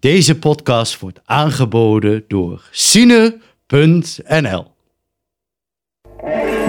Deze 0.00 0.38
podcast 0.38 0.98
wordt 0.98 1.20
aangeboden 1.24 2.24
door 2.28 2.68
Cine.nl. 2.70 3.40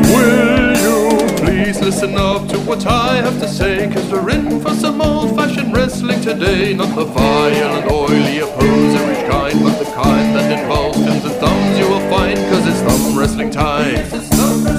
Will 0.02 0.76
you 0.82 1.34
please 1.34 1.84
listen 1.84 2.18
up 2.18 2.48
to 2.48 2.60
what 2.64 2.86
I 2.86 3.22
have 3.22 3.40
to 3.40 3.48
say? 3.48 3.88
Cause 3.94 4.10
we're 4.10 4.30
in 4.30 4.62
for 4.62 4.76
some 4.76 5.02
old 5.02 5.36
fashioned 5.36 5.76
wrestling 5.76 6.22
today. 6.22 6.74
Not 6.74 6.94
the 6.96 7.06
violent, 7.06 7.92
oily, 7.92 8.42
opposerish 8.42 9.30
kind, 9.30 9.64
but 9.64 9.78
the 9.78 9.92
kind 9.94 10.36
that 10.36 10.52
involves 10.60 10.98
pins 10.98 11.24
and 11.26 11.36
thumbs 11.36 11.78
you 11.80 11.88
will 11.88 12.10
find. 12.10 12.38
Cause 12.50 12.68
it's 12.68 12.82
thumb 12.82 13.18
wrestling 13.20 13.52
time. 13.52 14.35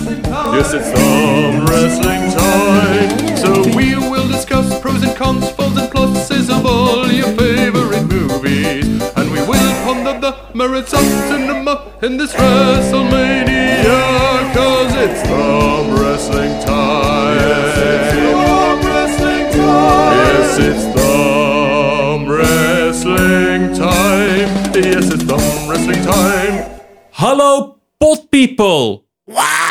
Yes, 0.07 0.13
it's 0.13 0.13
thumb 0.27 0.27
wrestling 0.31 0.31
time. 0.31 0.47
Yes, 0.53 0.73
it's 0.73 0.93
thumb 0.93 1.67
wrestling 1.67 2.31
time. 2.39 3.37
So 3.37 3.51
we 3.77 3.97
will 3.97 4.29
discuss 4.29 4.79
pros 4.81 5.03
and 5.03 5.17
cons, 5.17 5.51
faults 5.51 5.77
and 5.79 5.91
pluses 5.91 6.49
of 6.49 6.65
all 6.65 7.11
your 7.11 7.27
favorite 7.37 8.05
movies. 8.05 8.87
And 9.17 9.33
we 9.33 9.41
will 9.41 9.75
ponder 9.85 10.17
the 10.21 10.37
merits 10.55 10.93
of 10.93 11.01
cinema 11.01 11.93
in 12.03 12.17
this 12.19 12.33
WrestleMania. 12.35 14.55
Cause 14.55 14.95
it's 14.95 15.23
thumb 15.29 15.91
wrestling 15.99 16.61
time. 16.63 17.37
Yes, 17.37 17.79
it's 17.83 18.15
thumb 18.15 18.81
wrestling 18.87 19.51
time. 19.53 20.17
Yes, 20.17 20.59
it's 20.59 20.85
thumb 20.95 22.29
wrestling 22.29 23.75
time. 23.75 24.49
Yes, 24.85 25.11
it's 25.13 25.25
thumb 25.25 25.69
wrestling 25.69 26.03
time. 26.05 26.65
Hallo 27.11 27.81
potpeople! 28.01 29.03
Wauw! 29.29 29.66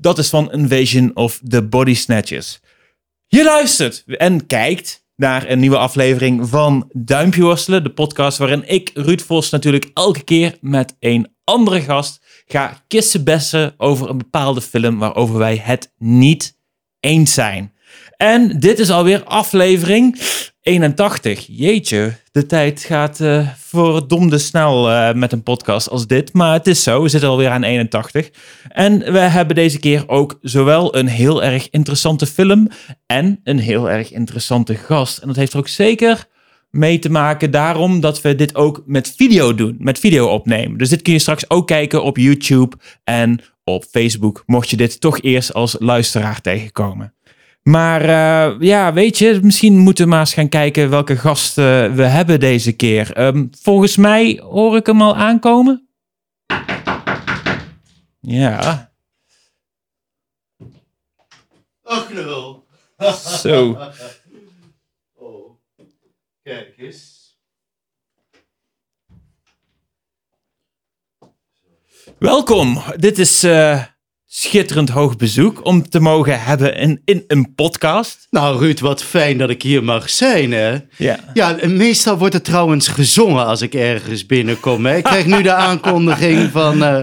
Dat 0.00 0.18
is 0.18 0.28
van 0.28 0.52
Invasion 0.52 1.10
of 1.14 1.40
the 1.48 1.62
Body 1.62 1.94
Snatchers. 1.94 2.60
Je 3.26 3.44
luistert 3.44 4.04
en 4.06 4.46
kijkt 4.46 5.04
naar 5.16 5.50
een 5.50 5.58
nieuwe 5.58 5.78
aflevering 5.78 6.48
van 6.48 6.90
Duimpje 6.92 7.42
Worstelen, 7.42 7.82
de 7.82 7.90
podcast 7.90 8.38
waarin 8.38 8.68
ik, 8.68 8.90
Ruud 8.94 9.20
Vos, 9.20 9.50
natuurlijk 9.50 9.90
elke 9.94 10.22
keer 10.22 10.56
met 10.60 10.96
een 10.98 11.28
andere 11.44 11.80
gast 11.80 12.20
ga 12.46 12.82
kissenbessen 12.86 13.74
over 13.76 14.08
een 14.08 14.18
bepaalde 14.18 14.60
film 14.60 14.98
waarover 14.98 15.38
wij 15.38 15.56
het 15.62 15.92
niet 15.98 16.56
eens 17.00 17.34
zijn. 17.34 17.72
En 18.16 18.60
dit 18.60 18.78
is 18.78 18.90
alweer 18.90 19.24
aflevering 19.24 20.18
81. 20.62 21.46
Jeetje, 21.48 22.12
de 22.32 22.46
tijd 22.46 22.80
gaat 22.80 23.20
eh 23.20 23.48
verdomde 23.70 24.38
snel 24.38 24.90
eh, 24.90 25.14
met 25.14 25.32
een 25.32 25.42
podcast 25.42 25.88
als 25.88 26.06
dit. 26.06 26.32
Maar 26.32 26.52
het 26.52 26.66
is 26.66 26.82
zo, 26.82 27.02
we 27.02 27.08
zitten 27.08 27.28
alweer 27.28 27.48
aan 27.48 27.62
81. 27.62 28.30
En 28.68 29.12
we 29.12 29.18
hebben 29.18 29.56
deze 29.56 29.78
keer 29.78 30.08
ook 30.08 30.38
zowel 30.42 30.96
een 30.96 31.06
heel 31.06 31.42
erg 31.42 31.70
interessante 31.70 32.26
film 32.26 32.68
en 33.06 33.40
een 33.44 33.58
heel 33.58 33.90
erg 33.90 34.12
interessante 34.12 34.74
gast. 34.74 35.18
En 35.18 35.26
dat 35.26 35.36
heeft 35.36 35.52
er 35.52 35.58
ook 35.58 35.68
zeker 35.68 36.26
mee 36.70 36.98
te 36.98 37.10
maken 37.10 37.50
daarom 37.50 38.00
dat 38.00 38.20
we 38.20 38.34
dit 38.34 38.54
ook 38.54 38.82
met 38.86 39.14
video 39.16 39.54
doen, 39.54 39.76
met 39.78 39.98
video 39.98 40.28
opnemen. 40.28 40.78
Dus 40.78 40.88
dit 40.88 41.02
kun 41.02 41.12
je 41.12 41.18
straks 41.18 41.50
ook 41.50 41.66
kijken 41.66 42.02
op 42.02 42.16
YouTube 42.16 42.76
en 43.04 43.40
op 43.64 43.84
Facebook, 43.90 44.42
mocht 44.46 44.70
je 44.70 44.76
dit 44.76 45.00
toch 45.00 45.20
eerst 45.20 45.54
als 45.54 45.76
luisteraar 45.78 46.40
tegenkomen. 46.40 47.14
Maar 47.70 48.00
eh, 48.02 48.60
ja, 48.60 48.92
weet 48.92 49.18
je, 49.18 49.40
misschien 49.42 49.78
moeten 49.78 50.04
we 50.04 50.10
maar 50.10 50.20
eens 50.20 50.34
gaan 50.34 50.48
kijken 50.48 50.90
welke 50.90 51.16
gasten 51.16 51.94
we 51.94 52.02
hebben 52.02 52.40
deze 52.40 52.72
keer. 52.72 53.12
Ehm, 53.12 53.46
volgens 53.50 53.96
mij 53.96 54.40
hoor 54.44 54.76
ik 54.76 54.86
hem 54.86 55.02
al 55.02 55.16
aankomen. 55.16 55.88
Ja, 58.20 58.92
Ach, 61.82 62.06
knul. 62.06 62.66
zo. 63.16 63.76
Oh, 65.14 65.50
kijk 66.42 66.74
eens. 66.78 67.18
Welkom. 72.18 72.82
Dit 72.96 73.18
is 73.18 73.42
eh, 73.42 73.84
schitterend 74.32 74.88
hoog 74.88 75.16
bezoek 75.16 75.64
om 75.66 75.88
te 75.88 76.00
mogen 76.00 76.42
hebben 76.42 76.76
in, 76.76 77.00
in 77.04 77.24
een 77.26 77.54
podcast. 77.54 78.26
Nou, 78.30 78.58
Ruud, 78.58 78.80
wat 78.80 79.02
fijn 79.02 79.38
dat 79.38 79.50
ik 79.50 79.62
hier 79.62 79.84
mag 79.84 80.10
zijn, 80.10 80.52
hè? 80.52 80.76
Ja. 80.96 81.18
Ja, 81.34 81.56
meestal 81.66 82.18
wordt 82.18 82.34
er 82.34 82.42
trouwens 82.42 82.88
gezongen 82.88 83.46
als 83.46 83.62
ik 83.62 83.74
ergens 83.74 84.26
binnenkom. 84.26 84.86
Hè? 84.86 84.96
Ik 84.96 85.02
krijg 85.04 85.26
nu 85.26 85.42
de 85.42 85.52
aankondiging 85.68 86.50
van... 86.50 86.84
eh, 86.84 87.00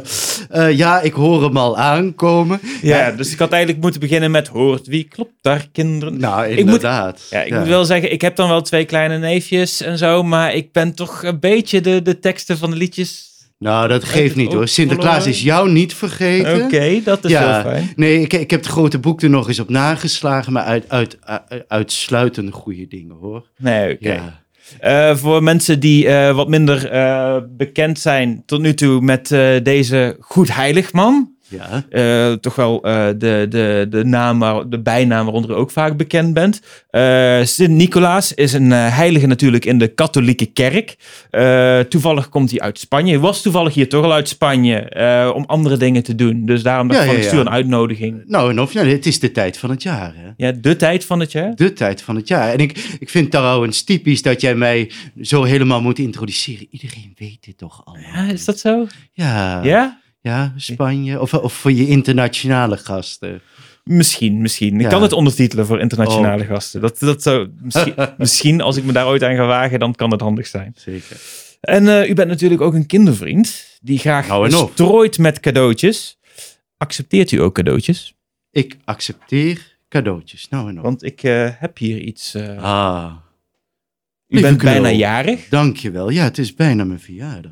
eh, 0.49 0.77
ja, 0.77 1.01
ik 1.01 1.13
hoor 1.13 1.43
hem 1.43 1.57
al 1.57 1.77
aankomen. 1.77 2.59
Ja, 2.81 3.11
dus 3.11 3.31
ik 3.31 3.39
had 3.39 3.51
eigenlijk 3.51 3.81
moeten 3.81 3.99
beginnen 4.01 4.31
met 4.31 4.47
hoort 4.47 4.87
wie 4.87 5.03
klopt 5.03 5.33
daar 5.41 5.67
kinderen. 5.71 6.19
Nou, 6.19 6.43
Ik 6.43 6.49
moet- 6.49 6.57
inderdaad. 6.59 7.21
Ja, 7.29 7.41
ik 7.41 7.53
moet 7.57 7.67
wel 7.67 7.85
zeggen, 7.85 8.11
ik 8.11 8.21
heb 8.21 8.35
dan 8.35 8.49
wel 8.49 8.61
twee 8.61 8.85
kleine 8.85 9.17
neefjes 9.17 9.81
en 9.81 9.97
zo, 9.97 10.23
maar 10.23 10.53
ik 10.53 10.71
ben 10.71 10.93
toch 10.93 11.23
een 11.23 11.39
beetje 11.39 11.81
de, 11.81 12.01
de 12.01 12.19
teksten 12.19 12.57
van 12.57 12.69
de 12.69 12.75
liedjes. 12.75 13.25
Nou, 13.59 13.87
dat 13.87 14.03
geeft 14.03 14.35
niet 14.35 14.53
hoor. 14.53 14.67
Sinterklaas 14.67 15.25
is 15.25 15.41
jou 15.41 15.71
niet 15.71 15.93
vergeten. 15.93 16.63
Oké, 16.63 17.01
dat 17.03 17.25
is 17.25 17.31
ja, 17.31 17.53
heel 17.53 17.71
fijn. 17.71 17.91
nee, 17.95 18.21
ik, 18.21 18.33
ik 18.33 18.51
heb 18.51 18.59
het 18.59 18.69
grote 18.69 18.99
boek 18.99 19.21
er 19.21 19.29
nog 19.29 19.47
eens 19.47 19.59
op 19.59 19.69
nageslagen, 19.69 20.53
maar 20.53 20.63
uit, 20.63 20.89
uit, 20.89 21.17
uit, 21.21 21.63
uitsluitend 21.67 22.53
goede 22.53 22.87
dingen 22.87 23.15
hoor. 23.15 23.47
Nee, 23.57 23.93
oké. 23.93 24.13
Ja. 24.13 24.45
Eh, 24.79 25.15
voor 25.15 25.43
mensen 25.43 25.79
die 25.79 26.07
eh, 26.07 26.35
wat 26.35 26.47
minder 26.47 26.89
eh, 26.89 27.37
bekend 27.49 27.99
zijn 27.99 28.43
tot 28.45 28.61
nu 28.61 28.73
toe 28.73 29.01
met 29.01 29.27
deze 29.63 30.17
goed 30.19 30.53
heilig 30.53 30.93
man. 30.93 31.35
Ja. 31.49 31.83
Eh, 31.89 32.33
toch 32.33 32.55
wel 32.55 32.83
eh, 32.83 33.07
de, 33.07 33.45
de, 33.49 33.87
de 33.89 34.05
naam, 34.05 34.39
waar, 34.39 34.69
de 34.69 34.79
bijnaam 34.79 35.23
waaronder 35.25 35.51
u 35.51 35.53
ook 35.53 35.71
vaak 35.71 35.97
bekend 35.97 36.33
bent. 36.33 36.61
Eh 36.89 37.39
Sint-Nicolaas 37.43 38.33
is 38.33 38.53
een 38.53 38.71
heilige 38.71 39.27
natuurlijk 39.27 39.65
in 39.65 39.77
de 39.77 39.87
katholieke 39.87 40.45
kerk. 40.45 40.95
Toevallig 41.89 42.29
komt 42.29 42.51
hij 42.51 42.59
uit 42.59 42.79
Spanje. 42.79 43.11
Hij 43.11 43.21
was 43.21 43.41
toevallig 43.41 43.73
hier 43.73 43.89
toch 43.89 44.03
al 44.03 44.13
uit 44.13 44.27
Spanje 44.27 45.31
om 45.35 45.43
andere 45.45 45.77
dingen 45.77 46.03
te 46.03 46.15
doen. 46.15 46.45
Dus 46.45 46.63
daarom 46.63 46.87
dacht 46.87 47.03
Ja, 47.03 47.11
ik 47.11 47.17
ja, 47.17 47.27
stuur 47.27 47.39
een 47.39 47.49
uitnodiging. 47.49 48.23
Nou, 48.25 48.49
en 48.49 48.61
of, 48.61 48.73
ja, 48.73 48.85
het 48.85 49.05
is 49.05 49.19
de 49.19 49.31
tijd 49.31 49.57
van 49.57 49.69
het 49.69 49.83
jaar 49.83 50.13
hè. 50.15 50.29
Ja, 50.37 50.51
de 50.51 50.75
tijd 50.75 51.05
van 51.05 51.19
het 51.19 51.31
jaar. 51.31 51.55
De 51.55 51.73
tijd 51.73 52.01
van 52.01 52.15
het 52.15 52.27
jaar. 52.27 52.51
En 52.53 52.57
ik, 52.57 52.97
ik 52.99 53.09
vind 53.09 53.31
trouwens 53.31 53.83
typisch 53.83 54.21
dat 54.21 54.41
jij 54.41 54.55
mij 54.55 54.91
zo 55.21 55.43
helemaal 55.43 55.81
moet 55.81 55.99
introduceren. 55.99 56.67
Iedereen 56.71 57.13
weet 57.17 57.45
dit 57.45 57.57
toch 57.57 57.81
allemaal. 57.85 58.25
Ja, 58.25 58.33
is 58.33 58.45
dat 58.45 58.59
zo? 58.59 58.87
Ja. 59.11 59.63
Ja? 59.63 59.99
Ja, 60.27 60.53
Spanje. 60.55 61.19
Of, 61.21 61.33
of 61.33 61.53
voor 61.53 61.71
je 61.71 61.87
internationale 61.87 62.77
gasten. 62.77 63.41
Misschien, 63.83 64.41
misschien. 64.41 64.75
Ik 64.75 64.81
Ja. 64.81 64.89
kan 64.89 65.01
het 65.01 65.11
ondertitelen 65.13 65.65
voor 65.65 65.79
internationale 65.79 66.41
Oh. 66.43 66.47
gasten. 66.49 66.81
Dat, 66.81 66.99
dat 66.99 67.21
zou, 67.23 67.49
misschien, 67.61 67.93
misschien, 68.17 68.61
als 68.61 68.77
ik 68.77 68.83
me 68.83 68.91
daar 68.91 69.07
ooit 69.07 69.23
aan 69.23 69.35
ga 69.35 69.45
wagen, 69.45 69.79
dan 69.79 69.95
kan 69.95 70.11
het 70.11 70.21
handig 70.21 70.47
zijn. 70.47 70.73
Zeker. 70.77 71.17
En 71.61 71.87
eh, 71.87 72.09
u 72.09 72.13
bent 72.13 72.27
natuurlijk 72.29 72.61
ook 72.61 72.73
een 72.73 72.85
kindervriend 72.85 73.77
die 73.81 73.99
graag 73.99 74.27
Nou 74.27 74.51
strooit 74.51 75.17
met 75.17 75.39
cadeautjes. 75.39 76.17
Accepteert 76.77 77.31
u 77.31 77.41
ook 77.41 77.53
cadeautjes? 77.55 78.15
Ik 78.51 78.77
accepteer 78.83 79.77
cadeautjes. 79.89 80.49
Nou 80.49 80.69
en 80.69 80.77
op. 80.77 80.83
Want 80.83 81.03
ik 81.03 81.23
eh, 81.23 81.49
heb 81.53 81.77
hier 81.77 81.99
iets. 81.99 82.33
eh, 82.33 82.63
Ah, 82.63 83.11
u 84.27 84.41
bent 84.41 84.61
bijna 84.63 84.89
jarig. 84.89 85.47
dankjewel. 85.49 86.09
Ja, 86.09 86.23
het 86.23 86.37
is 86.37 86.53
bijna 86.53 86.83
mijn 86.83 86.99
verjaardag. 86.99 87.51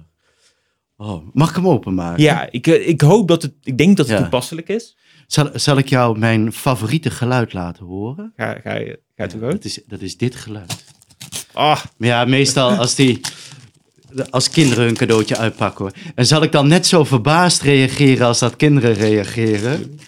Oh, 0.97 1.28
mag 1.33 1.50
ik 1.50 1.56
hem 1.56 1.67
openmaken? 1.67 2.23
Ja, 2.23 2.47
ik, 2.51 2.67
eh, 2.67 2.88
ik 2.88 3.01
hoop 3.01 3.28
dat 3.28 3.41
het. 3.41 3.53
Ik 3.63 3.78
denk 3.78 3.97
dat 3.97 4.07
het 4.07 4.16
Ja. 4.17 4.22
toepasselijk 4.22 4.67
is. 4.69 4.97
Zal, 5.28 5.50
zal 5.53 5.78
ik 5.78 5.89
jou 5.89 6.19
mijn 6.19 6.51
favoriete 6.53 7.09
geluid 7.09 7.53
laten 7.53 7.85
horen? 7.85 8.33
Ga, 8.35 8.59
ga, 8.63 8.75
je- 8.75 9.00
gaat 9.16 9.33
u 9.33 9.39
Dat 9.39 9.63
is, 9.66 9.79
dat 9.88 10.01
is 10.01 10.17
dit 10.17 10.35
geluid. 10.35 10.83
Ah, 11.53 11.79
ja, 11.97 12.25
meestal 12.25 12.72
als 12.72 12.95
die... 12.95 13.19
Als 14.29 14.50
kinderen 14.50 14.85
hun 14.85 14.95
cadeautje 14.95 15.38
uitpakken. 15.38 15.85
hoor. 15.85 15.94
En 16.16 16.25
zal 16.25 16.44
ik 16.44 16.51
dan 16.51 16.67
net 16.67 16.88
zo 16.88 17.03
verbaasd 17.03 17.62
reageren 17.62 18.27
als 18.27 18.39
dat 18.39 18.56
kinderen 18.56 18.94
reageren? 18.94 20.00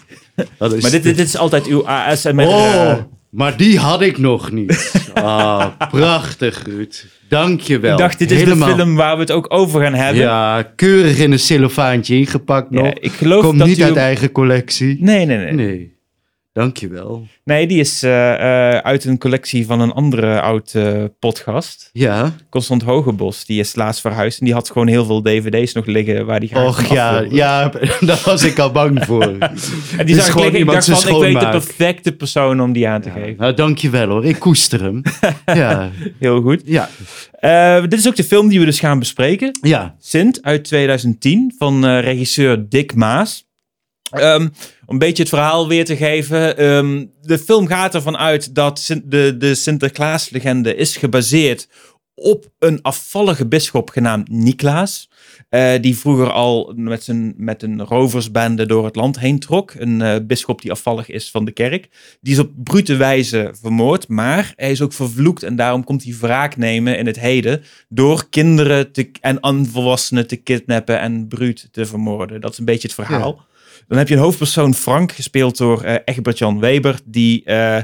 Dat 0.58 0.74
is 0.74 0.81
maar 0.81 0.92
dit, 0.92 1.04
dit 1.04 1.19
is 1.19 1.38
altijd 1.38 1.66
uw 1.66 1.88
ASMR. 1.88 2.48
Oh, 2.48 2.74
eh, 2.92 2.98
maar 3.38 3.58
die 3.58 3.80
had 3.80 4.02
ik 4.02 4.18
nog 4.18 4.52
niet. 4.52 4.92
Ah, 5.14 5.68
prachtig, 5.90 6.64
Ruud. 6.66 7.06
Dank 7.28 7.62
je 7.62 7.80
wel. 7.80 7.92
ik 7.92 7.98
dacht, 7.98 8.19
dit 8.19 8.31
is 8.31 8.39
Helemaal. 8.39 8.68
de 8.68 8.75
film 8.75 8.95
waar 8.95 9.16
we 9.16 9.22
het 9.22 9.31
ook 9.31 9.54
over 9.54 9.81
gaan 9.81 9.94
hebben. 9.94 10.22
Ja, 10.22 10.72
keurig 10.75 11.18
in 11.18 11.31
een 11.31 11.39
cellofaantje 11.39 12.16
ingepakt 12.16 12.72
nog. 12.72 12.86
Ja, 12.86 12.94
ik 13.00 13.12
geloof 13.12 13.44
Komt 13.44 13.60
dat 13.60 13.68
niet 13.68 13.78
u... 13.80 13.84
uit 13.84 13.95
eigen 13.95 14.31
collectie. 14.31 14.98
Nee, 15.00 15.25
nee, 15.25 15.38
nee. 15.38 15.54
Nee. 15.54 15.97
Dank 16.57 16.77
je 16.77 16.88
wel. 16.88 17.27
Nee, 17.44 17.68
die 17.68 17.80
is 17.80 18.04
eh, 18.04 18.33
eh, 18.33 18.77
uit 18.77 19.06
een 19.06 19.18
collectie 19.18 19.65
van 19.65 19.80
een 19.80 19.92
andere 19.92 20.42
oud 20.42 20.74
eh, 20.74 21.04
podcast. 21.19 21.89
Ja. 21.94 22.36
Constant 22.50 22.81
Hogebos. 22.81 23.45
Die 23.45 23.59
is 23.59 23.75
laatst 23.75 24.01
verhuisd. 24.01 24.39
En 24.39 24.45
die 24.45 24.54
had 24.54 24.71
gewoon 24.71 24.88
heel 24.88 25.06
veel 25.06 25.21
dvd's 25.21 25.74
nog 25.74 25.86
liggen 25.86 26.25
waar 26.25 26.39
die 26.39 26.50
graag 26.50 26.68
Och 26.68 26.94
ja, 26.94 27.25
ja, 27.30 27.71
daar 28.00 28.21
was 28.25 28.44
ik 28.44 28.59
al 28.59 28.71
bang 28.71 29.06
voor. 29.06 29.24
En 29.98 30.06
die 30.06 30.15
zag 30.15 30.25
ik 30.25 30.31
gewoon 30.31 30.56
iemand 30.56 30.83
zijn 30.83 30.98
van, 30.98 31.15
ik 31.15 31.21
weet 31.21 31.39
de 31.39 31.50
perfecte 31.50 32.12
persoon 32.12 32.62
om 32.62 32.74
die 32.74 32.88
aan 32.88 33.01
te 33.01 33.10
geven. 33.10 33.36
Nou, 33.38 33.53
dank 33.53 33.77
je 33.77 33.89
wel 33.89 34.07
hoor. 34.07 34.25
Ik 34.25 34.39
koester 34.39 34.81
hem. 34.81 35.01
Ja. 35.45 35.92
Heel 36.19 36.42
goed. 36.42 36.62
Ja. 36.65 36.89
Dit 37.81 38.00
is 38.00 38.07
ook 38.07 38.15
de 38.15 38.24
film 38.24 38.48
die 38.48 38.60
we 38.60 38.65
dus 38.65 38.80
gaan 38.80 39.00
bespreken. 39.00 39.60
Ja. 39.62 39.95
Sint 40.00 40.42
uit 40.42 40.63
2010 40.63 41.56
van 41.57 41.86
regisseur 41.86 42.69
Dick 42.69 42.95
Maas. 42.95 43.47
Ehm, 44.12 44.42
om 44.42 44.50
een 44.86 44.98
beetje 44.98 45.24
het 45.24 45.31
verhaal 45.31 45.68
weer 45.68 45.86
te 45.86 45.98
geven. 45.98 46.57
ehm, 46.57 47.06
de 47.21 47.38
film 47.38 47.68
gaat 47.68 47.95
ervan 47.95 48.18
uit 48.18 48.56
dat 48.56 48.95
de, 49.04 49.38
de 49.38 49.56
Sinterklaaslegende 49.56 50.75
is 50.75 50.98
gebaseerd 50.98 51.68
op 52.19 52.51
een 52.59 52.81
afvallige 52.81 53.48
bisschop 53.48 53.89
genaamd 53.89 54.30
Niklaas. 54.30 55.09
eh, 55.50 55.74
die 55.81 55.98
vroeger 55.98 56.31
al 56.31 56.74
met, 56.75 57.04
zijn, 57.04 57.33
met 57.38 57.63
een 57.63 57.83
roversbende 57.83 58.65
door 58.65 58.86
het 58.86 58.95
land 58.95 59.19
heen 59.19 59.39
trok. 59.39 59.74
Een 59.77 60.01
eh 60.01 60.15
bisschop 60.24 60.62
die 60.62 60.71
afvallig 60.71 61.10
is 61.10 61.31
van 61.31 61.45
de 61.45 61.51
kerk. 61.51 61.89
Die 62.21 62.33
is 62.33 62.39
op 62.39 62.51
brute 62.56 62.95
wijze 62.95 63.53
vermoord, 63.62 64.07
maar 64.07 64.53
hij 64.56 64.71
is 64.71 64.81
ook 64.81 64.94
vervloekt. 64.94 65.44
En 65.44 65.56
daarom 65.56 65.83
komt 65.83 66.03
hij 66.03 66.15
wraak 66.19 66.56
nemen 66.56 66.98
in 66.98 67.06
het 67.06 67.19
heden. 67.19 67.63
Door 67.89 68.30
kinderen 68.30 68.92
te, 68.92 69.12
en 69.21 69.68
volwassenen 69.68 70.27
te 70.27 70.36
kidnappen 70.36 71.00
en 71.00 71.27
bruut 71.27 71.68
te 71.71 71.86
vermoorden. 71.86 72.42
Dat 72.42 72.51
is 72.51 72.57
een 72.57 72.65
beetje 72.65 72.88
het 72.88 72.95
verhaal. 72.95 73.45
Dan 73.88 73.98
heb 73.98 74.07
je 74.07 74.16
een 74.16 74.22
hoofdpersoon, 74.22 74.74
Frank, 74.74 75.12
gespeeld 75.12 75.57
door 75.57 75.81
eh 75.84 75.95
Egbert-Jan 76.06 76.60
Weber. 76.60 77.00
Die, 77.06 77.44
eh, 77.44 77.78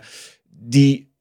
die, 0.50 1.12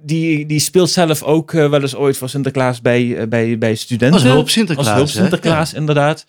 die, 0.00 0.46
die 0.46 0.58
speelt 0.58 0.90
zelf 0.90 1.22
ook 1.22 1.52
eh, 1.52 1.70
wel 1.70 1.80
eens 1.80 1.94
ooit 1.94 2.16
voor 2.16 2.28
Sinterklaas 2.28 2.80
bij, 2.80 3.28
bij, 3.28 3.58
bij 3.58 3.74
studenten. 3.74 4.20
Als 4.20 4.28
hulp 4.28 4.50
Sinterklaas, 4.50 4.86
Als 4.86 4.96
hulp 4.96 5.08
hè? 5.08 5.12
Sinterklaas, 5.12 5.74
inderdaad. 5.74 6.26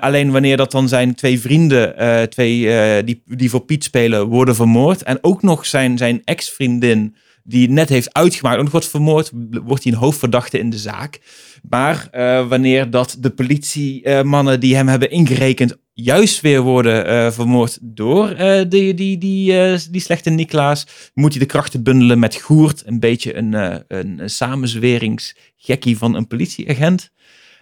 Alleen 0.00 0.30
wanneer 0.30 0.56
dat 0.56 0.70
dan 0.70 0.88
zijn 0.88 1.14
twee 1.14 1.40
vrienden, 1.40 1.94
twee, 2.30 3.04
die, 3.04 3.22
die 3.26 3.50
voor 3.50 3.64
Piet 3.64 3.84
spelen, 3.84 4.26
worden 4.26 4.54
vermoord. 4.54 5.02
En 5.02 5.18
ook 5.20 5.42
nog 5.42 5.66
zijn, 5.66 5.98
zijn 5.98 6.22
ex-vriendin, 6.24 7.16
die 7.44 7.70
net 7.70 7.88
heeft 7.88 8.14
uitgemaakt, 8.14 8.62
nog 8.62 8.70
wordt 8.70 8.88
vermoord, 8.88 9.30
wordt 9.64 9.84
hij 9.84 9.92
een 9.92 9.98
hoofdverdachte 9.98 10.58
in 10.58 10.70
de 10.70 10.78
zaak. 10.78 11.20
Maar 11.68 12.08
wanneer 12.48 12.90
dat 12.90 13.16
de 13.18 13.30
politiemannen 13.30 14.60
die 14.60 14.76
hem 14.76 14.88
hebben 14.88 15.10
ingerekend 15.10 15.76
juist 15.92 16.40
weer 16.40 16.60
worden 16.60 17.06
eh, 17.06 17.30
vermoord 17.30 17.78
door 17.80 18.28
eh, 18.28 18.64
die, 18.68 18.94
die, 18.94 19.18
die, 19.18 19.58
eh, 19.58 19.78
die 19.90 20.00
slechte 20.00 20.30
Niklaas, 20.30 20.86
moet 21.14 21.30
hij 21.30 21.40
de 21.40 21.46
krachten 21.46 21.82
bundelen 21.82 22.18
met 22.18 22.36
Goert, 22.36 22.82
een 22.86 23.00
beetje 23.00 23.36
een, 23.36 23.54
eh 23.54 23.78
een 23.88 24.30
samenzweringsgekkie 24.30 25.98
van 25.98 26.14
een 26.14 26.26
politieagent. 26.26 27.12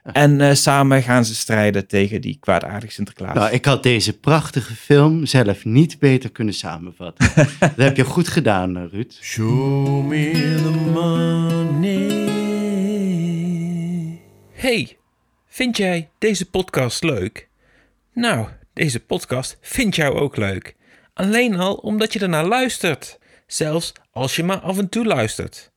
En 0.03 0.41
eh, 0.41 0.55
samen 0.55 1.03
gaan 1.03 1.25
ze 1.25 1.35
strijden 1.35 1.87
tegen 1.87 2.21
die 2.21 2.37
kwaadaardige 2.41 2.93
Sinterklaas. 2.93 3.35
Nou, 3.35 3.53
ik 3.53 3.65
had 3.65 3.83
deze 3.83 4.19
prachtige 4.19 4.75
film 4.75 5.27
zelf 5.27 5.65
niet 5.65 5.99
beter 5.99 6.31
kunnen 6.31 6.55
samenvatten. 6.55 7.29
dat 7.61 7.77
heb 7.77 7.97
je 7.97 8.05
goed 8.05 8.29
gedaan, 8.29 8.89
Ruud. 8.89 9.19
Show 9.21 10.07
me 10.07 10.31
the 10.63 10.71
money. 10.91 12.29
Hey, 14.53 14.97
vind 15.49 15.77
jij 15.77 16.09
deze 16.19 16.51
podcast 16.51 17.03
leuk? 17.03 17.50
Nou, 18.21 18.49
deze 18.73 19.01
podcast 19.01 19.59
vindt 19.61 19.97
jou 19.97 20.19
ook 20.19 20.37
leuk. 20.37 20.77
Alleen 21.15 21.55
al 21.55 21.75
omdat 21.75 22.13
je 22.13 22.19
ernaar 22.19 22.45
luistert. 22.45 23.19
Zelfs 23.47 23.93
als 24.11 24.37
je 24.37 24.45
maar 24.45 24.59
af 24.59 24.79
en 24.79 24.89
toe 24.89 25.05
luistert. 25.05 25.73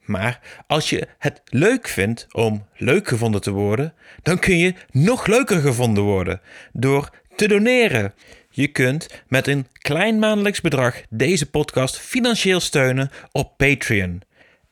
Maar 0.00 0.40
als 0.66 0.90
je 0.90 1.08
het 1.18 1.42
leuk 1.44 1.88
vindt 1.88 2.26
om 2.32 2.66
leuk 2.76 3.08
gevonden 3.08 3.40
te 3.40 3.50
worden, 3.50 3.94
dan 4.22 4.38
kun 4.38 4.58
je 4.58 4.74
nog 4.90 5.26
leuker 5.26 5.60
gevonden 5.60 6.04
worden 6.04 6.40
door 6.72 7.10
te 7.36 7.48
doneren. 7.48 8.14
Je 8.50 8.68
kunt 8.68 9.22
met 9.28 9.46
een 9.46 9.66
klein 9.72 10.18
maandelijks 10.18 10.60
bedrag 10.60 11.02
deze 11.08 11.50
podcast 11.50 11.98
financieel 11.98 12.60
steunen 12.60 13.10
op 13.32 13.56
Patreon. 13.56 14.22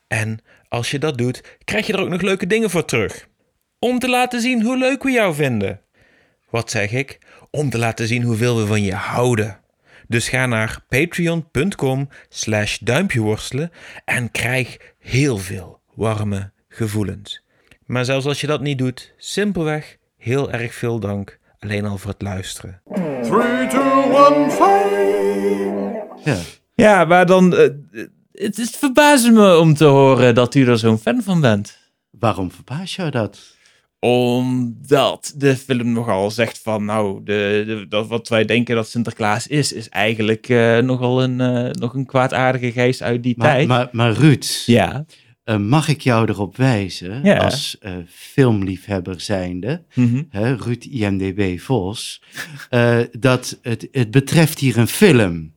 En 0.09 0.39
als 0.69 0.91
je 0.91 0.99
dat 0.99 1.19
doet, 1.19 1.59
krijg 1.65 1.87
je 1.87 1.93
er 1.93 2.01
ook 2.01 2.09
nog 2.09 2.21
leuke 2.21 2.47
dingen 2.47 2.71
voor 2.71 2.85
terug. 2.85 3.29
Om 3.79 3.99
te 3.99 4.09
laten 4.09 4.41
zien 4.41 4.63
hoe 4.63 4.79
leuk 4.79 5.03
we 5.03 5.11
jou 5.11 5.35
vinden. 5.35 5.84
Wat 6.55 6.71
zeg 6.71 6.93
ik? 6.93 7.19
Om 7.51 7.71
te 7.71 7.79
laten 7.79 8.07
zien 8.07 8.23
hoeveel 8.23 8.57
we 8.57 8.67
van 8.67 8.83
je 8.83 8.95
houden. 8.95 9.61
Dus 10.09 10.29
ga 10.29 10.47
naar 10.47 10.85
patreon.com 10.89 12.09
slash 12.29 12.79
duimpjeworstelen 12.79 13.71
en 14.05 14.31
krijg 14.31 14.77
heel 14.99 15.39
veel 15.39 15.81
warme 15.95 16.53
gevoelens. 16.69 17.43
Maar 17.87 18.05
zelfs 18.05 18.27
als 18.27 18.41
je 18.41 18.47
dat 18.47 18.61
niet 18.61 18.79
doet, 18.79 19.15
simpelweg 19.17 19.97
heel 20.17 20.53
erg 20.53 20.75
veel 20.75 20.99
dank 20.99 21.39
alleen 21.59 21.85
al 21.85 21.99
voor 21.99 22.11
het 22.11 22.23
luisteren. 22.23 22.81
Three, 23.23 23.67
two, 23.69 24.03
one, 24.13 24.51
five. 24.51 26.07
Ja. 26.25 26.39
Ja, 26.75 27.05
maar 27.05 27.27
dan. 27.27 27.57
eh, 27.57 27.69
het, 28.33 28.57
het 28.57 28.77
verbaast 28.77 29.31
me 29.31 29.59
om 29.59 29.75
te 29.75 29.85
horen 29.85 30.35
dat 30.35 30.55
u 30.55 30.69
er 30.69 30.79
zo'n 30.79 30.99
fan 30.99 31.23
van 31.23 31.41
bent. 31.41 31.79
Waarom 32.11 32.51
verbaas 32.53 32.97
jou 32.97 33.11
dat? 33.11 33.54
Omdat 34.09 35.35
de 35.37 35.57
film 35.57 35.93
nogal 35.93 36.31
zegt 36.31 36.59
van, 36.63 36.85
nou, 36.85 37.21
de, 37.25 37.63
de- 37.67 37.87
dat 37.89 38.07
wat 38.07 38.29
wij 38.29 38.45
denken 38.45 38.75
dat 38.75 38.89
Sinterklaas 38.89 39.47
is, 39.47 39.73
is 39.73 39.89
eigenlijk 39.89 40.49
eh, 40.49 40.79
nogal 40.79 41.23
een, 41.23 41.41
eh, 41.41 41.71
nog 41.71 41.95
een 41.95 42.07
kwaadaardige 42.07 42.73
geest 42.73 43.03
uit 43.03 43.23
die 43.23 43.35
Maar, 43.37 43.49
tijd. 43.55 43.67
maar, 43.69 43.89
maar 43.93 44.13
Ruud, 44.13 44.63
ja. 44.67 45.05
eh, 45.45 45.57
mag 45.57 45.89
ik 45.89 46.01
jou 46.01 46.29
erop 46.29 46.57
wijzen, 46.57 47.21
Ja. 47.23 47.37
als 47.37 47.79
filmliefhebber 48.09 49.21
zijnde, 49.21 49.83
Mhm. 49.95 50.23
hè, 50.31 50.55
Ruud 50.55 50.85
IMDB 50.85 51.59
Vos, 51.61 52.23
dat 53.19 53.59
het, 53.63 53.89
het 53.93 54.11
betreft 54.11 54.59
hier 54.59 54.79
een 54.79 54.89
film. 54.89 55.53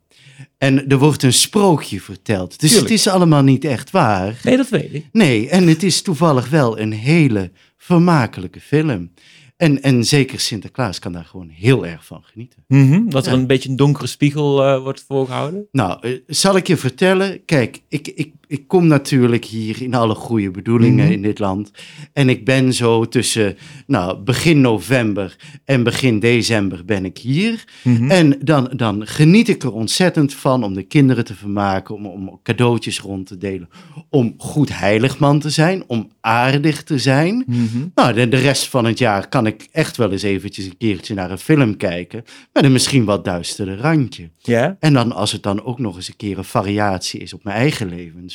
En 0.58 0.88
er 0.88 0.98
wordt 0.98 1.24
een 1.24 1.34
sprookje 1.34 2.02
verteld. 2.02 2.60
Dus 2.60 2.70
Tuurlijk. 2.70 2.90
het 2.92 3.00
is 3.00 3.08
allemaal 3.08 3.44
niet 3.44 3.66
echt 3.66 3.92
waar. 3.92 4.40
Nee, 4.44 4.58
dat 4.58 4.70
weet 4.70 4.94
ik. 4.94 5.06
Nee, 5.12 5.50
en 5.50 5.68
het 5.68 5.84
is 5.84 6.02
toevallig 6.02 6.50
wel 6.50 6.80
een 6.80 6.92
hele 6.94 7.52
vermakelijke 7.92 8.60
film. 8.62 9.12
En, 9.58 9.82
en 9.82 10.04
zeker 10.06 10.40
Sinterklaas 10.40 11.00
kan 11.00 11.12
daar 11.12 11.26
gewoon 11.26 11.50
heel 11.50 11.86
erg 11.86 12.06
van 12.06 12.24
genieten. 12.24 12.64
Mhm, 12.68 13.10
Dat 13.10 13.26
er 13.26 13.32
Ja. 13.32 13.38
een 13.38 13.48
beetje 13.48 13.70
een 13.70 13.76
donkere 13.76 14.08
spiegel 14.08 14.64
eh, 14.66 14.82
wordt 14.82 15.04
voorgehouden. 15.08 15.68
Nou, 15.72 16.00
eh, 16.02 16.20
zal 16.28 16.56
ik 16.56 16.68
je 16.68 16.78
vertellen? 16.78 17.46
Kijk, 17.46 17.82
ik, 17.90 18.08
ik, 18.08 18.34
ik 18.48 18.68
kom 18.68 18.88
natuurlijk 18.88 19.46
hier 19.46 19.82
in 19.82 19.94
alle 19.94 20.16
goede 20.16 20.52
bedoelingen 20.52 21.04
Mhm. 21.06 21.14
in 21.14 21.22
dit 21.22 21.40
land. 21.40 21.72
En 22.14 22.30
ik 22.30 22.46
ben 22.46 22.74
zo 22.74 23.06
tussen 23.08 23.58
nou, 23.88 24.18
begin 24.20 24.62
november 24.62 25.36
en 25.66 25.84
begin 25.84 26.20
december 26.20 26.86
ben 26.86 27.06
ik 27.06 27.18
hier. 27.18 27.64
Mhm. 27.84 28.12
En 28.12 28.38
dan, 28.42 28.70
dan 28.76 29.08
geniet 29.08 29.48
ik 29.50 29.64
er 29.64 29.72
ontzettend 29.74 30.34
van 30.34 30.64
om 30.64 30.74
de 30.74 30.84
kinderen 30.84 31.26
te 31.26 31.36
vermaken, 31.36 31.96
om, 31.96 32.06
om 32.06 32.40
cadeautjes 32.44 33.00
rond 33.00 33.28
te 33.28 33.38
delen. 33.38 33.70
Om 34.10 34.34
goed 34.38 34.78
heiligman 34.80 35.40
te 35.40 35.50
zijn, 35.50 35.84
om 35.88 36.12
aardig 36.22 36.84
te 36.84 36.98
zijn. 36.98 37.44
Mhm. 37.48 37.88
Nou, 37.96 38.14
de, 38.14 38.30
de 38.30 38.38
rest 38.38 38.68
van 38.68 38.86
het 38.86 39.00
jaar 39.00 39.30
kan 39.30 39.46
ik 39.46 39.68
echt 39.72 39.98
wel 39.98 40.12
eens 40.12 40.24
eventjes 40.24 40.66
een 40.66 40.78
keertje 40.78 41.14
naar 41.14 41.32
een 41.32 41.38
film 41.38 41.78
kijken. 41.78 42.24
Met 42.54 42.64
een 42.64 42.72
misschien 42.72 43.06
wat 43.06 43.26
duisterder 43.26 43.78
randje. 43.78 44.30
Ja? 44.42 44.78
En 44.80 44.94
dan 44.94 45.12
als 45.12 45.32
het 45.32 45.44
dan 45.44 45.64
ook 45.64 45.80
nog 45.80 45.96
eens 45.96 46.08
een 46.08 46.16
keer 46.16 46.38
een 46.38 46.44
variatie 46.44 47.20
is 47.20 47.34
op 47.34 47.44
mijn 47.44 47.58
eigen 47.58 47.90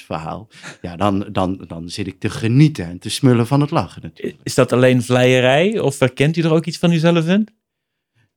levensverhaal. 0.09 0.49
Ja, 0.83 0.97
dan, 0.97 1.27
dan, 1.33 1.65
dan 1.69 1.89
zit 1.89 2.07
ik 2.07 2.21
te 2.21 2.31
genieten 2.31 2.85
en 2.85 2.99
te 2.99 3.11
smullen 3.11 3.47
van 3.47 3.61
het 3.61 3.71
lachen 3.71 4.03
natuurlijk. 4.03 4.39
Is 4.43 4.55
dat 4.55 4.73
alleen 4.73 5.03
vleierij 5.03 5.79
of 5.79 5.99
herkent 5.99 6.37
u 6.37 6.43
er 6.43 6.53
ook 6.53 6.67
iets 6.67 6.79
van 6.79 6.93
uzelf 6.93 7.29
in? 7.29 7.49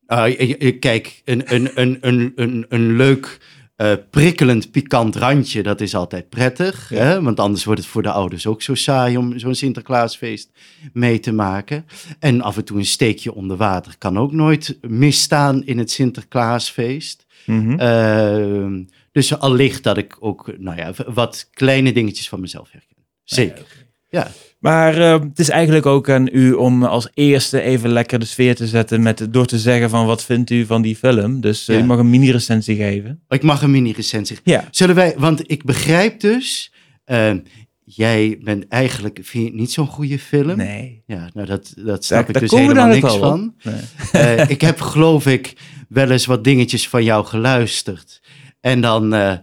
Ah, 0.06 0.38
kijk, 0.80 1.22
een, 1.26 1.54
een, 1.54 1.72
een, 1.82 1.98
een, 2.02 2.32
een, 2.36 2.66
een 2.70 2.96
leuk, 2.96 3.40
eh, 3.76 3.94
prikkelend, 4.10 4.72
pikant 4.72 5.16
randje, 5.16 5.64
dat 5.64 5.82
is 5.82 5.96
altijd 5.96 6.30
prettig. 6.30 6.90
Ja. 6.90 6.98
Hè? 6.98 7.22
Want 7.22 7.40
anders 7.40 7.64
wordt 7.64 7.82
het 7.82 7.90
voor 7.90 8.02
de 8.02 8.12
ouders 8.12 8.48
ook 8.48 8.62
zo 8.62 8.76
saai 8.76 9.18
om 9.18 9.40
zo'n 9.40 9.56
Sinterklaasfeest 9.56 10.52
mee 10.94 11.20
te 11.20 11.32
maken. 11.32 11.86
En 12.20 12.42
af 12.42 12.58
en 12.58 12.66
toe 12.66 12.78
een 12.78 12.86
steekje 12.86 13.34
onder 13.34 13.58
water 13.58 13.96
kan 13.98 14.18
ook 14.18 14.32
nooit 14.32 14.78
misstaan 14.82 15.66
in 15.66 15.78
het 15.78 15.92
Sinterklaasfeest. 15.92 17.26
Mhm. 17.46 17.80
Ehm, 17.80 18.84
dus 19.12 19.40
allicht 19.40 19.84
dat 19.84 19.98
ik 19.98 20.18
ook, 20.20 20.54
nou 20.58 20.78
ja, 20.78 20.94
wat 21.14 21.50
kleine 21.54 21.92
dingetjes 21.92 22.30
van 22.30 22.40
mezelf 22.40 22.72
herken. 22.72 22.96
Zeker. 23.24 23.85
Ja. 24.16 24.28
Maar 24.60 24.98
eh, 24.98 25.20
het 25.22 25.40
is 25.40 25.50
eigenlijk 25.50 25.86
ook 25.86 26.10
aan 26.10 26.30
u 26.32 26.52
om 26.54 26.84
als 26.84 27.08
eerste 27.14 27.62
even 27.62 27.90
lekker 27.90 28.20
de 28.20 28.26
sfeer 28.26 28.56
te 28.56 28.68
zetten 28.68 29.02
met, 29.02 29.28
door 29.34 29.46
te 29.46 29.60
zeggen 29.60 29.90
van 29.90 30.06
wat 30.06 30.24
vindt 30.24 30.50
u 30.50 30.66
van 30.66 30.82
die 30.82 30.96
film. 30.96 31.42
Dus 31.42 31.68
eh, 31.68 31.76
Ja. 31.76 31.82
u 31.82 31.86
mag 31.86 31.98
een 32.00 32.10
mini-recensie 32.10 32.76
geven. 32.76 33.22
Ik 33.30 33.44
mag 33.44 33.62
een 33.62 33.72
mini-recensie. 33.72 34.38
Ja. 34.44 34.68
Zullen 34.72 34.96
wij, 34.96 35.14
want 35.18 35.52
ik 35.52 35.64
begrijp 35.64 36.20
dus, 36.20 36.74
ehm, 37.06 37.40
jij 37.84 38.38
bent 38.44 38.68
eigenlijk, 38.68 39.20
vind 39.24 39.44
je 39.44 39.50
het 39.50 39.60
niet 39.60 39.72
zo'n 39.72 39.88
goede 39.88 40.20
film? 40.20 40.58
Nee. 40.58 41.04
Ja, 41.06 41.30
nou 41.34 41.48
dat, 41.48 41.74
dat 41.76 42.06
snap 42.06 42.20
Daar, 42.20 42.28
ik 42.28 42.34
daar 42.34 42.42
dus 42.42 42.60
helemaal 42.60 42.88
niks 42.88 43.16
van. 43.16 43.56
Nee. 43.64 43.76
Eh, 44.12 44.50
ik 44.50 44.62
heb 44.62 44.82
geloof 44.82 45.26
ik 45.28 45.54
wel 45.90 46.10
eens 46.12 46.26
wat 46.26 46.44
dingetjes 46.44 46.90
van 46.90 47.04
jou 47.04 47.26
geluisterd. 47.26 48.22
En 48.62 48.82
dan, 48.82 49.14
eh, 49.14 49.34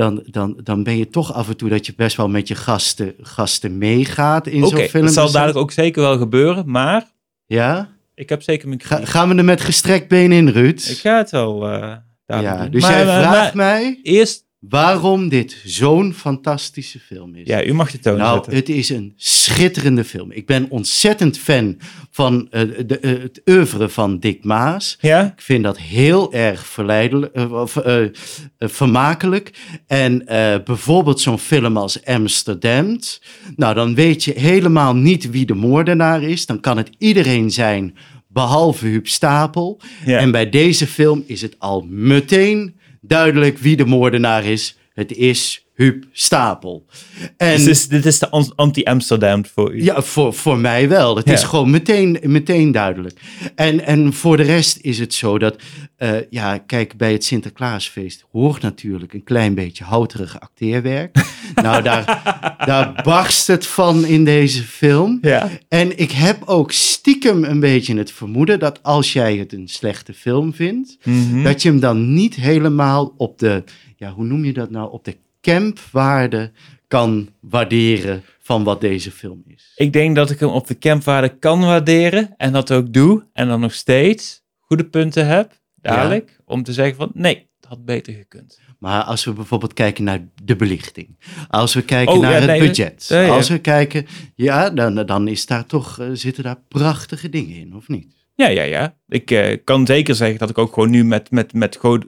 dan, 0.00 0.22
dan, 0.26 0.60
dan 0.62 0.82
ben 0.82 0.96
je 0.96 1.08
toch 1.08 1.32
af 1.32 1.48
en 1.48 1.56
toe 1.56 1.68
dat 1.68 1.86
je 1.86 1.92
best 1.96 2.16
wel 2.16 2.28
met 2.28 2.48
je 2.48 2.54
gasten, 2.54 3.14
gasten 3.20 3.78
meegaat 3.78 4.46
in 4.46 4.64
Oké, 4.64 4.76
zo'n 4.76 4.88
film. 4.88 5.04
dat 5.04 5.14
zal 5.14 5.30
dadelijk 5.30 5.58
ook 5.58 5.72
zeker 5.72 6.02
wel 6.02 6.18
gebeuren, 6.18 6.70
maar 6.70 7.06
Ja? 7.46 7.88
ik 8.14 8.28
heb 8.28 8.42
zeker 8.42 8.68
mijn 8.68 8.80
Ga, 8.82 9.04
gaan 9.04 9.28
we 9.28 9.34
er 9.34 9.44
met 9.44 9.60
gestrekt 9.60 10.08
been 10.08 10.32
in, 10.32 10.48
Ruud? 10.48 10.86
Ik 10.88 10.96
ga 10.96 11.16
het 11.16 11.30
wel 11.30 11.68
eh 11.70 11.96
ja, 12.26 12.56
doen. 12.62 12.70
dus 12.70 12.82
Maar, 12.82 12.90
jij 12.90 13.00
eh, 13.00 13.06
vraagt 13.06 13.54
maar 13.54 13.66
mij... 13.66 14.00
Eerst 14.02 14.44
waarom 14.60 15.28
dit 15.28 15.62
zo'n 15.64 16.14
fantastische 16.14 16.98
film 16.98 17.34
is. 17.34 17.46
Ja, 17.46 17.64
u 17.64 17.72
mag 17.72 17.90
de 17.90 17.98
toon 17.98 18.16
Nou, 18.16 18.34
zetten. 18.34 18.54
het 18.54 18.68
is 18.68 18.88
een 18.88 19.12
schitterende 19.16 20.04
film. 20.04 20.32
Ik 20.32 20.46
ben 20.46 20.66
ontzettend 20.68 21.38
fan 21.38 21.76
van 22.10 22.46
eh, 22.50 22.62
de, 22.86 22.98
eh, 22.98 23.10
het 23.22 23.40
oeuvre 23.46 23.88
van 23.88 24.18
Dick 24.18 24.44
Maas. 24.44 24.98
Ja? 25.00 25.24
Ik 25.36 25.40
vind 25.40 25.64
dat 25.64 25.78
heel 25.78 26.32
erg 26.32 26.66
verleidelijk, 26.66 27.50
of, 27.50 27.76
eh, 27.76 28.04
vermakelijk. 28.58 29.50
En 29.86 30.24
bijvoorbeeld 30.64 31.20
zo'n 31.20 31.38
film 31.38 31.76
als 31.76 32.04
Amsterdam. 32.04 32.98
Nou, 33.56 33.74
dan 33.74 33.94
weet 33.94 34.24
je 34.24 34.32
helemaal 34.32 34.94
niet 34.96 35.30
wie 35.30 35.46
de 35.46 35.54
moordenaar 35.54 36.22
is. 36.22 36.46
Dan 36.46 36.60
kan 36.60 36.76
het 36.76 36.90
iedereen 36.98 37.50
zijn, 37.50 37.96
behalve 38.28 38.86
Huub 38.86 39.06
Stapel. 39.06 39.80
Ja. 40.06 40.18
En 40.18 40.30
bij 40.30 40.48
deze 40.50 40.86
film 40.86 41.24
is 41.26 41.42
het 41.42 41.54
al 41.58 41.86
meteen 41.88 42.74
duidelijk 43.00 43.58
wie 43.58 43.76
de 43.76 43.84
moordenaar 43.84 44.44
is. 44.44 44.78
Het 44.92 45.12
is 45.12 45.59
Huub 45.80 46.04
Stapel. 46.12 46.86
En 47.36 47.54
Dus 47.56 47.64
dit 47.64 47.68
is, 47.74 47.88
dit 47.88 48.06
is 48.06 48.18
de 48.18 48.30
an- 48.30 48.52
anti-Amsterdam 48.56 49.46
voor 49.46 49.74
u. 49.74 49.82
ja, 49.84 50.02
voor, 50.02 50.34
voor 50.34 50.58
mij 50.58 50.88
wel. 50.88 51.16
Het 51.16 51.30
is 51.30 51.42
gewoon 51.42 51.70
meteen, 51.70 52.18
meteen 52.22 52.72
duidelijk. 52.72 53.20
En, 53.54 53.84
en 53.84 54.12
voor 54.12 54.36
de 54.36 54.42
rest 54.42 54.78
is 54.80 54.98
het 54.98 55.14
zo 55.14 55.38
dat, 55.38 55.56
eh, 55.96 56.10
ja, 56.30 56.58
kijk, 56.58 56.96
bij 56.96 57.12
het 57.12 57.24
Sinterklaasfeest 57.24 58.24
hoort 58.32 58.62
natuurlijk 58.62 59.12
een 59.12 59.24
klein 59.24 59.54
beetje 59.54 59.84
houterig 59.84 60.40
acteerwerk. 60.40 61.16
nou, 61.62 61.82
daar, 61.82 62.04
daar 62.66 63.00
barst 63.02 63.46
het 63.46 63.66
van 63.66 64.04
in 64.04 64.24
deze 64.24 64.62
film. 64.62 65.18
Ja. 65.20 65.48
En 65.68 65.98
ik 65.98 66.10
heb 66.12 66.42
ook 66.44 66.72
stiekem 66.72 67.44
een 67.44 67.60
beetje 67.60 67.96
het 67.96 68.12
vermoeden 68.12 68.58
dat 68.58 68.82
als 68.82 69.12
jij 69.12 69.36
het 69.36 69.52
een 69.52 69.68
slechte 69.68 70.14
film 70.14 70.54
vindt, 70.54 70.98
Mhm. 71.04 71.42
dat 71.42 71.62
je 71.62 71.68
hem 71.68 71.80
dan 71.80 72.12
niet 72.14 72.34
helemaal 72.34 73.14
op 73.16 73.38
de, 73.38 73.64
ja, 73.96 74.10
hoe 74.12 74.24
noem 74.24 74.44
je 74.44 74.52
dat 74.52 74.70
nou, 74.70 74.92
op 74.92 75.04
de 75.04 75.16
campwaarde 75.40 76.52
kan 76.88 77.28
waarderen 77.40 78.22
van 78.40 78.64
wat 78.64 78.80
deze 78.80 79.10
film 79.10 79.42
is. 79.46 79.72
Ik 79.76 79.92
denk 79.92 80.16
dat 80.16 80.30
ik 80.30 80.40
hem 80.40 80.48
op 80.48 80.66
de 80.66 80.78
campwaarde 80.78 81.38
kan 81.38 81.60
waarderen 81.60 82.34
en 82.36 82.52
dat 82.52 82.72
ook 82.72 82.92
doe. 82.92 83.26
En 83.32 83.48
dan 83.48 83.60
nog 83.60 83.74
steeds 83.74 84.42
goede 84.58 84.84
punten 84.84 85.26
heb, 85.26 85.52
dadelijk, 85.74 86.36
om 86.44 86.62
te 86.62 86.72
zeggen 86.72 86.96
van 86.96 87.10
nee, 87.14 87.48
het 87.60 87.68
had 87.68 87.84
beter 87.84 88.14
gekund. 88.14 88.60
Maar 88.78 89.02
als 89.02 89.24
we 89.24 89.32
bijvoorbeeld 89.32 89.72
kijken 89.72 90.04
naar 90.04 90.28
de 90.42 90.56
belichting, 90.56 91.18
als 91.48 91.74
we 91.74 91.82
kijken 91.82 92.14
Oh, 92.14 92.20
naar 92.20 92.30
ja, 92.32 92.36
het 92.36 92.46
nee, 92.46 92.60
budget, 92.60 93.10
als 93.30 93.48
we 93.48 93.58
kijken, 93.58 94.06
ja, 94.34 94.70
dan, 94.70 95.06
dan 95.06 95.28
is 95.28 95.46
daar 95.46 95.66
toch, 95.66 95.98
eh, 95.98 96.06
zitten 96.12 96.42
daar 96.42 96.62
prachtige 96.68 97.28
dingen 97.28 97.56
in, 97.56 97.74
of 97.76 97.88
niet? 97.88 98.14
Ja, 98.34 98.48
ja, 98.48 98.62
ja. 98.62 98.96
Ik 99.08 99.30
eh, 99.30 99.58
kan 99.64 99.86
zeker 99.86 100.14
zeggen 100.14 100.38
dat 100.38 100.50
ik 100.50 100.58
ook 100.58 100.72
gewoon 100.72 100.90
nu 100.90 101.04
met, 101.04 101.30
met, 101.30 101.52
met 101.52 101.76
go- 101.76 101.98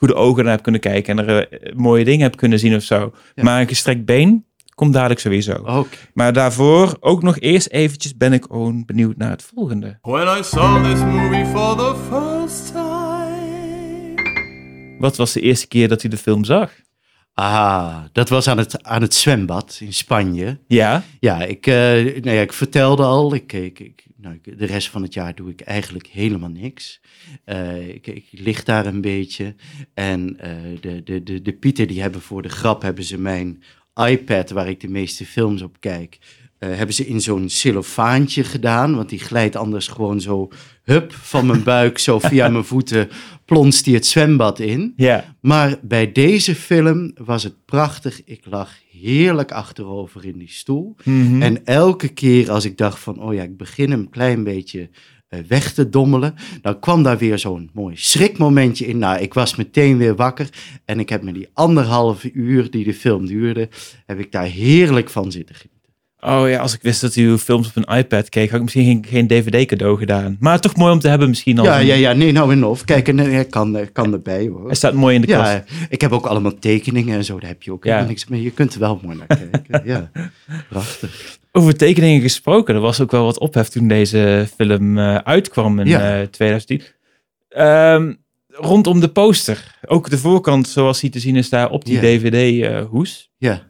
goede 0.00 0.14
ogen 0.14 0.44
naar 0.44 0.52
heb 0.52 0.62
kunnen 0.62 0.80
kijken 0.80 1.18
en 1.18 1.28
er 1.28 1.48
eh, 1.48 1.74
mooie 1.76 2.04
dingen 2.04 2.22
heb 2.22 2.36
kunnen 2.36 2.58
zien 2.58 2.74
of 2.74 2.82
zo. 2.82 3.12
Ja. 3.34 3.42
Maar 3.42 3.60
een 3.60 3.68
gestrekt 3.68 4.04
been 4.04 4.44
komt 4.74 4.92
dadelijk 4.92 5.20
sowieso. 5.20 5.52
Oké. 5.52 5.96
Maar 6.14 6.32
daarvoor 6.32 6.96
ook 7.00 7.22
nog 7.22 7.38
eerst 7.38 7.68
eventjes 7.68 8.16
ben 8.16 8.32
ik 8.32 8.44
gewoon 8.44 8.84
benieuwd 8.84 9.16
naar 9.16 9.30
het 9.30 9.50
volgende. 9.54 9.98
When 10.02 10.38
I 10.38 10.42
saw 10.42 10.84
this 10.84 11.00
movie 11.00 11.46
for 11.46 11.76
the 11.76 11.94
first 12.10 12.66
time. 12.72 12.98
Wat 14.98 15.16
was 15.16 15.32
de 15.32 15.40
eerste 15.40 15.66
keer 15.68 15.88
dat 15.88 16.02
u 16.02 16.08
de 16.08 16.16
film 16.16 16.44
zag? 16.44 16.72
Ah, 17.34 17.96
dat 18.12 18.28
was 18.28 18.48
aan 18.48 18.58
het, 18.58 18.82
aan 18.82 19.02
het 19.02 19.14
zwembad 19.14 19.78
in 19.80 19.92
Spanje. 19.92 20.60
Ja, 20.66 21.02
Ja, 21.20 21.42
ik, 21.42 21.66
nou 21.66 22.30
ja, 22.30 22.40
ik 22.40 22.52
vertelde 22.52 23.02
al, 23.02 23.34
ik, 23.34 23.52
ik, 23.52 23.78
ik, 23.78 24.04
nou, 24.20 24.40
de 24.42 24.66
rest 24.66 24.88
van 24.88 25.02
het 25.02 25.14
jaar 25.14 25.34
doe 25.34 25.50
ik 25.50 25.60
eigenlijk 25.60 26.06
helemaal 26.06 26.50
niks. 26.50 27.00
Eh, 27.44 27.88
ik, 27.88 28.06
ik 28.06 28.26
lig 28.30 28.64
daar 28.64 28.86
een 28.86 29.00
beetje 29.00 29.54
en 29.94 30.38
eh, 30.38 30.80
de, 30.80 31.02
de, 31.02 31.22
de, 31.22 31.42
de 31.42 31.52
Pieter 31.52 31.86
die 31.86 32.00
hebben 32.00 32.20
voor 32.20 32.42
de 32.42 32.48
grap, 32.48 32.82
hebben 32.82 33.04
ze 33.04 33.18
mijn 33.18 33.62
iPad, 33.94 34.50
waar 34.50 34.68
ik 34.68 34.80
de 34.80 34.88
meeste 34.88 35.26
films 35.26 35.62
op 35.62 35.80
kijk, 35.80 36.18
eh, 36.60 36.68
hebben 36.76 36.94
ze 36.94 37.06
in 37.06 37.20
zo'n 37.20 37.48
cellofaantje 37.48 38.44
gedaan, 38.44 38.96
want 38.96 39.08
die 39.08 39.18
glijdt 39.18 39.56
anders 39.56 39.88
gewoon 39.88 40.20
zo, 40.20 40.48
hup, 40.82 41.12
van 41.12 41.46
mijn 41.46 41.62
buik, 41.62 41.98
zo 41.98 42.18
via 42.18 42.48
mijn 42.52 42.64
voeten, 42.64 43.08
plonst 43.44 43.84
die 43.84 43.94
het 43.94 44.06
zwembad 44.06 44.58
in. 44.58 44.92
ja. 44.96 45.34
Maar 45.40 45.78
bij 45.82 46.12
deze 46.12 46.54
film 46.54 47.12
was 47.14 47.42
het 47.42 47.64
prachtig. 47.64 48.24
Ik 48.24 48.44
lag 48.50 48.72
heerlijk 48.90 49.52
achterover 49.52 50.24
in 50.24 50.38
die 50.38 50.50
stoel. 50.50 50.96
Mhm. 51.04 51.42
En 51.42 51.64
elke 51.64 52.08
keer 52.08 52.50
als 52.50 52.64
ik 52.64 52.76
dacht 52.76 52.98
van, 52.98 53.22
oh 53.22 53.34
ja, 53.34 53.42
ik 53.42 53.56
begin 53.56 53.90
een 53.90 54.10
klein 54.10 54.44
beetje 54.44 54.90
eh, 55.28 55.40
weg 55.48 55.72
te 55.72 55.88
dommelen, 55.88 56.34
dan 56.62 56.78
kwam 56.78 57.02
daar 57.02 57.18
weer 57.18 57.38
zo'n 57.38 57.70
mooi 57.72 57.96
schrikmomentje 57.96 58.86
in. 58.86 58.98
Nou, 58.98 59.20
ik 59.20 59.34
was 59.34 59.56
meteen 59.56 59.96
weer 59.96 60.16
wakker 60.16 60.48
en 60.84 61.00
ik 61.00 61.08
heb 61.08 61.22
me 61.22 61.32
die 61.32 61.48
anderhalve 61.52 62.32
uur 62.32 62.70
die 62.70 62.84
de 62.84 62.94
film 62.94 63.26
duurde, 63.26 63.68
heb 64.06 64.18
ik 64.18 64.32
daar 64.32 64.46
heerlijk 64.46 65.10
van 65.10 65.32
zitten 65.32 65.54
genieten. 65.54 65.79
Oh 66.20 66.48
ja, 66.48 66.58
als 66.60 66.74
ik 66.74 66.82
wist 66.82 67.00
dat 67.00 67.16
u 67.16 67.38
films 67.38 67.68
op 67.68 67.76
een 67.86 67.96
iPad 67.96 68.28
keek, 68.28 68.46
had 68.50 68.56
ik 68.56 68.62
misschien 68.62 68.84
geen, 68.84 69.04
geen 69.08 69.26
DVD 69.26 69.66
cadeau 69.66 69.98
gedaan. 69.98 70.36
Maar 70.40 70.60
toch 70.60 70.76
mooi 70.76 70.92
om 70.92 70.98
te 70.98 71.08
hebben 71.08 71.28
misschien 71.28 71.58
al. 71.58 71.64
Ja, 71.64 71.78
ja, 71.78 71.94
ja, 71.94 72.12
nee, 72.12 72.32
nou 72.32 72.52
en 72.52 72.64
of. 72.64 72.84
Kijk, 72.84 73.08
en, 73.08 73.18
eh, 73.18 73.40
kan, 73.50 73.76
eh, 73.76 73.86
kan 73.92 74.12
erbij 74.12 74.46
hoor. 74.48 74.66
Hij 74.66 74.74
staat 74.74 74.94
mooi 74.94 75.14
in 75.14 75.20
de 75.20 75.26
kast. 75.26 75.52
Ja, 75.52 75.64
ik 75.88 76.00
heb 76.00 76.12
ook 76.12 76.26
allemaal 76.26 76.58
tekeningen 76.58 77.16
en 77.16 77.24
zo, 77.24 77.38
daar 77.40 77.48
heb 77.50 77.62
je 77.62 77.72
ook 77.72 77.84
Ja. 77.84 78.04
niks 78.04 78.26
mee. 78.26 78.42
Je 78.42 78.50
kunt 78.50 78.74
er 78.74 78.80
wel 78.80 79.00
mooi 79.02 79.16
naar 79.16 79.26
kijken. 79.26 79.82
ja, 79.84 80.10
prachtig. 80.68 81.38
Over 81.52 81.76
tekeningen 81.76 82.20
gesproken, 82.20 82.74
er 82.74 82.80
was 82.80 83.00
ook 83.00 83.10
wel 83.10 83.24
wat 83.24 83.38
ophef 83.38 83.68
toen 83.68 83.88
deze 83.88 84.48
film 84.56 84.98
eh, 84.98 85.14
uitkwam 85.14 85.78
in 85.78 85.86
Ja. 85.86 86.20
eh 86.20 86.26
2010. 86.26 86.82
Ehm, 87.48 88.12
rondom 88.48 89.00
de 89.00 89.08
poster. 89.08 89.78
Ook 89.86 90.10
de 90.10 90.18
voorkant, 90.18 90.68
zoals 90.68 91.00
die 91.00 91.10
te 91.10 91.20
zien 91.20 91.36
is 91.36 91.48
daar 91.48 91.70
op 91.70 91.84
die. 91.84 92.00
DVD-hoes. 92.00 93.30
Ja. 93.38 93.68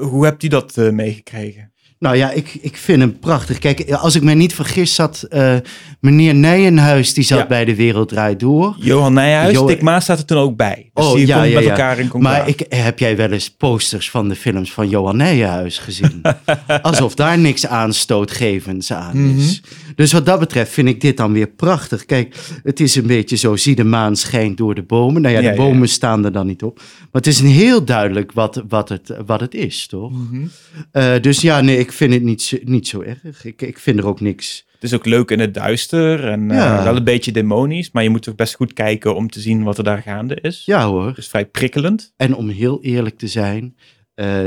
Hoe 0.00 0.24
hebt 0.24 0.42
u 0.42 0.48
dat 0.48 0.76
eh, 0.76 0.90
meegekregen? 0.90 1.70
Nou 1.98 2.16
ja, 2.16 2.30
ik, 2.30 2.58
ik 2.60 2.76
vind 2.76 3.00
hem 3.00 3.18
prachtig. 3.18 3.58
Kijk, 3.58 3.90
als 3.90 4.14
ik 4.14 4.22
me 4.22 4.34
niet 4.34 4.54
vergis, 4.54 4.94
zat 4.94 5.22
eh, 5.22 5.54
meneer 6.00 6.34
Nijenhuis, 6.34 7.14
die 7.14 7.24
zat 7.24 7.38
Ja. 7.38 7.46
bij 7.46 7.64
De 7.64 7.74
Wereld 7.74 8.08
Draait 8.08 8.40
Door. 8.40 8.76
Johan 8.78 9.12
Nijhuis, 9.12 9.54
Jo- 9.54 9.66
Dick 9.66 9.82
Maas 9.82 10.02
staat 10.04 10.18
er 10.18 10.24
toen 10.24 10.38
ook 10.38 10.56
bij. 10.56 10.90
Dus 10.94 11.04
Oh, 11.04 11.14
die 11.14 11.26
ja, 11.26 11.42
ja, 11.42 11.54
met 11.54 11.64
ja. 11.64 11.70
elkaar 11.70 11.98
in 11.98 12.08
contact. 12.08 12.36
Maar 12.38 12.48
ik, 12.48 12.64
heb 12.68 12.98
jij 12.98 13.16
wel 13.16 13.30
eens 13.30 13.50
posters 13.50 14.10
van 14.10 14.28
de 14.28 14.36
films 14.36 14.72
van 14.72 14.88
Johan 14.88 15.16
Nijenhuis 15.16 15.78
gezien? 15.78 16.22
Alsof 16.82 17.14
daar 17.14 17.38
niks 17.38 17.66
aanstootgevends 17.66 18.92
aan 18.92 19.16
is. 19.16 19.62
Dus 19.96 20.12
wat 20.12 20.26
dat 20.26 20.38
betreft 20.38 20.72
vind 20.72 20.88
ik 20.88 21.00
dit 21.00 21.16
dan 21.16 21.32
weer 21.32 21.46
prachtig. 21.48 22.04
Kijk, 22.04 22.36
het 22.62 22.80
is 22.80 22.94
een 22.94 23.06
beetje 23.06 23.36
zo, 23.36 23.56
zie 23.56 23.74
de 23.74 23.84
maan 23.84 24.16
schijnt 24.16 24.56
door 24.56 24.74
de 24.74 24.82
bomen. 24.82 25.22
Nou 25.22 25.34
ja, 25.34 25.40
de 25.40 25.46
ja, 25.46 25.54
bomen 25.54 25.80
ja. 25.80 25.86
staan 25.86 26.24
er 26.24 26.32
dan 26.32 26.46
niet 26.46 26.62
op. 26.62 26.76
Maar 26.76 27.22
het 27.22 27.26
is 27.26 27.40
heel 27.40 27.84
duidelijk 27.84 28.32
wat, 28.32 28.64
wat, 28.68 28.88
het, 28.88 29.14
wat 29.26 29.40
het 29.40 29.54
is, 29.54 29.86
toch? 29.86 30.12
Mhm. 30.12 30.46
Eh, 30.90 31.20
dus 31.20 31.40
ja, 31.40 31.60
nee, 31.60 31.78
ik 31.78 31.92
vind 31.92 32.12
het 32.12 32.22
niet, 32.22 32.42
zo- 32.42 32.56
niet 32.64 32.88
zo 32.88 33.00
erg. 33.00 33.44
Ik, 33.44 33.62
ik 33.62 33.78
vind 33.78 33.98
er 33.98 34.06
ook 34.06 34.20
niks... 34.20 34.64
Het 34.72 34.84
is 34.84 34.94
ook 34.94 35.06
leuk 35.06 35.30
in 35.30 35.40
het 35.40 35.54
duister 35.54 36.24
en 36.28 36.50
eh, 36.50 36.84
wel 36.84 36.96
een 36.96 37.04
beetje 37.04 37.32
demonisch. 37.32 37.90
Maar 37.92 38.02
je 38.02 38.08
moet 38.10 38.22
toch 38.22 38.34
best 38.34 38.54
goed 38.54 38.72
kijken 38.72 39.14
om 39.16 39.30
te 39.30 39.40
zien 39.40 39.62
wat 39.62 39.78
er 39.78 39.84
daar 39.84 40.02
gaande 40.02 40.38
is. 40.40 40.62
Ja 40.64 40.86
hoor. 40.86 41.14
Dus 41.14 41.28
vrij 41.28 41.46
prikkelend. 41.46 42.12
En 42.16 42.34
om 42.34 42.48
heel 42.48 42.82
eerlijk 42.82 43.18
te 43.18 43.26
zijn, 43.28 43.76
eh, 44.14 44.46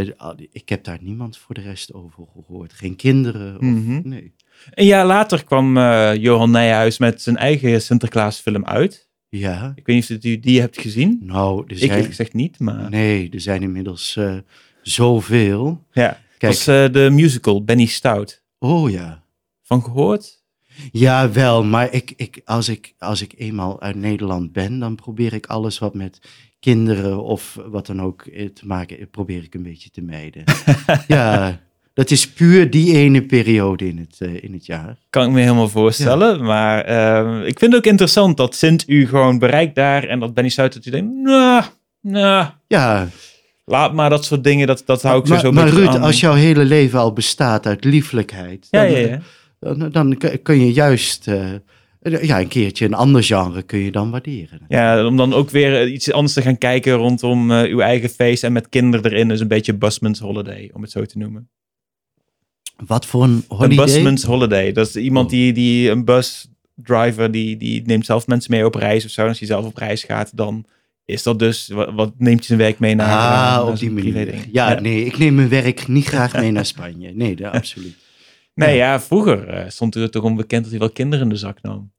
ik 0.52 0.70
heb 0.70 0.84
daar 0.84 0.98
niemand 1.02 1.38
voor 1.38 1.56
de 1.56 1.62
rest 1.62 1.94
over 1.94 2.12
gehoord. 2.34 2.74
Geen 2.74 2.96
kinderen. 2.96 3.56
Of, 3.56 3.62
Mhm. 3.62 4.00
Nee. 4.04 4.34
Een 4.74 4.86
jaar 4.86 5.06
later 5.06 5.44
kwam 5.44 5.78
eh, 5.78 6.16
Johan 6.16 6.52
Nijhuis 6.52 6.98
met 6.98 7.22
zijn 7.22 7.38
eigen 7.38 7.82
Sinterklaasfilm 7.82 8.66
uit. 8.66 9.08
Ja, 9.30 9.72
Ik 9.76 9.86
weet 9.86 9.96
niet 9.96 10.18
of 10.18 10.24
u 10.26 10.40
die 10.40 10.60
hebt 10.60 10.82
gezien. 10.82 11.20
nou, 11.22 11.64
er 11.68 11.72
Ik 11.84 11.92
zijn, 11.92 12.04
gezegd 12.04 12.34
niet, 12.34 12.60
maar... 12.60 12.90
nee, 12.90 13.30
er 13.30 13.42
zijn 13.42 13.62
inmiddels 13.62 14.16
eh, 14.16 14.36
zoveel. 14.82 15.84
Ja, 15.92 16.20
Kijk, 16.38 16.54
was 16.54 16.68
eh, 16.68 16.92
de 16.92 17.10
musical 17.12 17.64
Benny 17.64 17.86
Stout. 17.86 18.44
oh 18.60 18.90
ja. 18.92 19.24
Van 19.64 19.84
gehoord? 19.84 20.44
Ja, 20.92 21.32
wel, 21.32 21.64
maar 21.64 21.94
ik, 21.94 22.14
ik, 22.16 22.42
als, 22.46 22.70
ik, 22.70 22.94
als 22.98 23.22
ik 23.22 23.34
eenmaal 23.38 23.82
uit 23.82 23.96
Nederland 23.96 24.52
ben, 24.52 24.80
dan 24.80 24.96
probeer 24.96 25.34
ik 25.34 25.46
alles 25.46 25.80
wat 25.80 25.94
met 25.94 26.20
kinderen 26.60 27.24
of 27.24 27.60
wat 27.68 27.86
dan 27.86 28.02
ook 28.02 28.24
te 28.54 28.66
maken, 28.66 29.10
probeer 29.10 29.44
ik 29.44 29.54
een 29.56 29.64
beetje 29.64 29.90
te 29.90 30.02
mijden. 30.02 30.44
ja, 31.08 31.60
dat 32.00 32.12
is 32.12 32.30
puur 32.30 32.70
die 32.70 32.96
ene 32.96 33.22
periode 33.26 33.88
in 33.88 33.98
het, 33.98 34.16
eh, 34.20 34.44
in 34.44 34.54
het 34.54 34.66
jaar. 34.66 34.98
Kan 35.10 35.26
ik 35.26 35.32
me 35.32 35.40
helemaal 35.42 35.70
voorstellen. 35.70 36.44
Maar 36.44 36.82
eh, 36.86 37.48
ik 37.48 37.60
vind 37.60 37.72
het 37.74 37.76
ook 37.76 37.92
interessant 37.92 38.38
dat 38.38 38.56
Sint 38.56 38.84
u 38.88 39.08
gewoon 39.08 39.40
bereikt 39.40 39.76
daar. 39.76 40.04
En 40.04 40.20
dat 40.20 40.34
Benny 40.34 40.50
Stout 40.50 40.74
dat 40.74 40.86
u 40.86 40.92
denkt, 40.92 41.14
nou, 41.14 41.64
nou, 42.02 42.46
Ja, 42.68 43.08
laat 43.66 43.94
maar 43.94 44.10
dat 44.10 44.26
soort 44.26 44.44
dingen. 44.44 44.68
Dat, 44.68 44.84
dat 44.86 45.02
hou 45.02 45.20
ik 45.22 45.28
maar, 45.28 45.40
zo 45.40 45.52
maar 45.52 45.68
Ruud, 45.70 45.88
aan. 45.88 46.02
als 46.02 46.20
jouw 46.20 46.34
hele 46.34 46.66
leven 46.66 47.00
al 47.00 47.14
bestaat 47.14 47.66
uit 47.66 47.84
lieflijkheid, 47.84 48.68
Ja, 48.70 48.82
dan, 48.84 48.92
ja, 48.92 48.98
ja. 48.98 49.20
dan, 49.60 49.90
dan 49.92 50.18
kun- 50.44 50.60
je 50.60 50.74
juist 50.74 51.28
eh, 51.28 51.52
ja, 52.22 52.40
een 52.40 52.48
keertje 52.48 52.86
een 52.86 52.94
ander 52.94 53.24
genre 53.24 53.62
kun 53.62 53.80
je 53.80 53.92
dan 53.92 54.12
waarderen. 54.12 54.62
Ja, 54.68 55.06
om 55.06 55.18
dan 55.18 55.34
ook 55.34 55.50
weer 55.50 55.82
eh, 55.82 55.94
iets 55.94 56.12
anders 56.12 56.34
te 56.34 56.42
gaan 56.42 56.58
kijken 56.58 56.94
rondom 56.94 57.52
uw 57.52 57.80
eigen 57.80 58.10
feest. 58.10 58.44
En 58.44 58.52
met 58.54 58.70
kinderen 58.70 59.12
erin. 59.12 59.28
Dus 59.28 59.40
een 59.40 59.48
beetje 59.48 59.74
Busman's 59.74 60.20
Holiday, 60.20 60.70
om 60.74 60.82
het 60.82 60.92
zo 60.92 61.06
te 61.06 61.18
noemen. 61.18 61.50
Wat 62.86 63.06
voor 63.06 63.24
een 63.24 63.30
Een 63.50 63.58
holiday? 63.58 63.86
busman's 63.86 64.24
holiday. 64.24 64.72
Dat 64.72 64.88
is 64.88 64.96
iemand 64.96 65.26
Oh. 65.26 65.32
die, 65.32 65.54
die 65.54 65.90
een 65.90 66.06
busdriver, 66.06 67.32
die, 67.32 67.58
die 67.58 67.82
neemt 67.86 68.06
zelf 68.06 68.28
mensen 68.28 68.52
mee 68.52 68.66
op 68.66 68.76
reis 68.76 69.06
of 69.06 69.12
zo. 69.12 69.22
En 69.22 69.28
als 69.28 69.40
hij 69.40 69.48
zelf 69.48 69.66
op 69.66 69.78
reis 69.78 70.04
gaat, 70.04 70.38
dan 70.38 70.66
is 71.06 71.24
dat 71.24 71.40
dus, 71.40 71.68
wat, 71.68 71.94
wat 71.94 72.14
neemt 72.18 72.40
je 72.40 72.46
zijn 72.46 72.60
werk 72.60 72.80
mee 72.80 72.96
naar 72.96 73.08
ah, 73.08 73.14
naar 73.32 73.68
op 73.68 73.80
die 73.80 73.92
manier. 73.92 74.36
Ja, 74.52 74.80
nee, 74.80 75.06
ik 75.06 75.18
neem 75.18 75.36
mijn 75.36 75.50
werk 75.50 75.88
niet 75.88 76.06
graag 76.06 76.34
mee 76.34 76.52
naar 76.52 76.66
Spanje. 76.66 77.12
Nee, 77.14 77.36
dat, 77.36 77.54
absoluut. 77.60 77.96
Nee, 78.56 78.76
ja, 78.76 79.02
vroeger 79.02 79.48
eh, 79.48 79.70
stond 79.70 79.96
er 79.96 80.10
toch 80.12 80.24
onbekend 80.24 80.62
dat 80.62 80.72
hij 80.72 80.80
wel 80.80 80.90
kinderen 80.90 81.24
in 81.26 81.32
de 81.32 81.40
zak 81.40 81.62
nam. 81.62 81.92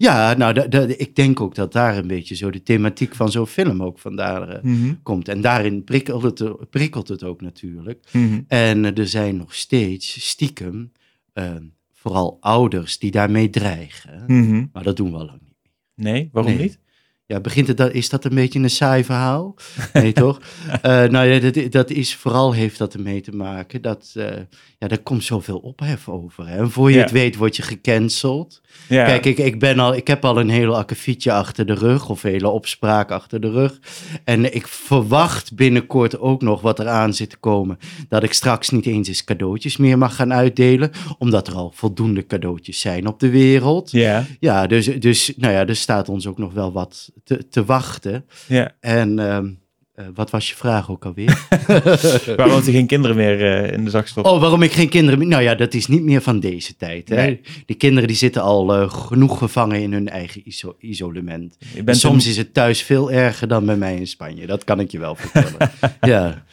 Ja, 0.00 0.34
nou, 0.34 0.60
ik 0.96 1.16
denk 1.16 1.40
ook 1.40 1.54
dat 1.54 1.72
daar 1.72 1.96
een 1.96 2.06
beetje 2.06 2.34
zo 2.34 2.50
de 2.50 2.62
thematiek 2.62 3.14
van 3.14 3.30
zo'n 3.30 3.46
film 3.46 3.82
ook 3.82 3.98
vandaar 3.98 4.48
eh, 4.48 4.62
Mhm. 4.62 4.94
komt. 5.02 5.28
En 5.28 5.40
daarin 5.40 5.84
prikkelt 5.84 6.22
het, 6.22 6.70
prikkelt 6.70 7.08
het 7.08 7.24
ook 7.24 7.40
natuurlijk. 7.40 8.04
Mhm. 8.12 8.40
En 8.48 8.84
eh, 8.84 8.98
er 8.98 9.08
zijn 9.08 9.36
nog 9.36 9.54
steeds 9.54 10.28
stiekem, 10.28 10.92
eh, 11.32 11.54
vooral 11.92 12.36
ouders 12.40 12.98
die 12.98 13.10
daarmee 13.10 13.50
dreigen. 13.50 14.24
Mhm. 14.26 14.66
Maar 14.72 14.82
dat 14.82 14.96
doen 14.96 15.10
we 15.10 15.16
al 15.16 15.24
lang 15.26 15.40
niet. 15.42 15.56
Nee, 15.94 16.28
waarom 16.32 16.52
Nee. 16.52 16.62
niet? 16.62 16.78
Ja, 17.32 17.40
begint 17.40 17.68
het, 17.68 17.76
dan- 17.76 17.92
is 17.92 18.08
dat 18.08 18.24
een 18.24 18.34
beetje 18.34 18.58
een 18.58 18.70
saai 18.70 19.04
verhaal? 19.04 19.54
Nee, 19.92 20.12
toch? 20.12 20.40
Eh, 20.82 21.04
nou 21.04 21.26
ja, 21.26 21.50
dat, 21.50 21.72
dat 21.72 21.90
is 21.90 22.14
vooral 22.14 22.52
heeft 22.52 22.78
dat 22.78 22.94
ermee 22.94 23.20
te 23.20 23.32
maken 23.32 23.82
dat, 23.82 24.12
eh, 24.14 24.24
ja, 24.78 24.88
er 24.88 25.02
komt 25.02 25.24
zoveel 25.24 25.58
ophef 25.58 26.08
over. 26.08 26.48
Hè? 26.48 26.56
En 26.58 26.70
voor 26.70 26.90
je 26.90 26.96
Ja. 26.96 27.02
het 27.02 27.10
weet 27.10 27.36
word 27.36 27.56
je 27.56 27.62
gecanceld. 27.62 28.60
Ja. 28.88 29.04
Kijk, 29.04 29.24
ik, 29.26 29.38
ik, 29.38 29.58
ben 29.58 29.78
al, 29.78 29.94
ik 29.94 30.06
heb 30.06 30.24
al 30.24 30.38
een 30.40 30.48
hele 30.48 30.74
akkefietje 30.74 31.32
achter 31.32 31.66
de 31.66 31.74
rug, 31.74 32.08
of 32.08 32.22
hele 32.22 32.48
opspraak 32.48 33.10
achter 33.10 33.40
de 33.40 33.50
rug. 33.50 33.78
En 34.24 34.54
ik 34.54 34.66
verwacht 34.66 35.54
binnenkort 35.54 36.18
ook 36.18 36.42
nog 36.42 36.60
wat 36.60 36.78
er 36.78 36.88
aan 36.88 37.14
zit 37.14 37.30
te 37.30 37.36
komen. 37.36 37.78
Dat 38.08 38.22
ik 38.22 38.32
straks 38.32 38.70
niet 38.70 38.86
eens 38.86 39.08
eens 39.08 39.24
cadeautjes 39.24 39.76
meer 39.76 39.98
mag 39.98 40.14
gaan 40.16 40.32
uitdelen, 40.32 40.90
omdat 41.18 41.46
er 41.48 41.54
al 41.54 41.72
voldoende 41.74 42.26
cadeautjes 42.26 42.80
zijn 42.80 43.06
op 43.06 43.20
de 43.20 43.30
wereld. 43.30 43.90
ja, 43.90 44.24
Ja, 44.40 44.66
dus, 44.66 44.86
dus 44.86 45.32
nou 45.36 45.52
ja, 45.52 45.66
er 45.66 45.76
staat 45.76 46.08
ons 46.08 46.26
ook 46.26 46.38
nog 46.38 46.52
wel 46.52 46.72
wat 46.72 47.10
te, 47.24 47.48
te 47.48 47.64
wachten. 47.64 48.24
ja. 48.46 48.76
En 48.80 49.18
ehm, 49.18 49.50
eh, 49.94 50.04
wat 50.14 50.30
was 50.30 50.48
je 50.48 50.54
vraag 50.54 50.90
ook 50.90 51.04
alweer? 51.04 51.46
Waarom 52.36 52.62
hij 52.62 52.72
geen 52.72 52.86
kinderen 52.86 53.16
meer 53.16 53.64
eh, 53.64 53.72
in 53.72 53.84
de 53.84 53.90
zak 53.90 54.06
stopt? 54.06 54.26
oh, 54.26 54.40
waarom 54.40 54.62
ik 54.62 54.72
geen 54.72 54.88
kinderen 54.88 55.18
meer... 55.18 55.28
Nou 55.28 55.42
ja, 55.42 55.54
dat 55.54 55.74
is 55.74 55.86
niet 55.86 56.02
meer 56.02 56.20
van 56.20 56.40
deze 56.40 56.76
tijd. 56.76 57.08
Hè? 57.08 57.14
Nee. 57.16 57.40
Die 57.66 57.76
kinderen 57.76 58.08
die 58.08 58.16
zitten 58.16 58.42
al 58.42 58.74
eh, 58.74 58.90
genoeg 58.90 59.38
gevangen 59.38 59.80
in 59.82 59.92
hun 59.92 60.08
eigen 60.08 60.42
iso- 60.48 60.76
isolement. 60.78 61.56
En 61.84 61.94
soms 61.96 62.24
een- 62.24 62.30
is 62.30 62.36
het 62.36 62.54
thuis 62.54 62.82
veel 62.82 63.10
erger 63.12 63.48
dan 63.48 63.66
bij 63.66 63.76
mij 63.76 63.96
in 63.96 64.06
Spanje. 64.06 64.46
Dat 64.46 64.64
kan 64.64 64.80
ik 64.80 64.90
je 64.90 64.98
wel 64.98 65.14
vertellen. 65.14 65.70
ja, 66.00 66.44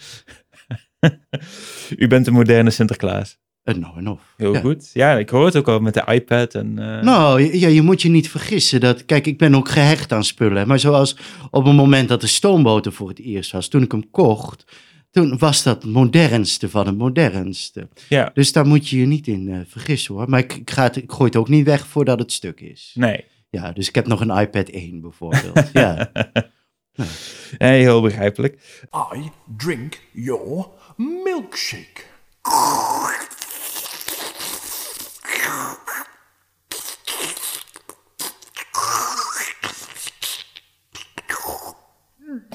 U 1.97 2.07
bent 2.07 2.27
een 2.27 2.33
moderne 2.33 2.69
Sinterklaas. 2.69 3.37
Een 3.65 3.79
nou 3.79 3.97
en 3.97 4.07
of. 4.09 4.21
Heel 4.37 4.53
Ja. 4.53 4.59
goed. 4.59 4.89
Ja, 4.93 5.17
ik 5.17 5.29
hoor 5.29 5.45
het 5.45 5.55
ook 5.55 5.67
al 5.67 5.79
met 5.79 5.93
de 5.93 6.03
iPad. 6.11 6.53
En, 6.55 6.79
eh, 6.79 7.01
Nou, 7.03 7.57
ja, 7.57 7.67
je 7.67 7.81
moet 7.81 8.01
je 8.01 8.09
niet 8.09 8.29
vergissen. 8.29 8.79
Dat, 8.79 9.05
kijk, 9.05 9.27
ik 9.27 9.37
ben 9.37 9.55
ook 9.55 9.69
gehecht 9.69 10.11
aan 10.11 10.23
spullen. 10.23 10.67
Maar 10.67 10.79
zoals 10.79 11.17
op 11.51 11.65
het 11.65 11.75
moment 11.75 12.07
dat 12.09 12.21
de 12.21 12.27
stoomboter 12.27 12.93
voor 12.93 13.09
het 13.09 13.19
eerst 13.19 13.51
was, 13.51 13.67
toen 13.67 13.83
ik 13.83 13.91
hem 13.91 14.09
kocht, 14.11 14.65
toen 15.11 15.37
was 15.37 15.63
dat 15.63 15.83
het 15.83 15.91
modernste 15.91 16.69
van 16.69 16.85
het 16.85 16.97
modernste. 16.97 17.87
ja, 18.09 18.31
Dus 18.33 18.51
daar 18.51 18.65
moet 18.67 18.89
je 18.89 18.99
je 18.99 19.05
niet 19.05 19.27
in 19.27 19.49
eh, 19.49 19.59
vergissen 19.67 20.13
hoor. 20.15 20.29
Maar 20.29 20.39
ik, 20.39 20.53
ik, 20.53 20.69
ga 20.71 20.83
het, 20.83 20.95
ik 20.95 21.11
gooi 21.11 21.25
het 21.25 21.35
ook 21.35 21.49
niet 21.49 21.65
weg 21.65 21.87
voordat 21.87 22.19
het 22.19 22.31
stuk 22.31 22.59
is. 22.61 22.91
nee. 22.93 23.25
Ja, 23.49 23.71
dus 23.71 23.87
ik 23.87 23.95
heb 23.95 24.07
nog 24.07 24.19
een 24.21 24.37
iPad 24.37 24.69
1 24.69 25.01
bijvoorbeeld. 25.01 25.69
ja. 25.73 26.11
Nee, 27.57 27.81
heel 27.81 28.01
begrijpelijk. 28.01 28.83
I 29.15 29.29
drink 29.57 29.99
your 30.11 30.67
milkshake. 30.97 32.03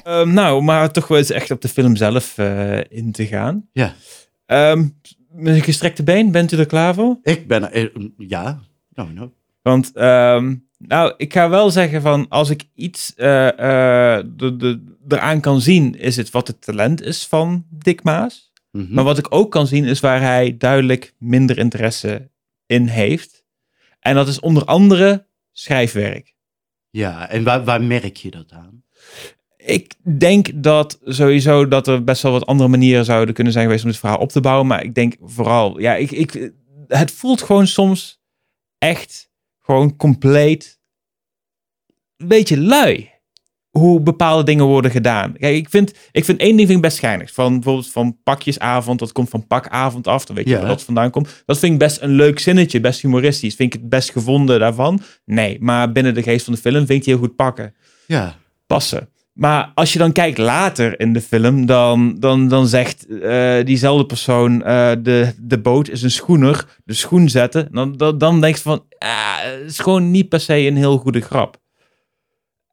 Ehm, 0.03 0.33
nou, 0.33 0.61
maar 0.61 0.91
toch 0.91 1.07
wel 1.07 1.17
eens 1.17 1.29
echt 1.29 1.51
op 1.51 1.61
de 1.61 1.67
film 1.67 1.95
zelf 1.95 2.37
eh, 2.37 2.79
in 2.89 3.11
te 3.11 3.25
gaan. 3.27 3.67
ja, 3.71 3.95
Ehm, 4.45 4.87
met 5.29 5.55
een 5.55 5.61
gestrekte 5.61 6.03
been, 6.03 6.31
bent 6.31 6.51
u 6.51 6.57
er 6.57 6.65
klaar 6.65 6.93
voor? 6.93 7.19
ik 7.23 7.47
ben... 7.47 7.71
eh, 7.71 7.87
ja, 8.17 8.59
nou, 8.93 9.13
nou. 9.13 9.29
Want, 9.61 9.91
ehm, 9.93 10.55
nou, 10.77 11.13
ik 11.17 11.33
ga 11.33 11.49
wel 11.49 11.69
zeggen 11.71 12.01
van, 12.01 12.25
als 12.29 12.49
ik 12.49 12.63
iets 12.73 13.13
eh, 13.15 13.27
de, 14.35 14.55
de, 14.57 14.83
eraan 15.07 15.39
kan 15.39 15.61
zien, 15.61 15.95
is 15.95 16.15
het 16.15 16.29
wat 16.29 16.47
het 16.47 16.61
talent 16.61 17.01
is 17.01 17.27
van 17.27 17.65
Dick 17.69 18.03
Maas. 18.03 18.51
Mhm. 18.71 18.93
Maar 18.93 19.03
wat 19.03 19.17
ik 19.17 19.27
ook 19.29 19.51
kan 19.51 19.67
zien, 19.67 19.85
is 19.85 19.99
waar 19.99 20.21
hij 20.21 20.57
duidelijk 20.57 21.13
minder 21.17 21.57
interesse 21.57 22.29
in 22.65 22.87
heeft. 22.87 23.43
En 23.99 24.15
dat 24.15 24.27
is 24.27 24.39
onder 24.39 24.65
andere 24.65 25.25
schrijfwerk. 25.51 26.35
Ja, 26.89 27.29
en 27.29 27.43
waar, 27.43 27.63
waar 27.63 27.83
merk 27.83 28.17
je 28.17 28.31
dat 28.31 28.51
aan? 28.51 28.83
Ik 29.65 29.93
denk 30.17 30.49
dat 30.63 30.99
sowieso 31.03 31.67
dat 31.67 31.87
er 31.87 32.03
best 32.03 32.21
wel 32.21 32.31
wat 32.31 32.45
andere 32.45 32.69
manieren 32.69 33.05
zouden 33.05 33.33
kunnen 33.33 33.53
zijn 33.53 33.65
geweest 33.65 33.83
om 33.83 33.89
dit 33.89 33.99
verhaal 33.99 34.17
op 34.17 34.29
te 34.29 34.41
bouwen. 34.41 34.67
Maar 34.67 34.83
ik 34.83 34.95
denk 34.95 35.15
vooral, 35.21 35.79
ja, 35.79 35.95
ik, 35.95 36.11
ik, 36.11 36.51
het 36.87 37.11
voelt 37.11 37.41
gewoon 37.41 37.67
soms 37.67 38.21
echt 38.77 39.29
gewoon 39.59 39.95
compleet 39.95 40.79
een 42.17 42.27
beetje 42.27 42.57
lui. 42.59 43.09
Hoe 43.69 43.99
bepaalde 44.01 44.43
dingen 44.43 44.65
worden 44.65 44.91
gedaan. 44.91 45.33
Kijk, 45.37 45.55
ik 45.55 45.69
vind, 45.69 45.93
ik 46.11 46.25
vind 46.25 46.39
één 46.39 46.55
ding 46.55 46.67
vind 46.67 46.77
ik 46.79 46.85
best 46.85 46.97
schijnig. 46.97 47.33
Van 47.33 47.53
bijvoorbeeld 47.53 47.91
van 47.91 48.17
pakjesavond, 48.23 48.99
dat 48.99 49.11
komt 49.11 49.29
van 49.29 49.47
pakavond 49.47 50.07
af. 50.07 50.25
Dan 50.25 50.35
weet 50.35 50.45
je 50.45 50.51
Ja. 50.51 50.59
waar 50.59 50.67
dat 50.67 50.83
vandaan 50.83 51.09
komt. 51.11 51.43
Dat 51.45 51.59
vind 51.59 51.73
ik 51.73 51.79
best 51.79 52.01
een 52.01 52.09
leuk 52.11 52.39
zinnetje, 52.39 52.79
best 52.79 53.01
humoristisch. 53.01 53.55
Vind 53.55 53.73
ik 53.73 53.79
het 53.81 53.89
best 53.89 54.11
gevonden 54.11 54.59
daarvan? 54.59 55.01
Nee, 55.25 55.57
maar 55.59 55.91
binnen 55.91 56.13
de 56.13 56.23
geest 56.23 56.45
van 56.45 56.53
de 56.53 56.59
film 56.59 56.85
vind 56.85 56.89
ik 56.89 57.03
die 57.03 57.13
heel 57.13 57.23
goed 57.23 57.35
pakken 57.35 57.75
Ja, 58.07 58.35
passen. 58.67 59.09
Maar 59.33 59.71
als 59.75 59.93
je 59.93 59.99
dan 59.99 60.11
kijkt 60.11 60.37
later 60.37 60.99
in 60.99 61.13
de 61.13 61.21
film, 61.21 61.65
dan, 61.65 62.15
dan, 62.19 62.47
dan 62.47 62.67
zegt 62.67 63.07
eh, 63.07 63.65
diezelfde 63.65 64.05
persoon: 64.05 64.63
eh, 64.63 64.91
de, 64.99 65.33
de 65.37 65.59
boot 65.59 65.89
is 65.89 66.01
een 66.01 66.11
schoener, 66.11 66.79
de 66.85 66.93
schoen 66.93 67.29
zetten. 67.29 67.67
Dan, 67.71 67.97
dan, 67.97 68.17
dan 68.17 68.41
denk 68.41 68.55
je 68.55 68.61
van: 68.61 68.85
ah, 68.97 69.37
het 69.41 69.69
is 69.69 69.79
gewoon 69.79 70.11
niet 70.11 70.29
per 70.29 70.39
se 70.39 70.57
een 70.57 70.77
heel 70.77 70.97
goede 70.97 71.21
grap. 71.21 71.59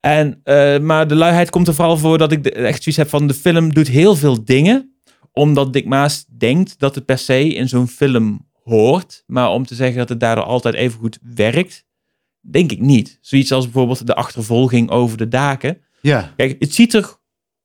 En, 0.01 0.41
eh, 0.45 0.79
maar 0.79 1.09
de 1.09 1.15
luiheid 1.15 1.51
komt 1.51 1.69
er 1.69 1.75
vooral 1.75 1.97
voor 1.99 2.19
dat 2.19 2.33
ik 2.33 2.47
echt 2.47 2.83
zoiets 2.83 2.97
heb 2.97 3.09
van: 3.09 3.27
de 3.27 3.35
film 3.35 3.75
doet 3.75 3.89
heel 3.89 4.17
veel 4.17 4.45
dingen, 4.45 5.01
omdat 5.33 5.73
Dick 5.73 5.87
Maas 5.87 6.25
denkt 6.39 6.79
dat 6.79 6.95
het 6.95 7.05
per 7.05 7.19
se 7.19 7.55
in 7.55 7.69
zo'n 7.69 7.89
film 7.89 8.47
hoort. 8.63 9.25
Maar 9.27 9.51
om 9.51 9.67
te 9.67 9.75
zeggen 9.75 9.99
dat 9.99 10.09
het 10.09 10.21
daardoor 10.21 10.45
altijd 10.45 10.75
even 10.75 10.99
goed 10.99 11.19
werkt, 11.35 11.85
denk 12.41 12.73
ik 12.73 12.81
niet. 12.81 13.19
Zoiets 13.21 13.53
als 13.53 13.65
bijvoorbeeld 13.65 14.07
de 14.07 14.15
achtervolging 14.15 14.91
over 14.91 15.17
de 15.17 15.29
daken. 15.29 15.79
Ja. 16.01 16.33
Kijk, 16.37 16.57
het 16.59 16.75
ziet 16.75 16.95
er 16.95 17.17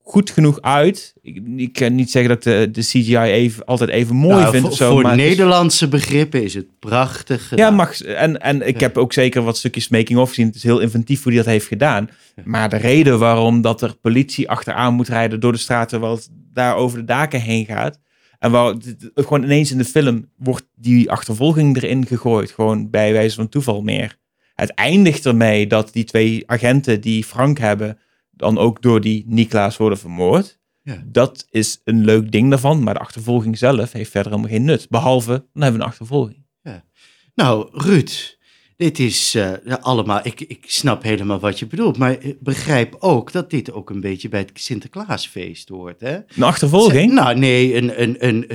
goed 0.06 0.30
genoeg 0.30 0.62
uit. 0.62 1.13
Ik, 1.22 1.41
ik 1.56 1.74
kan 1.74 1.96
niet 1.96 2.12
zeggen 2.12 2.32
dat 2.32 2.43
de, 2.43 2.69
de 2.72 2.82
CGI 2.82 3.17
even, 3.17 3.65
altijd 3.65 3.89
even 3.89 4.15
mooi 4.15 4.36
Nou, 4.36 4.50
vind 4.50 4.62
voor, 4.62 4.72
of 4.72 4.78
zo. 4.78 4.91
voor 4.91 5.02
maar 5.02 5.12
het 5.12 5.19
is- 5.22 5.28
Nederlandse 5.28 5.88
begrippen 5.88 6.43
is 6.43 6.54
het 6.54 6.80
prachtig 6.80 7.52
Ja, 7.56 7.69
mag, 7.72 8.02
en, 8.02 8.41
en 8.41 8.67
ik 8.67 8.80
Ja. 8.80 8.86
heb 8.88 8.98
ook 8.98 9.13
zeker 9.13 9.41
wat 9.41 9.58
stukjes 9.58 9.88
making-of 9.89 10.30
gezien. 10.30 10.46
Het 10.46 10.56
is 10.56 10.63
heel 10.63 10.80
inventief 10.80 11.24
hoe 11.24 11.32
hij 11.34 11.41
dat 11.41 11.52
heeft 11.52 11.67
gedaan. 11.67 12.10
Maar 12.43 12.69
de 12.69 12.78
reden 12.78 13.19
waarom 13.19 13.62
dat 13.62 13.82
er 13.82 13.96
politie 14.02 14.50
achteraan 14.50 14.93
moet 14.93 15.08
rijden 15.08 15.39
door 15.39 15.52
de 15.52 15.58
straten... 15.58 16.02
het 16.02 16.30
daar 16.54 16.76
over 16.76 16.98
de 16.98 17.06
daken 17.06 17.41
heen 17.41 17.65
gaat... 17.65 18.00
en 18.39 18.52
waar 18.52 18.76
gewoon 19.15 19.43
ineens 19.43 19.72
in 19.72 19.78
de 19.78 19.86
film 19.86 20.30
wordt 20.38 20.65
die 20.76 21.12
achtervolging 21.12 21.76
erin 21.78 22.06
gegooid. 22.06 22.52
Gewoon 22.52 22.89
bij 22.89 23.12
wijze 23.13 23.36
van 23.36 23.50
toeval 23.50 23.82
meer. 23.82 24.15
Het 24.56 24.69
eindigt 24.74 25.26
ermee 25.26 25.67
dat 25.67 25.93
die 25.93 26.04
twee 26.04 26.43
agenten 26.46 27.02
die 27.02 27.24
Frank 27.24 27.58
hebben... 27.58 27.98
dan 28.44 28.58
ook 28.58 28.82
door 28.82 29.02
die 29.02 29.24
Niklaas 29.28 29.78
worden 29.78 29.98
vermoord. 29.98 30.62
Ja. 30.82 31.04
Dat 31.06 31.46
is 31.50 31.82
een 31.84 32.06
leuk 32.06 32.32
ding 32.32 32.50
daarvan. 32.50 32.84
Maar 32.84 32.94
de 32.94 33.00
achtervolging 33.00 33.58
zelf 33.58 33.92
heeft 33.92 34.12
verder 34.12 34.32
helemaal 34.32 34.52
geen 34.52 34.66
nut. 34.66 34.90
Behalve, 34.90 35.32
dan 35.32 35.62
hebben 35.62 35.80
we 35.80 35.86
een 35.86 35.92
achtervolging. 35.92 36.42
Nou, 37.36 37.70
Ruud, 37.72 38.38
dit 38.84 39.00
is 39.00 39.36
eh, 39.36 39.52
allemaal. 39.82 40.19
Ik, 40.24 40.41
ik 40.41 40.63
snap 40.67 41.04
helemaal 41.04 41.39
wat 41.39 41.60
je 41.60 41.65
bedoelt. 41.65 41.98
Maar 41.98 42.17
begrijp 42.39 42.96
ook 43.00 43.32
dat 43.32 43.50
dit 43.50 43.72
ook 43.72 43.89
een 43.89 44.02
beetje 44.02 44.30
bij 44.30 44.39
het 44.39 44.52
Sinterklaasfeest 44.54 45.69
hoort. 45.69 46.02
Hè? 46.02 46.15
Een 46.15 46.43
achtervolging? 46.43 47.13
Nou, 47.13 47.38
nee, 47.38 47.76
een, 47.76 48.02
een, 48.02 48.15
een, 48.19 48.48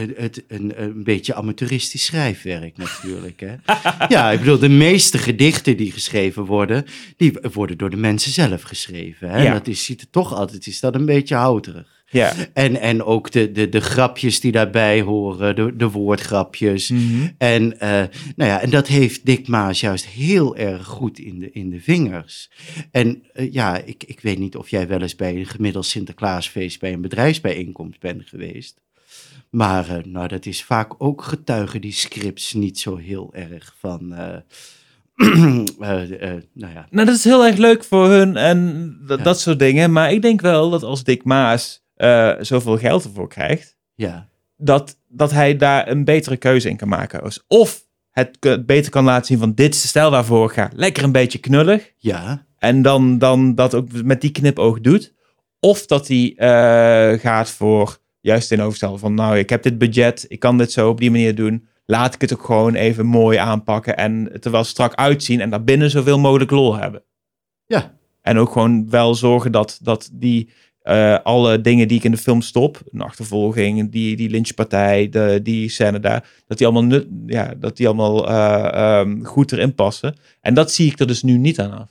een, 0.48 0.82
een 0.82 1.04
beetje 1.04 1.34
amateuristisch 1.34 2.04
schrijfwerk 2.04 2.76
natuurlijk. 2.76 3.40
Hè? 3.40 3.54
ja, 4.14 4.30
ik 4.30 4.38
bedoel, 4.38 4.58
de 4.58 4.68
meeste 4.68 5.18
gedichten 5.18 5.76
die 5.76 5.92
geschreven 5.92 6.44
worden, 6.44 6.84
die 7.16 7.32
worden 7.52 7.78
door 7.78 7.90
de 7.90 7.96
mensen 7.96 8.32
zelf 8.32 8.62
geschreven. 8.62 9.30
Hè? 9.30 9.42
Ja. 9.42 9.52
Dat 9.52 9.66
is, 9.66 9.84
ziet 9.84 10.00
er 10.00 10.10
toch 10.10 10.34
altijd, 10.34 10.66
is 10.66 10.80
dat 10.80 10.94
een 10.94 11.06
beetje 11.06 11.34
houterig. 11.34 11.97
Ja. 12.10 12.32
En, 12.52 12.80
en 12.80 13.02
ook 13.02 13.30
de, 13.30 13.52
de, 13.52 13.68
de 13.68 13.80
grapjes 13.80 14.40
die 14.40 14.52
daarbij 14.52 15.00
horen, 15.00 15.56
de, 15.56 15.76
de 15.76 15.90
woordgrapjes. 15.90 16.90
Mhm. 16.90 17.28
En, 17.38 17.80
eh, 17.80 17.90
nou 18.36 18.50
ja, 18.50 18.60
en 18.60 18.70
dat 18.70 18.86
heeft 18.86 19.26
Dick 19.26 19.48
Maas 19.48 19.80
juist 19.80 20.06
heel 20.06 20.56
erg 20.56 20.86
goed 20.86 21.18
in 21.18 21.38
de, 21.38 21.50
in 21.50 21.70
de 21.70 21.80
vingers. 21.80 22.50
En 22.90 23.22
eh, 23.32 23.52
ja, 23.52 23.78
ik, 23.84 24.04
ik 24.04 24.20
weet 24.20 24.38
niet 24.38 24.56
of 24.56 24.68
jij 24.68 24.88
wel 24.88 25.02
eens 25.02 25.16
bij 25.16 25.36
een 25.36 25.46
gemiddeld 25.46 25.86
Sinterklaasfeest 25.86 26.80
bij 26.80 26.92
een 26.92 27.00
bedrijfsbijeenkomst 27.00 28.00
bent 28.00 28.28
geweest. 28.28 28.80
Maar 29.50 29.88
eh, 29.88 30.04
nou, 30.04 30.28
dat 30.28 30.46
is 30.46 30.64
vaak 30.64 30.94
ook 30.98 31.22
getuigen 31.22 31.80
die 31.80 31.92
scripts 31.92 32.52
niet 32.52 32.78
zo 32.78 32.96
heel 32.96 33.34
erg 33.34 33.74
van, 33.78 34.08
nou 35.78 36.32
ja, 36.54 36.86
Nou, 36.90 37.06
dat 37.06 37.16
is 37.16 37.24
heel 37.24 37.46
erg 37.46 37.56
leuk 37.56 37.84
voor 37.84 38.08
hun 38.08 38.36
en 38.36 38.96
Ja. 39.08 39.16
dat 39.16 39.40
soort 39.40 39.58
dingen. 39.58 39.92
Maar 39.92 40.12
ik 40.12 40.22
denk 40.22 40.40
wel 40.40 40.70
dat 40.70 40.82
als 40.82 41.04
Dick 41.04 41.24
Maas 41.24 41.86
eh, 41.98 42.34
zoveel 42.40 42.78
geld 42.78 43.04
ervoor 43.04 43.28
krijgt, 43.28 43.76
ja, 43.94 44.28
dat, 44.56 44.98
dat 45.08 45.30
hij 45.30 45.56
daar 45.56 45.88
een 45.88 46.04
betere 46.04 46.36
keuze 46.36 46.68
in 46.68 46.76
kan 46.76 46.88
maken. 46.88 47.24
Dus 47.24 47.44
Of 47.46 47.86
het 48.10 48.66
beter 48.66 48.90
kan 48.90 49.04
laten 49.04 49.26
zien 49.26 49.38
van 49.38 49.54
dit 49.54 49.74
is 49.74 49.82
de 49.82 49.88
stijl 49.88 50.10
waarvoor 50.10 50.44
ik 50.44 50.52
ga. 50.52 50.70
Lekker 50.74 51.04
een 51.04 51.12
beetje 51.12 51.38
knullig. 51.38 51.92
ja, 51.96 52.46
En 52.58 52.82
dan, 52.82 53.18
dan 53.18 53.54
dat 53.54 53.74
ook 53.74 54.02
met 54.02 54.20
die 54.20 54.30
knipoog 54.30 54.80
doet. 54.80 55.14
Of 55.60 55.86
dat 55.86 56.08
hij 56.08 56.34
eh, 56.36 57.20
gaat 57.20 57.50
voor 57.50 57.98
juist 58.20 58.52
in 58.52 58.60
overstel 58.60 58.98
van 58.98 59.14
nou, 59.14 59.38
ik 59.38 59.50
heb 59.50 59.62
dit 59.62 59.78
budget, 59.78 60.24
ik 60.28 60.38
kan 60.40 60.58
dit 60.58 60.72
zo 60.72 60.88
op 60.88 61.00
die 61.00 61.10
manier 61.10 61.34
doen. 61.34 61.68
Laat 61.86 62.14
ik 62.14 62.20
het 62.20 62.32
ook 62.32 62.44
gewoon 62.44 62.74
even 62.74 63.06
mooi 63.06 63.38
aanpakken 63.38 63.96
en 63.96 64.28
het 64.32 64.44
er 64.44 64.50
wel 64.50 64.64
strak 64.64 64.94
uitzien 64.94 65.40
en 65.40 65.50
daarbinnen 65.50 65.90
zoveel 65.90 66.18
mogelijk 66.18 66.50
lol 66.50 66.76
hebben. 66.76 67.02
ja, 67.66 67.94
En 68.22 68.38
ook 68.38 68.52
gewoon 68.52 68.90
wel 68.90 69.14
zorgen 69.14 69.52
dat, 69.52 69.78
dat 69.82 70.10
die 70.12 70.52
eh, 70.88 71.18
alle 71.22 71.60
dingen 71.60 71.88
die 71.88 71.96
ik 71.96 72.04
in 72.04 72.10
de 72.10 72.16
film 72.16 72.40
stop, 72.40 72.80
een 72.92 73.00
achtervolging, 73.00 73.90
die, 73.90 74.16
die 74.16 74.30
lynchpartij, 74.30 75.08
de, 75.08 75.40
die 75.42 75.68
scène 75.68 76.00
daar, 76.00 76.28
dat 76.46 76.58
die 76.58 76.66
allemaal, 76.66 76.84
nut, 76.84 77.06
ja, 77.26 77.54
dat 77.56 77.76
die 77.76 77.86
allemaal 77.86 78.28
eh, 78.28 78.98
ehm, 79.00 79.22
goed 79.22 79.52
erin 79.52 79.74
passen. 79.74 80.16
En 80.40 80.54
dat 80.54 80.72
zie 80.72 80.90
ik 80.90 80.98
er 80.98 81.06
dus 81.06 81.22
nu 81.22 81.38
niet 81.38 81.60
aan 81.60 81.72
af. 81.72 81.88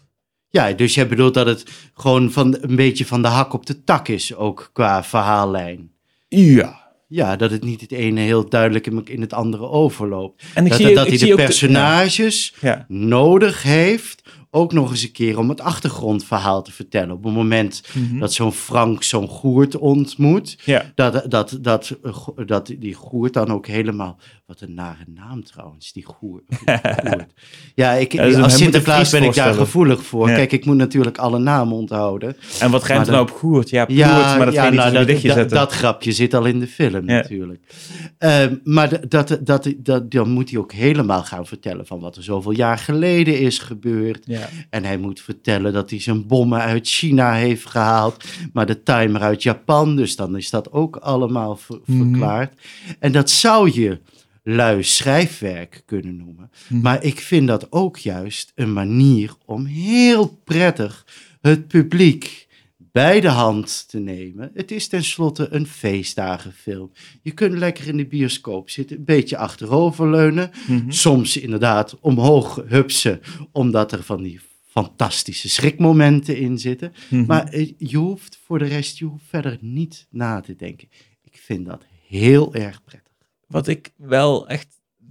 ja. 0.49 0.71
Dus 0.71 0.93
jij 0.93 1.07
bedoelt 1.07 1.33
dat 1.33 1.45
het 1.45 1.63
gewoon 1.93 2.31
van, 2.31 2.57
een 2.61 2.75
beetje 2.75 3.05
van 3.05 3.21
de 3.21 3.27
hak 3.27 3.53
op 3.53 3.65
de 3.65 3.83
tak 3.83 4.07
is, 4.07 4.35
ook 4.35 4.69
qua 4.73 5.03
verhaallijn. 5.03 5.91
Ja. 6.27 6.85
Ja, 7.07 7.35
dat 7.35 7.51
het 7.51 7.63
niet 7.63 7.81
het 7.81 7.91
ene 7.91 8.19
heel 8.19 8.49
duidelijk 8.49 8.87
in, 8.87 9.21
het 9.21 9.33
andere 9.33 9.69
overloopt. 9.69 10.43
En 10.53 10.63
ik 10.63 10.71
dat 10.71 10.79
zie, 10.79 10.95
dat 10.95 11.03
ik 11.03 11.09
hij 11.09 11.19
zie 11.19 11.35
de 11.35 11.35
personages 11.35 12.53
ja. 12.61 12.85
nodig 12.87 13.63
heeft, 13.63 14.21
ook 14.51 14.73
nog 14.73 14.89
eens 14.91 15.03
een 15.03 15.11
keer 15.11 15.37
om 15.37 15.49
het 15.49 15.61
achtergrondverhaal 15.61 16.61
te 16.61 16.71
vertellen. 16.71 17.11
Op 17.15 17.23
het 17.23 17.33
moment 17.33 17.81
Mhm. 17.93 18.19
dat 18.19 18.33
zo'n 18.33 18.51
Frank 18.51 19.03
zo'n 19.03 19.27
Goert 19.27 19.77
ontmoet, 19.77 20.57
ja. 20.65 20.91
dat, 20.95 21.25
dat, 21.31 21.57
dat, 21.61 21.97
dat 22.45 22.73
die 22.79 22.93
Goert 22.93 23.33
dan 23.33 23.51
ook 23.51 23.67
helemaal... 23.67 24.17
Wat 24.45 24.61
een 24.61 24.73
nare 24.73 25.03
naam 25.13 25.43
trouwens, 25.43 25.91
die 25.93 26.05
Goert. 26.05 26.43
Goert. 27.03 27.33
Ja, 27.75 27.91
ik, 27.91 28.11
Ja, 28.11 28.23
dus 28.25 28.35
als 28.35 28.57
Sinterklaas 28.57 29.09
ben 29.11 29.23
ik 29.23 29.33
daar 29.33 29.53
gevoelig 29.53 30.03
voor. 30.03 30.29
Ja. 30.29 30.35
Kijk, 30.35 30.51
ik 30.51 30.65
moet 30.65 30.75
natuurlijk 30.75 31.17
alle 31.17 31.39
namen 31.39 31.77
onthouden. 31.77 32.35
En 32.59 32.71
wat 32.71 32.83
grenst 32.83 33.09
Maar 33.09 33.15
nou 33.15 33.25
dan- 33.27 33.35
op 33.35 33.41
Goert? 33.41 33.69
Ja, 33.69 33.85
Goert, 33.85 33.97
Ja, 33.97 34.37
maar 34.37 34.45
dat 34.45 34.53
ja, 34.53 34.59
ga 34.59 34.65
je 34.65 34.71
niet 34.71 34.79
nou, 34.81 34.93
dat, 34.93 35.07
dichtje 35.07 35.27
dat, 35.27 35.37
zetten. 35.37 35.57
dat 35.57 35.71
grapje 35.71 36.11
zit 36.11 36.33
al 36.33 36.45
in 36.45 36.59
de 36.59 36.67
film 36.67 37.05
natuurlijk. 37.05 37.63
Ehm, 38.17 38.55
maar 38.63 39.09
dat, 39.09 39.39
dat, 39.43 39.73
dat, 39.77 40.11
dan 40.11 40.29
moet 40.29 40.49
hij 40.49 40.59
ook 40.59 40.71
helemaal 40.71 41.23
gaan 41.23 41.45
vertellen 41.45 41.85
van 41.87 41.99
wat 41.99 42.15
er 42.15 42.23
zoveel 42.23 42.51
jaar 42.53 42.77
geleden 42.77 43.39
is 43.39 43.59
gebeurd. 43.59 44.23
Ja. 44.39 44.49
En 44.69 44.83
hij 44.83 44.97
moet 44.97 45.21
vertellen 45.21 45.73
dat 45.73 45.89
hij 45.89 45.99
zijn 46.01 46.27
bommen 46.27 46.59
uit 46.61 46.87
China 46.87 47.33
heeft 47.33 47.65
gehaald, 47.65 48.23
maar 48.53 48.65
de 48.65 48.83
timer 48.83 49.21
uit 49.21 49.43
Japan. 49.43 49.95
Dus 49.95 50.15
dan 50.15 50.37
is 50.37 50.49
dat 50.49 50.71
ook 50.71 50.95
allemaal 50.95 51.55
ver- 51.55 51.79
Mhm. 51.85 51.97
verklaard. 51.97 52.59
En 52.99 53.11
dat 53.11 53.29
zou 53.29 53.71
je 53.81 53.99
lui 54.43 54.83
schrijfwerk 54.83 55.83
kunnen 55.85 56.17
noemen. 56.17 56.51
Mhm. 56.67 56.81
Maar 56.81 57.03
ik 57.03 57.19
vind 57.19 57.47
dat 57.47 57.71
ook 57.71 57.97
juist 57.97 58.51
een 58.55 58.73
manier 58.73 59.33
om 59.45 59.65
heel 59.65 60.39
prettig 60.43 61.05
het 61.41 61.67
publiek 61.67 62.46
bij 62.91 63.19
de 63.21 63.27
hand 63.29 63.87
te 63.89 63.99
nemen. 63.99 64.51
Het 64.53 64.71
is 64.71 64.87
tenslotte 64.87 65.47
een 65.51 65.67
feestdagenfilm. 65.67 66.91
Je 67.21 67.31
kunt 67.31 67.53
lekker 67.57 67.87
in 67.87 67.97
de 67.97 68.05
bioscoop 68.05 68.69
zitten, 68.69 68.97
een 68.97 69.03
beetje 69.05 69.37
achteroverleunen. 69.37 70.51
Mhm. 70.67 70.91
Soms 70.91 71.37
inderdaad 71.37 71.99
omhoog 71.99 72.63
hupsen, 72.67 73.19
omdat 73.51 73.91
er 73.91 74.03
van 74.03 74.23
die 74.23 74.39
fantastische 74.67 75.49
schrikmomenten 75.49 76.37
in 76.37 76.57
zitten. 76.59 76.93
Mhm. 77.09 77.25
Maar 77.25 77.47
eh, 77.47 77.73
je 77.77 77.97
hoeft 77.97 78.39
voor 78.45 78.59
de 78.59 78.65
rest 78.65 78.97
je 78.97 79.05
hoeft 79.05 79.25
verder 79.27 79.57
niet 79.61 80.07
na 80.09 80.39
te 80.41 80.55
denken. 80.55 80.87
Ik 81.23 81.37
vind 81.37 81.65
dat 81.65 81.83
heel 82.07 82.53
erg 82.53 82.83
prettig. 82.83 83.13
Wat 83.47 83.67
ik 83.67 83.93
wel 83.97 84.47
echt 84.47 84.67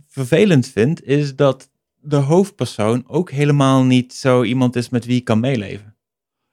vervelend 0.06 0.68
vind, 0.68 1.04
is 1.04 1.36
dat 1.36 1.70
de 2.00 2.16
hoofdpersoon 2.16 3.04
ook 3.06 3.30
helemaal 3.30 3.82
niet 3.84 4.14
zo 4.14 4.42
iemand 4.42 4.76
is 4.76 4.88
met 4.88 5.04
wie 5.04 5.16
ik 5.16 5.24
kan 5.24 5.40
meeleven. 5.40 5.94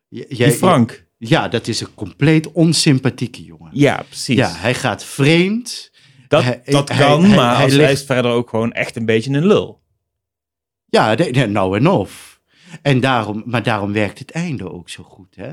J- 0.07 0.25
Die 0.27 0.37
jij- 0.37 0.51
Frank. 0.51 1.02
Ja, 1.29 1.47
dat 1.47 1.67
is 1.67 1.81
een 1.81 1.93
compleet 1.95 2.51
onsympathieke 2.51 3.43
jongen. 3.43 3.69
Ja, 3.73 4.03
precies. 4.07 4.35
Ja, 4.35 4.51
hij 4.51 4.73
gaat 4.73 5.03
vreemd. 5.05 5.91
dat, 6.27 6.43
hij- 6.43 6.61
dat 6.65 6.89
kan, 6.89 7.23
hij- 7.25 7.35
maar 7.35 7.55
hij 7.55 7.63
als 7.63 7.73
hij 7.73 7.91
is 7.91 8.03
verder 8.03 8.31
ook 8.31 8.49
gewoon 8.49 8.71
echt 8.71 8.95
een 8.95 9.05
beetje 9.05 9.31
een 9.31 9.45
lul. 9.45 9.81
Ja, 10.85 11.15
nou 11.45 11.77
en 11.77 11.87
of. 11.87 12.39
En 12.81 12.99
daarom, 12.99 13.43
maar 13.45 13.63
daarom 13.63 13.93
werkt 13.93 14.19
het 14.19 14.31
einde 14.31 14.71
ook 14.71 14.89
zo 14.89 15.03
goed, 15.03 15.35
hè? 15.35 15.51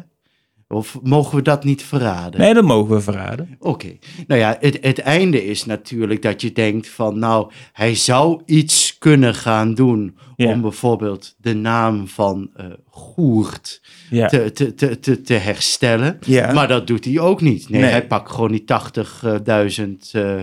Of 0.73 0.99
mogen 1.03 1.37
we 1.37 1.43
dat 1.43 1.65
niet 1.65 1.83
verraden? 1.83 2.41
Nee, 2.41 2.55
dat 2.55 2.65
mogen 2.65 2.95
we 2.95 3.01
verraden. 3.01 3.57
Oké. 3.59 3.97
Nou 4.27 4.41
ja, 4.41 4.57
het, 4.61 4.79
het 4.81 4.99
einde 4.99 5.45
is 5.47 5.65
natuurlijk 5.65 6.23
dat 6.23 6.41
je 6.41 6.53
denkt 6.53 6.89
van, 6.89 7.19
nou, 7.19 7.51
hij 7.73 7.95
zou 7.95 8.43
iets 8.47 8.99
kunnen 8.99 9.35
gaan 9.35 9.75
doen 9.75 10.17
Ja. 10.37 10.53
om 10.53 10.61
bijvoorbeeld 10.61 11.35
de 11.39 11.55
naam 11.55 12.09
van 12.09 12.51
eh 12.57 12.67
Goert 12.93 13.81
Ja. 14.11 14.27
te, 14.29 14.53
te, 14.53 14.75
te, 14.75 14.99
te, 14.99 15.21
te 15.23 15.35
herstellen. 15.35 16.19
Ja. 16.27 16.53
Maar 16.53 16.69
dat 16.69 16.87
doet 16.87 17.05
hij 17.05 17.19
ook 17.19 17.41
niet. 17.41 17.69
Nee, 17.69 17.81
Nee. 17.81 17.91
hij 17.91 18.07
pakt 18.07 18.31
gewoon 18.31 18.51
die 18.53 18.65
80.000 18.65 20.11
eh 20.13 20.35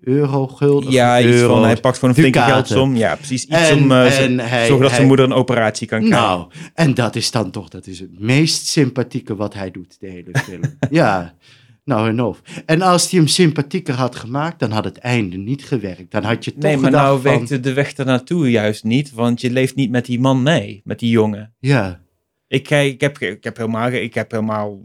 euro, 0.00 0.46
gulden. 0.46 0.90
ja, 0.90 1.20
iets 1.20 1.40
van, 1.40 1.64
hij 1.64 1.76
pakt 1.76 1.98
gewoon 1.98 2.14
een 2.14 2.20
flinke 2.20 2.40
geldsom. 2.40 2.96
Ja, 2.96 3.14
precies. 3.16 3.44
Iets 3.44 3.54
En- 3.54 3.78
om 3.78 3.92
eh, 3.92 4.18
en 4.24 4.38
hij- 4.38 4.78
dat 4.78 4.90
zijn 4.90 5.06
moeder 5.06 5.24
een 5.24 5.32
operatie 5.32 5.86
kan 5.86 5.98
krijgen. 6.04 6.20
Nou, 6.28 6.50
en 6.74 6.94
dat 6.94 7.16
is 7.16 7.30
dan 7.30 7.50
toch, 7.50 7.68
dat 7.68 7.86
is 7.86 8.00
het 8.00 8.20
meest 8.20 8.66
sympathieke 8.66 9.36
wat 9.36 9.54
hij 9.54 9.70
doet, 9.70 9.96
de 10.00 10.06
hele 10.08 10.38
film. 10.44 10.60
ja, 10.90 11.34
nou 11.84 12.08
en 12.08 12.22
of. 12.22 12.40
En 12.66 12.82
als 12.82 13.10
hij 13.10 13.18
hem 13.18 13.28
sympathieker 13.28 13.94
had 13.94 14.16
gemaakt, 14.16 14.58
dan 14.58 14.70
had 14.70 14.84
het 14.84 14.98
einde 14.98 15.36
niet 15.36 15.64
gewerkt. 15.64 16.10
Dan 16.10 16.22
had 16.24 16.44
je 16.44 16.52
toch 16.52 16.62
nee, 16.62 16.76
maar 16.76 16.90
nou 16.90 17.20
van, 17.20 17.30
werkte 17.30 17.60
de 17.60 17.72
weg 17.72 17.92
ernaartoe 17.92 18.50
juist 18.50 18.84
niet, 18.84 19.12
want 19.12 19.40
je 19.40 19.50
leeft 19.50 19.74
niet 19.74 19.90
met 19.90 20.04
die 20.06 20.20
man 20.20 20.42
mee, 20.42 20.80
met 20.84 20.98
die 20.98 21.10
jongen. 21.10 21.54
Ja, 21.58 22.00
Ik, 22.48 22.62
kijk, 22.62 22.92
ik, 22.92 23.00
heb, 23.00 23.18
ik 23.18 23.44
heb 23.44 23.56
helemaal, 23.56 23.90
ik 23.90 24.14
heb 24.14 24.30
helemaal, 24.30 24.78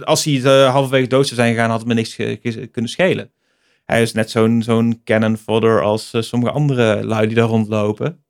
als 0.00 0.24
hij 0.24 0.34
uh, 0.34 0.70
halverwege 0.70 1.06
dood 1.06 1.26
zou 1.26 1.40
zijn 1.40 1.54
gegaan, 1.54 1.70
had 1.70 1.78
het 1.78 1.88
me 1.88 1.94
niks 1.94 2.16
kunnen 2.70 2.90
schelen. 2.90 3.30
Hij 3.86 4.02
is 4.02 4.12
net 4.12 4.30
zo'n 4.30 4.62
zo'n 4.62 5.00
cannon 5.04 5.36
fodder 5.36 5.82
als 5.82 6.12
eh, 6.12 6.22
sommige 6.22 6.52
andere 6.52 7.04
lui 7.04 7.26
die 7.26 7.36
daar 7.36 7.48
rondlopen. 7.48 8.24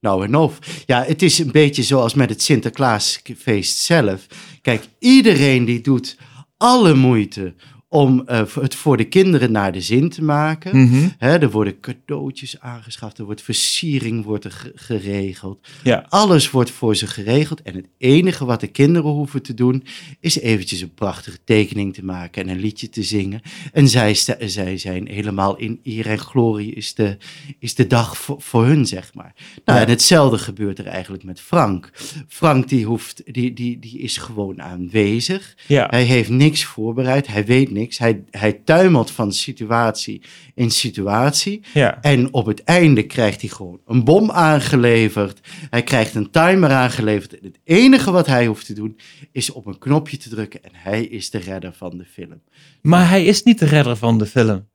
nou 0.00 0.24
en 0.24 0.34
of. 0.34 0.58
Ja, 0.86 1.02
het 1.02 1.22
is 1.22 1.38
een 1.38 1.52
beetje 1.52 1.82
zoals 1.82 2.14
met 2.14 2.30
het 2.30 2.42
Sinterklaasfeest 2.42 3.78
zelf. 3.78 4.26
Kijk, 4.62 4.88
iedereen 4.98 5.64
die 5.64 5.80
doet 5.80 6.18
alle 6.56 6.94
moeite 6.94 7.54
om 7.92 8.22
eh, 8.26 8.42
het 8.54 8.74
voor 8.74 8.96
de 8.96 9.04
kinderen 9.04 9.52
naar 9.52 9.72
de 9.72 9.80
zin 9.80 10.08
te 10.08 10.22
maken. 10.24 10.76
Hè, 11.18 11.38
er 11.38 11.50
worden 11.50 11.80
cadeautjes 11.80 12.60
aangeschaft, 12.60 13.18
er 13.18 13.24
wordt 13.24 13.42
versiering 13.42 14.24
wordt 14.24 14.44
er 14.44 14.50
ge- 14.50 14.72
geregeld. 14.74 15.68
Ja. 15.82 16.06
Alles 16.08 16.50
wordt 16.50 16.70
voor 16.70 16.96
ze 16.96 17.06
geregeld. 17.06 17.62
En 17.62 17.74
het 17.74 17.86
enige 17.98 18.44
wat 18.44 18.60
de 18.60 18.66
kinderen 18.66 19.10
hoeven 19.10 19.42
te 19.42 19.54
doen, 19.54 19.84
is 20.20 20.38
eventjes 20.38 20.80
een 20.80 20.94
prachtige 20.94 21.38
tekening 21.44 21.94
te 21.94 22.04
maken 22.04 22.42
en 22.42 22.48
een 22.48 22.60
liedje 22.60 22.88
te 22.88 23.02
zingen. 23.02 23.40
En 23.72 23.88
zij, 23.88 24.14
zij 24.40 24.78
zijn 24.78 25.06
helemaal 25.08 25.56
in 25.56 25.80
eer 25.84 26.06
en 26.06 26.18
glorie, 26.18 26.74
is 26.74 26.94
de, 26.94 27.16
is 27.58 27.74
de 27.74 27.86
dag 27.86 28.16
voor, 28.18 28.40
voor 28.40 28.64
hun, 28.66 28.86
zeg 28.86 29.14
maar. 29.14 29.34
Nou, 29.64 29.78
Ja. 29.78 29.84
en 29.84 29.90
hetzelfde 29.90 30.38
gebeurt 30.38 30.78
er 30.78 30.86
eigenlijk 30.86 31.22
met 31.24 31.40
Frank. 31.40 31.90
Frank, 32.28 32.68
die, 32.68 32.84
hoeft, 32.84 33.22
die, 33.34 33.52
die, 33.52 33.78
die 33.78 33.98
is 33.98 34.16
gewoon 34.16 34.62
aanwezig. 34.62 35.56
Ja. 35.66 35.86
Hij 35.90 36.02
heeft 36.04 36.28
niks 36.30 36.64
voorbereid, 36.64 37.26
hij 37.26 37.44
weet 37.44 37.70
niks. 37.70 37.78
Hij, 37.88 38.24
hij 38.30 38.52
tuimelt 38.52 39.10
van 39.10 39.32
situatie 39.32 40.22
in 40.54 40.70
situatie. 40.70 41.62
ja. 41.72 41.98
En 42.00 42.32
op 42.32 42.46
het 42.46 42.64
einde 42.64 43.02
krijgt 43.02 43.40
hij 43.40 43.50
gewoon 43.50 43.80
een 43.86 44.04
bom 44.04 44.30
aangeleverd. 44.30 45.40
Hij 45.70 45.82
krijgt 45.82 46.14
een 46.14 46.30
timer 46.30 46.70
aangeleverd. 46.70 47.38
En 47.38 47.44
het 47.44 47.58
enige 47.64 48.10
wat 48.10 48.26
hij 48.26 48.46
hoeft 48.46 48.66
te 48.66 48.72
doen 48.72 48.98
is 49.32 49.50
op 49.50 49.66
een 49.66 49.78
knopje 49.78 50.16
te 50.16 50.28
drukken. 50.28 50.62
En 50.64 50.70
hij 50.72 51.04
is 51.04 51.30
de 51.30 51.38
redder 51.38 51.72
van 51.72 51.98
de 51.98 52.04
film. 52.04 52.42
Maar 52.82 53.08
hij 53.08 53.24
is 53.24 53.42
niet 53.42 53.58
de 53.58 53.66
redder 53.66 53.96
van 53.96 54.18
de 54.18 54.26
film. 54.26 54.68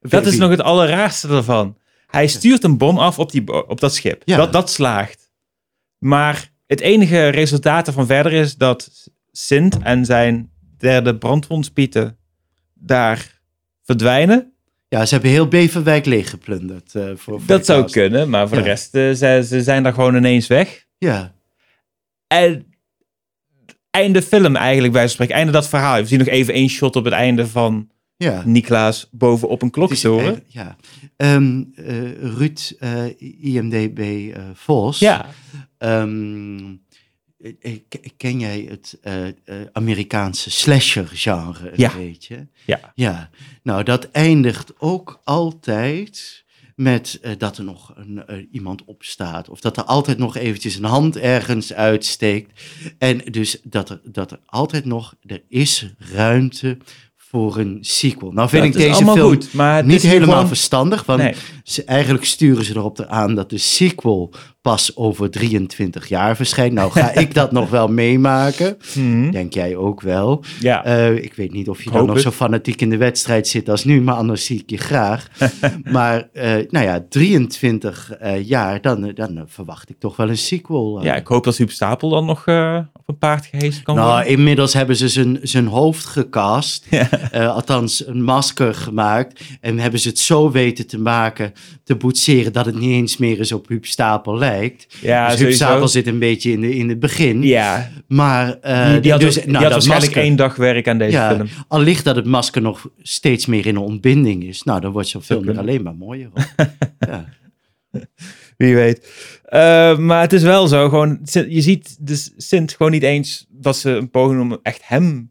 Dat 0.00 0.26
is 0.26 0.36
nog 0.36 0.50
het 0.50 0.60
allerraarste 0.62 1.28
ervan. 1.28 1.76
Hij 2.06 2.26
stuurt 2.26 2.64
een 2.64 2.78
bom 2.78 2.98
af 2.98 3.18
op, 3.18 3.30
die, 3.30 3.66
op 3.68 3.80
dat 3.80 3.94
schip. 3.94 4.22
Ja. 4.24 4.36
Dat, 4.36 4.52
dat 4.52 4.70
slaagt. 4.70 5.30
Maar 5.98 6.52
het 6.66 6.80
enige 6.80 7.28
resultaat 7.28 7.86
ervan 7.86 8.06
verder 8.06 8.32
is 8.32 8.56
dat 8.56 9.10
Sint 9.32 9.78
en 9.82 10.04
zijn 10.04 10.50
derde 10.78 11.18
brandwondspieten 11.18 12.18
daar 12.82 13.40
verdwijnen. 13.82 14.52
Ja, 14.88 15.04
ze 15.06 15.12
hebben 15.14 15.30
heel 15.30 15.48
Beverwijk 15.48 16.06
leeggeplunderd. 16.06 16.94
eh 16.94 17.04
voor, 17.04 17.16
voor 17.16 17.42
Dat 17.46 17.64
zou 17.66 17.90
kunnen, 17.90 18.30
maar 18.30 18.48
voor 18.48 18.56
Ja. 18.56 18.62
de 18.62 18.68
rest, 18.68 18.94
eh, 18.94 19.10
ze, 19.12 19.44
ze 19.46 19.62
zijn 19.62 19.82
daar 19.82 19.92
gewoon 19.94 20.16
ineens 20.16 20.46
weg. 20.46 20.86
Ja, 20.98 21.34
En 22.26 22.66
einde 23.90 24.22
film 24.22 24.56
eigenlijk 24.56 24.92
bij 24.92 25.08
spreken. 25.08 25.34
Einde 25.34 25.52
dat 25.52 25.68
verhaal. 25.68 26.00
We 26.00 26.06
zien 26.06 26.18
nog 26.18 26.28
even 26.28 26.54
één 26.54 26.68
shot 26.68 26.96
op 26.96 27.04
het 27.04 27.12
einde 27.14 27.46
van 27.46 27.90
Ja. 28.16 28.42
Niklaas 28.44 29.08
bovenop 29.10 29.62
een 29.62 29.70
eigenlijk- 30.18 30.44
Ja. 30.46 30.76
Ehm, 31.16 31.62
eh, 31.74 32.12
Ruud, 32.22 32.72
IMDB 33.42 34.32
Vos. 34.54 34.98
Ja, 34.98 35.26
k- 36.88 36.91
ken 38.16 38.38
jij 38.40 38.66
het 38.70 38.98
eh, 39.02 39.26
eh, 39.28 39.32
Amerikaanse 39.72 40.50
slasher-genre 40.50 41.68
een 41.70 41.72
Ja. 41.76 41.92
beetje? 41.96 42.48
Ja. 42.66 42.92
Ja, 42.94 43.30
nou 43.62 43.82
dat 43.82 44.10
eindigt 44.10 44.72
ook 44.78 45.20
altijd 45.24 46.44
met 46.76 47.18
eh, 47.22 47.32
dat 47.38 47.58
er 47.58 47.64
nog 47.64 47.92
een, 47.96 48.26
eh, 48.26 48.36
iemand 48.52 48.84
opstaat. 48.84 49.48
Of 49.48 49.60
dat 49.60 49.76
er 49.76 49.84
altijd 49.84 50.18
nog 50.18 50.36
eventjes 50.36 50.74
een 50.76 50.84
hand 50.84 51.16
ergens 51.16 51.72
uitsteekt. 51.72 52.60
En 52.98 53.18
dus 53.30 53.58
dat 53.62 53.90
er, 53.90 54.00
dat 54.04 54.30
er 54.30 54.40
altijd 54.46 54.84
nog, 54.84 55.14
er 55.26 55.42
is 55.48 55.92
ruimte 55.98 56.78
voor 57.16 57.56
een 57.58 57.78
sequel. 57.80 58.32
Nou 58.32 58.48
vind 58.48 58.62
dat 58.72 58.72
ik 58.82 58.88
deze 58.88 59.04
film 59.04 59.18
goed. 59.18 59.52
Maar 59.52 59.84
niet 59.84 60.02
helemaal 60.02 60.28
gewoon- 60.34 60.48
verstandig, 60.48 61.04
want 61.04 61.20
Nee. 61.22 61.34
ze, 61.64 61.84
eigenlijk 61.84 62.24
sturen 62.24 62.64
ze 62.64 62.76
erop 62.76 63.00
aan 63.00 63.34
dat 63.34 63.50
de 63.50 63.58
sequel 63.58 64.34
pas 64.62 64.96
over 64.96 65.30
23 65.30 66.08
jaar 66.08 66.36
verschijnt. 66.36 66.72
Nou 66.72 66.90
ga 66.90 67.14
ik 67.14 67.34
dat 67.34 67.52
nog 67.52 67.70
wel 67.70 67.88
meemaken. 67.88 68.76
Mhm. 68.94 69.30
Denk 69.38 69.54
jij 69.54 69.76
ook 69.76 70.00
wel. 70.00 70.44
Ja. 70.60 70.84
Eh, 70.84 71.14
ik 71.14 71.34
weet 71.34 71.52
niet 71.52 71.68
of 71.68 71.82
je 71.84 71.90
dan 71.90 72.06
nog 72.06 72.20
zo 72.20 72.30
fanatiek 72.30 72.80
in 72.80 72.90
de 72.90 72.96
wedstrijd 72.96 73.48
zit 73.48 73.68
als 73.68 73.84
nu, 73.84 74.00
maar 74.02 74.14
anders 74.14 74.44
zie 74.44 74.58
ik 74.58 74.70
je 74.70 74.76
graag. 74.76 75.28
maar 75.92 76.28
eh, 76.32 76.52
nou 76.68 76.86
ja, 76.86 77.04
23 77.08 78.12
eh, 78.12 78.48
jaar, 78.48 78.80
dan, 78.80 79.12
dan 79.14 79.44
verwacht 79.46 79.90
ik 79.90 79.98
toch 79.98 80.16
wel 80.16 80.28
een 80.28 80.38
sequel. 80.38 81.02
ja, 81.02 81.14
ik 81.14 81.26
hoop 81.26 81.44
dat 81.44 81.56
Huub 81.56 81.70
Stapel 81.70 82.08
dan 82.08 82.24
nog 82.24 82.40
op 82.94 83.08
een 83.08 83.18
paard 83.18 83.46
gehezen 83.46 83.82
kan 83.82 83.94
Nou, 83.94 84.10
worden. 84.10 84.26
inmiddels 84.26 84.72
hebben 84.72 84.96
ze 84.96 85.08
zijn, 85.08 85.38
zijn 85.42 85.66
hoofd 85.66 86.04
gecast. 86.04 86.86
Althans, 87.32 88.06
een 88.06 88.22
masker 88.22 88.74
gemaakt. 88.74 89.44
En 89.60 89.78
hebben 89.78 90.00
ze 90.00 90.08
het 90.08 90.18
zo 90.18 90.50
weten 90.50 90.86
te 90.86 90.98
maken, 90.98 91.52
te 91.84 91.96
boetseren, 91.96 92.52
dat 92.52 92.66
het 92.66 92.78
niet 92.78 92.90
eens 92.90 93.16
meer 93.16 93.38
eens 93.38 93.52
op 93.52 93.68
Huub 93.68 93.84
Stapel 93.84 94.38
lijkt. 94.38 94.50
Ja, 95.00 95.36
dus. 95.36 95.54
Stapel 95.54 95.88
zit 95.88 96.06
een 96.06 96.18
beetje 96.18 96.50
in, 96.52 96.60
de, 96.60 96.74
in 96.74 96.88
het 96.88 96.98
begin. 97.00 97.42
Ja, 97.42 97.90
Maar 98.08 98.58
eh, 98.60 98.90
die, 98.90 99.00
die 99.00 99.10
had, 99.10 99.20
dus, 99.20 99.36
ook- 99.38 99.42
die 99.44 99.52
nou, 99.52 99.64
had 99.64 99.72
dat 99.72 99.72
waarschijnlijk 99.72 100.04
masker- 100.14 100.22
één 100.22 100.36
dag 100.36 100.56
werk 100.56 100.88
aan 100.88 100.98
deze 100.98 101.16
ja, 101.16 101.34
film. 101.34 101.48
al 101.68 101.80
ligt 101.80 102.04
dat 102.04 102.16
het 102.16 102.24
masker 102.24 102.62
nog 102.62 102.88
steeds 103.02 103.46
meer 103.46 103.66
in 103.66 103.76
een 103.76 103.82
ontbinding 103.82 104.44
is. 104.44 104.62
Nou, 104.62 104.80
dan 104.80 104.92
wordt 104.92 105.08
zo'n 105.08 105.22
film 105.22 105.48
er 105.48 105.58
alleen 105.58 105.82
maar 105.82 105.94
mooier 105.94 106.28
ja. 106.98 107.24
Wie 108.56 108.74
weet. 108.74 109.08
Eh, 109.44 109.98
maar 109.98 110.20
het 110.20 110.32
is 110.32 110.42
wel 110.42 110.66
zo, 110.68 110.88
gewoon, 110.88 111.18
je 111.48 111.60
ziet 111.60 111.96
de 112.00 112.28
Sint 112.36 112.72
gewoon 112.72 112.92
niet 112.92 113.02
eens 113.02 113.46
dat 113.50 113.76
ze 113.76 113.90
een 113.90 114.10
poging 114.10 114.40
om 114.40 114.58
echt 114.62 114.80
hem 114.84 115.30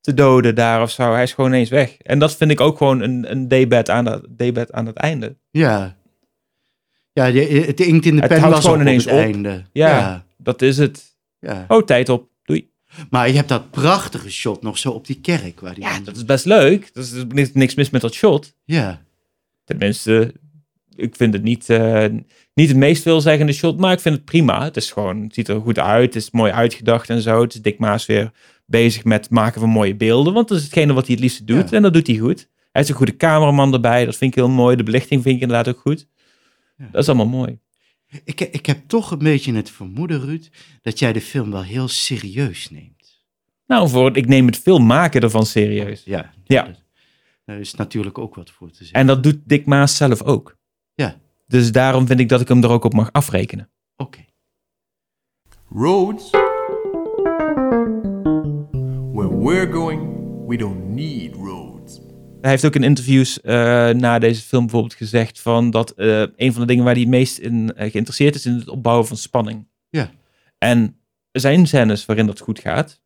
te 0.00 0.14
doden 0.14 0.54
daar 0.54 0.82
of 0.82 0.90
zo. 0.90 1.12
Hij 1.12 1.22
is 1.22 1.32
gewoon 1.32 1.50
ineens 1.50 1.68
weg. 1.70 1.96
En 1.98 2.18
dat 2.18 2.36
vind 2.36 2.50
ik 2.50 2.60
ook 2.60 2.76
gewoon 2.78 3.00
een, 3.00 3.30
een 3.30 3.48
debed 3.48 3.90
aan, 3.90 4.04
dat- 4.04 4.26
debed 4.36 4.72
aan 4.72 4.86
het 4.86 4.96
einde. 4.96 5.36
ja. 5.50 5.98
Ja, 7.12 7.24
het 7.32 7.80
inkt 7.80 8.06
in 8.06 8.14
de 8.16 8.20
Het 8.22 8.30
pen 8.40 8.50
was 8.50 8.64
gewoon 8.64 8.80
ineens 8.80 9.04
op 9.06 9.10
het 9.10 9.18
op. 9.20 9.24
einde. 9.26 9.64
Ja. 9.72 9.88
ja. 9.88 10.24
Dat 10.36 10.62
is 10.62 10.78
het. 10.78 11.16
ja. 11.38 11.64
Oh, 11.68 11.84
tijd 11.84 12.08
op. 12.08 12.28
Doei. 12.44 12.70
Maar 13.10 13.28
je 13.28 13.34
hebt 13.34 13.48
dat 13.48 13.70
prachtige 13.70 14.30
shot 14.30 14.62
nog 14.62 14.78
zo 14.78 14.90
op 14.90 15.06
die 15.06 15.20
kerk. 15.20 15.60
Waar 15.60 15.74
die 15.74 15.82
Ja, 15.84 16.00
dat 16.04 16.16
is 16.16 16.24
best 16.24 16.44
leuk. 16.44 16.90
Er 16.94 17.00
is 17.00 17.12
niks- 17.28 17.52
niks 17.52 17.74
mis 17.74 17.90
met 17.90 18.00
dat 18.00 18.14
shot. 18.14 18.54
ja. 18.64 19.02
Tenminste, 19.64 20.32
ik 20.96 21.16
vind 21.16 21.32
het 21.32 21.42
niet, 21.42 21.68
eh, 21.70 22.04
niet 22.54 22.68
het 22.68 22.76
meest 22.76 23.02
veelzeggende 23.02 23.52
shot, 23.52 23.78
maar 23.78 23.92
ik 23.92 24.00
vind 24.00 24.14
het 24.14 24.24
prima. 24.24 24.64
Het 24.64 24.76
is 24.76 24.90
gewoon, 24.90 25.22
het 25.22 25.34
ziet 25.34 25.48
er 25.48 25.60
goed 25.60 25.78
uit, 25.78 26.14
het 26.14 26.22
is 26.22 26.30
mooi 26.30 26.52
uitgedacht 26.52 27.08
en 27.10 27.20
zo. 27.22 27.40
Het 27.42 27.54
is 27.54 27.62
Dick 27.62 27.78
Maas 27.78 28.06
weer 28.06 28.30
bezig 28.66 29.04
met 29.04 29.20
het 29.24 29.30
maken 29.30 29.60
van 29.60 29.68
mooie 29.70 29.94
beelden, 29.96 30.32
want 30.32 30.48
dat 30.48 30.58
is 30.58 30.64
hetgene 30.64 30.92
wat 30.92 31.04
hij 31.06 31.14
het 31.14 31.22
liefste 31.24 31.44
doet 31.44 31.70
Ja. 31.70 31.76
en 31.76 31.82
dat 31.82 31.92
doet 31.92 32.06
hij 32.06 32.16
goed. 32.16 32.38
Hij 32.38 32.68
heeft 32.72 32.88
een 32.88 32.94
goede 32.94 33.16
cameraman 33.16 33.72
erbij, 33.72 34.04
dat 34.04 34.16
vind 34.16 34.30
ik 34.30 34.38
heel 34.38 34.48
mooi. 34.48 34.76
De 34.76 34.82
belichting 34.82 35.22
vind 35.22 35.34
ik 35.36 35.42
inderdaad 35.42 35.68
ook 35.74 35.80
goed. 35.80 36.06
Dat 36.92 37.02
is 37.02 37.08
allemaal 37.08 37.26
mooi. 37.28 37.58
Ik, 38.24 38.40
ik 38.40 38.66
heb 38.66 38.80
toch 38.88 39.10
een 39.10 39.18
beetje 39.18 39.52
het 39.54 39.70
vermoeden, 39.70 40.20
Ruud, 40.20 40.48
dat 40.82 40.98
jij 40.98 41.12
de 41.12 41.20
film 41.20 41.50
wel 41.50 41.62
heel 41.62 41.88
serieus 41.88 42.70
neemt. 42.70 43.18
Nou, 43.66 43.88
voor, 43.88 44.16
ik 44.16 44.26
neem 44.26 44.46
het 44.46 44.56
film 44.58 44.86
maken 44.86 45.20
ervan 45.20 45.46
serieus. 45.46 46.02
Ja. 46.04 46.32
Ja. 46.44 46.62
dat- 46.62 46.82
Daar 47.44 47.58
is 47.60 47.74
natuurlijk 47.74 48.18
ook 48.18 48.34
wat 48.34 48.50
voor 48.50 48.70
te 48.70 48.76
zeggen. 48.76 48.96
En 49.00 49.06
dat 49.06 49.22
doet 49.22 49.38
Dick 49.44 49.66
Maas 49.66 49.96
zelf 49.96 50.22
ook. 50.22 50.56
Ja. 50.94 51.20
Dus 51.46 51.72
daarom 51.72 52.06
vind 52.06 52.20
ik 52.20 52.28
dat 52.28 52.40
ik 52.40 52.48
hem 52.48 52.62
er 52.62 52.70
ook 52.70 52.84
op 52.84 52.92
mag 52.92 53.12
afrekenen. 53.12 53.70
Oké. 53.96 54.24
Roads? 55.74 56.30
Where 59.12 59.36
we're 59.38 59.72
going, 59.72 60.00
we 60.46 60.56
don't 60.56 60.88
need. 60.94 61.36
Hij 62.40 62.50
heeft 62.50 62.64
ook 62.64 62.74
in 62.74 62.82
interviews 62.82 63.40
eh, 63.40 63.54
na 63.88 64.18
deze 64.18 64.42
film 64.42 64.62
bijvoorbeeld 64.62 64.94
gezegd 64.94 65.40
van 65.40 65.70
dat 65.70 65.90
eh, 65.90 66.20
een 66.36 66.52
van 66.52 66.60
de 66.60 66.66
dingen 66.66 66.84
waar 66.84 66.92
hij 66.92 67.02
het 67.02 67.10
meest 67.10 67.38
in 67.38 67.74
eh, 67.74 67.90
geïnteresseerd 67.90 68.34
is 68.34 68.46
in 68.46 68.54
het 68.54 68.68
opbouwen 68.68 69.06
van 69.06 69.16
spanning. 69.16 69.68
Ja. 69.88 70.10
En 70.58 71.00
er 71.30 71.40
zijn 71.40 71.66
scènes 71.66 72.06
waarin 72.06 72.26
dat 72.26 72.40
goed 72.40 72.58
gaat. 72.58 73.00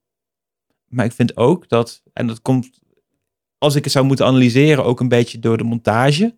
Maar 0.88 1.05
ik 1.05 1.12
vind 1.12 1.37
ook 1.37 1.68
dat, 1.68 2.03
en 2.12 2.27
dat 2.27 2.42
komt 2.42 2.81
als 3.59 3.75
ik 3.75 3.85
het 3.85 3.92
zou 3.92 4.05
moeten 4.05 4.27
analyseren, 4.27 4.85
ook 4.85 5.01
een 5.01 5.09
beetje 5.09 5.38
door 5.38 5.57
de 5.57 5.64
montage. 5.64 6.37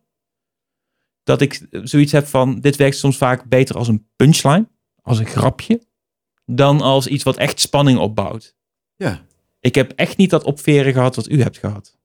Dat 1.23 1.41
ik 1.41 1.67
zoiets 1.71 2.13
heb 2.13 2.27
van, 2.27 2.61
dit 2.61 2.77
werkt 2.77 2.97
soms 2.97 3.17
vaak 3.17 3.45
beter 3.45 3.77
als 3.77 3.89
een 3.89 4.09
punchline, 4.17 4.69
als 5.03 5.19
een 5.19 5.27
grapje, 5.27 5.83
dan 6.45 6.81
als 6.81 7.07
iets 7.07 7.25
wat 7.25 7.37
echt 7.37 7.61
spanning 7.61 7.99
opbouwt. 7.99 8.57
Ja. 8.97 9.25
Ik 9.61 9.75
heb 9.75 9.93
echt 9.93 10.17
niet 10.17 10.31
dat 10.31 10.45
opveren 10.45 10.93
gehad 10.93 11.17
wat 11.17 11.31
u 11.31 11.43
hebt 11.43 11.59
gehad. 11.59 11.99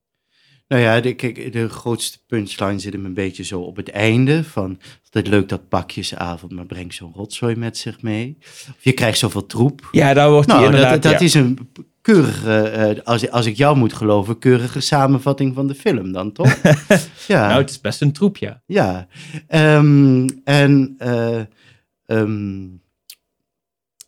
Nou 0.72 0.84
ja, 0.84 1.00
de, 1.00 1.14
kijk, 1.14 1.54
de 1.54 1.70
grootste 1.70 2.18
punchline 2.28 2.80
zit 2.80 2.94
hem 2.94 3.06
een 3.06 3.14
beetje 3.14 3.44
zo 3.44 3.60
op 3.60 3.76
het 3.76 3.90
einde. 3.90 4.44
Van, 4.44 4.80
het 5.10 5.28
leuk 5.28 5.50
dat 5.50 5.70
pakjesavond, 5.70 6.52
maar 6.52 6.66
breng 6.66 6.94
zo'n 6.94 7.14
rotzooi 7.16 7.56
met 7.56 7.78
zich 7.78 8.02
mee. 8.02 8.38
Of 8.42 8.76
je 8.80 8.92
krijgt 8.92 9.18
zoveel 9.18 9.46
troep. 9.46 9.90
Ja, 9.92 10.14
daar 10.14 10.32
wordt 10.32 10.48
Nou, 10.48 10.66
inderdaad... 10.66 10.92
dat, 10.92 11.12
dat 11.12 11.20
ja. 11.20 11.26
is 11.26 11.34
een 11.34 11.72
keurige, 12.02 12.60
eh, 12.60 13.04
als, 13.04 13.30
als 13.30 13.46
ik 13.46 13.56
jou 13.56 13.78
moet 13.78 13.94
geloven, 13.94 14.40
keurige 14.40 14.80
samenvatting 14.80 15.56
van 15.56 15.68
de 15.68 15.76
film 15.76 16.12
dan, 16.12 16.32
toch? 16.32 16.62
ja. 17.28 17.48
Nou, 17.48 17.62
het 17.62 17.70
is 17.70 17.82
best 17.82 18.02
een 18.02 18.14
troep, 18.14 18.38
ja. 18.38 18.62
Ja, 18.66 19.08
Ehm, 19.48 20.28
en 20.44 20.96
eh, 20.98 21.42
ehm, 22.06 22.68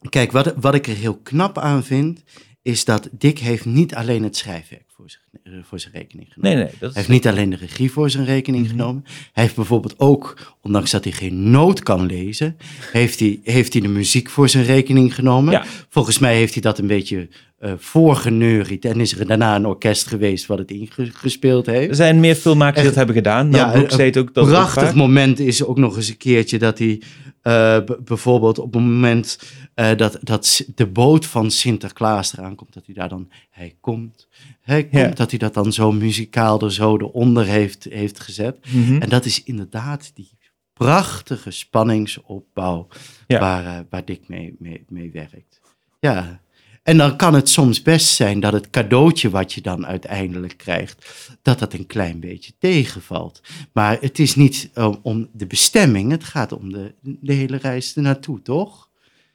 kijk, 0.10 0.32
wat, 0.32 0.54
wat 0.56 0.76
ik 0.76 0.88
er 0.88 0.96
heel 0.96 1.18
knap 1.18 1.58
aan 1.58 1.84
vind, 1.84 2.24
is 2.62 2.86
dat 2.86 3.10
Dick 3.12 3.40
heeft 3.40 3.66
niet 3.66 3.96
alleen 3.96 4.24
het 4.24 4.38
schrijfwerk 4.38 4.86
voor, 4.88 5.10
zich, 5.10 5.23
voor 5.64 5.80
zijn 5.80 5.94
rekening 5.94 6.28
genomen. 6.34 6.56
Nee, 6.58 6.64
nee, 6.66 6.74
dat 6.80 6.80
Hij 6.80 6.92
heeft 6.94 7.08
niet 7.10 7.28
alleen 7.28 7.50
de 7.50 7.56
regie 7.56 7.92
voor 7.92 8.10
zijn 8.10 8.26
rekening 8.26 8.64
Mhm. 8.64 8.72
genomen. 8.76 9.04
Hij 9.34 9.44
heeft 9.44 9.56
bijvoorbeeld 9.56 10.00
ook, 10.00 10.56
ondanks 10.62 10.92
dat 10.92 11.04
hij 11.04 11.14
geen 11.14 11.50
noot 11.52 11.84
kan 11.84 12.06
lezen, 12.06 12.58
heeft 12.92 13.20
hij, 13.20 13.40
heeft 13.44 13.74
hij 13.74 13.82
de 13.82 13.88
muziek 13.88 14.30
voor 14.30 14.50
zijn 14.50 14.64
rekening 14.66 15.16
genomen. 15.16 15.52
Ja. 15.54 15.66
Volgens 15.90 16.20
mij 16.20 16.36
heeft 16.36 16.54
hij 16.54 16.62
dat 16.62 16.78
een 16.80 16.88
beetje 16.88 17.28
eh 17.60 17.74
voorgeneuried. 17.78 18.86
En 18.86 19.00
is 19.00 19.20
er 19.20 19.28
daarna 19.28 19.56
een 19.56 19.66
orkest 19.66 20.08
geweest 20.08 20.46
wat 20.46 20.58
het 20.58 20.72
ingespeeld 20.72 21.66
heeft. 21.66 21.90
Er 21.90 21.96
zijn 21.96 22.20
meer 22.20 22.36
filmmakers 22.36 22.76
die 22.78 22.86
dat 22.86 22.96
hebben 22.96 23.16
gedaan. 23.16 23.52
Ja, 23.52 23.58
Ja, 23.58 23.72
Brooks 23.72 23.96
deed 23.98 24.18
ook 24.18 24.34
dat 24.34 24.46
prachtig 24.48 24.94
moment 24.94 25.40
is 25.40 25.64
ook 25.64 25.78
nog 25.78 25.96
eens 25.96 26.10
een 26.10 26.18
keertje 26.18 26.58
dat 26.60 26.78
hij 26.78 27.02
eh, 27.42 27.78
b- 27.78 28.00
bijvoorbeeld 28.06 28.60
op 28.60 28.74
het 28.74 28.82
moment 28.82 29.40
eh, 29.74 29.96
dat, 29.98 30.20
dat 30.22 30.66
de 30.76 30.88
boot 30.88 31.26
van 31.26 31.52
Sinterklaas 31.52 32.38
eraan 32.38 32.56
komt, 32.56 32.74
dat 32.74 32.84
hij 32.86 32.96
daar 32.96 33.10
dan, 33.10 33.30
hij 33.50 33.76
komt, 33.80 34.28
hij 34.62 34.82
komt, 34.84 35.18
Ja. 35.18 35.23
Dat 35.24 35.32
hij 35.32 35.50
dat 35.50 35.64
dan 35.64 35.74
zo 35.74 35.92
muzikaal 35.92 36.62
er 36.62 36.74
zo 36.74 36.98
eronder 36.98 37.46
heeft, 37.46 37.84
heeft 37.84 38.20
gezet. 38.20 38.58
Mhm. 38.74 39.02
En 39.02 39.10
dat 39.10 39.26
is 39.26 39.44
inderdaad 39.44 40.12
die 40.14 40.32
prachtige 40.74 41.52
spanningsopbouw 41.52 42.88
Ja. 43.28 43.40
waar, 43.40 43.66
eh, 43.66 43.86
waar 43.90 44.06
Dick 44.06 44.28
mee, 44.28 44.56
mee, 44.60 44.86
mee 44.90 45.12
werkt. 45.12 45.62
Ja. 46.00 46.42
En 46.84 46.98
dan 46.98 47.18
kan 47.18 47.34
het 47.34 47.50
soms 47.50 47.82
best 47.82 48.08
zijn 48.08 48.40
dat 48.40 48.54
het 48.54 48.70
cadeautje 48.70 49.30
wat 49.30 49.54
je 49.54 49.62
dan 49.62 49.86
uiteindelijk 49.86 50.58
krijgt, 50.58 51.28
dat 51.42 51.60
dat 51.60 51.74
een 51.74 51.86
klein 51.86 52.20
beetje 52.20 52.54
tegenvalt. 52.60 53.42
Maar 53.74 53.98
het 54.02 54.20
is 54.20 54.36
niet 54.36 54.70
eh, 54.74 54.94
om 55.02 55.30
de 55.34 55.48
bestemming, 55.48 56.12
het 56.12 56.24
gaat 56.24 56.52
om 56.52 56.72
de, 56.72 56.94
de 57.02 57.34
hele 57.34 57.58
reis 57.58 57.96
ernaartoe, 57.96 58.42
toch? 58.42 58.90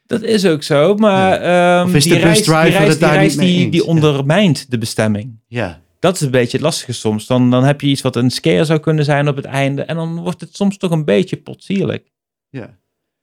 Dat 0.09 0.23
is 0.23 0.47
ook 0.47 0.63
zo, 0.63 0.95
maar 0.95 1.41
ehm 1.41 1.87
Of 1.89 1.95
is 1.95 2.05
die 2.05 2.13
de 2.13 2.19
reis, 2.19 2.43
die, 2.43 2.55
reis, 2.55 2.99
die, 2.99 3.09
reis 3.09 3.35
Ja. 3.71 3.83
ondermijnt 3.83 4.71
de 4.71 4.79
bestemming. 4.79 5.41
Ja, 5.47 5.81
Dat 6.01 6.15
is 6.15 6.21
een 6.21 6.31
beetje 6.31 6.57
het 6.57 6.67
lastige 6.67 6.93
soms. 6.93 7.27
Dan, 7.27 7.51
dan 7.51 7.65
heb 7.65 7.81
je 7.81 7.87
iets 7.87 8.03
wat 8.03 8.17
een 8.17 8.31
scare 8.31 8.65
zou 8.65 8.79
kunnen 8.79 9.05
zijn 9.05 9.29
op 9.29 9.37
het 9.37 9.45
einde. 9.45 9.83
En 9.83 9.97
dan 9.97 10.21
wordt 10.21 10.41
het 10.41 10.55
soms 10.57 10.77
toch 10.77 10.91
een 10.91 11.05
beetje 11.05 11.37
potsierlijk. 11.37 12.13
ja. 12.51 12.77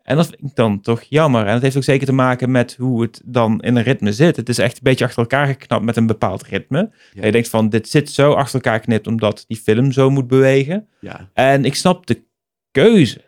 En 0.04 0.16
dat 0.16 0.26
vind 0.28 0.42
ik 0.42 0.56
dan 0.56 0.82
toch 0.82 1.02
jammer. 1.10 1.46
En 1.46 1.54
dat 1.54 1.62
heeft 1.62 1.78
ook 1.78 1.84
zeker 1.84 2.06
te 2.06 2.14
maken 2.14 2.52
met 2.52 2.76
hoe 2.80 3.02
het 3.02 3.22
dan 3.26 3.62
in 3.62 3.76
een 3.76 3.84
ritme 3.84 4.12
zit. 4.14 4.36
Het 4.36 4.50
is 4.50 4.58
echt 4.58 4.74
een 4.76 4.84
beetje 4.84 5.06
achter 5.06 5.20
elkaar 5.22 5.48
geknapt 5.48 5.84
met 5.86 5.96
een 5.98 6.08
bepaald 6.08 6.44
ritme. 6.44 6.90
Ja. 7.14 7.26
Je 7.26 7.32
denkt 7.32 7.50
van, 7.50 7.70
dit 7.70 7.90
zit 7.90 8.10
zo 8.12 8.32
achter 8.32 8.56
elkaar 8.56 8.80
geknipt 8.80 9.08
omdat 9.08 9.44
die 9.48 9.58
film 9.58 9.92
zo 9.92 10.10
moet 10.10 10.28
bewegen. 10.28 10.88
ja. 11.00 11.30
En 11.34 11.66
ik 11.66 11.76
snap 11.76 12.06
de 12.06 12.24
keuze. 12.72 13.22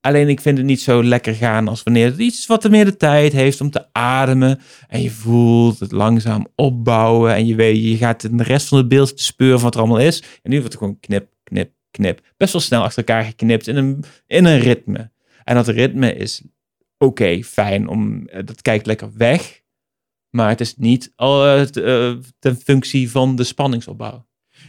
Alleen 0.00 0.28
ik 0.28 0.40
vind 0.40 0.58
het 0.58 0.66
niet 0.66 0.80
zo 0.80 1.04
lekker 1.04 1.34
gaan 1.34 1.68
als 1.68 1.82
wanneer 1.82 2.06
het 2.06 2.18
iets 2.18 2.46
wat 2.46 2.64
er 2.64 2.70
meer 2.70 2.84
de 2.84 2.96
tijd 2.96 3.32
heeft 3.32 3.60
om 3.60 3.70
te 3.70 3.92
ademen. 3.92 4.60
En 4.88 5.02
je 5.02 5.10
voelt 5.10 5.78
het 5.78 5.92
langzaam 5.92 6.46
opbouwen. 6.54 7.34
En 7.34 7.46
je, 7.46 7.54
weet, 7.54 7.82
je 7.84 7.96
gaat 7.96 8.24
in 8.24 8.36
de 8.36 8.42
rest 8.42 8.68
van 8.68 8.78
het 8.78 8.88
beeld 8.88 9.20
speuren 9.20 9.56
van 9.56 9.64
wat 9.64 9.74
er 9.74 9.80
allemaal 9.80 10.06
is. 10.06 10.22
En 10.42 10.50
nu 10.50 10.56
wordt 10.56 10.72
het 10.72 10.82
gewoon 10.82 11.00
knip, 11.00 11.32
knip, 11.42 11.72
knip. 11.90 12.20
Best 12.36 12.52
wel 12.52 12.62
snel 12.62 12.82
achter 12.82 12.98
elkaar 13.04 13.24
geknipt 13.24 13.66
in 13.66 13.76
een, 13.76 14.04
in 14.26 14.44
een 14.44 14.58
ritme. 14.58 15.10
En 15.44 15.54
dat 15.54 15.68
ritme 15.68 16.14
is 16.14 16.42
oké, 16.98 17.42
fijn. 17.42 17.88
Om, 17.88 18.26
eh, 18.26 18.44
dat 18.44 18.62
kijkt 18.62 18.86
lekker 18.86 19.10
weg. 19.16 19.60
Maar 20.30 20.48
het 20.48 20.60
is 20.60 20.76
niet 20.76 21.12
al, 21.16 21.46
eh, 21.46 21.62
t- 21.62 21.76
eh, 21.76 22.12
ten 22.38 22.56
functie 22.56 23.10
van 23.10 23.36
de 23.36 23.44
spanningsopbouw. 23.44 24.26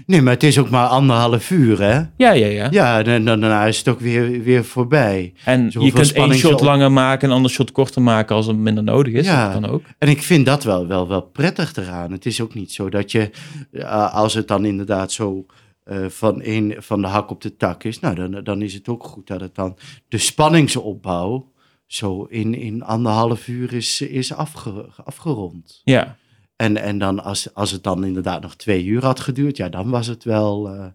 Nee, 0.10 0.22
maar 0.22 0.34
het 0.34 0.44
is 0.44 0.58
ook 0.60 0.70
maar 0.70 0.88
anderhalf 0.88 1.52
uur, 1.52 1.82
hè? 1.82 1.96
Ja, 2.18 2.32
ja, 2.32 2.48
ja. 2.48 2.68
Ja, 2.72 3.04
en 3.04 3.26
dan, 3.26 3.40
daarna 3.40 3.66
is 3.66 3.78
het 3.78 3.88
ook 3.88 4.00
weer, 4.00 4.44
weer 4.44 4.66
voorbij. 4.66 5.34
En 5.44 5.72
Zoveel 5.72 5.88
je 5.88 5.94
kunt 5.94 6.12
één 6.12 6.34
shot 6.34 6.62
langer 6.62 6.92
maken, 6.92 7.30
een 7.30 7.36
ander 7.36 7.52
shot 7.52 7.72
korter 7.72 8.02
maken 8.02 8.36
als 8.36 8.48
het 8.48 8.58
minder 8.58 8.84
nodig 8.84 9.14
is. 9.14 9.26
Ja. 9.26 9.52
Dat 9.52 9.62
kan 9.62 9.72
ook. 9.72 9.84
En 9.98 10.08
ik 10.08 10.22
vind 10.22 10.46
dat 10.46 10.64
wel, 10.64 10.88
wel, 10.88 11.08
wel 11.08 11.22
prettig 11.22 11.76
eraan. 11.76 12.12
Het 12.12 12.26
is 12.26 12.42
ook 12.42 12.54
niet 12.54 12.72
zo 12.72 12.90
dat 12.90 13.12
je, 13.12 13.30
eh, 13.72 14.14
als 14.14 14.34
het 14.34 14.48
dan 14.48 14.66
inderdaad 14.66 15.12
zo 15.12 15.46
eh, 15.84 16.06
van, 16.08 16.40
een, 16.44 16.76
van 16.78 17.02
de 17.02 17.08
hak 17.08 17.30
op 17.32 17.42
de 17.42 17.56
tak 17.56 17.84
is, 17.84 18.00
nou, 18.00 18.16
dan, 18.16 18.44
dan 18.44 18.62
is 18.62 18.74
het 18.74 18.88
ook 18.88 19.04
goed 19.04 19.28
dat 19.28 19.42
het 19.42 19.56
dan 19.56 19.78
de 20.08 20.18
spanningsopbouw 20.18 21.52
zo 21.86 22.24
in, 22.24 22.54
in 22.54 22.84
anderhalf 22.84 23.48
uur 23.48 23.74
is, 23.74 24.02
is 24.02 24.34
afge, 24.34 24.90
afgerond. 25.06 25.82
Ja. 25.84 26.18
En, 26.60 26.78
en 26.78 26.98
dan 26.98 27.24
als, 27.24 27.54
als 27.54 27.72
het 27.72 27.84
dan 27.84 28.06
inderdaad 28.06 28.42
nog 28.42 28.56
twee 28.56 28.86
uur 28.86 29.04
had 29.04 29.20
geduurd, 29.20 29.58
ja, 29.58 29.70
dan 29.70 29.90
was 29.90 30.08
het 30.08 30.24
wel, 30.24 30.70
eh, 30.70 30.86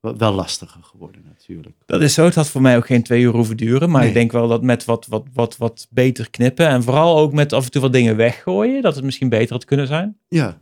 wel- 0.00 0.16
wel 0.16 0.32
lastiger 0.32 0.80
geworden 0.82 1.22
natuurlijk. 1.26 1.76
Dat 1.86 2.00
is 2.02 2.14
zo. 2.14 2.24
Het 2.24 2.34
had 2.34 2.48
voor 2.48 2.60
mij 2.62 2.76
ook 2.76 2.86
geen 2.86 3.02
twee 3.02 3.22
uur 3.22 3.32
hoeven 3.32 3.56
duren. 3.56 3.90
Maar 3.90 4.00
Nee. 4.00 4.08
ik 4.08 4.14
denk 4.14 4.32
wel 4.32 4.48
dat 4.48 4.62
met 4.62 4.84
wat, 4.84 5.06
wat, 5.08 5.24
wat, 5.34 5.56
wat 5.56 5.86
beter 5.90 6.30
knippen. 6.30 6.68
En 6.68 6.82
vooral 6.82 7.18
ook 7.18 7.32
met 7.32 7.52
af 7.52 7.64
en 7.64 7.70
toe 7.70 7.82
wat 7.82 7.92
dingen 7.92 8.16
weggooien. 8.16 8.82
Dat 8.82 8.94
het 8.94 9.04
misschien 9.04 9.28
beter 9.28 9.52
had 9.52 9.64
kunnen 9.64 9.86
zijn. 9.86 10.16
Ja, 10.28 10.58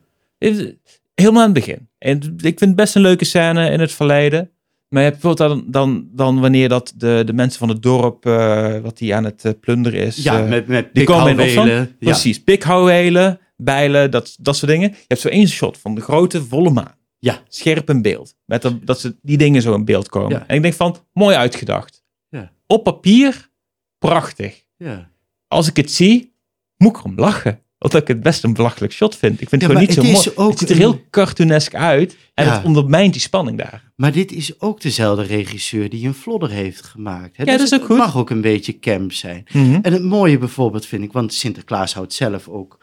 Helemaal 1.14 1.40
aan 1.42 1.52
het 1.54 1.64
begin. 1.66 1.88
En 1.98 2.16
ik 2.36 2.58
vind 2.58 2.60
het 2.60 2.76
best 2.76 2.94
een 2.94 3.02
leuke 3.02 3.24
scène 3.24 3.70
in 3.70 3.80
het 3.80 3.92
verleden. 3.92 4.50
Maar 4.88 5.02
je 5.02 5.08
hebt 5.10 5.20
bijvoorbeeld 5.22 5.50
dan, 5.50 5.64
dan, 5.70 6.08
dan 6.12 6.40
wanneer 6.40 6.68
dat 6.68 6.92
de, 6.96 7.22
de 7.26 7.32
mensen 7.32 7.58
van 7.58 7.68
het 7.68 7.82
dorp, 7.82 8.26
eh, 8.26 8.78
wat 8.78 8.98
die 8.98 9.14
aan 9.14 9.24
het 9.24 9.44
eh, 9.44 9.52
plunderen 9.60 10.00
is. 10.00 10.16
ja 10.22 10.42
met, 10.42 10.66
met 10.66 10.88
die 10.92 11.04
komen 11.04 11.28
in 11.32 11.40
opstand. 11.40 11.54
pikhouwelen. 11.66 11.96
Ja, 11.98 12.10
Precies, 12.10 12.42
pikhouwelen, 12.42 13.38
bijlen, 13.56 14.10
dat, 14.10 14.36
dat 14.40 14.56
soort 14.56 14.70
dingen. 14.70 14.88
Je 14.90 15.04
hebt 15.08 15.20
zo 15.20 15.28
één 15.28 15.48
shot 15.48 15.78
van 15.78 15.94
de 15.94 16.00
grote 16.00 16.44
volle 16.44 16.70
maan. 16.70 16.94
Ja. 17.18 17.42
Scherp 17.48 17.90
in 17.90 18.02
beeld. 18.02 18.34
Met 18.44 18.62
dat, 18.62 18.86
dat 18.86 19.00
ze 19.00 19.16
die 19.22 19.36
dingen 19.36 19.62
zo 19.62 19.74
in 19.74 19.84
beeld 19.84 20.08
komen. 20.08 20.30
Ja. 20.38 20.46
En 20.46 20.56
ik 20.56 20.62
denk 20.62 20.74
van, 20.74 20.96
mooi 21.12 21.36
uitgedacht. 21.36 22.04
Ja. 22.28 22.52
Op 22.66 22.84
papier, 22.84 23.50
prachtig. 23.98 24.64
ja. 24.76 25.10
Als 25.48 25.68
ik 25.68 25.76
het 25.76 25.90
zie, 25.92 26.32
moet 26.76 26.90
ik 26.90 26.98
erom 26.98 27.18
lachen. 27.18 27.60
Omdat 27.78 28.00
ik 28.00 28.08
het 28.08 28.20
best 28.22 28.44
een 28.44 28.52
belachelijk 28.52 28.92
shot 28.92 29.16
vind. 29.16 29.40
Ik 29.40 29.48
vind 29.48 29.62
Ja, 29.62 29.68
het 29.68 29.76
gewoon 29.76 29.86
niet 29.86 29.96
zo 29.96 30.28
het 30.30 30.36
mooi. 30.36 30.50
het 30.50 30.58
ziet 30.58 30.70
er 30.70 30.76
heel 30.76 31.00
cartoonesk 31.10 31.74
uit. 31.74 32.16
En 32.34 32.52
het 32.52 32.64
ondermijnt 32.64 33.12
die 33.12 33.22
spanning 33.22 33.58
daar. 33.58 33.92
Maar 33.96 34.12
dit 34.12 34.32
is 34.32 34.60
ook 34.60 34.80
dezelfde 34.80 35.22
regisseur 35.22 35.88
die 35.90 36.06
een 36.06 36.14
vlodder 36.14 36.50
heeft 36.50 36.82
gemaakt. 36.84 37.36
Hè? 37.36 37.44
Ja, 37.44 37.50
dat 37.52 37.60
is 37.60 37.70
het 37.70 37.80
ook 37.80 37.86
goed. 37.86 37.96
mag 37.96 38.16
ook 38.16 38.30
een 38.30 38.40
beetje 38.40 38.78
camp 38.78 39.12
zijn. 39.12 39.46
En 39.82 39.92
het 39.92 40.02
mooie 40.02 40.38
bijvoorbeeld 40.38 40.86
vind 40.86 41.04
ik, 41.04 41.12
want 41.12 41.34
Sinterklaas 41.34 41.94
houdt 41.94 42.12
zelf 42.14 42.48
ook, 42.48 42.78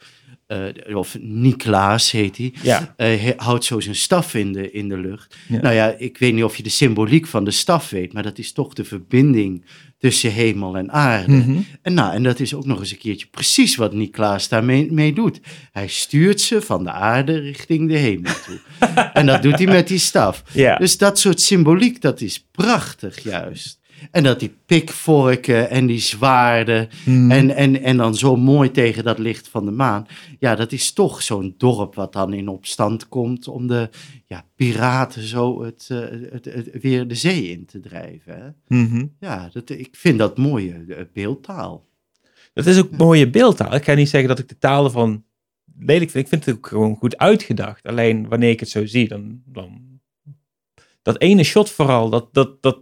eh, 0.85 0.95
of 0.97 1.17
Niklaas 1.19 2.11
heet 2.11 2.37
hij, 2.37 2.53
Ja. 2.61 2.93
eh, 2.97 3.29
houdt 3.35 3.65
zo 3.65 3.79
zijn 3.79 3.95
staf 3.95 4.33
in 4.35 4.53
de, 4.53 4.71
in 4.71 4.89
de 4.89 4.97
lucht. 4.97 5.35
Ja. 5.47 5.61
Nou 5.61 5.75
ja, 5.75 5.95
ik 5.97 6.17
weet 6.17 6.33
niet 6.33 6.43
of 6.43 6.57
je 6.57 6.63
de 6.63 6.69
symboliek 6.69 7.27
van 7.27 7.43
de 7.43 7.51
staf 7.51 7.89
weet, 7.89 8.13
maar 8.13 8.23
dat 8.23 8.37
is 8.37 8.51
toch 8.51 8.73
de 8.73 8.83
verbinding 8.83 9.65
tussen 9.97 10.31
hemel 10.31 10.77
en 10.77 10.91
aarde. 10.91 11.31
Mhm. 11.33 11.57
En, 11.81 11.93
nou, 11.93 12.13
en 12.13 12.23
dat 12.23 12.39
is 12.39 12.53
ook 12.53 12.65
nog 12.65 12.79
eens 12.79 12.91
een 12.91 12.97
keertje 12.97 13.27
precies 13.31 13.75
wat 13.75 13.93
Niklaas 13.93 14.49
daarmee 14.49 14.91
mee 14.91 15.13
doet. 15.13 15.39
Hij 15.71 15.87
stuurt 15.87 16.41
ze 16.41 16.61
van 16.61 16.83
de 16.83 16.91
aarde 16.91 17.39
richting 17.39 17.89
de 17.89 17.97
hemel 17.97 18.33
toe. 18.45 18.59
en 19.13 19.25
dat 19.25 19.41
doet 19.41 19.57
hij 19.57 19.67
met 19.67 19.87
die 19.87 19.97
staf. 19.97 20.43
Ja. 20.53 20.75
Dus 20.77 20.97
dat 20.97 21.19
soort 21.19 21.41
symboliek, 21.41 22.01
dat 22.01 22.21
is 22.21 22.45
prachtig 22.51 23.23
juist. 23.23 23.79
En 24.11 24.23
dat 24.23 24.39
die 24.39 24.55
pikvorken 24.65 25.69
en 25.69 25.85
die 25.85 25.99
zwaarden 25.99 26.89
Mhm. 27.05 27.31
en, 27.31 27.55
en, 27.55 27.81
en 27.81 27.97
dan 27.97 28.15
zo 28.15 28.35
mooi 28.35 28.71
tegen 28.71 29.03
dat 29.03 29.17
licht 29.17 29.47
van 29.47 29.65
de 29.65 29.71
maan. 29.71 30.05
Ja, 30.39 30.55
dat 30.55 30.71
is 30.71 30.91
toch 30.91 31.21
zo'n 31.21 31.55
dorp 31.57 31.95
wat 31.95 32.13
dan 32.13 32.33
in 32.33 32.47
opstand 32.47 33.09
komt 33.09 33.47
om 33.47 33.67
de 33.67 33.89
ja, 34.25 34.45
piraten 34.55 35.21
zo 35.21 35.63
het, 35.63 35.87
eh, 35.91 35.99
het, 36.31 36.45
het, 36.45 36.69
weer 36.81 37.07
de 37.07 37.15
zee 37.15 37.49
in 37.49 37.65
te 37.65 37.79
drijven. 37.79 38.35
Hè? 38.67 38.77
Mhm. 38.77 39.05
Ja, 39.19 39.49
dat, 39.53 39.69
ik 39.69 39.89
vind 39.91 40.17
dat 40.17 40.37
mooie 40.37 40.85
eh, 40.87 41.03
beeldtaal. 41.13 41.85
Dat 42.53 42.65
is 42.65 42.79
ook 42.79 42.97
mooie 42.97 43.29
beeldtaal. 43.29 43.75
Ik 43.75 43.83
ga 43.83 43.93
niet 43.93 44.09
zeggen 44.09 44.29
dat 44.29 44.39
ik 44.39 44.49
de 44.49 44.57
taal 44.57 44.85
ervan 44.85 45.23
lelijk 45.79 46.11
vind. 46.11 46.23
Ik 46.23 46.29
vind 46.29 46.45
het 46.45 46.55
ook 46.55 46.67
gewoon 46.67 46.95
goed 46.95 47.17
uitgedacht. 47.17 47.83
Alleen 47.87 48.27
wanneer 48.27 48.49
ik 48.49 48.59
het 48.59 48.69
zo 48.69 48.85
zie, 48.85 49.07
dan... 49.07 49.41
dan 49.45 49.91
dat 51.01 51.21
ene 51.21 51.43
shot 51.43 51.69
vooral, 51.69 52.09
dat, 52.09 52.33
dat, 52.33 52.61
dat, 52.61 52.79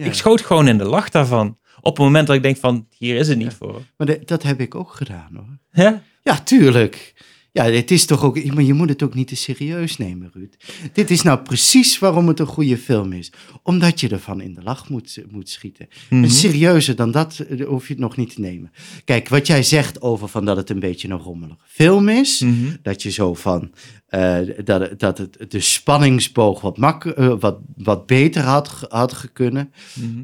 Ja. 0.00 0.06
ik 0.06 0.14
schoot 0.14 0.40
gewoon 0.40 0.68
in 0.68 0.78
de 0.78 0.84
lach 0.84 1.08
daarvan. 1.08 1.58
Op 1.80 1.96
het 1.96 2.04
moment 2.04 2.26
dat 2.26 2.36
ik 2.36 2.42
denk 2.42 2.56
van, 2.56 2.86
hier 2.96 3.16
is 3.16 3.28
het 3.28 3.38
niet 3.38 3.52
voor. 3.54 3.82
Maar 3.96 4.06
de- 4.06 4.20
dat 4.24 4.42
heb 4.42 4.60
ik 4.60 4.74
ook 4.74 4.92
gedaan 4.92 5.28
hoor. 5.34 5.58
Hè? 5.70 5.90
Ja, 6.22 6.38
tuurlijk. 6.44 7.14
Ja, 7.52 7.64
het 7.64 7.90
is 7.90 8.04
toch 8.06 8.24
ook, 8.24 8.44
maar 8.44 8.62
je 8.62 8.72
moet 8.74 8.88
het 8.88 9.02
ook 9.02 9.14
niet 9.14 9.28
te 9.28 9.36
serieus 9.36 9.96
nemen, 9.96 10.30
Ruud. 10.32 10.54
Dit 10.92 11.10
is 11.10 11.22
nou 11.22 11.38
precies 11.38 11.98
waarom 11.98 12.28
het 12.28 12.38
een 12.40 12.46
goede 12.46 12.78
film 12.78 13.12
is. 13.12 13.32
Omdat 13.62 14.00
je 14.00 14.08
ervan 14.08 14.40
in 14.40 14.54
de 14.54 14.62
lach 14.62 14.88
moet, 14.88 15.18
moet 15.30 15.48
schieten. 15.48 15.88
Mhm. 16.10 16.22
En 16.22 16.30
serieuzer 16.30 16.96
dan 16.96 17.10
dat 17.10 17.38
eh, 17.38 17.66
hoef 17.66 17.86
je 17.86 17.92
het 17.92 18.02
nog 18.02 18.16
niet 18.16 18.34
te 18.34 18.40
nemen. 18.40 18.70
Kijk, 19.04 19.28
wat 19.28 19.46
jij 19.46 19.62
zegt 19.62 20.02
over 20.02 20.28
van 20.28 20.44
dat 20.44 20.56
het 20.56 20.70
een 20.70 20.80
beetje 20.80 21.08
een 21.08 21.18
rommelige 21.18 21.58
film 21.66 22.08
is. 22.08 22.40
Mhm. 22.40 22.76
Dat 22.82 23.02
je 23.02 23.10
zo 23.10 23.34
van, 23.34 23.70
eh, 24.06 24.38
dat, 24.64 24.80
het- 24.80 24.98
dat 25.00 25.18
het 25.18 25.50
de 25.50 25.60
spanningsboog 25.60 26.60
wat, 26.60 26.76
mak, 26.78 27.04
eh, 27.04 27.34
wat, 27.40 27.58
wat 27.76 28.06
beter 28.06 28.42
had, 28.42 28.86
had 28.88 29.12
gekunnen. 29.12 29.72
Mhm. 29.94 30.22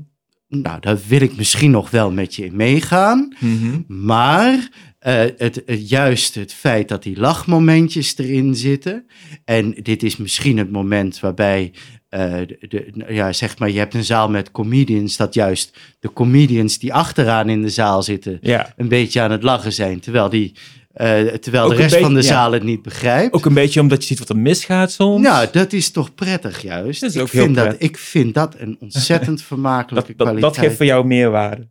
Nou, 0.49 0.81
daar 0.81 0.99
wil 1.09 1.21
ik 1.21 1.37
misschien 1.37 1.71
nog 1.71 1.91
wel 1.91 2.11
met 2.13 2.35
je 2.35 2.45
in 2.45 2.57
meegaan. 2.57 3.35
Mhm. 3.41 3.81
Maar 4.05 4.71
eh, 5.07 5.25
het, 5.37 5.63
juist 5.67 6.35
het 6.35 6.53
feit 6.53 6.89
dat 6.89 7.03
die 7.03 7.19
lachmomentjes 7.19 8.19
erin 8.19 8.55
zitten. 8.55 9.07
En 9.45 9.71
dit 9.83 10.03
is 10.03 10.17
misschien 10.17 10.59
het 10.59 10.71
moment 10.71 11.21
waarbij. 11.21 11.73
eh, 12.09 12.33
de, 12.47 12.57
de- 12.69 13.05
ja, 13.09 13.33
zeg 13.33 13.59
maar, 13.59 13.71
je 13.71 13.79
hebt 13.79 13.95
een 13.95 14.05
zaal 14.05 14.29
met 14.31 14.51
comedians. 14.51 15.17
Dat 15.17 15.35
juist 15.35 15.79
de 16.01 16.13
comedians 16.13 16.79
die 16.79 16.95
achteraan 16.95 17.49
in 17.49 17.63
de 17.63 17.69
zaal 17.69 18.03
zitten. 18.03 18.39
Ja. 18.41 18.73
een 18.77 18.89
beetje 18.89 19.21
aan 19.21 19.31
het 19.31 19.43
lachen 19.43 19.73
zijn. 19.73 20.01
Terwijl, 20.01 20.29
die, 20.29 20.55
eh, 20.93 21.21
terwijl 21.21 21.65
Ook 21.65 21.71
de 21.71 21.77
rest 21.77 21.97
van 21.97 22.15
de 22.15 22.21
ja. 22.21 22.27
zaal 22.27 22.53
het 22.53 22.63
niet 22.63 22.83
begrijpt. 22.83 23.35
Ook 23.35 23.45
een 23.47 23.55
beetje 23.55 23.81
omdat 23.81 24.01
je 24.01 24.07
ziet 24.07 24.19
wat 24.19 24.29
er 24.29 24.37
misgaat 24.39 24.93
soms. 24.93 25.23
Nou, 25.23 25.47
dat 25.53 25.73
is 25.73 25.91
toch 25.91 26.15
prettig 26.15 26.63
juist. 26.63 27.01
Dat 27.01 27.11
is 27.11 27.17
ik, 27.17 27.23
ook 27.23 27.31
heel 27.31 27.43
vind 27.45 27.57
dat, 27.57 27.75
ik 27.79 27.99
vind 27.99 28.35
dat 28.35 28.55
een 28.59 28.77
ontzettend 28.81 29.43
vermakelijke 29.53 30.09
dat, 30.09 30.19
dat, 30.19 30.27
kwaliteit. 30.27 30.55
dat 30.55 30.65
geeft 30.65 30.77
voor 30.77 30.87
jou 30.87 31.07
meerwaarde. 31.07 31.69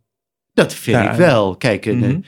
Dat 0.54 0.74
vind 0.74 0.96
Ja. 0.96 1.10
ik 1.10 1.16
wel. 1.16 1.56
Kijk, 1.56 1.86
Mhm. 1.86 2.20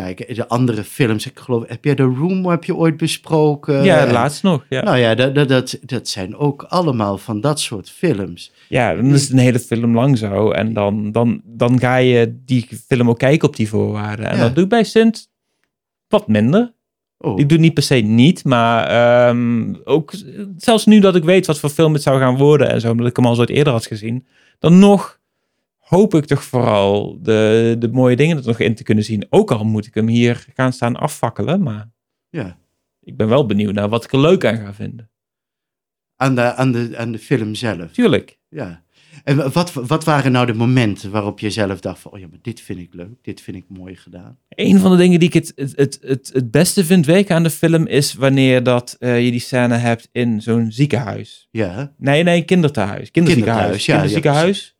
Ja, 0.00 0.04
ik, 0.06 0.34
de 0.34 0.48
andere 0.48 0.84
films, 0.84 1.26
ik 1.26 1.38
geloof, 1.38 1.64
heb 1.68 1.84
jij 1.84 1.94
The 1.94 2.02
Room 2.02 2.46
heb 2.46 2.64
je 2.64 2.74
ooit 2.74 2.96
besproken? 2.96 3.84
ja, 3.84 4.12
laatst 4.12 4.42
nog. 4.42 4.64
Ja. 4.68 4.82
Nou 4.82 4.96
ja, 4.96 5.14
dat, 5.14 5.34
dat, 5.34 5.48
dat, 5.48 5.78
dat 5.82 6.08
zijn 6.08 6.36
ook 6.36 6.62
allemaal 6.62 7.18
van 7.18 7.40
dat 7.40 7.60
soort 7.60 7.90
films. 7.90 8.52
Ja, 8.68 8.94
dan 8.94 9.04
is 9.14 9.22
het 9.22 9.30
een 9.32 9.38
hele 9.38 9.58
film 9.58 9.94
lang 9.94 10.18
zo. 10.18 10.50
En 10.50 10.72
dan, 10.72 11.12
dan, 11.12 11.40
dan 11.44 11.78
ga 11.80 11.96
je 11.96 12.36
die 12.44 12.68
film 12.86 13.08
ook 13.08 13.18
kijken 13.18 13.48
op 13.48 13.56
die 13.56 13.68
voorwaarden. 13.68 14.26
En 14.26 14.36
Ja. 14.36 14.42
dat 14.42 14.54
doe 14.54 14.64
ik 14.64 14.70
bij 14.70 14.84
Sint 14.84 15.30
wat 16.08 16.28
minder. 16.28 16.72
Oh, 17.18 17.38
Ik 17.40 17.48
doe 17.48 17.58
niet 17.58 17.74
per 17.74 17.82
se 17.82 17.94
niet, 17.94 18.44
maar 18.44 18.86
ehm, 19.28 19.74
ook 19.84 20.12
zelfs 20.56 20.86
nu 20.86 21.00
dat 21.00 21.16
ik 21.16 21.24
weet 21.24 21.46
wat 21.46 21.58
voor 21.58 21.70
film 21.70 21.92
het 21.92 22.02
zou 22.02 22.18
gaan 22.18 22.36
worden 22.36 22.68
en 22.70 22.80
zo, 22.80 22.90
omdat 22.90 23.06
ik 23.06 23.16
hem 23.16 23.26
al 23.26 23.34
zo 23.34 23.44
eerder 23.44 23.72
had 23.72 23.86
gezien, 23.86 24.26
dan 24.58 24.78
nog 24.78 25.18
hoop 25.88 26.14
ik 26.14 26.24
toch 26.24 26.44
vooral 26.44 27.18
de, 27.22 27.76
de 27.78 27.88
mooie 27.88 28.16
dingen 28.16 28.36
er 28.36 28.46
nog 28.46 28.60
in 28.60 28.74
te 28.74 28.82
kunnen 28.82 29.04
zien. 29.04 29.26
Ook 29.30 29.50
al 29.50 29.64
moet 29.64 29.86
ik 29.86 29.94
hem 29.94 30.08
hier 30.08 30.46
gaan 30.54 30.72
staan 30.72 30.96
afvakkelen, 30.96 31.62
maar 31.62 31.90
ja. 32.28 32.58
ik 33.02 33.16
ben 33.16 33.28
wel 33.28 33.46
benieuwd 33.46 33.74
naar 33.74 33.88
wat 33.88 34.04
ik 34.04 34.12
er 34.12 34.20
leuk 34.20 34.44
aan 34.44 34.56
ga 34.56 34.74
vinden. 34.74 35.10
Aan 36.16 36.34
de, 36.34 36.54
aan, 36.54 36.72
de, 36.72 36.94
aan 36.96 37.12
de 37.12 37.18
film 37.18 37.54
zelf. 37.54 37.92
Tuurlijk. 37.92 38.38
Ja. 38.48 38.84
En 39.24 39.52
wat, 39.52 39.72
wat 39.72 40.04
waren 40.04 40.32
nou 40.32 40.46
de 40.46 40.54
momenten 40.54 41.10
waarop 41.10 41.40
je 41.40 41.50
zelf 41.50 41.80
dacht 41.80 42.00
van, 42.00 42.12
oh 42.12 42.18
ja, 42.18 42.26
maar 42.30 42.38
dit 42.42 42.60
vind 42.60 42.78
ik 42.78 42.94
leuk, 42.94 43.22
dit 43.22 43.40
vind 43.40 43.56
ik 43.56 43.64
mooi 43.68 43.96
gedaan. 43.96 44.38
Een 44.48 44.78
van 44.78 44.90
de 44.90 44.96
dingen 44.96 45.18
die 45.18 45.28
ik 45.28 45.34
het, 45.34 45.52
het, 45.56 45.72
het, 45.76 45.98
het, 46.02 46.30
het 46.32 46.50
beste 46.50 46.84
vind 46.84 47.06
weken 47.06 47.34
aan 47.34 47.42
de 47.42 47.50
film 47.50 47.86
is 47.86 48.14
wanneer 48.14 48.62
dat, 48.62 48.96
eh, 48.98 49.24
je 49.24 49.30
die 49.30 49.40
scène 49.40 49.74
hebt 49.74 50.08
in 50.12 50.42
zo'n 50.42 50.70
ziekenhuis. 50.70 51.48
Ja, 51.50 51.94
Nee, 51.98 52.22
nee, 52.22 52.42
kinderthuis. 52.42 53.10
Kinderziekenhuis. 53.10 53.60
Kinderthuis, 53.60 53.86
ja, 53.86 53.94
ja, 53.94 54.00
Kinderziekenhuis. 54.00 54.75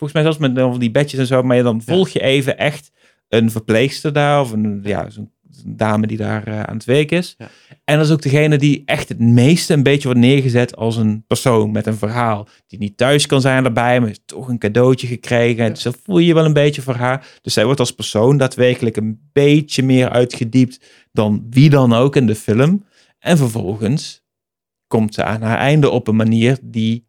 Volgens 0.00 0.12
mij 0.12 0.22
zelfs 0.22 0.38
met 0.38 0.54
dan 0.54 0.78
die 0.78 0.90
bedjes 0.90 1.20
en 1.20 1.26
zo. 1.26 1.42
Maar 1.42 1.56
je 1.56 1.62
dan 1.62 1.82
volg 1.82 2.08
je 2.08 2.20
even 2.20 2.58
echt 2.58 2.90
een 3.28 3.50
verpleegster 3.50 4.12
daar. 4.12 4.40
Of 4.40 4.52
een, 4.52 4.80
ja, 4.82 5.10
zo'n 5.10 5.32
dame 5.66 6.06
die 6.06 6.16
daar 6.16 6.46
eh, 6.46 6.62
aan 6.62 6.74
het 6.74 6.84
werk 6.84 7.10
is. 7.10 7.34
Ja. 7.38 7.50
En 7.84 7.96
dat 7.96 8.06
is 8.06 8.12
ook 8.12 8.22
degene 8.22 8.58
die 8.58 8.82
echt 8.84 9.08
het 9.08 9.18
meeste 9.18 9.72
een 9.72 9.82
beetje 9.82 10.08
wordt 10.08 10.20
neergezet 10.20 10.76
als 10.76 10.96
een 10.96 11.24
persoon 11.26 11.70
met 11.70 11.86
een 11.86 11.96
verhaal. 11.96 12.48
Die 12.66 12.78
niet 12.78 12.96
thuis 12.96 13.26
kan 13.26 13.40
zijn 13.40 13.64
erbij, 13.64 13.98
maar 13.98 14.08
heeft 14.08 14.26
toch 14.26 14.48
een 14.48 14.58
cadeautje 14.58 15.06
gekregen. 15.06 15.64
Ja. 15.64 15.70
Dus 15.70 15.82
dat 15.82 15.98
voel 16.02 16.18
je 16.18 16.34
wel 16.34 16.44
een 16.44 16.52
beetje 16.52 16.82
voor 16.82 16.94
haar. 16.94 17.38
Dus 17.42 17.52
zij 17.52 17.64
wordt 17.64 17.80
als 17.80 17.94
persoon 17.94 18.36
daadwerkelijk 18.36 18.96
een 18.96 19.30
beetje 19.32 19.82
meer 19.82 20.10
uitgediept 20.10 20.86
dan 21.12 21.46
wie 21.50 21.70
dan 21.70 21.92
ook 21.92 22.16
in 22.16 22.26
de 22.26 22.34
film. 22.34 22.84
En 23.18 23.36
vervolgens 23.36 24.24
komt 24.86 25.14
ze 25.14 25.24
aan 25.24 25.42
haar 25.42 25.58
einde 25.58 25.90
op 25.90 26.08
een 26.08 26.16
manier 26.16 26.58
die 26.62 27.08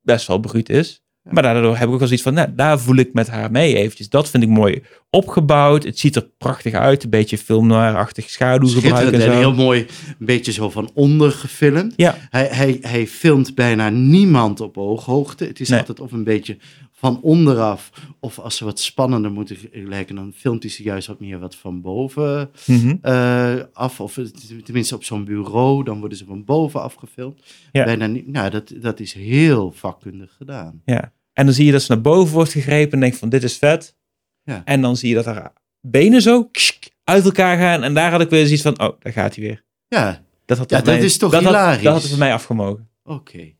best 0.00 0.26
wel 0.26 0.38
bruut 0.38 0.68
is. 0.68 1.02
Ja. 1.24 1.30
Maar 1.32 1.42
daardoor 1.42 1.76
heb 1.76 1.86
ik 1.86 1.92
ook 1.92 1.98
wel 1.98 2.06
zoiets 2.06 2.24
van, 2.24 2.34
nou, 2.34 2.48
daar 2.54 2.80
voel 2.80 2.96
ik 2.96 3.12
met 3.12 3.28
haar 3.28 3.50
mee 3.50 3.76
eventjes. 3.76 4.08
Dat 4.08 4.30
vind 4.30 4.42
ik 4.42 4.48
mooi 4.48 4.82
opgebouwd. 5.10 5.84
Het 5.84 5.98
ziet 5.98 6.16
er 6.16 6.28
prachtig 6.38 6.72
uit. 6.74 7.04
Een 7.04 7.10
beetje 7.10 7.38
filmnoir-achtig 7.38 8.30
schaduwgebruik 8.30 9.06
en 9.06 9.14
en 9.14 9.20
zo. 9.20 9.30
heel 9.30 9.54
mooi, 9.54 9.86
een 10.18 10.26
beetje 10.26 10.52
zo 10.52 10.70
van 10.70 10.90
onder 10.94 11.32
gefilmd. 11.32 11.92
Ja. 11.96 12.16
Hij, 12.30 12.48
hij, 12.50 12.78
hij 12.80 13.06
filmt 13.06 13.54
bijna 13.54 13.88
niemand 13.88 14.60
op 14.60 14.78
ooghoogte. 14.78 15.44
Het 15.44 15.60
is 15.60 15.68
Nee. 15.68 15.78
altijd 15.78 16.00
of 16.00 16.12
een 16.12 16.24
beetje 16.24 16.56
van 17.00 17.20
onderaf, 17.22 17.90
of 18.18 18.38
als 18.38 18.56
ze 18.56 18.64
wat 18.64 18.80
spannender 18.80 19.30
moeten 19.30 19.56
lijken, 19.72 20.14
dan 20.14 20.32
filmt 20.36 20.62
hij 20.62 20.72
ze 20.72 20.82
juist 20.82 21.06
wat 21.06 21.20
meer 21.20 21.38
wat 21.38 21.54
van 21.54 21.80
boven 21.80 22.50
eh, 23.02 23.54
af. 23.72 24.00
Of 24.00 24.18
tenminste 24.64 24.94
op 24.94 25.04
zo'n 25.04 25.24
bureau, 25.24 25.84
dan 25.84 25.98
worden 26.00 26.18
ze 26.18 26.24
van 26.24 26.44
boven 26.44 26.82
afgefilmd. 26.82 27.40
Ja. 27.72 27.84
Bijna 27.84 28.06
niet, 28.06 28.26
nou, 28.26 28.50
dat, 28.50 28.72
dat 28.76 29.00
is 29.00 29.12
heel 29.12 29.72
vakkundig 29.72 30.34
gedaan. 30.36 30.82
Ja. 30.84 31.12
En 31.32 31.44
dan 31.44 31.54
zie 31.54 31.66
je 31.66 31.72
dat 31.72 31.82
ze 31.82 31.92
naar 31.92 32.00
boven 32.00 32.34
wordt 32.34 32.52
gegrepen 32.52 32.92
en 32.92 33.00
denk 33.00 33.14
van, 33.14 33.28
dit 33.28 33.42
is 33.42 33.56
vet. 33.56 33.96
Ja. 34.42 34.62
En 34.64 34.80
dan 34.80 34.96
zie 34.96 35.08
je 35.08 35.14
dat 35.14 35.24
haar 35.24 35.52
benen 35.80 36.22
zo 36.22 36.50
uit 37.04 37.24
elkaar 37.24 37.58
gaan. 37.58 37.82
En 37.82 37.94
daar 37.94 38.10
had 38.10 38.20
ik 38.20 38.30
weer 38.30 38.44
zoiets 38.44 38.62
van, 38.62 38.80
oh, 38.80 39.00
daar 39.00 39.12
gaat 39.12 39.34
hij 39.34 39.44
weer. 39.44 39.64
Ja, 39.88 40.22
Dat, 40.44 40.58
had 40.58 40.70
Ja, 40.70 40.76
dat 40.76 40.86
mij- 40.86 40.98
is 41.04 41.16
toch 41.18 41.30
dat 41.32 41.42
had- 41.42 41.52
hilarisch? 41.52 41.82
dat 41.82 41.92
had 41.92 42.00
het 42.02 42.10
voor 42.10 42.18
mij 42.20 42.32
afgemogen. 42.32 42.88
oké. 43.04 43.52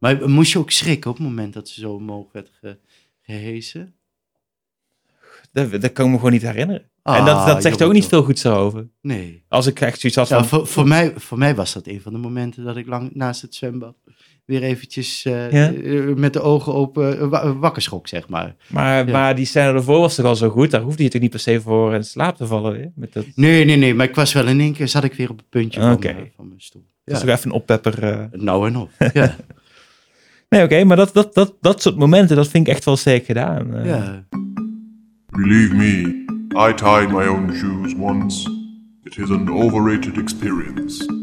Maar 0.00 0.28
moest 0.30 0.52
je 0.52 0.58
ook 0.58 0.70
schrikken 0.70 1.10
op 1.10 1.16
het 1.16 1.26
moment 1.26 1.52
dat 1.52 1.68
ze 1.68 1.80
zo 1.80 1.92
omhoog 1.92 2.32
werd 2.32 2.50
ge, 2.60 2.76
gehesen? 3.22 3.94
Dat, 5.52 5.70
dat 5.70 5.92
kan 5.92 6.04
ik 6.04 6.10
me 6.10 6.16
gewoon 6.16 6.32
niet 6.32 6.42
herinneren. 6.42 6.82
en 6.82 6.88
Ah, 7.02 7.26
dat, 7.26 7.46
dat 7.46 7.62
zegt 7.62 7.82
ook 7.82 7.92
niet 7.92 8.06
veel 8.06 8.22
goeds 8.22 8.46
over. 8.46 8.88
Nee. 9.02 9.42
Als 9.48 9.66
ik 9.66 9.80
echt 9.80 10.00
zoiets 10.00 10.18
had 10.18 10.28
van... 10.28 10.38
Ja, 10.38 10.44
voor, 10.44 10.66
voor, 10.66 10.88
mij, 10.88 11.12
voor 11.16 11.38
mij 11.38 11.54
was 11.54 11.72
dat 11.72 11.86
een 11.86 12.00
van 12.00 12.12
de 12.12 12.18
momenten 12.18 12.64
dat 12.64 12.76
ik 12.76 12.86
lang 12.86 13.10
naast 13.14 13.42
het 13.42 13.54
zwembad 13.54 13.94
weer 14.44 14.62
eventjes 14.62 15.24
eh, 15.24 15.50
Ja? 15.52 15.72
eh, 15.72 16.14
met 16.14 16.32
de 16.32 16.40
ogen 16.40 16.74
open 16.74 17.18
eh, 17.20 17.28
wa- 17.28 17.54
wakker 17.56 17.82
schrok, 17.82 18.08
zeg 18.08 18.28
maar. 18.28 18.54
Maar, 18.68 19.06
Ja. 19.06 19.12
maar 19.12 19.34
die 19.36 19.44
scène 19.46 19.72
ervoor 19.72 19.98
was 20.00 20.14
toch 20.14 20.26
al 20.26 20.36
zo 20.36 20.48
goed? 20.50 20.70
Daar 20.70 20.80
hoefde 20.80 21.02
je 21.02 21.08
toch 21.08 21.20
niet 21.20 21.30
per 21.30 21.40
se 21.40 21.60
voor 21.60 21.94
in 21.94 22.04
slaap 22.04 22.36
te 22.36 22.46
vallen? 22.46 22.92
Met 22.94 23.12
dat, 23.12 23.24
Nee, 23.34 23.64
nee, 23.64 23.76
nee, 23.76 23.94
maar 23.94 24.06
ik 24.08 24.14
was 24.14 24.32
wel 24.32 24.46
in 24.46 24.60
één 24.60 24.72
keer, 24.72 24.88
zat 24.88 25.04
ik 25.04 25.14
weer 25.14 25.30
op 25.30 25.36
het 25.38 25.48
puntje 25.48 25.80
van, 25.80 25.98
mijn- 26.00 26.32
van 26.36 26.48
mijn 26.48 26.60
stoel. 26.60 26.84
dat 27.04 27.14
is 27.16 27.20
toch 27.20 27.30
even 27.30 27.46
een 27.50 27.56
oppepper. 27.56 28.28
Nou 28.32 28.66
en 28.68 28.76
op. 28.76 28.90
Ja, 29.12 29.36
Nee, 30.50 30.62
oké, 30.64 30.84
maar 30.84 30.96
dat, 30.96 31.12
dat, 31.12 31.34
dat, 31.34 31.56
dat 31.60 31.82
soort 31.82 31.96
momenten, 31.96 32.36
dat 32.36 32.48
vind 32.48 32.66
ik 32.66 32.72
echt 32.72 32.84
wel 32.84 32.96
sterk 32.96 33.24
gedaan. 33.24 33.74
Eh, 33.74 33.86
ja. 33.86 34.26
Believe 35.26 35.74
me, 35.74 36.24
I 36.68 36.74
tied 36.74 37.10
my 37.10 37.26
own 37.26 37.52
shoes 37.52 37.94
once. 37.94 38.50
It 39.04 39.18
is 39.18 39.30
an 39.30 39.50
overrated 39.52 40.18
experience. 40.18 41.18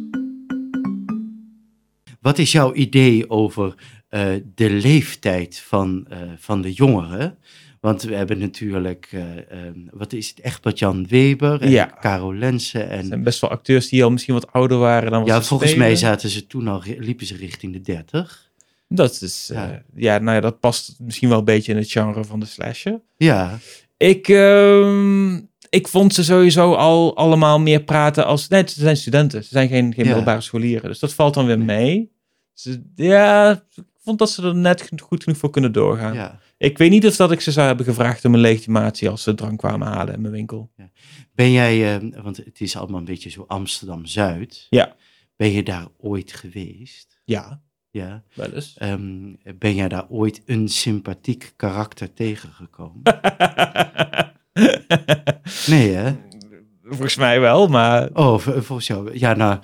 Wat 2.22 2.38
is 2.38 2.52
jouw 2.52 2.74
idee 2.74 3.30
over 3.30 3.76
eh, 4.10 4.28
de 4.56 4.70
leeftijd 4.70 5.60
van, 5.60 6.06
eh, 6.10 6.18
van 6.38 6.62
de 6.62 6.74
jongeren? 6.74 7.38
Want 7.80 8.04
we 8.04 8.16
hebben 8.16 8.38
natuurlijk, 8.40 9.08
eh, 9.12 9.22
ehm, 9.52 9.80
wat 9.92 10.14
is 10.14 10.30
het, 10.30 10.44
Egbert 10.44 10.80
Jan 10.80 11.08
Weber 11.08 11.62
en 11.62 11.70
Ja. 11.70 11.98
Caro 12.02 12.36
Lensen. 12.36 12.82
Er 12.82 12.90
En 12.90 13.06
zijn 13.06 13.24
best 13.24 13.42
wel 13.42 13.50
acteurs 13.50 13.90
die 13.90 14.04
al 14.04 14.12
misschien 14.12 14.34
wat 14.34 14.52
ouder 14.52 14.78
waren 14.78 15.12
dan 15.12 15.20
wat 15.20 15.30
ja, 15.30 15.42
ze 15.42 15.48
volgens 15.48 15.70
spelen. 15.70 15.88
mij 15.88 15.98
zaten 15.98 16.30
ze 16.30 16.48
toen 16.48 16.68
al, 16.68 16.84
liepen 16.98 17.26
ze 17.26 17.36
richting 17.36 17.74
de 17.74 17.82
30. 17.82 18.47
Dat 18.88 19.22
is, 19.22 19.50
eh, 19.50 19.58
Ja. 19.58 19.84
ja. 19.96 20.18
nou 20.18 20.36
ja, 20.36 20.42
dat 20.42 20.60
past 20.60 20.96
misschien 21.00 21.30
wel 21.30 21.38
een 21.38 21.44
beetje 21.46 21.72
in 21.72 21.78
het 21.78 21.92
genre 21.92 22.24
van 22.24 22.40
de 22.40 22.46
slasher. 22.46 23.02
Ja, 23.18 23.58
Ik, 23.98 24.28
ehm, 24.28 25.36
ik 25.70 25.88
vond 25.88 26.14
ze 26.14 26.24
sowieso 26.24 26.74
al 26.74 27.16
allemaal 27.16 27.60
meer 27.60 27.84
praten 27.84 28.26
als... 28.26 28.48
Nee, 28.48 28.64
ze 28.68 28.80
zijn 28.80 28.98
studenten. 28.98 29.44
Ze 29.44 29.50
zijn 29.50 29.68
geen, 29.68 29.94
geen 29.94 30.04
Ja. 30.04 30.10
middelbare 30.10 30.42
scholieren. 30.42 30.90
Dus 30.90 31.00
dat 31.00 31.14
valt 31.14 31.34
dan 31.34 31.46
weer 31.46 31.60
mee. 31.60 32.12
Ze, 32.54 32.84
ja, 32.96 33.52
ik 33.76 33.84
vond 34.04 34.20
dat 34.20 34.30
ze 34.30 34.44
er 34.44 34.56
net 34.56 34.90
goed 35.04 35.24
genoeg 35.24 35.40
voor 35.40 35.50
kunnen 35.50 35.72
doorgaan. 35.72 36.14
ja. 36.14 36.40
Ik 36.58 36.78
weet 36.78 36.90
niet 36.90 37.06
of 37.08 37.16
dat 37.16 37.32
ik 37.32 37.42
ze 37.42 37.52
zou 37.52 37.68
hebben 37.68 37.86
gevraagd 37.86 38.26
om 38.26 38.34
een 38.34 38.40
legitimatie 38.40 39.10
als 39.10 39.24
ze 39.24 39.34
drank 39.34 39.58
kwamen 39.58 39.88
halen 39.88 40.14
in 40.14 40.22
mijn 40.22 40.34
winkel. 40.34 40.72
Ben 41.36 41.52
jij, 41.52 41.96
eh, 41.96 42.22
want 42.24 42.38
het 42.38 42.62
is 42.62 42.76
allemaal 42.76 43.00
een 43.00 43.06
beetje 43.06 43.30
zo 43.30 43.44
Amsterdam-Zuid. 43.48 44.68
Ja. 44.70 44.96
Ben 45.36 45.52
je 45.52 45.64
daar 45.64 45.88
ooit 45.98 46.34
geweest? 46.34 47.22
Ja, 47.24 47.62
Ja. 47.98 48.24
wel 48.34 48.52
eens. 48.54 48.74
Ehm, 48.78 49.34
ben 49.60 49.76
jij 49.76 49.88
daar 49.88 50.06
ooit 50.10 50.41
een 50.45 50.68
sympathiek 50.68 51.54
karakter 51.56 52.14
tegengekomen? 52.14 53.02
Nee, 55.68 55.91
hè? 55.93 56.12
Volgens 56.84 57.16
mij 57.16 57.39
wel, 57.39 57.68
maar 57.68 58.10
Oh, 58.14 58.39
volgens 58.39 58.88
jou. 58.88 59.18
Ja, 59.18 59.34
nou, 59.34 59.58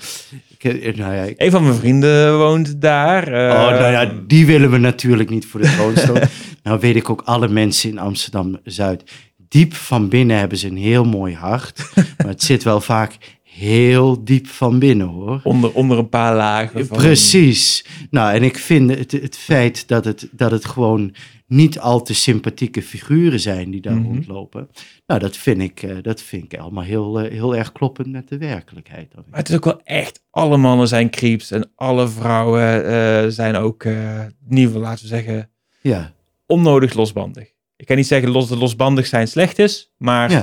ik, 0.57 0.63
eh, 0.63 0.95
nou 0.95 1.13
ja, 1.15 1.21
ik- 1.23 1.41
een 1.41 1.51
van 1.51 1.63
mijn 1.63 1.75
vrienden 1.75 2.37
woont 2.37 2.81
daar. 2.81 3.27
eh, 3.27 3.49
oh, 3.53 3.79
nou 3.79 3.91
ja, 3.91 4.13
die 4.27 4.45
willen 4.45 4.71
we 4.71 4.77
natuurlijk 4.77 5.29
niet 5.29 5.45
voor 5.45 5.61
de 5.61 5.71
troon 5.75 5.95
stoten. 5.97 6.29
nou 6.63 6.79
weet 6.79 6.95
ik 6.95 7.09
ook 7.09 7.21
alle 7.21 7.47
mensen 7.47 7.89
in 7.89 7.99
Amsterdam-Zuid. 7.99 9.11
Diep 9.47 9.73
van 9.73 10.09
binnen 10.09 10.37
hebben 10.37 10.57
ze 10.57 10.67
een 10.67 10.77
heel 10.77 11.03
mooi 11.05 11.35
hart. 11.35 11.91
maar 12.17 12.27
het 12.27 12.43
zit 12.43 12.63
wel 12.63 12.81
vaak 12.81 13.17
heel 13.53 14.23
diep 14.23 14.47
van 14.47 14.79
binnen, 14.79 15.07
hoor. 15.07 15.39
onder, 15.43 15.73
onder 15.73 15.97
een 15.97 16.09
paar 16.09 16.35
lagen. 16.35 16.87
Van, 16.87 16.97
Precies. 16.97 17.85
Nou, 18.09 18.33
en 18.33 18.43
ik 18.43 18.57
vind 18.57 18.89
het, 18.95 19.11
het 19.11 19.37
feit 19.37 19.87
dat 19.87 20.05
het, 20.05 20.27
dat 20.31 20.51
het 20.51 20.65
gewoon 20.65 21.13
niet 21.47 21.79
al 21.79 22.01
te 22.01 22.13
sympathieke 22.13 22.81
figuren 22.81 23.39
zijn 23.39 23.71
die 23.71 23.81
daar 23.81 23.95
Mhm. 23.95 24.05
rondlopen. 24.05 24.69
Nou, 25.07 25.19
dat 25.19 25.37
vind 25.37 25.61
ik, 25.61 25.83
eh, 25.83 25.95
dat 26.01 26.21
vind 26.21 26.53
ik 26.53 26.59
allemaal 26.59 26.83
heel, 26.83 27.19
eh, 27.19 27.31
heel 27.31 27.55
erg 27.55 27.71
kloppend 27.71 28.07
met 28.11 28.29
de 28.29 28.37
werkelijkheid. 28.37 29.13
Maar 29.15 29.39
het 29.39 29.49
is 29.49 29.55
ook 29.55 29.65
wel 29.65 29.81
echt, 29.83 30.23
alle 30.29 30.57
mannen 30.57 30.87
zijn 30.87 31.09
creeps 31.09 31.51
en 31.51 31.71
alle 31.75 32.07
vrouwen 32.07 32.85
eh, 32.85 33.27
zijn 33.29 33.55
ook, 33.55 33.83
ieder 33.83 34.65
geval 34.65 34.81
laten 34.81 35.01
we 35.03 35.07
zeggen, 35.09 35.49
Ja, 35.81 36.13
onnodig 36.45 36.93
losbandig. 36.93 37.51
Ik 37.75 37.85
kan 37.85 37.95
niet 37.97 38.07
zeggen 38.07 38.29
los, 38.29 38.49
losbandig 38.49 39.05
zijn 39.05 39.27
slecht 39.27 39.59
is, 39.59 39.91
maar 39.97 40.31
ja, 40.31 40.41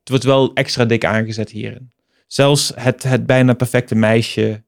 het 0.00 0.08
wordt 0.08 0.24
wel 0.24 0.52
extra 0.54 0.84
dik 0.84 1.04
aangezet 1.04 1.50
hierin. 1.50 1.92
Zelfs 2.26 2.72
het, 2.74 3.02
het 3.02 3.26
bijna 3.26 3.52
perfecte 3.54 3.94
meisje 3.94 4.62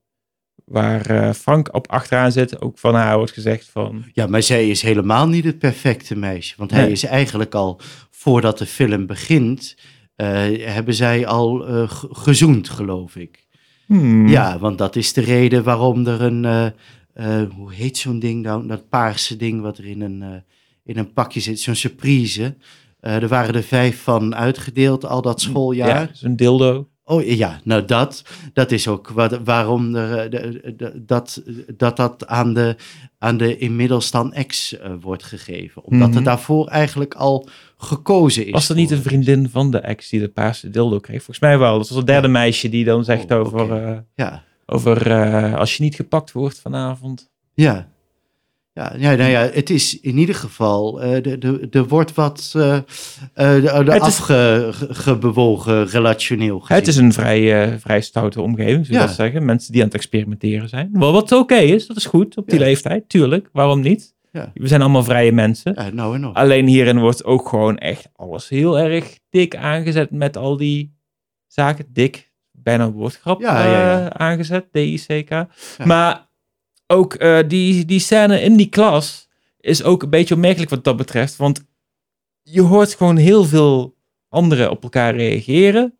waar 0.64 1.06
eh, 1.10 1.32
Frank 1.32 1.74
op 1.74 1.90
achteraan 1.90 2.32
zit, 2.32 2.60
ook 2.60 2.78
van 2.78 2.94
haar 2.94 3.16
wordt 3.16 3.32
gezegd 3.32 3.68
van... 3.72 4.04
ja, 4.12 4.26
maar 4.26 4.42
zij 4.42 4.68
is 4.68 4.82
helemaal 4.82 5.28
niet 5.28 5.44
het 5.44 5.58
perfecte 5.58 6.16
meisje. 6.16 6.54
Want 6.56 6.70
hij 6.70 6.90
is 6.90 7.04
eigenlijk 7.04 7.54
al, 7.54 7.80
voordat 8.10 8.58
de 8.58 8.66
film 8.66 9.06
begint, 9.06 9.76
eh, 10.16 10.26
hebben 10.66 10.94
zij 10.94 11.26
al 11.26 11.66
eh, 11.66 11.90
ge- 11.90 12.08
gezoend, 12.10 12.68
geloof 12.68 13.16
ik. 13.16 13.46
hmm, 13.86 14.28
Ja, 14.28 14.58
want 14.58 14.78
dat 14.78 14.96
is 14.96 15.12
de 15.12 15.20
reden 15.20 15.64
waarom 15.64 16.06
er 16.06 16.22
een, 16.22 16.72
hoe 17.56 17.72
heet 17.72 17.98
zo'n 17.98 18.18
ding 18.18 18.42
nou, 18.42 18.66
dat 18.66 18.88
paarse 18.88 19.36
ding 19.36 19.60
wat 19.60 19.78
er 19.78 19.86
in 19.86 20.00
een, 20.00 20.42
in 20.84 20.98
een 20.98 21.12
pakje 21.12 21.40
zit, 21.40 21.60
zo'n 21.60 21.74
surprise. 21.74 22.56
Er 23.00 23.28
waren 23.28 23.54
er 23.54 23.62
vijf 23.62 24.02
van 24.02 24.34
uitgedeeld 24.34 25.04
al 25.04 25.22
dat 25.22 25.40
schooljaar. 25.40 25.88
ja, 26.00 26.08
zo'n 26.12 26.36
dildo. 26.36 26.88
Oh 27.08 27.22
ja, 27.24 27.60
nou 27.64 27.84
dat, 27.84 28.24
dat 28.52 28.70
is 28.72 28.88
ook 28.88 29.08
wat, 29.08 29.38
waarom 29.44 29.94
er, 29.94 30.18
eh, 30.18 30.30
de- 30.30 30.74
de- 30.76 31.04
dat, 31.04 31.42
dat 31.76 31.96
dat 31.96 32.26
aan 32.26 32.54
de, 32.54 32.76
aan 33.18 33.36
de 33.36 33.56
inmiddels 33.58 34.10
dan 34.10 34.32
ex 34.32 34.78
eh, 34.78 34.92
wordt 35.00 35.22
gegeven. 35.22 35.84
Omdat 35.84 36.08
Mhm. 36.08 36.16
er 36.18 36.24
daarvoor 36.24 36.66
eigenlijk 36.68 37.14
al 37.14 37.48
gekozen 37.76 38.46
is. 38.46 38.52
Was 38.52 38.68
er 38.68 38.74
niet 38.76 38.90
een 38.90 38.96
het. 38.96 39.06
vriendin 39.06 39.48
van 39.50 39.70
de 39.70 39.78
ex 39.78 40.08
die 40.08 40.20
de 40.20 40.28
paarse 40.28 40.70
dildo 40.70 40.98
kreeg? 40.98 41.16
Volgens 41.16 41.38
mij 41.38 41.58
wel. 41.58 41.78
Dat 41.78 41.88
was 41.88 41.96
het 41.98 42.06
derde 42.06 42.26
Ja. 42.26 42.32
meisje 42.32 42.68
die 42.68 42.84
dan 42.84 43.04
zegt 43.04 43.30
Oh, 43.30 43.38
over, 43.38 43.82
eh, 43.84 43.98
Ja, 44.14 44.42
over 44.66 45.14
als 45.56 45.76
je 45.76 45.82
niet 45.82 45.94
gepakt 45.94 46.32
wordt 46.32 46.60
vanavond. 46.60 47.30
ja. 47.54 47.88
Ja, 48.78 48.92
ja, 48.98 49.14
nou 49.14 49.30
ja, 49.30 49.40
het 49.52 49.70
is 49.70 50.00
in 50.00 50.18
ieder 50.18 50.34
geval, 50.34 51.02
eh, 51.02 51.22
de- 51.22 51.38
de- 51.38 51.66
er 51.70 51.86
wordt 51.86 52.14
wat 52.14 52.52
eh 52.56 52.76
eh, 53.34 53.84
Het 53.86 54.06
is- 54.06 54.30
afgebewogen 54.30 55.86
relationeel 55.86 56.60
gezien. 56.60 56.76
Het 56.76 56.86
is 56.86 56.96
een 56.96 57.12
vrij, 57.12 57.62
eh, 57.72 57.74
vrij 57.78 58.00
stoute 58.00 58.40
omgeving, 58.40 58.86
zou 58.86 58.96
je 58.98 59.02
Ja. 59.02 59.06
dat 59.06 59.14
zeggen. 59.16 59.44
Mensen 59.44 59.72
die 59.72 59.80
aan 59.80 59.86
het 59.86 59.96
experimenteren 59.96 60.68
zijn. 60.68 60.88
Wel, 60.92 61.12
wat 61.12 61.32
oké 61.32 61.54
is, 61.56 61.86
dat 61.86 61.96
is 61.96 62.06
goed 62.06 62.36
op 62.36 62.48
die 62.48 62.58
Ja. 62.58 62.64
leeftijd, 62.64 63.08
tuurlijk. 63.08 63.48
Waarom 63.52 63.80
niet? 63.80 64.14
Ja. 64.32 64.50
We 64.54 64.68
zijn 64.68 64.80
allemaal 64.82 65.04
vrije 65.04 65.32
mensen. 65.32 65.72
Ja, 65.76 65.88
nou 65.90 66.14
en 66.14 66.20
nog. 66.20 66.34
Alleen 66.34 66.66
hierin 66.66 66.98
wordt 66.98 67.24
ook 67.24 67.48
gewoon 67.48 67.78
echt 67.78 68.08
alles 68.14 68.48
heel 68.48 68.78
erg 68.78 69.18
dik 69.30 69.56
aangezet 69.56 70.10
met 70.10 70.36
al 70.36 70.56
die 70.56 70.96
zaken. 71.46 71.86
Dik, 71.92 72.32
bijna 72.52 72.90
woordgrap 72.90 73.40
Ja, 73.40 73.64
eh, 73.64 74.06
aangezet, 74.06 74.72
D-I-C-K. 74.72 75.46
Maar 75.84 76.25
ook 76.86 77.14
eh, 77.14 77.38
die, 77.48 77.84
die 77.84 77.98
scène 78.00 78.40
in 78.40 78.56
die 78.56 78.68
klas 78.68 79.28
is 79.60 79.82
ook 79.82 80.02
een 80.02 80.10
beetje 80.10 80.34
opmerkelijk 80.34 80.70
wat 80.70 80.84
dat 80.84 80.96
betreft. 80.96 81.36
Want 81.36 81.64
je 82.42 82.60
hoort 82.60 82.94
gewoon 82.94 83.16
heel 83.16 83.44
veel 83.44 83.96
anderen 84.28 84.70
op 84.70 84.82
elkaar 84.82 85.16
reageren. 85.16 85.98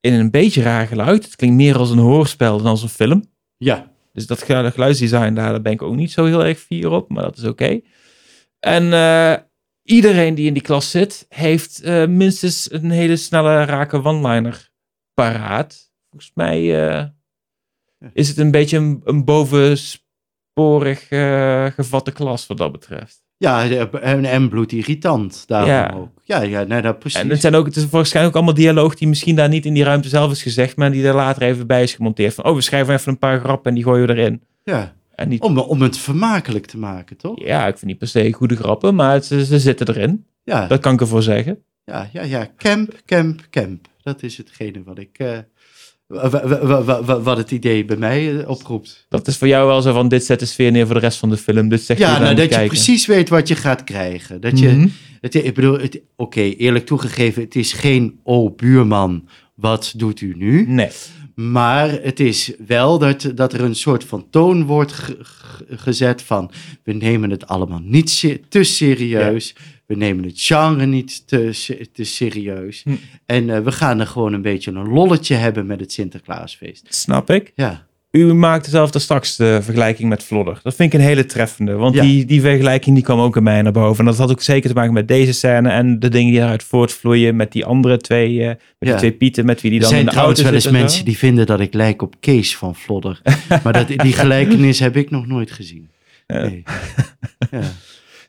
in 0.00 0.12
een 0.12 0.30
beetje 0.30 0.62
raar 0.62 0.86
geluid. 0.86 1.24
Het 1.24 1.36
klinkt 1.36 1.56
meer 1.56 1.78
als 1.78 1.90
een 1.90 1.98
hoorspel 1.98 2.56
dan 2.58 2.66
als 2.66 2.82
een 2.82 2.88
film. 2.88 3.24
Ja, 3.56 3.92
Dus 4.12 4.26
dat 4.26 4.42
ge- 4.42 4.70
geluidsdesign, 4.72 5.34
daar, 5.34 5.50
daar 5.50 5.62
ben 5.62 5.72
ik 5.72 5.82
ook 5.82 5.94
niet 5.94 6.12
zo 6.12 6.24
heel 6.24 6.44
erg 6.44 6.58
fier 6.58 6.90
op, 6.90 7.08
maar 7.10 7.22
dat 7.22 7.36
is 7.36 7.44
oké. 7.44 7.80
En 8.60 8.92
eh, 8.92 9.34
iedereen 9.82 10.34
die 10.34 10.46
in 10.46 10.52
die 10.52 10.62
klas 10.62 10.90
zit, 10.90 11.26
heeft 11.28 11.82
eh, 11.82 12.06
minstens 12.06 12.72
een 12.72 12.90
hele 12.90 13.16
snelle 13.16 13.64
rake 13.64 14.04
one-liner 14.04 14.70
paraat. 15.14 15.90
Volgens 16.10 16.30
mij 16.34 16.74
is 18.12 18.28
het 18.28 18.38
een 18.38 18.50
beetje 18.50 18.76
een, 18.76 19.00
een 19.04 19.24
bovensporig 19.24 21.08
eh, 21.08 21.66
gevatte 21.66 22.12
klas 22.12 22.46
wat 22.46 22.56
dat 22.56 22.72
betreft. 22.72 23.22
ja 23.36 23.68
en, 24.00 24.24
en 24.24 24.48
bloedirritant 24.48 25.44
daarom 25.46 25.70
Ja. 25.70 25.92
ook. 25.96 26.08
Ja, 26.24 26.42
ja 26.42 26.62
nee, 26.62 26.82
dat 26.82 26.98
precies. 26.98 27.20
En 27.20 27.30
het, 27.30 27.40
zijn 27.40 27.54
ook, 27.54 27.66
het 27.66 27.76
is 27.76 27.88
waarschijnlijk 27.88 28.36
ook 28.36 28.42
allemaal 28.42 28.62
dialoog 28.62 28.94
die 28.94 29.08
misschien 29.08 29.36
daar 29.36 29.48
niet 29.48 29.66
in 29.66 29.74
die 29.74 29.84
ruimte 29.84 30.08
zelf 30.08 30.30
is 30.30 30.42
gezegd, 30.42 30.76
maar 30.76 30.90
die 30.90 31.06
er 31.06 31.14
later 31.14 31.42
even 31.42 31.66
bij 31.66 31.82
is 31.82 31.94
gemonteerd. 31.94 32.34
Van, 32.34 32.44
oh, 32.44 32.54
we 32.54 32.60
schrijven 32.60 32.94
even 32.94 33.12
een 33.12 33.18
paar 33.18 33.40
grappen 33.40 33.68
en 33.70 33.74
die 33.74 33.84
gooien 33.84 34.06
we 34.06 34.12
erin. 34.14 34.42
ja. 34.64 34.96
En 35.14 35.28
niet, 35.28 35.42
om, 35.42 35.58
om 35.58 35.82
het 35.82 35.98
vermakelijk 35.98 36.66
te 36.66 36.78
maken, 36.78 37.16
toch? 37.16 37.40
ja, 37.44 37.66
ik 37.66 37.74
vind 37.78 37.86
niet 37.90 37.98
per 37.98 38.08
se 38.08 38.32
goede 38.32 38.56
grappen, 38.56 38.94
maar 38.94 39.12
het- 39.12 39.24
ze, 39.24 39.44
ze 39.44 39.58
zitten 39.58 39.88
erin. 39.88 40.26
Ja, 40.44 40.66
Dat 40.66 40.80
kan 40.80 40.92
ik 40.94 41.00
ervoor 41.00 41.22
zeggen. 41.22 41.58
ja, 41.84 42.08
ja, 42.12 42.22
ja. 42.22 42.48
Camp, 42.56 42.92
camp, 43.06 43.40
camp. 43.50 43.86
Dat 44.02 44.22
is 44.22 44.36
hetgene 44.36 44.82
wat 44.84 44.98
ik... 44.98 45.18
eh, 45.18 45.38
wat 47.22 47.36
het 47.36 47.50
idee 47.50 47.84
bij 47.84 47.96
mij 47.96 48.38
eh, 48.40 48.48
oproept. 48.48 49.06
Dat 49.08 49.26
is 49.26 49.36
voor 49.36 49.48
jou 49.48 49.66
wel 49.66 49.82
zo 49.82 49.92
van, 49.92 50.08
dit 50.08 50.24
zet 50.24 50.38
de 50.40 50.46
sfeer 50.46 50.70
neer 50.70 50.84
voor 50.86 50.94
de 50.94 51.00
rest 51.00 51.18
van 51.18 51.30
de 51.30 51.36
film. 51.36 51.68
Dit 51.68 51.82
zegt 51.82 52.00
je 52.00 52.06
Ja, 52.06 52.18
nou, 52.18 52.34
dat 52.34 52.54
je 52.54 52.66
precies 52.66 53.06
weet 53.06 53.28
wat 53.28 53.48
je 53.48 53.54
gaat 53.54 53.84
krijgen. 53.84 54.40
Dat 54.40 54.58
je, 54.58 54.68
Mhm. 54.68 54.88
het, 55.20 55.34
ik 55.34 55.54
bedoel, 55.54 55.78
oké, 56.16 56.40
eerlijk 56.40 56.86
toegegeven, 56.86 57.42
het 57.42 57.56
is 57.56 57.72
geen, 57.72 58.20
oh 58.22 58.56
buurman, 58.56 59.28
wat 59.54 59.92
doet 59.96 60.20
u 60.20 60.34
nu? 60.36 60.66
Nee. 60.68 60.88
Maar 61.34 61.90
het 62.02 62.20
is 62.20 62.52
wel 62.66 62.98
dat, 62.98 63.32
dat 63.34 63.52
er 63.52 63.60
een 63.60 63.74
soort 63.74 64.04
van 64.04 64.26
toon 64.30 64.64
wordt 64.64 64.92
ge- 64.92 65.16
ge- 65.20 65.64
gezet 65.68 66.22
van, 66.22 66.50
we 66.84 66.92
nemen 66.92 67.30
het 67.30 67.46
allemaal 67.46 67.80
niet 67.82 68.10
se- 68.10 68.40
te 68.48 68.64
serieus. 68.64 69.54
We 69.88 69.94
nemen 69.96 70.24
het 70.24 70.40
genre 70.40 70.86
niet 70.86 71.26
te, 71.26 71.86
te 71.92 72.04
serieus. 72.04 72.82
Hm. 72.84 72.92
En 73.26 73.50
eh, 73.50 73.60
we 73.60 73.72
gaan 73.72 74.00
er 74.00 74.06
gewoon 74.06 74.32
een 74.32 74.42
beetje 74.42 74.70
een 74.70 74.88
lolletje 74.88 75.34
hebben 75.34 75.66
met 75.66 75.80
het 75.80 75.92
Sinterklaasfeest. 75.92 76.86
Snap 76.94 77.30
ik. 77.30 77.52
Ja, 77.54 77.86
U 78.10 78.34
maakte 78.34 78.70
zelf 78.70 78.90
daar 78.90 79.00
straks 79.02 79.36
de 79.36 79.58
vergelijking 79.62 80.08
met 80.08 80.22
Vlodder. 80.22 80.60
Dat 80.62 80.74
vind 80.74 80.92
ik 80.92 81.00
een 81.00 81.06
hele 81.06 81.26
treffende. 81.26 81.72
Want 81.72 81.94
Ja. 81.94 82.02
die, 82.02 82.24
die 82.24 82.40
vergelijking 82.40 82.94
die 82.94 83.04
kwam 83.04 83.18
ook 83.20 83.36
in 83.36 83.42
mij 83.42 83.62
naar 83.62 83.72
boven. 83.72 83.98
En 83.98 84.04
dat 84.04 84.16
had 84.18 84.30
ook 84.30 84.42
zeker 84.42 84.68
te 84.68 84.74
maken 84.74 84.92
met 84.92 85.08
deze 85.08 85.32
scène. 85.32 85.68
En 85.70 85.98
de 85.98 86.08
dingen 86.08 86.32
die 86.32 86.40
eruit 86.40 86.62
voortvloeien 86.62 87.36
met 87.36 87.52
die 87.52 87.64
andere 87.64 87.96
twee, 87.96 88.40
eh, 88.40 88.46
met 88.48 88.58
die 88.78 88.88
Ja. 88.90 88.96
twee 88.96 89.12
Pieten. 89.12 89.44
Met 89.46 89.60
wie 89.60 89.70
die 89.70 89.80
er 89.80 89.86
dan 89.86 89.94
in 89.94 89.96
zijn 89.96 90.06
de 90.08 90.12
trouwens 90.14 90.40
auto 90.42 90.54
wel 90.56 90.62
eens 90.72 90.78
mensen 90.80 90.98
zo. 90.98 91.04
die 91.04 91.18
vinden 91.18 91.46
dat 91.46 91.60
ik 91.60 91.74
lijk 91.74 92.02
op 92.02 92.14
Kees 92.20 92.56
van 92.56 92.74
Vlodder. 92.74 93.20
maar 93.64 93.72
dat, 93.72 93.88
die 93.88 94.12
gelijkenis 94.12 94.78
heb 94.78 94.96
ik 94.96 95.10
nog 95.10 95.26
nooit 95.26 95.50
gezien. 95.50 95.88
Nee. 96.26 96.62
Ja. 97.50 97.60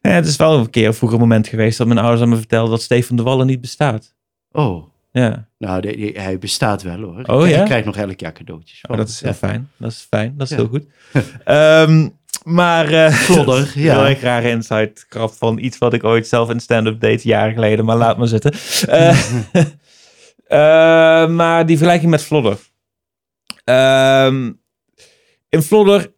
Ja, 0.02 0.10
het 0.10 0.26
is 0.26 0.36
wel 0.36 0.58
een 0.58 0.70
keer 0.70 0.88
een 0.88 0.94
vroeger 0.94 1.20
moment 1.20 1.48
geweest 1.48 1.78
dat 1.78 1.88
mijn 1.88 2.00
ouders 2.00 2.22
aan 2.22 2.30
me 2.30 2.36
vertelden 2.36 2.70
dat 2.72 2.82
Stefan 2.82 3.16
de 3.16 3.24
Wallen 3.24 3.48
niet 3.48 3.62
bestaat. 3.62 4.16
Oh, 4.52 4.84
Ja, 5.12 5.48
nou, 5.58 5.82
de- 5.82 6.14
hij 6.16 6.38
bestaat 6.40 6.82
wel 6.82 7.02
hoor. 7.02 7.24
Oh, 7.26 7.46
ik, 7.48 7.54
ja? 7.54 7.60
ik 7.60 7.66
krijg 7.66 7.86
nog 7.86 7.98
elk 7.98 8.20
jaar 8.20 8.32
cadeautjes. 8.34 8.82
oh, 8.88 8.98
dat 8.98 9.08
is 9.10 9.22
heel 9.22 9.32
hem. 9.32 9.40
Ja. 9.42 9.48
fijn. 9.48 9.70
Dat 9.78 9.92
is 9.92 10.08
fijn. 10.10 10.34
Dat 10.38 10.50
is 10.52 10.56
heel 10.58 10.68
goed. 10.68 10.86
Ehm, 11.44 12.10
maar 12.44 12.94
een 12.94 13.14
ja. 13.74 13.96
Heel 13.96 14.06
erg 14.06 14.22
rare 14.22 14.50
insight 14.50 15.06
grap 15.10 15.32
van 15.34 15.58
iets 15.60 15.78
wat 15.78 15.94
ik 15.94 16.04
ooit 16.04 16.28
zelf 16.28 16.50
in 16.50 16.60
stand-up 16.60 17.00
deed 17.00 17.24
jaren 17.24 17.54
geleden. 17.54 17.86
Maar 17.86 17.98
laat 17.98 18.18
maar 18.18 18.28
zitten. 18.28 18.52
Eh, 18.88 19.18
eh, 21.24 21.30
maar 21.30 21.66
die 21.66 21.76
vergelijking 21.78 22.12
met 22.12 22.24
Vlodder. 22.24 22.58
Ehm, 23.64 24.52
in 25.50 25.62
Vlodder 25.62 26.12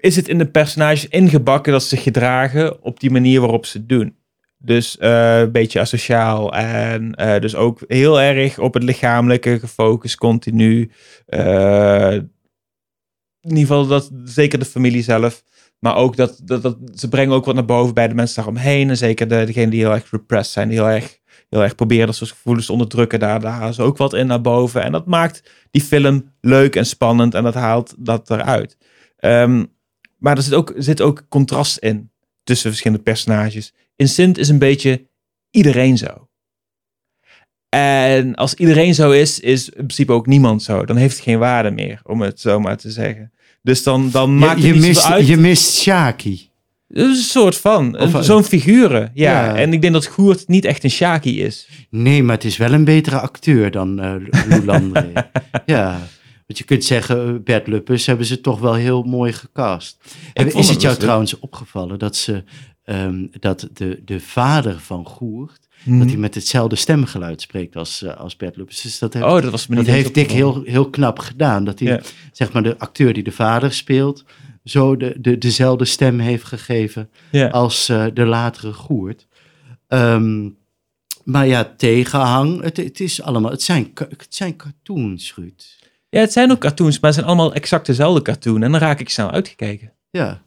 is 0.00 0.16
het 0.16 0.28
in 0.28 0.38
de 0.38 0.46
personages 0.46 1.08
ingebakken 1.08 1.72
dat 1.72 1.82
ze 1.82 1.88
zich 1.88 2.02
gedragen 2.02 2.82
op 2.82 3.00
die 3.00 3.10
manier 3.10 3.40
waarop 3.40 3.66
ze 3.66 3.78
het 3.78 3.88
doen. 3.88 4.16
Dus 4.58 4.98
eh, 4.98 5.38
een 5.38 5.52
beetje 5.52 5.80
asociaal 5.80 6.52
en 6.52 7.14
eh, 7.14 7.40
dus 7.40 7.54
ook 7.54 7.80
heel 7.86 8.20
erg 8.20 8.58
op 8.58 8.74
het 8.74 8.82
lichamelijke 8.82 9.58
gefocust 9.58 10.16
continu. 10.16 10.90
Eh, 11.26 12.12
in 13.40 13.48
ieder 13.48 13.58
geval 13.58 13.86
dat 13.86 14.10
zeker 14.24 14.58
de 14.58 14.64
familie 14.64 15.02
zelf. 15.02 15.42
Maar 15.78 15.96
ook 15.96 16.16
dat, 16.16 16.40
dat, 16.44 16.62
dat 16.62 16.76
ze 16.94 17.08
brengen 17.08 17.34
ook 17.34 17.44
wat 17.44 17.54
naar 17.54 17.64
boven 17.64 17.94
bij 17.94 18.08
de 18.08 18.14
mensen 18.14 18.36
daaromheen. 18.36 18.88
En 18.88 18.96
zeker 18.96 19.28
de, 19.28 19.44
degenen 19.44 19.70
die 19.70 19.80
heel 19.80 19.92
erg 19.92 20.10
repressed 20.10 20.52
zijn, 20.52 20.68
die 20.68 20.78
heel 20.78 20.88
erg, 20.88 21.18
heel 21.48 21.62
erg 21.62 21.74
proberen 21.74 22.06
dat 22.06 22.16
soort 22.16 22.30
gevoelens 22.30 22.66
te 22.66 22.72
onderdrukken. 22.72 23.20
Daar, 23.20 23.40
daar 23.40 23.52
halen 23.52 23.74
ze 23.74 23.82
ook 23.82 23.96
wat 23.96 24.12
in 24.12 24.26
naar 24.26 24.40
boven. 24.40 24.82
En 24.82 24.92
dat 24.92 25.06
maakt 25.06 25.50
die 25.70 25.82
film 25.82 26.32
leuk 26.40 26.76
en 26.76 26.86
spannend 26.86 27.34
en 27.34 27.42
dat 27.42 27.54
haalt 27.54 27.94
dat 27.98 28.30
eruit. 28.30 28.76
Ehm, 29.22 29.64
maar 30.18 30.36
er 30.36 30.42
zit 30.42 30.54
ook, 30.54 30.72
zit 30.76 31.00
ook 31.00 31.26
contrast 31.28 31.76
in 31.76 32.10
tussen 32.44 32.70
verschillende 32.70 33.02
personages. 33.02 33.72
In 33.96 34.08
Sint 34.08 34.38
is 34.38 34.48
een 34.48 34.58
beetje 34.58 35.06
iedereen 35.50 35.98
zo. 35.98 36.28
En 37.68 38.34
als 38.34 38.54
iedereen 38.54 38.94
zo 38.94 39.10
is, 39.10 39.40
is 39.40 39.68
in 39.68 39.74
principe 39.74 40.12
ook 40.12 40.26
niemand 40.26 40.62
zo. 40.62 40.84
Dan 40.84 40.96
heeft 40.96 41.14
het 41.14 41.24
geen 41.24 41.38
waarde 41.38 41.70
meer, 41.70 42.00
om 42.02 42.20
het 42.22 42.40
zo 42.40 42.60
maar 42.60 42.76
te 42.76 42.90
zeggen. 42.90 43.32
Dus 43.62 43.82
dan, 43.82 44.10
dan 44.10 44.38
maakt 44.38 44.62
Je, 44.62 44.74
je, 44.74 44.80
mist, 44.80 45.04
uit. 45.04 45.26
je 45.26 45.36
mist 45.36 45.74
Shaki. 45.74 46.50
Het 46.88 46.98
is 46.98 47.18
een 47.18 47.22
soort 47.24 47.56
van. 47.56 47.96
Eh, 47.96 48.20
Zo'n 48.20 48.44
figuren. 48.44 49.10
Ja. 49.14 49.44
ja. 49.44 49.56
En 49.56 49.72
ik 49.72 49.80
denk 49.80 49.92
dat 49.92 50.06
Goert 50.06 50.48
niet 50.48 50.64
echt 50.64 50.84
een 50.84 50.90
Shaki 50.90 51.42
is. 51.42 51.68
Nee, 51.90 52.22
maar 52.22 52.34
het 52.34 52.44
is 52.44 52.56
wel 52.56 52.72
een 52.72 52.84
betere 52.84 53.20
acteur 53.20 53.70
dan 53.70 53.94
Lou 54.48 54.64
Landré. 54.64 55.12
ja, 55.66 56.00
want 56.52 56.58
je 56.58 56.74
kunt 56.74 56.84
zeggen, 56.84 57.26
eh, 57.34 57.42
Bert 57.44 57.66
Luppes 57.66 58.06
hebben 58.06 58.26
ze 58.26 58.40
toch 58.40 58.60
wel 58.60 58.74
heel 58.74 59.02
mooi 59.02 59.32
gecast. 59.32 60.16
En 60.32 60.46
is 60.46 60.54
het 60.54 60.68
het 60.68 60.80
jou 60.82 60.96
trouwens 60.96 61.38
opgevallen 61.38 61.98
dat, 61.98 62.16
ze, 62.16 62.44
ehm, 62.84 63.26
dat 63.40 63.68
de, 63.72 64.02
de 64.04 64.20
vader 64.20 64.78
van 64.80 65.06
Goert, 65.06 65.68
Mhm. 65.84 65.98
dat 65.98 66.08
hij 66.08 66.16
met 66.16 66.34
hetzelfde 66.34 66.76
stemgeluid 66.76 67.40
spreekt 67.40 67.76
als, 67.76 68.02
eh, 68.02 68.16
als 68.16 68.36
Bert 68.36 68.56
Luppes. 68.56 68.80
Dus 68.80 68.98
dat 68.98 69.12
heeft, 69.12 69.26
Oh, 69.26 69.40
dat 69.42 69.50
was 69.50 69.66
me 69.66 69.74
dat 69.76 69.84
niet 69.84 69.94
eens 69.94 70.02
heeft 70.02 70.14
Dick 70.14 70.30
heel, 70.30 70.62
heel 70.64 70.90
knap 70.90 71.18
gedaan. 71.18 71.64
Dat 71.64 71.78
hij, 71.78 71.88
Ja. 71.88 72.00
zeg 72.32 72.52
maar, 72.52 72.62
de 72.62 72.78
acteur 72.78 73.12
die 73.12 73.22
de 73.22 73.32
vader 73.32 73.72
speelt, 73.72 74.24
zo 74.64 74.96
de, 74.96 75.14
de, 75.20 75.38
dezelfde 75.38 75.84
stem 75.84 76.18
heeft 76.18 76.44
gegeven 76.44 77.10
Ja. 77.30 77.48
als 77.48 77.88
eh, 77.88 78.04
de 78.14 78.24
latere 78.24 78.72
Goert. 78.72 79.26
Ehm, 79.88 80.48
maar 81.24 81.46
ja, 81.46 81.74
tegenhang, 81.76 82.62
het, 82.62 82.76
het 82.76 83.00
is 83.00 83.22
allemaal, 83.22 83.50
het 83.50 83.62
zijn, 83.62 83.90
het 83.94 84.26
zijn 84.28 84.56
cartoons, 84.56 85.34
Ruud. 85.34 85.62
Ja, 86.12 86.20
het 86.20 86.32
zijn 86.32 86.50
ook 86.50 86.58
cartoons, 86.58 86.94
maar 87.00 87.10
het 87.10 87.14
zijn 87.14 87.26
allemaal 87.26 87.54
exact 87.54 87.86
dezelfde 87.86 88.22
cartoon. 88.22 88.62
En 88.62 88.70
dan 88.72 88.80
raak 88.80 89.00
ik 89.00 89.08
snel 89.08 89.30
uitgekeken. 89.30 89.92
Ja, 90.10 90.40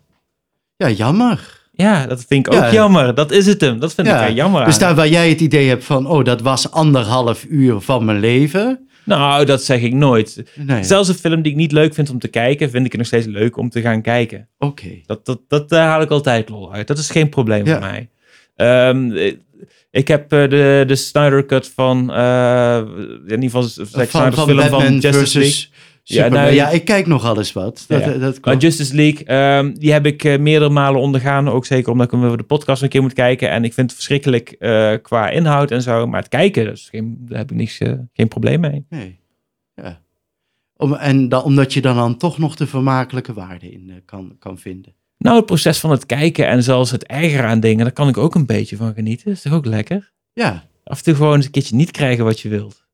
ja 0.78 0.90
jammer. 0.90 1.64
Ja, 1.72 2.06
dat 2.08 2.26
vind 2.28 2.48
ik 2.48 2.54
ook 2.54 2.60
Ja. 2.60 2.72
jammer. 2.74 3.16
Dat 3.16 3.32
is 3.32 3.46
het 3.46 3.62
hem. 3.62 3.80
Dat 3.80 3.94
vind 3.94 4.08
Ja, 4.08 4.22
ik 4.24 4.30
er 4.30 4.36
jammer 4.36 4.66
Dus 4.66 4.78
daar 4.78 4.96
waar 4.96 5.08
jij 5.08 5.30
het 5.30 5.42
idee 5.42 5.68
hebt 5.68 5.84
van, 5.84 6.08
oh, 6.08 6.24
dat 6.24 6.42
was 6.42 6.72
anderhalf 6.72 7.46
uur 7.50 7.80
van 7.80 8.06
mijn 8.06 8.20
leven. 8.20 8.88
Nou, 9.04 9.46
dat 9.46 9.64
zeg 9.64 9.82
ik 9.82 9.94
nooit. 9.94 10.44
Nee, 10.56 10.84
Zelfs 10.84 11.10
een 11.10 11.16
film 11.16 11.42
die 11.42 11.52
ik 11.52 11.58
niet 11.58 11.72
leuk 11.72 11.94
vind 11.94 12.10
om 12.10 12.20
te 12.20 12.28
kijken, 12.28 12.70
vind 12.70 12.86
ik 12.86 12.92
het 12.92 12.98
nog 13.00 13.08
steeds 13.08 13.26
leuk 13.26 13.58
om 13.58 13.70
te 13.70 13.82
gaan 13.82 14.02
kijken. 14.02 14.48
oké. 14.58 14.90
Dat, 15.06 15.26
dat, 15.26 15.40
dat 15.48 15.70
daar 15.70 15.88
haal 15.88 16.02
ik 16.02 16.10
altijd 16.10 16.50
lol 16.50 16.74
uit. 16.74 16.88
Dat 16.88 16.98
is 16.98 17.10
geen 17.10 17.30
probleem 17.30 17.66
Ja. 17.66 17.72
voor 17.72 17.90
mij. 17.90 18.10
Ehm, 18.56 19.34
ik- 19.92 20.08
heb 20.08 20.32
eh, 20.34 20.50
de, 20.50 20.84
de 20.88 20.96
Snyder 20.96 21.46
Cut 21.46 21.68
van, 21.76 22.14
eh, 22.14 22.78
in 23.26 23.42
ieder 23.42 23.44
geval 23.44 23.62
Zack 23.64 23.88
Van, 23.88 24.06
Snyder's 24.08 24.36
van 24.36 24.46
film 24.46 24.58
Batman 24.58 24.82
van 24.82 24.98
Justice 25.00 25.40
League. 25.40 25.68
Superman. 26.04 26.40
nou, 26.42 26.54
ja, 26.54 26.70
ik 26.70 26.86
kijk 26.86 27.06
nog 27.08 27.26
alles 27.26 27.54
wat. 27.54 27.86
Dat, 27.88 28.04
Ja. 28.04 28.34
Maar. 28.42 28.58
Justice 28.58 28.96
League, 28.96 29.26
ehm, 29.26 29.74
die 29.74 29.92
heb 29.92 30.06
ik 30.06 30.24
eh, 30.24 30.40
meerdere 30.40 30.72
malen 30.72 31.02
ondergaan. 31.02 31.50
Ook 31.50 31.66
zeker 31.66 31.92
omdat 31.92 32.06
ik 32.06 32.12
hem 32.12 32.24
over 32.24 32.38
de 32.38 32.44
podcast 32.44 32.82
een 32.82 32.90
keer 32.90 33.02
moet 33.02 33.14
kijken. 33.14 33.50
En 33.50 33.64
ik 33.64 33.74
vind 33.74 33.86
het 33.88 33.96
verschrikkelijk 33.96 34.56
qua 35.02 35.30
inhoud 35.30 35.72
en 35.72 35.82
zo. 35.82 36.08
Maar 36.08 36.20
het 36.20 36.30
kijken, 36.30 36.66
dus 36.66 36.88
geen, 36.92 37.18
daar 37.20 37.38
heb 37.38 37.52
ik 37.52 37.58
niks, 37.58 37.78
geen 38.14 38.28
probleem 38.28 38.60
mee. 38.60 38.86
Nee. 38.90 39.20
Ja. 39.76 40.02
Om, 40.78 40.94
en 40.94 41.30
dan, 41.30 41.44
omdat 41.44 41.74
je 41.74 41.82
dan, 41.82 41.96
dan 41.96 42.18
toch 42.18 42.38
nog 42.38 42.56
de 42.56 42.68
vermakelijke 42.68 43.34
waarde 43.34 43.72
in 43.72 44.02
kan, 44.06 44.36
kan 44.40 44.58
vinden. 44.58 44.94
Nou, 45.26 45.38
het 45.38 45.46
proces 45.46 45.80
van 45.80 45.92
het 45.92 46.06
kijken 46.06 46.48
en 46.48 46.64
zelfs 46.64 46.92
het 46.92 47.04
ergeren 47.06 47.46
aan 47.46 47.60
dingen, 47.60 47.84
daar 47.84 47.94
kan 47.94 48.08
ik 48.08 48.18
ook 48.18 48.36
een 48.36 48.46
beetje 48.46 48.76
van 48.78 48.94
genieten. 48.94 49.32
Is 49.32 49.42
toch 49.42 49.54
ook 49.54 49.66
lekker? 49.66 50.12
Ja. 50.34 50.68
Af 50.84 50.98
en 50.98 51.04
toe 51.04 51.16
gewoon 51.16 51.36
eens 51.36 51.46
een 51.46 51.52
keertje 51.52 51.76
niet 51.76 51.92
krijgen 51.92 52.24
wat 52.24 52.40
je 52.40 52.50
wilt. 52.50 52.86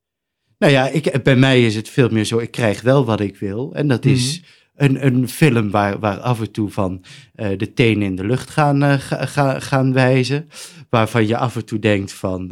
Nou 0.58 0.74
ja, 0.74 0.88
ik, 0.88 1.24
bij 1.24 1.36
mij 1.36 1.66
is 1.66 1.76
het 1.76 1.90
veel 1.90 2.10
meer 2.10 2.24
zo, 2.26 2.38
ik 2.38 2.52
krijg 2.52 2.82
wel 2.82 3.06
wat 3.06 3.20
ik 3.20 3.38
wil. 3.38 3.74
En 3.74 3.88
dat 3.88 4.06
is 4.06 4.42
een, 4.76 5.06
een 5.06 5.30
film 5.30 5.72
waar, 5.72 6.00
waar 6.00 6.20
af 6.20 6.40
en 6.40 6.52
toe 6.52 6.70
van 6.70 7.04
eh, 7.36 7.58
de 7.58 7.74
tenen 7.74 8.02
in 8.04 8.16
de 8.16 8.26
lucht 8.26 8.50
gaan, 8.50 8.84
eh, 8.84 8.94
ga- 9.00 9.26
ga- 9.26 9.60
gaan 9.60 9.94
wijzen. 9.94 10.50
Waarvan 10.90 11.28
je 11.28 11.38
af 11.38 11.56
en 11.56 11.66
toe 11.66 11.80
denkt 11.80 12.14
van, 12.14 12.52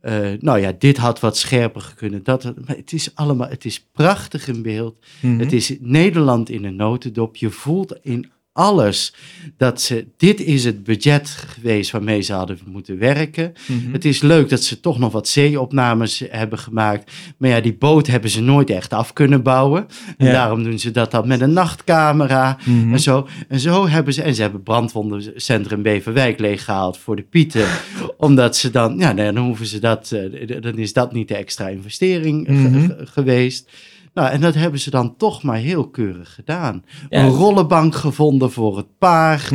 eh, 0.00 0.24
nou 0.38 0.58
ja, 0.60 0.72
dit 0.78 0.96
had 0.96 1.20
wat 1.20 1.36
scherper 1.36 1.80
gekund. 1.80 2.24
Dat, 2.24 2.44
maar 2.44 2.76
het 2.76 2.92
is 2.92 3.14
allemaal, 3.14 3.48
het 3.48 3.64
is 3.64 3.86
prachtig 3.92 4.48
in 4.48 4.62
beeld. 4.62 5.04
Mhm. 5.20 5.38
Het 5.38 5.52
is 5.52 5.76
Nederland 5.80 6.50
in 6.50 6.64
een 6.64 6.76
notendop. 6.76 7.36
Je 7.36 7.50
voelt 7.50 7.98
in 8.02 8.30
alles. 8.52 9.14
Dat 9.56 9.80
ze, 9.80 10.06
dit 10.16 10.40
is 10.40 10.64
het 10.64 10.84
budget 10.84 11.28
geweest 11.28 11.90
waarmee 11.90 12.20
ze 12.20 12.32
hadden 12.32 12.58
moeten 12.66 12.98
werken. 12.98 13.52
Mhm. 13.66 13.92
Het 13.92 14.04
is 14.04 14.20
leuk 14.20 14.48
dat 14.48 14.62
ze 14.62 14.80
toch 14.80 14.98
nog 14.98 15.12
wat 15.12 15.28
zeeopnames 15.28 16.22
hebben 16.30 16.58
gemaakt. 16.58 17.10
Maar 17.36 17.50
ja, 17.50 17.60
die 17.60 17.74
boot 17.74 18.06
hebben 18.06 18.30
ze 18.30 18.40
nooit 18.42 18.70
echt 18.70 18.92
af 18.92 19.12
kunnen 19.12 19.42
bouwen. 19.42 19.86
En 20.16 20.26
Ja. 20.26 20.32
daarom 20.32 20.62
doen 20.62 20.78
ze 20.78 20.90
dat 20.90 21.10
dan 21.10 21.28
met 21.28 21.40
een 21.40 21.52
nachtcamera 21.52 22.58
Mhm. 22.64 22.92
en 22.92 23.00
zo. 23.00 23.28
En 23.48 23.60
zo 23.60 23.88
hebben 23.88 24.14
ze, 24.14 24.22
en 24.22 24.34
ze 24.34 24.42
hebben 24.42 24.62
brandwondencentrum 24.62 25.82
Beverwijk 25.82 26.38
leeggehaald 26.38 26.98
voor 26.98 27.16
de 27.16 27.22
pieten. 27.22 27.66
omdat 28.16 28.56
ze 28.56 28.70
dan, 28.70 28.98
ja, 28.98 29.14
dan 29.14 29.36
hoeven 29.36 29.66
ze 29.66 29.78
dat, 29.78 30.12
eh, 30.12 30.60
dan 30.60 30.78
is 30.78 30.92
dat 30.92 31.12
niet 31.12 31.28
de 31.28 31.34
extra 31.36 31.68
investering 31.68 32.48
Mhm. 32.48 32.86
ge- 32.86 32.96
geweest. 33.06 33.70
Nou, 34.14 34.30
en 34.30 34.40
dat 34.40 34.54
hebben 34.54 34.80
ze 34.80 34.90
dan 34.90 35.16
toch 35.16 35.42
maar 35.42 35.56
heel 35.56 35.88
keurig 35.88 36.34
gedaan. 36.34 36.84
Ja. 37.10 37.22
Een 37.24 37.28
rollenbank 37.30 37.94
gevonden 37.94 38.50
voor 38.52 38.76
het 38.76 38.98
paard. 38.98 39.52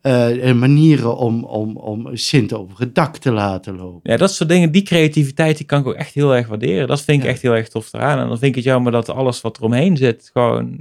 En 0.00 0.58
manieren 0.58 1.16
om, 1.16 1.44
om, 1.44 1.76
om 1.76 2.16
Sint 2.16 2.52
over 2.52 2.78
het 2.78 2.94
dak 2.94 3.16
te 3.16 3.32
laten 3.32 3.76
lopen. 3.76 4.10
Ja, 4.10 4.16
dat 4.16 4.32
soort 4.32 4.48
dingen, 4.48 4.72
die 4.72 4.82
creativiteit, 4.82 5.56
die 5.56 5.66
kan 5.66 5.80
ik 5.80 5.86
ook 5.86 5.94
echt 5.94 6.14
heel 6.14 6.34
erg 6.34 6.46
waarderen. 6.48 6.86
Dat 6.88 7.02
vind 7.02 7.18
ik 7.18 7.24
Ja. 7.24 7.30
echt 7.30 7.42
heel 7.42 7.54
erg 7.54 7.68
tof 7.68 7.92
eraan. 7.92 8.18
En 8.18 8.28
dan 8.28 8.38
vind 8.38 8.50
ik 8.50 8.54
het 8.54 8.64
jammer 8.64 8.92
dat 8.92 9.08
alles 9.10 9.40
wat 9.40 9.56
eromheen 9.58 9.96
zit, 9.96 10.30
gewoon... 10.32 10.78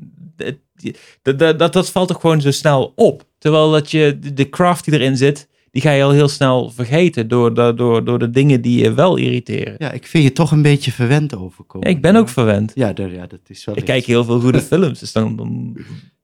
Dat, 1.21 1.37
dat, 1.39 1.59
dat, 1.59 1.73
dat 1.73 1.89
valt 1.91 2.07
toch 2.07 2.21
gewoon 2.21 2.41
zo 2.41 2.51
snel 2.51 2.91
op. 2.95 3.23
Terwijl 3.37 3.71
dat 3.71 3.91
je, 3.91 4.17
de- 4.19 4.33
de 4.33 4.49
craft 4.49 4.85
die 4.85 4.93
erin 4.93 5.17
zit, 5.17 5.49
die 5.73 5.81
ga 5.81 5.91
je 5.91 6.03
al 6.03 6.11
heel 6.11 6.27
snel 6.27 6.69
vergeten 6.71 7.27
door 7.27 7.53
de, 7.53 7.73
door, 7.75 8.03
door 8.05 8.19
de 8.19 8.29
dingen 8.29 8.61
die 8.61 8.83
je 8.83 8.93
wel 8.93 9.17
irriteren. 9.17 9.75
Ja, 9.77 9.91
ik 9.91 10.07
vind 10.07 10.23
je 10.23 10.31
toch 10.31 10.51
een 10.51 10.61
beetje 10.61 10.91
verwend 10.91 11.35
overkomen. 11.35 11.87
Ja, 11.89 11.95
ik 11.95 12.01
ben 12.01 12.15
ook 12.15 12.29
verwend. 12.29 12.71
Ja, 12.75 12.93
daar- 12.93 13.11
ja 13.13 13.27
dat 13.27 13.39
is 13.47 13.65
wel 13.65 13.75
Ik 13.75 13.81
iets. 13.81 13.91
kijk 13.91 14.05
heel 14.05 14.23
veel 14.23 14.39
goede 14.39 14.61
films, 14.71 14.99
dus 14.99 15.11
dan, 15.11 15.35
dan, 15.35 15.77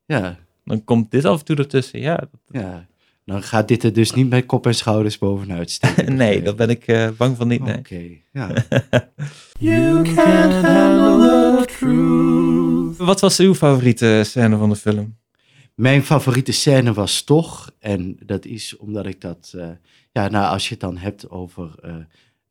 Ja, 0.05 0.37
dan 0.65 0.83
komt 0.83 1.11
dit 1.11 1.25
af 1.25 1.39
en 1.39 1.45
toe 1.45 1.55
ertussen. 1.55 1.99
Ja, 1.99 2.29
ja. 2.51 2.87
Dan 3.25 3.43
gaat 3.43 3.67
dit 3.67 3.83
er 3.83 3.93
dus 3.93 4.13
niet 4.13 4.29
met 4.29 4.45
kop 4.45 4.65
en 4.65 4.75
schouders 4.75 5.17
bovenuit 5.17 5.71
steken. 5.71 6.15
nee, 6.23 6.41
daar 6.41 6.55
ben 6.55 6.69
ik 6.69 6.87
eh, 6.87 7.07
bang 7.17 7.37
van 7.37 7.47
niet. 7.47 7.63
Nee. 7.63 7.77
Oké, 7.77 8.01
ja. 8.31 8.49
Wat 12.97 13.19
was 13.19 13.39
uw 13.39 13.55
favoriete 13.55 14.21
scène 14.25 14.57
van 14.57 14.69
de 14.69 14.75
film? 14.75 15.17
Mijn 15.79 16.03
favoriete 16.03 16.51
scène 16.51 16.93
was 16.93 17.21
toch, 17.21 17.71
en 17.79 18.17
dat 18.25 18.45
is 18.45 18.77
omdat 18.77 19.05
ik 19.05 19.21
dat, 19.21 19.53
eh, 19.55 19.69
ja, 20.11 20.27
nou, 20.27 20.51
als 20.51 20.63
je 20.63 20.69
het 20.71 20.79
dan 20.79 20.97
hebt 20.97 21.29
over 21.29 21.75
eh, 21.81 21.95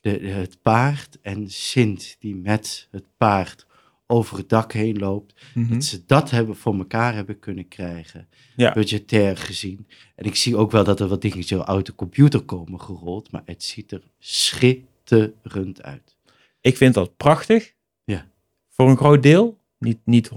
de, 0.01 0.11
het 0.11 0.62
paard 0.62 1.18
en 1.22 1.51
Sint 1.51 2.16
die 2.18 2.37
met 2.37 2.89
het 2.91 3.05
paard 3.16 3.66
over 4.07 4.37
het 4.37 4.49
dak 4.49 4.72
heen 4.72 4.99
loopt, 4.99 5.35
Mhm. 5.55 5.72
dat 5.72 5.85
ze 5.85 6.05
dat 6.07 6.31
hebben 6.31 6.57
voor 6.57 6.74
elkaar 6.79 7.14
hebben 7.14 7.39
kunnen 7.39 7.68
krijgen, 7.68 8.29
Ja. 8.57 8.72
budgetair 8.72 9.37
gezien. 9.37 9.87
En 10.14 10.24
ik 10.24 10.35
zie 10.37 10.57
ook 10.57 10.70
wel 10.70 10.85
dat 10.85 11.01
er 11.01 11.09
wat 11.09 11.22
dingen 11.22 11.45
zo 11.45 11.61
uit 11.61 11.87
de 11.87 11.95
computer 11.95 12.41
komen 12.41 12.81
gerold, 12.81 13.31
maar 13.31 13.43
het 13.45 13.62
ziet 13.62 13.93
er 13.93 14.03
schitterend 14.18 15.83
uit. 15.83 16.16
Ik 16.61 16.76
vind 16.76 16.95
dat 16.95 17.16
prachtig. 17.16 17.72
Ja. 18.05 18.31
Voor 18.68 18.89
een 18.91 18.97
groot 18.97 19.22
deel. 19.22 19.57
Niet, 19.79 19.99
niet 20.05 20.29
100%, 20.29 20.33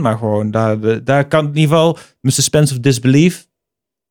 maar 0.00 0.18
gewoon 0.18 0.50
daar, 0.50 1.04
daar 1.04 1.28
kan 1.28 1.40
in 1.46 1.56
ieder 1.56 1.62
geval 1.76 1.98
mijn 2.20 2.34
suspense 2.34 2.74
of 2.74 2.80
disbelief 2.80 3.48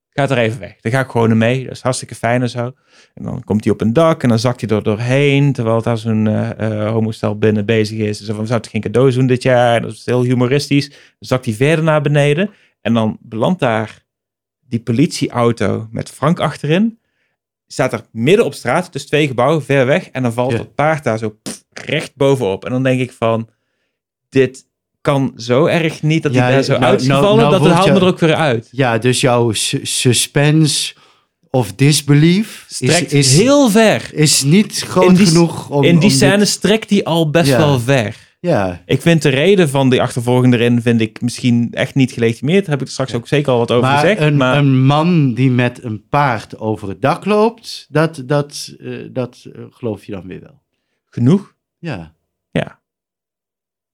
gaat 0.10 0.32
er 0.32 0.38
even 0.38 0.60
weg. 0.60 0.76
Daar 0.82 0.92
ga 0.92 1.00
ik 1.00 1.10
gewoon 1.10 1.38
mee. 1.38 1.64
Dat 1.64 1.72
is 1.76 1.82
hartstikke 1.82 2.16
fijn 2.16 2.42
en 2.42 2.50
zo. 2.50 2.72
En 3.14 3.24
dan 3.24 3.44
komt 3.44 3.64
hij 3.64 3.74
op 3.74 3.82
een 3.82 3.94
dak 3.94 4.24
en 4.24 4.30
dan 4.30 4.40
zakt 4.40 4.62
hij 4.62 4.70
er 4.70 4.84
doorheen. 4.84 5.54
Terwijl 5.54 5.82
daar 5.82 5.98
zo'n 5.98 6.28
eh 6.28 6.50
eh, 6.86 6.92
homostel 6.92 7.38
binnen 7.38 7.66
bezig 7.66 7.98
is. 7.98 8.18
Dus 8.18 8.36
van, 8.36 8.48
zou 8.48 8.60
het 8.60 8.70
geen 8.70 8.82
cadeaus 8.82 9.16
doen 9.16 9.28
dit 9.28 9.44
jaar? 9.44 9.82
Dat 9.82 9.92
is 9.92 10.06
heel 10.06 10.24
humoristisch. 10.24 10.90
Dan 10.90 10.98
zakt 11.20 11.46
hij 11.46 11.54
verder 11.54 11.84
naar 11.84 12.02
beneden. 12.02 12.50
En 12.82 12.94
dan 12.94 13.18
belandt 13.22 13.60
daar 13.60 14.06
die 14.60 14.80
politieauto 14.80 15.88
met 15.92 16.10
Frank 16.10 16.40
achterin. 16.40 17.00
Staat 17.68 17.94
er 17.94 18.02
midden 18.12 18.46
op 18.46 18.54
straat, 18.54 18.94
dus 18.94 19.06
twee 19.06 19.28
gebouwen 19.28 19.64
ver 19.64 19.86
weg. 19.86 20.10
En 20.10 20.24
dan 20.24 20.34
valt 20.34 20.52
Ja. 20.52 20.58
dat 20.58 20.76
paard 20.76 21.04
daar 21.04 21.18
zo 21.18 21.30
pff, 21.42 21.64
recht 21.70 22.16
bovenop. 22.16 22.66
En 22.66 22.72
dan 22.72 22.84
denk 22.84 23.00
ik 23.02 23.12
van, 23.12 23.50
dit 24.30 24.68
kan 25.02 25.34
zo 25.36 25.66
erg 25.66 26.02
niet 26.02 26.24
dat 26.24 26.32
hij 26.36 26.42
Ja, 26.50 26.52
daar 26.52 26.64
zo 26.64 26.72
nou- 26.80 27.08
nou- 27.08 27.38
nou 27.38 27.52
dat 27.52 27.64
het 27.64 27.74
haalt 27.74 27.90
me 27.94 27.96
er 28.00 28.06
ook 28.06 28.20
weer 28.20 28.36
uit. 28.36 28.68
Ja, 28.72 28.98
dus 28.98 29.22
jouw 29.22 29.52
su- 29.52 29.86
suspense 29.86 30.94
of 31.50 31.74
disbelief 31.74 32.66
is, 32.70 32.76
Strekt 32.76 33.12
is, 33.14 33.38
heel 33.38 33.70
ver. 33.70 34.10
is 34.14 34.44
niet 34.44 34.80
groot 34.80 35.16
die- 35.16 35.26
genoeg 35.26 35.70
om... 35.70 35.84
In 35.84 36.00
die 36.00 36.10
om 36.10 36.16
scène 36.16 36.38
dit- 36.38 36.48
strekt 36.48 36.90
hij 36.90 37.04
al 37.04 37.30
best 37.30 37.50
Ja. 37.50 37.58
wel 37.58 37.80
ver. 37.80 38.16
ja, 38.42 38.82
Ik 38.86 39.02
vind 39.02 39.22
de 39.22 39.30
reden 39.30 39.70
van 39.70 39.90
die 39.90 40.02
achtervolging 40.02 40.54
erin 40.54 40.82
vind 40.82 41.02
ik 41.02 41.22
misschien 41.22 41.68
echt 41.72 41.96
niet 41.96 42.12
gelegitimeerd. 42.12 42.60
Daar 42.62 42.70
heb 42.72 42.80
ik 42.82 42.86
er 42.88 42.94
straks 42.94 43.14
ook 43.14 43.28
zeker 43.28 43.52
al 43.52 43.58
wat 43.58 43.72
over 43.72 43.90
maar, 43.90 44.00
gezegd. 44.00 44.22
een, 44.22 44.38
maar 44.38 44.58
een 44.58 44.86
man 44.86 45.34
die 45.34 45.52
met 45.52 45.84
een 45.84 46.08
paard 46.10 46.58
over 46.58 46.88
het 46.90 47.02
dak 47.02 47.26
loopt, 47.26 47.86
dat, 47.90 48.24
dat, 48.26 48.74
eh, 48.80 48.92
dat 49.12 49.46
eh, 49.54 49.62
geloof 49.70 50.06
je 50.06 50.12
dan 50.12 50.28
weer 50.28 50.40
wel. 50.42 50.62
genoeg? 51.10 51.54
Ja. 51.80 52.14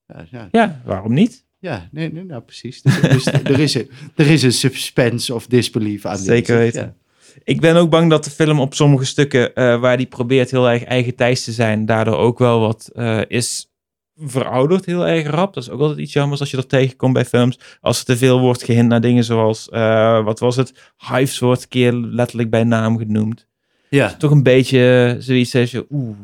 Ja, 0.07 0.25
ja, 0.31 0.47
Ja, 0.51 0.81
waarom 0.85 1.13
niet? 1.13 1.45
ja 1.59 1.89
nee, 1.91 2.11
nee, 2.11 2.23
nou 2.23 2.41
precies. 2.41 2.81
Dus, 2.81 3.01
dus 3.01 3.25
er, 3.25 3.59
is 3.59 3.73
een, 3.73 3.89
er 4.15 4.27
is 4.27 4.43
een 4.43 4.51
suspense 4.53 5.33
of 5.33 5.47
disbelief 5.47 6.05
aan. 6.05 6.17
Zeker 6.17 6.57
weten. 6.57 6.81
Ja. 6.81 6.95
Ik 7.43 7.61
ben 7.61 7.75
ook 7.75 7.89
bang 7.89 8.09
dat 8.09 8.23
de 8.23 8.29
film 8.29 8.59
op 8.59 8.73
sommige 8.73 9.05
stukken 9.05 9.55
eh, 9.55 9.79
waar 9.79 9.97
die 9.97 10.05
probeert 10.05 10.51
heel 10.51 10.69
erg 10.69 10.83
eigen 10.83 11.15
thijs 11.15 11.43
te 11.43 11.51
zijn, 11.51 11.85
daardoor 11.85 12.17
ook 12.17 12.39
wel 12.39 12.59
wat 12.59 12.89
eh, 12.93 13.21
is 13.27 13.69
verouderd 14.15 14.85
heel 14.85 15.07
erg 15.07 15.27
rap. 15.27 15.53
Dat 15.53 15.63
is 15.63 15.69
ook 15.69 15.79
altijd 15.79 15.99
iets 15.99 16.13
jammers 16.13 16.39
als 16.39 16.49
je 16.49 16.55
dat 16.55 16.69
tegenkomt 16.69 17.13
bij 17.13 17.25
films. 17.25 17.59
Als 17.81 17.99
er 17.99 18.05
te 18.05 18.17
veel 18.17 18.39
wordt 18.39 18.63
gehind 18.63 18.87
naar 18.87 19.01
dingen 19.01 19.23
zoals, 19.23 19.69
eh, 19.69 20.23
wat 20.23 20.39
was 20.39 20.55
het? 20.55 20.93
Hives 20.97 21.39
wordt 21.39 21.61
een 21.61 21.69
keer 21.69 21.93
letterlijk 21.93 22.49
bij 22.49 22.63
naam 22.63 22.97
genoemd. 22.97 23.47
Ja. 23.89 24.13
Toch 24.13 24.31
een 24.31 24.43
beetje 24.43 25.15
zoiets 25.19 25.55
als 25.55 25.71
je, 25.71 25.85
oeh. 25.89 26.17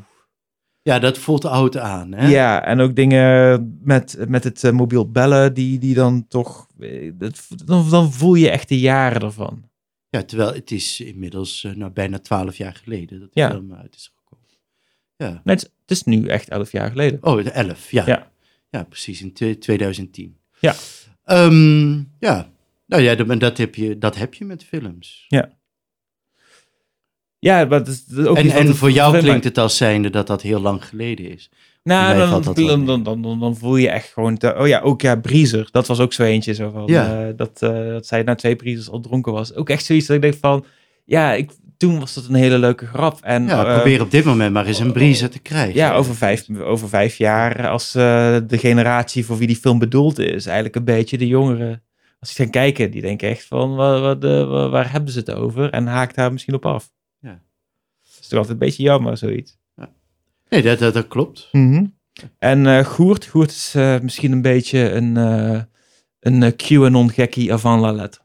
Ja, 0.82 1.00
dat 1.00 1.18
voelt 1.18 1.46
oud 1.46 1.78
aan. 1.78 2.12
Hè? 2.14 2.28
Ja, 2.28 2.64
en 2.66 2.80
ook 2.80 2.96
dingen 2.96 3.80
met, 3.84 4.16
met 4.28 4.44
het 4.44 4.64
eh, 4.64 4.72
mobiel 4.72 5.12
bellen, 5.12 5.54
die, 5.54 5.80
die 5.80 5.94
dan 5.94 6.28
toch, 6.28 6.68
eh, 6.80 7.12
dat, 7.14 7.48
dan, 7.66 7.90
dan 7.90 8.12
voel 8.14 8.34
je 8.36 8.50
echt 8.50 8.70
de 8.70 8.80
jaren 8.80 9.22
ervan. 9.22 9.70
Ja, 10.10 10.24
terwijl 10.24 10.54
het 10.54 10.72
is 10.72 11.00
inmiddels 11.02 11.64
eh, 11.64 11.72
nou, 11.72 11.92
bijna 11.92 12.20
twaalf 12.20 12.56
jaar 12.58 12.76
geleden 12.84 13.20
dat 13.20 13.34
de 13.34 13.40
Ja. 13.40 13.50
film 13.50 13.74
uit 13.74 13.96
is 13.96 14.12
gekomen. 14.16 14.48
Ja. 15.16 15.30
Nee, 15.44 15.56
het, 15.56 15.64
is- 15.64 15.70
het 15.82 15.92
is 15.92 16.04
nu 16.04 16.28
echt 16.28 16.50
elf 16.50 16.72
jaar 16.72 16.90
geleden. 16.90 17.20
Oh, 17.24 17.44
de 17.44 17.52
11, 17.52 17.92
ja. 17.92 18.04
Ja. 18.06 18.32
Ja, 18.70 18.84
precies, 18.84 19.22
in 19.22 19.34
twe- 19.34 19.58
2010. 19.58 20.38
Ja. 20.60 20.76
Ehm, 21.24 21.92
ja. 22.20 22.50
Nou 22.86 23.02
ja, 23.04 23.16
dat, 23.16 23.40
dat, 23.40 23.58
heb 23.58 23.76
je, 23.76 23.98
dat 23.98 24.16
heb 24.18 24.34
je 24.34 24.46
met 24.46 24.64
films. 24.64 25.26
Ja, 25.28 25.50
maar 27.42 27.70
dat 27.70 27.88
is 27.88 28.26
ook 28.26 28.38
en 28.38 28.50
en 28.50 28.68
het 28.68 28.78
voor 28.78 28.92
jou 28.92 29.18
klinkt 29.18 29.44
het 29.44 29.58
als 29.58 29.78
zijnde 29.78 30.10
dat 30.10 30.28
dat 30.28 30.42
heel 30.42 30.60
lang 30.62 30.86
geleden 30.86 31.32
is. 31.32 31.50
Nou, 31.84 32.18
dan, 32.18 32.86
dan, 33.04 33.04
dan, 33.22 33.40
dan, 33.40 33.58
voel 33.58 33.76
je 33.76 33.90
echt 33.90 34.12
gewoon... 34.14 34.38
te- 34.38 34.56
oh 34.58 34.68
ja, 34.68 34.80
ook 34.80 35.02
ja, 35.02 35.16
Breezer. 35.16 35.68
Dat 35.72 35.88
was 35.88 36.00
ook 36.00 36.14
zo 36.14 36.24
eentje. 36.24 36.54
Zo 36.54 36.70
van, 36.70 36.84
Ja. 36.86 37.28
eh, 37.28 37.34
dat, 37.36 37.62
eh, 37.62 37.70
dat 37.88 38.06
zij 38.06 38.24
na 38.24 38.36
twee 38.36 38.56
Breezers 38.56 38.90
al 38.90 39.00
dronken 39.00 39.34
was. 39.34 39.56
Ook 39.56 39.70
echt 39.70 39.86
zoiets 39.86 40.06
dat 40.08 40.16
ik 40.16 40.22
denk 40.22 40.36
van... 40.42 40.66
Ja, 41.06 41.34
ik, 41.34 41.52
toen 41.78 42.00
was 42.00 42.14
dat 42.14 42.26
een 42.28 42.36
hele 42.36 42.58
leuke 42.58 42.86
grap. 42.86 43.20
En, 43.22 43.46
Ja, 43.46 43.66
eh, 43.66 43.76
probeer 43.76 44.02
op 44.02 44.12
dit 44.12 44.24
moment 44.26 44.54
maar 44.54 44.66
eens 44.66 44.80
een 44.80 44.92
briezer 44.92 45.30
te 45.30 45.40
krijgen. 45.40 45.76
Ja, 45.76 45.94
over 45.94 46.16
vijf, 46.16 46.46
over 46.60 46.90
vijf 46.90 47.18
jaar, 47.18 47.68
als 47.70 47.92
de 47.92 48.44
generatie 48.50 49.26
voor 49.26 49.38
wie 49.38 49.48
die 49.48 49.56
film 49.56 49.80
bedoeld 49.80 50.20
is, 50.20 50.46
eigenlijk 50.46 50.76
een 50.76 50.84
beetje 50.84 51.18
de 51.18 51.28
jongeren, 51.28 51.84
als 52.20 52.30
die 52.36 52.38
gaan 52.46 52.54
kijken, 52.54 52.92
die 52.92 53.02
denken 53.02 53.30
echt 53.30 53.46
van, 53.46 53.76
wat, 53.76 54.02
wat, 54.02 54.24
waar, 54.48 54.70
waar 54.70 54.92
hebben 54.92 55.12
ze 55.14 55.20
het 55.20 55.32
over? 55.32 55.70
En 55.70 55.88
haakt 55.88 56.16
daar 56.16 56.32
misschien 56.32 56.54
op 56.54 56.66
af. 56.66 56.90
Ja. 58.32 58.48
Dat 58.48 58.48
is 58.48 58.50
toch 58.50 58.50
altijd 58.50 58.62
een 58.62 58.68
beetje 58.68 58.84
jammer, 58.84 59.18
zoiets. 59.18 59.58
Nee, 60.50 60.62
dat, 60.62 60.80
dat, 60.80 60.94
dat 60.94 61.08
klopt. 61.08 61.48
En 62.40 62.66
eh 62.68 62.86
Goert, 62.86 63.26
Goert 63.26 63.50
is 63.52 63.74
eh, 63.76 64.00
misschien 64.00 64.32
een 64.32 64.42
beetje 64.42 64.92
een, 64.92 65.18
eh 65.18 65.62
een 66.20 66.56
QAnon-gekkie 66.56 67.54
avant 67.54 67.82
la 67.82 67.92
lettre. 67.92 68.22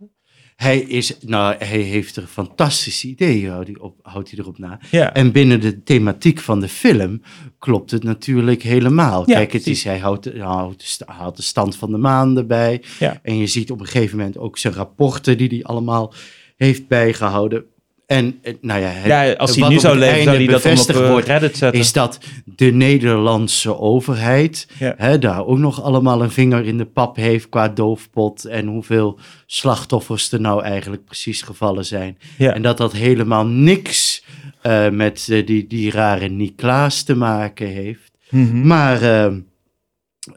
Hij, 0.57 0.79
is, 0.79 1.17
nou, 1.21 1.55
hij 1.59 1.79
heeft 1.81 2.17
er 2.17 2.27
fantastische 2.27 3.09
ideeën, 3.09 3.51
houdt 3.51 3.67
hij, 3.69 3.79
op, 3.79 3.99
houdt 4.03 4.31
hij 4.31 4.39
erop 4.39 4.59
na. 4.59 4.79
Ja, 4.91 5.15
En 5.15 5.33
binnen 5.33 5.61
de 5.61 5.83
thematiek 5.83 6.41
van 6.41 6.61
de 6.61 6.69
film 6.69 7.23
klopt 7.59 7.91
het 7.91 8.03
natuurlijk 8.03 8.63
helemaal. 8.63 9.19
Ja, 9.19 9.25
Kijk, 9.37 9.53
het 9.53 9.63
precies. 9.63 9.79
is, 9.79 9.85
hij 9.85 9.99
houdt, 9.99 10.23
de- 10.25 10.41
houdt, 10.41 11.03
haalt 11.07 11.37
de 11.37 11.43
stand 11.43 11.77
van 11.77 11.91
de 11.91 11.97
maan 11.99 12.37
erbij. 12.37 12.83
Ja. 12.99 13.21
En 13.23 13.37
je 13.39 13.47
ziet 13.47 13.71
op 13.71 13.81
een 13.81 13.87
gegeven 13.87 14.17
moment 14.17 14.39
ook 14.39 14.59
zijn 14.59 14.75
rapporten 14.75 15.39
die 15.39 15.49
hij 15.49 15.63
allemaal 15.65 16.15
heeft 16.57 16.89
bijgehouden. 16.89 17.65
En 18.07 18.39
eh, 18.43 18.55
nou 18.61 18.81
ja, 18.81 18.87
het- 18.89 19.07
ja 19.07 19.33
als 19.33 19.57
hij 19.57 19.69
nu 19.69 19.79
zou 19.79 19.99
leven, 19.99 20.23
zou 20.23 20.37
hij 20.37 20.47
dat 20.47 20.89
op 20.97 21.03
eh, 21.03 21.11
wordt, 21.11 21.27
Reddit 21.27 21.57
zetten. 21.57 21.81
is 21.81 21.93
dat 21.93 22.19
de 22.45 22.65
Nederlandse 22.73 23.79
overheid 23.79 24.69
Ja. 24.79 24.95
hè, 24.97 25.19
daar 25.19 25.47
ook 25.47 25.59
nog 25.59 25.83
allemaal 25.83 26.23
een 26.23 26.31
vinger 26.31 26.65
in 26.65 26.79
de 26.79 26.85
pap 26.85 27.17
heeft 27.17 27.49
qua 27.49 27.69
doofpot 27.69 28.45
en 28.45 28.67
hoeveel 28.67 29.19
slachtoffers 29.47 30.33
er 30.33 30.41
nou 30.41 30.63
eigenlijk 30.63 31.05
precies 31.05 31.43
gevallen 31.43 31.85
zijn. 31.85 32.19
Ja. 32.39 32.53
En 32.55 32.63
dat 32.63 32.77
dat 32.77 32.93
helemaal 32.93 33.47
niks 33.47 34.25
eh, 34.63 34.89
met 34.89 35.25
die, 35.45 35.67
die 35.67 35.91
rare 35.91 36.29
Niklaas 36.29 37.03
te 37.03 37.17
maken 37.17 37.67
heeft. 37.67 38.13
Mhm. 38.31 38.67
Maar 38.67 39.03
eh, 39.03 39.33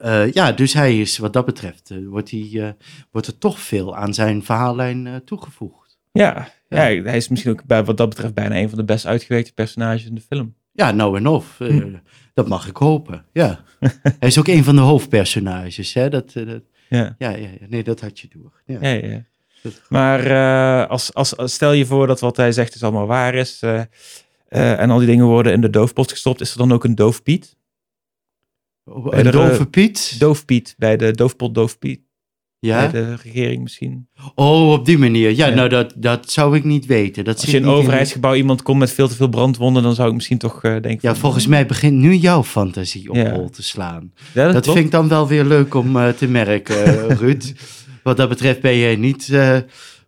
Eh, 0.02 0.32
ja, 0.32 0.52
dus 0.52 0.74
hij 0.74 1.00
is 1.00 1.18
wat 1.18 1.34
dat 1.34 1.46
betreft, 1.46 1.92
wordt, 2.10 2.32
hij, 2.32 2.76
wordt 3.12 3.28
er 3.28 3.38
toch 3.38 3.60
veel 3.60 3.96
aan 3.96 4.14
zijn 4.14 4.44
verhaallijn 4.44 5.22
toegevoegd. 5.26 5.89
Ja, 6.20 6.52
ja. 6.70 6.88
Ja. 6.88 7.02
hij 7.04 7.18
is 7.18 7.28
misschien 7.28 7.52
ook 7.52 7.64
bij, 7.66 7.84
wat 7.84 7.98
dat 7.98 8.10
betreft 8.10 8.34
bijna 8.34 8.56
een 8.58 8.70
van 8.70 8.78
de 8.78 8.84
best 8.86 9.06
uitgewerkte 9.06 9.54
personages 9.54 10.06
in 10.06 10.16
de 10.16 10.22
film. 10.22 10.56
Ja, 10.72 10.92
nou 10.92 11.18
en 11.18 11.28
of. 11.28 11.60
eh, 11.60 11.68
Hm. 11.68 11.96
Dat 12.34 12.48
mag 12.48 12.68
ik 12.68 12.78
hopen, 12.78 13.26
ja. 13.34 13.64
hij 14.20 14.28
is 14.28 14.40
ook 14.40 14.48
een 14.48 14.64
van 14.64 14.76
de 14.76 14.82
hoofdpersonages, 14.82 15.94
hè. 15.94 16.10
Dat, 16.10 16.34
eh, 16.34 16.46
dat, 16.46 16.62
Ja, 16.90 17.16
ja, 17.18 17.30
ja, 17.30 17.50
nee, 17.68 17.84
dat 17.84 18.02
had 18.02 18.20
je 18.20 18.28
door. 18.30 18.62
Ja. 18.66 18.88
ja, 18.90 19.24
Maar 19.90 20.26
eh, 20.26 20.90
als, 20.90 21.14
als, 21.14 21.38
als- 21.38 21.54
stel 21.54 21.72
je 21.72 21.86
voor 21.86 22.08
dat 22.08 22.20
wat 22.20 22.38
hij 22.38 22.52
zegt 22.52 22.76
is 22.76 22.84
allemaal 22.84 23.08
waar 23.08 23.36
is. 23.36 23.60
eh, 23.62 23.82
eh, 24.48 24.80
en 24.80 24.90
al 24.90 24.98
die 24.98 25.08
dingen 25.08 25.26
worden 25.26 25.54
in 25.54 25.62
de 25.62 25.70
doofpot 25.70 26.12
gestopt. 26.12 26.42
Is 26.42 26.52
er 26.52 26.58
dan 26.58 26.72
ook 26.72 26.84
een 26.84 26.96
doofpiet? 26.96 27.58
Oh, 28.86 29.06
Een 29.10 29.24
de- 29.24 29.30
dove 29.32 29.66
Piet? 29.66 30.20
Doofpiet 30.20 30.76
bij 30.78 30.98
de 30.98 31.12
doofpot 31.12 31.54
doofpiet. 31.56 32.02
Ja? 32.60 32.90
Bij 32.90 33.02
de 33.02 33.16
regering 33.24 33.64
misschien. 33.64 34.08
Oh, 34.36 34.72
op 34.72 34.86
die 34.86 34.98
manier. 34.98 35.30
Ja, 35.36 35.48
Ja. 35.48 35.56
nou, 35.56 35.70
dat, 35.70 35.94
dat 35.96 36.32
zou 36.32 36.56
ik 36.56 36.64
niet 36.64 36.86
weten. 36.86 37.24
Dat 37.24 37.36
Als 37.42 37.52
je 37.52 37.58
in 37.58 37.64
een 37.64 37.70
overheidsgebouw 37.70 38.34
iemand 38.36 38.62
komt 38.62 38.80
met 38.80 38.92
veel 38.92 39.08
te 39.08 39.16
veel 39.16 39.28
brandwonden. 39.28 39.84
Dan 39.84 39.96
zou 39.96 40.10
ik 40.10 40.16
misschien 40.16 40.38
toch 40.38 40.64
eh, 40.64 40.72
denken. 40.72 41.00
Ja, 41.02 41.10
van, 41.12 41.16
volgens 41.16 41.48
mij 41.48 41.66
begint 41.66 41.98
nu 41.98 42.16
jouw 42.16 42.44
fantasie 42.44 43.10
op 43.10 43.16
Ja. 43.16 43.32
hol 43.32 43.50
te 43.50 43.64
slaan. 43.64 44.14
Ja, 44.34 44.52
dat 44.52 44.66
vind 44.66 44.78
ik 44.78 44.92
dan 44.92 45.08
wel 45.08 45.28
weer 45.28 45.44
leuk 45.46 45.74
om 45.74 45.98
eh, 45.98 46.10
te 46.10 46.28
merken, 46.28 47.08
Ruud. 47.20 47.54
Wat 48.04 48.18
dat 48.18 48.30
betreft 48.30 48.62
ben 48.62 48.78
jij 48.78 48.96
niet 48.96 49.30
eh, 49.30 49.58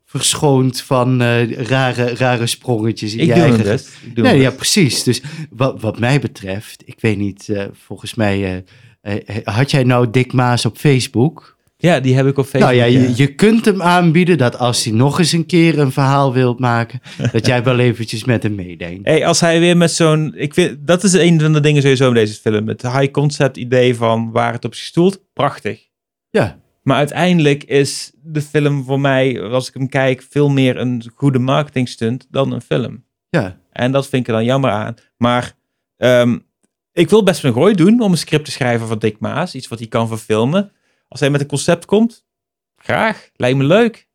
verschoond 0.06 0.82
van 0.82 1.22
rare, 1.54 2.16
rare 2.16 2.47
sprongetjes 2.47 3.14
in 3.14 3.20
Ik 3.20 3.26
je 3.28 3.34
doe 3.34 3.43
eigen... 3.43 3.64
best. 3.64 3.89
Ik 4.06 4.16
doe 4.16 4.26
Nee, 4.26 4.39
ja, 4.41 4.52
precies. 4.52 5.04
Dus 5.04 5.22
wat, 5.49 5.82
wat 5.82 5.99
mij 5.99 6.20
betreft, 6.20 6.84
ik 6.86 6.97
weet 6.99 7.18
niet, 7.18 7.68
volgens 7.86 8.16
mij... 8.16 8.64
had 9.43 9.72
jij 9.72 9.84
nou 9.84 10.10
Dick 10.10 10.34
Maas 10.34 10.66
op 10.66 10.78
Facebook? 10.78 11.60
Ja, 11.82 12.00
die 12.00 12.16
heb 12.16 12.26
ik 12.26 12.38
op 12.38 12.46
Facebook. 12.46 12.72
nou 12.72 12.76
ja, 12.76 12.86
ja. 12.86 13.00
je, 13.08 13.14
je 13.16 13.36
kunt 13.36 13.66
hem 13.66 13.82
aanbieden 13.82 14.38
dat 14.38 14.58
als 14.58 14.84
hij 14.84 14.94
nog 14.94 15.20
eens 15.20 15.32
een 15.32 15.46
keer 15.46 15.80
een 15.80 15.92
verhaal 15.92 16.34
wilt 16.34 16.60
maken, 16.60 17.00
dat 17.32 17.46
jij 17.46 17.64
wel 17.64 17.80
eventjes 17.80 18.24
met 18.26 18.44
hem 18.44 18.56
meedenkt. 18.56 19.08
Hey, 19.08 19.26
als 19.26 19.40
hij 19.40 19.60
weer 19.60 19.78
met 19.78 19.92
zo'n. 19.92 20.34
Ik 20.36 20.54
vind 20.54 20.88
dat 20.88 21.04
is 21.04 21.14
een 21.14 21.40
van 21.40 21.54
de 21.54 21.60
dingen 21.60 21.82
sowieso 21.82 22.08
in 22.08 22.14
deze 22.14 22.34
film. 22.42 22.68
Het 22.68 22.82
high 22.82 23.12
concept 23.12 23.58
idee 23.58 23.96
van 23.96 24.32
waar 24.32 24.54
het 24.54 24.66
op 24.66 24.72
is 24.72 24.80
gestoeld. 24.80 25.22
Prachtig. 25.34 25.88
Ja, 26.30 26.60
Maar 26.84 26.98
uiteindelijk 26.98 27.64
is 27.64 28.12
de 28.24 28.42
film 28.42 28.84
voor 28.84 29.00
mij, 29.00 29.42
als 29.42 29.68
ik 29.68 29.74
hem 29.74 29.90
kijk, 29.90 30.26
veel 30.30 30.50
meer 30.50 30.78
een 30.78 31.04
goede 31.16 31.40
marketing 31.40 31.90
stunt 31.90 32.28
dan 32.30 32.52
een 32.52 32.62
film. 32.62 33.04
ja. 33.30 33.60
En 33.72 33.92
dat 33.92 34.08
vind 34.08 34.22
ik 34.22 34.28
er 34.28 34.34
dan 34.34 34.46
jammer 34.46 34.70
aan. 34.72 34.96
Maar 35.18 35.54
ehm, 35.98 36.38
ik 36.94 37.10
wil 37.10 37.24
best 37.24 37.44
een 37.44 37.54
gooi 37.54 37.76
doen 37.76 38.02
om 38.02 38.12
een 38.12 38.18
script 38.18 38.46
te 38.46 38.52
schrijven 38.52 38.88
van 38.88 39.00
Dick 39.00 39.20
Maas. 39.20 39.56
Iets 39.56 39.68
wat 39.68 39.80
hij 39.80 39.88
kan 39.88 40.08
verfilmen. 40.08 40.72
Als 41.12 41.20
hij 41.20 41.30
met 41.30 41.41
een 41.41 41.47
concept 41.47 41.86
komt, 41.86 42.26
graag. 42.76 43.30
Lijkt 43.36 43.57
me 43.57 43.64
leuk. 43.64 44.07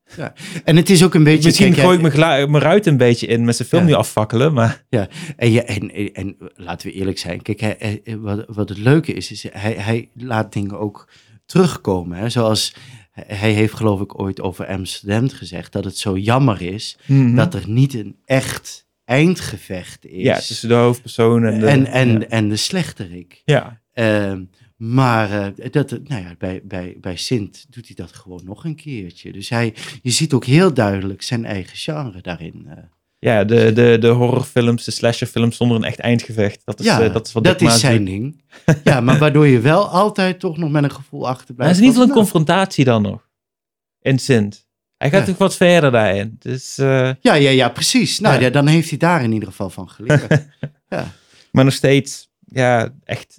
En 0.64 0.76
het 0.76 0.90
is 0.90 1.04
ook 1.04 1.14
een 1.14 1.24
beetje... 1.24 1.44
Misschien 1.44 1.66
kijk, 1.72 1.80
gooi 1.86 1.98
ik 1.98 2.16
jij- 2.16 2.46
mijn, 2.46 2.62
ruit 2.62 2.86
een 2.86 2.96
beetje 2.96 3.26
in 3.26 3.44
met 3.44 3.56
zijn 3.56 3.68
film 3.68 3.82
Ja. 3.82 3.88
nu 3.88 3.94
afvakkelen. 3.94 4.52
Maar 4.52 4.84
En, 5.36 5.50
ja, 5.50 5.62
en, 5.62 5.90
en, 5.94 6.12
en 6.12 6.36
laten 6.54 6.86
we 6.88 6.92
eerlijk 6.92 7.18
zijn. 7.18 7.42
Kijk, 7.42 7.60
hij, 7.60 8.02
wat, 8.18 8.44
wat 8.48 8.68
het 8.68 8.78
leuke 8.78 9.12
is, 9.12 9.30
is 9.30 9.46
hij, 9.52 9.72
hij 9.74 10.08
laat 10.14 10.52
dingen 10.52 10.78
ook 10.78 11.08
terugkomen. 11.46 12.18
Hè? 12.18 12.28
Zoals 12.28 12.74
hij 13.12 13.52
heeft 13.52 13.74
geloof 13.74 14.00
ik 14.00 14.20
ooit 14.20 14.40
over 14.40 14.66
Amsterdam 14.66 15.28
gezegd, 15.28 15.72
dat 15.72 15.84
het 15.84 15.98
zo 15.98 16.16
jammer 16.16 16.62
is 16.62 16.98
dat 17.34 17.54
er 17.54 17.68
niet 17.68 17.94
een 17.94 18.16
echt 18.24 18.86
eindgevecht 19.04 20.04
is. 20.06 20.10
Mhm. 20.12 20.20
ja, 20.20 20.38
tussen 20.40 20.68
de 20.68 20.74
hoofdpersoon 20.74 21.44
en 21.44 21.60
de... 21.60 21.66
en, 21.66 21.86
en, 21.86 22.20
ja. 22.20 22.26
en 22.26 22.48
de 22.48 22.56
slechterik. 22.56 23.42
ja. 23.44 23.80
Ehm, 23.92 24.42
maar 24.76 25.30
eh, 25.56 25.70
dat, 25.70 25.90
nou 25.90 26.22
ja, 26.22 26.34
bij, 26.38 26.60
bij, 26.64 26.96
bij 27.00 27.16
Sint 27.16 27.66
doet 27.70 27.86
hij 27.86 27.94
dat 27.94 28.12
gewoon 28.12 28.40
nog 28.44 28.64
een 28.64 28.76
keertje. 28.76 29.32
Dus 29.32 29.48
hij, 29.48 29.74
je 30.02 30.10
ziet 30.10 30.32
ook 30.32 30.44
heel 30.44 30.74
duidelijk 30.74 31.22
zijn 31.22 31.44
eigen 31.44 31.76
genre 31.76 32.20
daarin. 32.20 32.66
eh. 32.68 32.76
Ja, 33.18 33.44
de, 33.44 33.72
de, 33.72 33.96
de 34.00 34.08
horrorfilms, 34.08 34.84
de 34.84 34.90
slasherfilms 34.90 35.56
zonder 35.56 35.76
een 35.76 35.84
echt 35.84 35.98
eindgevecht. 35.98 36.60
Dat 36.64 36.80
is, 36.80 36.86
ja, 36.86 37.00
eh, 37.02 37.12
dat 37.12 37.26
is 37.26 37.32
wat 37.32 37.44
dat 37.44 37.60
is 37.60 37.80
zijn 37.80 37.96
doet. 37.98 38.06
ding. 38.06 38.42
ja, 38.84 39.00
maar 39.00 39.18
waardoor 39.18 39.46
je 39.46 39.60
wel 39.60 39.88
altijd 39.88 40.40
toch 40.40 40.56
nog 40.56 40.70
met 40.70 40.82
een 40.84 40.90
gevoel 40.92 41.28
achterblijft. 41.28 41.58
Maar 41.58 41.66
het 41.68 41.76
is 41.76 41.82
niet 41.82 41.92
wel 41.92 42.02
een 42.02 42.08
nou, 42.08 42.20
confrontatie 42.20 42.84
dan 42.84 43.02
nog. 43.02 43.28
In 44.00 44.18
Sint. 44.18 44.66
Hij 44.96 45.10
gaat 45.10 45.20
Ja. 45.20 45.26
toch 45.26 45.38
wat 45.38 45.56
verder 45.56 45.90
daarin. 45.90 46.36
Dus, 46.38 46.78
eh, 46.78 46.86
Ja, 47.20 47.34
ja, 47.34 47.50
ja, 47.50 47.68
precies. 47.68 48.20
Nou, 48.20 48.34
Ja. 48.34 48.40
ja. 48.40 48.50
dan 48.50 48.66
heeft 48.66 48.88
hij 48.88 48.98
daar 48.98 49.22
in 49.22 49.32
ieder 49.32 49.48
geval 49.48 49.70
van 49.70 49.88
geleerd. 49.88 50.46
ja. 50.88 51.12
maar 51.52 51.64
nog 51.64 51.72
steeds, 51.74 52.28
ja, 52.46 52.94
echt 53.04 53.38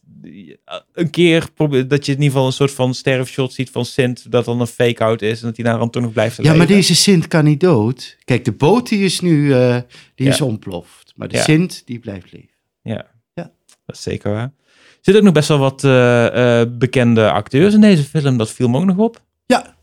een 0.94 1.10
keer 1.10 1.52
probeer, 1.54 1.88
dat 1.88 2.06
je 2.06 2.12
in 2.12 2.18
ieder 2.18 2.32
geval 2.32 2.46
een 2.48 2.54
soort 2.54 2.72
van 2.72 2.94
sterfshot 2.94 3.54
ziet 3.54 3.70
van 3.70 3.86
Sint. 3.86 4.32
Dat 4.32 4.46
dan 4.46 4.60
een 4.62 4.68
fake-out 4.68 5.22
is 5.22 5.40
en 5.42 5.48
dat 5.48 5.56
hij 5.56 5.66
daar 5.66 5.78
dan 5.78 5.90
toch 5.90 6.04
nog 6.04 6.12
blijft 6.14 6.36
ja, 6.36 6.42
leven. 6.44 6.58
maar 6.58 6.68
deze 6.68 6.96
Sint 6.96 7.28
kan 7.28 7.44
niet 7.44 7.60
dood. 7.60 8.18
Kijk, 8.24 8.46
de 8.46 8.52
boot 8.52 8.90
die 8.90 9.04
is 9.04 9.20
nu 9.20 9.54
eh, 9.54 9.78
die 10.16 10.28
is 10.28 10.42
ontploft. 10.42 11.14
Maar 11.16 11.28
de 11.28 11.36
Ja. 11.36 11.44
Sint, 11.44 11.82
die 11.86 12.00
blijft 12.00 12.32
leven. 12.32 12.50
Ja, 12.82 13.06
Ja. 13.34 13.52
dat 13.86 13.96
is 13.96 14.02
zeker 14.02 14.32
waar. 14.32 14.44
Er 14.44 15.14
zitten 15.14 15.16
ook 15.16 15.24
nog 15.24 15.34
best 15.34 15.48
wel 15.48 15.58
wat 15.58 15.84
eh, 15.84 16.62
eh, 16.62 16.68
bekende 16.78 17.32
acteurs 17.32 17.74
in 17.74 17.82
deze 17.82 18.04
film. 18.04 18.38
Dat 18.38 18.52
viel 18.52 18.68
me 18.68 18.78
ook 18.78 18.86
nog 18.86 18.98
op. 18.98 19.24
Ja. 19.46 19.76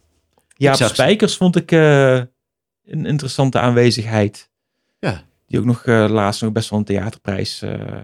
Jaap 0.57 0.74
ze. 0.76 0.89
Spijkers 0.89 1.37
vond 1.37 1.57
ik 1.57 1.72
eh, 1.72 2.14
een 2.85 3.07
interessante 3.07 3.59
aanwezigheid. 3.59 4.51
Ja. 4.99 5.22
Die 5.47 5.59
ook 5.59 5.64
nog 5.64 5.85
eh, 5.87 6.07
laatst 6.09 6.43
nog 6.43 6.53
best 6.53 6.70
wel 6.70 6.78
een 6.78 6.85
theaterprijs 6.85 7.62
eh, 7.62 7.99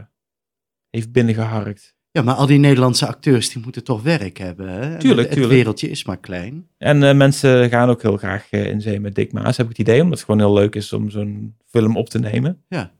heeft 0.90 1.12
binnengeharkt. 1.12 1.94
Ja, 2.12 2.22
maar 2.22 2.34
al 2.34 2.46
die 2.46 2.58
Nederlandse 2.58 3.06
acteurs, 3.06 3.50
die 3.50 3.62
moeten 3.62 3.84
toch 3.84 4.02
werk 4.02 4.38
hebben. 4.38 4.68
Hè? 4.68 4.78
Tuurlijk, 4.80 5.00
het, 5.00 5.18
het 5.18 5.30
tuurlijk. 5.30 5.52
wereldje 5.52 5.90
is 5.90 6.04
maar 6.04 6.16
klein. 6.16 6.66
En 6.78 7.02
eh, 7.02 7.14
mensen 7.14 7.68
gaan 7.68 7.88
ook 7.88 8.02
heel 8.02 8.16
graag 8.16 8.46
eh, 8.50 8.66
in 8.66 8.80
zee 8.80 9.00
met 9.00 9.14
Dick 9.14 9.32
Maas, 9.32 9.56
heb 9.56 9.70
ik 9.70 9.76
het 9.76 9.88
idee. 9.88 10.02
Omdat 10.02 10.18
het 10.18 10.26
gewoon 10.26 10.40
heel 10.40 10.54
leuk 10.54 10.74
is 10.74 10.92
om 10.92 11.10
zo'n 11.10 11.56
film 11.66 11.96
op 11.96 12.08
te 12.08 12.18
nemen. 12.18 12.62
Ja. 12.68 12.90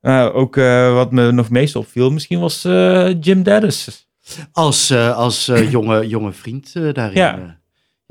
Eh, 0.00 0.30
ook 0.34 0.56
eh, 0.56 0.94
wat 0.94 1.12
me 1.12 1.32
nog 1.32 1.50
meest 1.50 1.76
opviel, 1.76 2.10
misschien 2.10 2.40
was 2.40 2.62
Jim 3.20 3.42
Dennis. 3.42 4.08
Als, 4.52 4.92
als 4.92 5.46
jonge, 5.70 6.08
jonge 6.08 6.32
vriend 6.32 6.72
daarin. 6.72 7.18
Ja. 7.18 7.60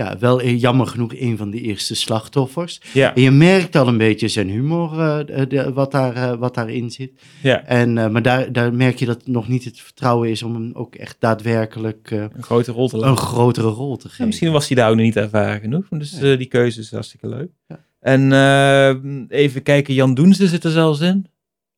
Ja, 0.03 0.17
wel 0.19 0.41
eh, 0.41 0.59
jammer 0.59 0.87
genoeg 0.87 1.15
een 1.15 1.37
van 1.37 1.49
de 1.49 1.61
eerste 1.61 1.95
slachtoffers. 1.95 2.81
Ja, 2.93 3.15
En 3.15 3.21
je 3.21 3.31
merkt 3.31 3.75
al 3.75 3.87
een 3.87 3.97
beetje 3.97 4.27
zijn 4.27 4.49
humor, 4.49 4.99
eh, 4.99 5.47
de- 5.49 5.71
wat, 5.73 5.91
daar, 5.91 6.37
wat 6.37 6.55
daarin 6.55 6.89
zit. 6.91 7.11
ja. 7.41 7.65
En, 7.65 7.93
maar 7.93 8.21
daar, 8.21 8.51
daar 8.51 8.73
merk 8.73 8.99
je 8.99 9.05
dat 9.05 9.17
het 9.17 9.27
nog 9.27 9.47
niet 9.47 9.63
het 9.63 9.79
vertrouwen 9.79 10.29
is 10.29 10.43
om 10.43 10.53
hem 10.53 10.71
ook 10.73 10.95
echt 10.95 11.15
daadwerkelijk 11.19 12.11
een 12.11 12.43
grote 12.43 12.71
rol 12.71 12.87
te 12.87 12.95
laten. 12.97 13.11
een 13.11 13.17
grotere 13.17 13.67
rol 13.67 13.95
te 13.97 14.03
Ja, 14.03 14.09
geven. 14.09 14.25
misschien 14.25 14.51
was 14.51 14.67
hij 14.67 14.75
daar 14.77 14.89
ook 14.89 14.95
nog 14.95 15.05
niet 15.05 15.15
ervaren 15.15 15.61
genoeg. 15.61 15.85
Dus 15.89 16.19
Ja. 16.19 16.35
die 16.35 16.47
keuze 16.47 16.79
is 16.79 16.91
hartstikke 16.91 17.27
leuk. 17.27 17.51
Ja. 17.67 17.79
En, 17.99 18.31
En 18.31 19.25
even 19.29 19.63
kijken, 19.63 19.93
Jan 19.93 20.13
Doensde 20.13 20.47
zit 20.47 20.63
er 20.63 20.71
zelfs 20.71 20.99
in. 20.99 21.25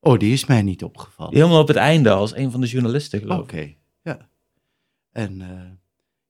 oh, 0.00 0.18
die 0.18 0.32
is 0.32 0.46
mij 0.46 0.62
niet 0.62 0.82
opgevallen. 0.84 1.34
Helemaal 1.34 1.60
op 1.60 1.68
het 1.68 1.76
einde 1.76 2.10
als 2.10 2.36
een 2.36 2.50
van 2.50 2.60
de 2.60 2.66
journalisten 2.66 3.20
geloof 3.20 3.38
Oké, 3.40 3.72
ja. 4.02 4.18
En 5.12 5.40
en 5.42 5.73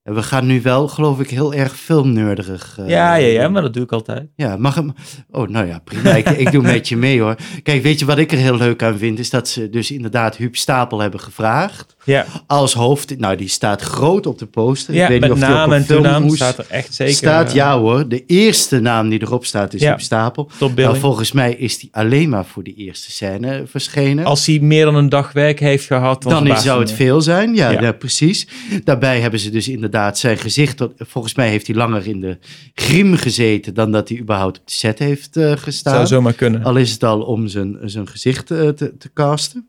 we 0.05 0.23
gaan 0.23 0.47
nu 0.47 0.63
wel, 0.63 0.89
geloof 0.89 1.21
ik, 1.21 1.31
heel 1.31 1.55
erg 1.55 1.77
filmneurderig. 1.77 2.77
eh, 2.79 2.89
ja, 2.89 3.15
ja, 3.15 3.27
ja, 3.27 3.49
maar 3.49 3.63
dat 3.63 3.75
doe 3.75 3.83
ik 3.83 3.93
altijd. 3.93 4.27
Ja, 4.37 4.57
mag 4.57 4.75
hem. 4.75 4.95
Oh, 5.31 5.49
nou 5.49 5.67
ja, 5.67 5.79
prima. 5.85 6.11
Ik, 6.15 6.29
ik 6.29 6.53
doe 6.53 6.63
met 6.63 6.89
je 6.89 6.97
mee 6.97 7.21
hoor. 7.21 7.37
Kijk, 7.63 7.83
weet 7.83 7.99
je 7.99 8.05
wat 8.05 8.19
ik 8.19 8.33
er 8.33 8.39
heel 8.39 8.57
leuk 8.57 8.83
aan 8.83 8.99
vind? 8.99 9.19
Is 9.19 9.31
dat 9.31 9.49
ze 9.49 9.71
dus 9.71 9.91
inderdaad 9.91 10.37
Huub 10.37 10.57
Stapel 10.57 10.99
hebben 11.01 11.21
gevraagd. 11.21 11.97
Ja, 12.05 12.27
Als 12.47 12.75
hoofd. 12.75 13.19
Nou, 13.19 13.37
die 13.37 13.49
staat 13.49 13.81
groot 13.83 14.27
op 14.27 14.39
de 14.39 14.47
poster. 14.47 14.95
ja 14.95 15.03
ik 15.03 15.09
weet 15.09 15.21
met 15.21 15.35
niet 15.35 15.43
of 15.43 15.49
naam 15.49 15.73
en 15.73 15.87
toenaam 15.87 16.29
staat 16.31 16.59
er 16.59 16.67
echt 16.69 16.95
zeker. 16.95 17.15
Staat, 17.15 17.49
eh, 17.49 17.55
ja 17.55 17.79
hoor. 17.79 18.09
De 18.09 18.25
eerste 18.27 18.81
naam 18.81 19.09
die 19.09 19.23
erop 19.23 19.45
staat 19.45 19.75
is 19.75 19.81
Ja. 19.81 19.89
Huub 19.89 20.01
Stapel. 20.01 20.51
Nou, 20.75 20.97
volgens 20.97 21.33
mij 21.33 21.55
is 21.55 21.79
die 21.79 21.89
alleen 21.93 22.29
maar 22.29 22.45
voor 22.45 22.63
de 22.63 22.75
eerste 22.75 23.11
scène 23.11 23.63
verschenen. 23.67 24.25
Als 24.25 24.47
hij 24.47 24.59
meer 24.59 24.85
dan 24.85 24.95
een 24.95 25.09
dag 25.09 25.33
werk 25.33 25.61
heeft 25.61 25.87
gehad, 25.87 26.23
dan, 26.23 26.59
zou 26.59 26.81
het 26.81 26.93
veel 26.93 27.21
zijn, 27.21 27.55
ja, 27.55 27.71
Ja. 27.71 27.81
ja. 27.81 27.93
precies. 27.93 28.49
Daarbij 28.85 29.21
hebben 29.21 29.41
ze 29.41 29.51
dus 29.51 29.69
inderdaad 29.69 29.93
zijn 30.13 30.39
gezicht, 30.39 30.87
volgens 30.97 31.35
mij 31.35 31.49
heeft 31.49 31.67
hij 31.67 31.77
langer 31.77 32.07
in 32.07 32.21
de 32.21 32.39
griem 32.75 33.17
gezeten 33.17 33.75
dan 33.75 33.93
dat 33.93 34.09
hij 34.09 34.19
überhaupt 34.19 34.59
op 34.59 34.67
de 34.67 34.73
set 34.73 34.99
heeft 34.99 35.37
eh, 35.37 35.53
gestaan. 35.53 35.95
Zou 35.95 36.07
zomaar 36.07 36.33
kunnen. 36.33 36.65
Al 36.65 36.77
is 36.77 36.91
het 36.91 37.05
al 37.05 37.21
om 37.21 37.49
zijn, 37.49 37.79
zijn 37.83 38.09
gezicht 38.09 38.51
eh, 38.51 38.69
te, 38.69 38.97
te 38.97 39.11
casten. 39.15 39.69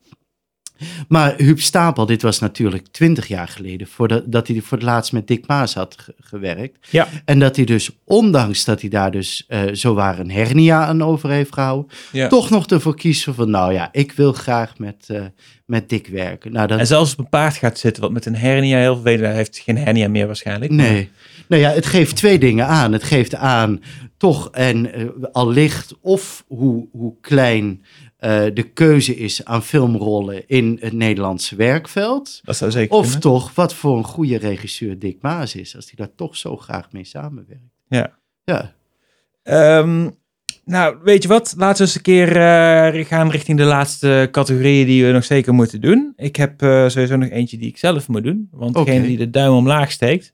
Maar 1.07 1.33
Huub 1.37 1.59
Stapel, 1.59 2.05
dit 2.05 2.21
was 2.21 2.39
natuurlijk 2.39 2.87
twintig 2.91 3.27
jaar 3.27 3.47
geleden, 3.47 3.87
voordat 3.87 4.23
dat 4.31 4.47
hij 4.47 4.61
voor 4.61 4.77
het 4.77 4.85
laatst 4.87 5.11
met 5.13 5.27
Dick 5.27 5.47
Maas 5.47 5.73
had 5.73 5.95
ge- 5.99 6.13
gewerkt. 6.19 6.87
Ja. 6.89 7.07
En 7.25 7.39
dat 7.39 7.55
hij 7.55 7.65
dus, 7.65 7.89
ondanks 8.03 8.65
dat 8.65 8.81
hij 8.81 8.89
daar 8.89 9.11
dus 9.11 9.43
eh 9.47 9.61
zo 9.73 9.93
waar 9.93 10.19
een 10.19 10.31
hernia 10.31 10.85
aan 10.85 11.01
over 11.03 11.29
heeft 11.29 11.53
gehouden, 11.53 11.91
Ja. 12.11 12.27
toch 12.27 12.49
nog 12.49 12.65
ervoor 12.65 12.95
kiezen 12.95 13.35
van, 13.35 13.49
nou 13.49 13.73
ja, 13.73 13.89
ik 13.91 14.11
wil 14.11 14.33
graag 14.33 14.77
met, 14.77 15.05
eh, 15.07 15.21
met 15.65 15.89
Dick 15.89 16.07
werken. 16.07 16.51
Nou, 16.51 16.67
dat, 16.67 16.79
En 16.79 16.87
zelfs 16.87 17.11
op 17.13 17.19
een 17.19 17.29
paard 17.29 17.55
gaat 17.55 17.79
zitten, 17.79 18.01
wat 18.03 18.11
met 18.11 18.25
een 18.25 18.35
hernia 18.35 18.77
heel 18.77 18.93
vervelend. 18.95 19.21
Hij 19.25 19.35
heeft 19.35 19.57
geen 19.57 19.77
hernia 19.77 20.07
meer 20.09 20.25
waarschijnlijk. 20.25 20.71
Nee. 20.71 21.09
Nou 21.47 21.61
ja, 21.61 21.69
het 21.71 21.85
geeft 21.85 22.15
twee 22.15 22.39
dingen 22.39 22.67
aan. 22.67 22.91
Het 22.91 23.03
geeft 23.03 23.35
aan 23.35 23.81
toch 24.17 24.49
en 24.51 24.93
eh, 24.93 25.05
al 25.31 25.49
licht 25.49 25.93
of 26.01 26.43
hoe, 26.47 26.87
hoe 26.91 27.13
klein 27.21 27.83
eh, 28.25 28.45
de 28.53 28.63
keuze 28.63 29.15
is 29.15 29.45
aan 29.45 29.63
filmrollen 29.63 30.47
in 30.47 30.77
het 30.81 30.93
Nederlandse 30.93 31.55
werkveld. 31.55 32.39
Dat 32.43 32.55
zou 32.57 32.71
zeker 32.71 32.95
Of 32.95 33.01
kunnen. 33.03 33.19
toch 33.21 33.55
wat 33.55 33.73
voor 33.73 33.97
een 33.97 34.03
goede 34.03 34.37
regisseur 34.37 34.99
Dick 34.99 35.17
Maas 35.21 35.55
is, 35.55 35.75
als 35.75 35.85
hij 35.85 35.93
daar 35.95 36.15
toch 36.15 36.35
zo 36.37 36.57
graag 36.57 36.91
mee 36.91 37.03
samenwerkt. 37.03 37.63
Ja. 37.87 38.17
Ja, 38.43 38.73
Ehm, 39.43 40.09
nou, 40.63 40.97
weet 41.03 41.21
je 41.23 41.27
wat? 41.27 41.53
Laten 41.57 41.77
we 41.77 41.83
eens 41.83 41.95
een 41.95 42.01
keer 42.01 42.27
eh, 42.37 43.05
gaan 43.05 43.29
richting 43.31 43.57
de 43.57 43.63
laatste 43.63 44.27
categorieën 44.31 44.85
die 44.85 45.05
we 45.05 45.11
nog 45.11 45.23
zeker 45.23 45.53
moeten 45.53 45.81
doen. 45.81 46.13
Ik 46.15 46.35
heb 46.35 46.61
eh, 46.61 46.87
sowieso 46.87 47.15
nog 47.15 47.29
eentje 47.29 47.57
die 47.57 47.67
ik 47.69 47.77
zelf 47.77 48.07
moet 48.07 48.23
doen. 48.23 48.47
Want 48.51 48.73
degene 48.73 49.07
die 49.07 49.17
de 49.17 49.29
duim 49.29 49.53
omlaag 49.53 49.91
steekt, 49.91 50.33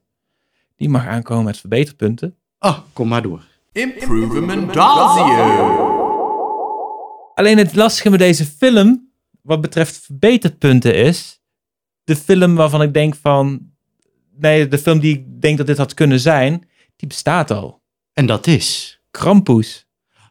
die 0.76 0.88
mag 0.88 1.06
aankomen 1.06 1.44
met 1.44 1.58
verbeterpunten. 1.58 2.34
ah, 2.58 2.78
kom 2.92 3.08
maar 3.08 3.22
door. 3.22 3.42
Improvement 3.72 4.72
Dazio. 4.74 5.91
Alleen 7.34 7.58
het 7.58 7.74
lastige 7.74 8.10
met 8.10 8.18
deze 8.18 8.44
film, 8.44 9.10
wat 9.42 9.60
betreft 9.60 9.98
verbeterpunten, 10.04 10.94
is 10.94 11.40
de 12.04 12.16
film 12.16 12.54
waarvan 12.54 12.82
ik 12.82 12.94
denk 12.94 13.14
van, 13.14 13.60
nee, 14.38 14.68
de 14.68 14.78
film 14.78 14.98
die 14.98 15.14
ik 15.14 15.40
denk 15.40 15.58
dat 15.58 15.66
dit 15.66 15.78
had 15.78 15.94
kunnen 15.94 16.20
zijn, 16.20 16.68
die 16.96 17.08
bestaat 17.08 17.50
al. 17.50 17.82
En 18.12 18.26
dat 18.26 18.46
is. 18.46 19.00
Krampus. 19.10 19.86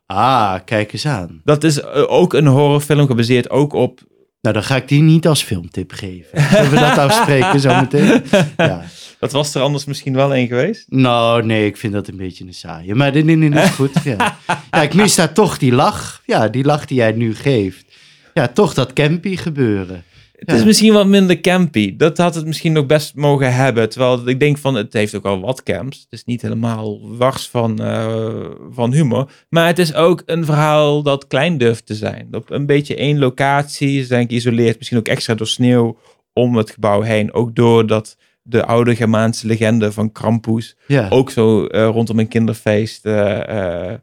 Ah, 0.05 0.55
kijk 0.65 0.93
eens 0.93 1.05
aan. 1.05 1.41
Dat 1.43 1.63
is 1.63 1.81
eh, 1.81 2.11
ook 2.11 2.33
een 2.33 2.47
horrorfilm 2.47 3.07
gebaseerd 3.07 3.49
ook 3.49 3.73
op 3.73 3.99
Nou, 4.41 4.55
dan 4.55 4.63
ga 4.63 4.75
ik 4.75 4.87
die 4.87 5.01
niet 5.01 5.27
als 5.27 5.43
filmtip 5.43 5.91
geven. 5.91 6.41
Zullen 6.41 6.69
we 6.69 6.75
dat 6.75 6.97
afspreken 6.97 7.59
zo 7.59 7.75
meteen? 7.75 8.23
Ja. 8.57 8.83
Dat 9.21 9.31
was 9.31 9.55
er 9.55 9.61
anders 9.61 9.85
misschien 9.85 10.13
wel 10.13 10.35
een 10.35 10.47
geweest. 10.47 10.85
Nou, 10.89 11.45
nee, 11.45 11.65
ik 11.65 11.77
vind 11.77 11.93
dat 11.93 12.07
een 12.07 12.17
beetje 12.17 12.45
een 12.45 12.53
saaie. 12.53 12.95
Maar 12.95 13.11
nee, 13.11 13.23
nee, 13.23 13.35
nee, 13.35 13.49
dat 13.49 13.63
is 13.63 13.69
goed. 13.81 14.03
Ja. 14.03 14.37
ja, 14.71 14.81
ik 14.81 14.93
mis 14.93 15.15
daar 15.15 15.33
toch 15.33 15.57
die 15.57 15.71
lach. 15.71 16.21
Ja, 16.25 16.47
die 16.47 16.63
lach 16.63 16.85
die 16.85 16.97
jij 16.97 17.11
nu 17.11 17.35
geeft. 17.35 17.85
Ja, 18.33 18.47
toch 18.47 18.73
dat 18.73 18.93
campy 18.93 19.35
gebeuren. 19.35 20.03
Het 20.35 20.51
is 20.51 20.59
Ja. 20.59 20.65
misschien 20.65 20.93
wat 20.93 21.07
minder 21.07 21.41
campy. 21.41 21.95
Dat 21.97 22.17
had 22.17 22.35
het 22.35 22.45
misschien 22.45 22.71
nog 22.73 22.85
best 22.85 23.15
mogen 23.15 23.53
hebben. 23.53 23.89
Terwijl 23.89 24.27
ik 24.27 24.39
denk 24.39 24.57
van, 24.57 24.75
het 24.75 24.93
heeft 24.93 25.15
ook 25.15 25.25
al 25.25 25.39
wat 25.39 25.63
camps. 25.63 25.97
Het 25.99 26.11
is 26.19 26.23
niet 26.25 26.41
helemaal 26.41 26.99
wars 27.17 27.47
van, 27.49 27.79
eh, 27.81 28.45
van 28.71 28.93
humor. 28.93 29.31
Maar 29.49 29.67
het 29.67 29.79
is 29.79 29.93
ook 29.93 30.23
een 30.25 30.45
verhaal 30.45 31.03
dat 31.03 31.27
klein 31.27 31.57
durft 31.57 31.85
te 31.85 31.95
zijn. 31.95 32.27
Op 32.31 32.49
een 32.51 32.65
beetje 32.65 32.95
één 32.95 33.19
locatie. 33.19 33.99
Ze 33.99 34.05
zijn 34.05 34.27
geïsoleerd. 34.27 34.77
Misschien 34.77 34.97
ook 34.97 35.07
extra 35.07 35.35
door 35.35 35.47
sneeuw 35.47 35.97
om 36.33 36.55
het 36.55 36.71
gebouw 36.71 37.01
heen. 37.01 37.33
Ook 37.33 37.55
doordat 37.55 38.17
de 38.41 38.65
oude 38.65 38.95
Germaanse 38.95 39.47
legende 39.47 39.91
van 39.91 40.11
Krampus 40.11 40.75
Ja, 40.87 41.07
ook 41.09 41.31
zo 41.31 41.65
eh, 41.65 41.85
rondom 41.85 42.19
een 42.19 42.27
kinderfeest 42.27 43.05
eh, 43.05 43.91
eh, 43.91 43.99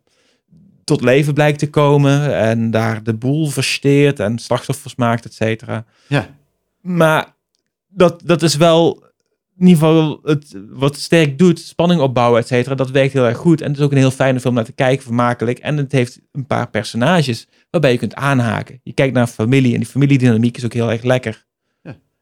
tot 0.85 1.01
leven 1.01 1.35
blijkt 1.35 1.59
te 1.59 1.71
komen. 1.71 2.37
En 2.37 2.71
daar 2.71 3.03
de 3.03 3.15
boel 3.15 3.47
versteert 3.47 4.21
en 4.21 4.39
slachtoffers 4.39 4.95
maakt, 4.95 5.25
et 5.25 5.35
cetera. 5.35 5.85
ja. 6.07 6.37
Maar 6.81 7.37
dat, 7.89 8.23
dat 8.25 8.43
is 8.43 8.57
wel 8.57 9.09
in 9.59 9.67
ieder 9.67 9.85
geval 9.85 10.21
het, 10.23 10.57
wat 10.71 10.97
sterk 10.97 11.39
doet. 11.39 11.59
Spanning 11.59 12.01
opbouwen, 12.01 12.41
et 12.41 12.47
cetera. 12.47 12.75
Dat 12.75 12.91
werkt 12.91 13.13
heel 13.13 13.27
erg 13.27 13.37
goed. 13.37 13.61
En 13.61 13.69
het 13.69 13.79
is 13.79 13.85
ook 13.85 13.91
een 13.91 13.99
heel 13.99 14.11
fijne 14.11 14.41
film 14.41 14.55
naar 14.55 14.65
te 14.65 14.73
kijken, 14.73 15.05
vermakelijk. 15.05 15.59
En 15.59 15.77
het 15.77 15.93
heeft 15.93 16.21
een 16.33 16.47
paar 16.47 16.71
personages 16.71 17.49
waarbij 17.71 17.93
je 17.93 17.99
kunt 17.99 18.15
aanhaken. 18.15 18.81
Je 18.83 18.93
kijkt 18.93 19.15
naar 19.15 19.23
een 19.23 19.29
familie 19.29 19.73
en 19.73 19.79
die 19.79 19.89
familiedynamiek 19.89 20.57
is 20.57 20.65
ook 20.65 20.73
heel 20.73 20.91
erg 20.91 21.03
lekker. 21.03 21.47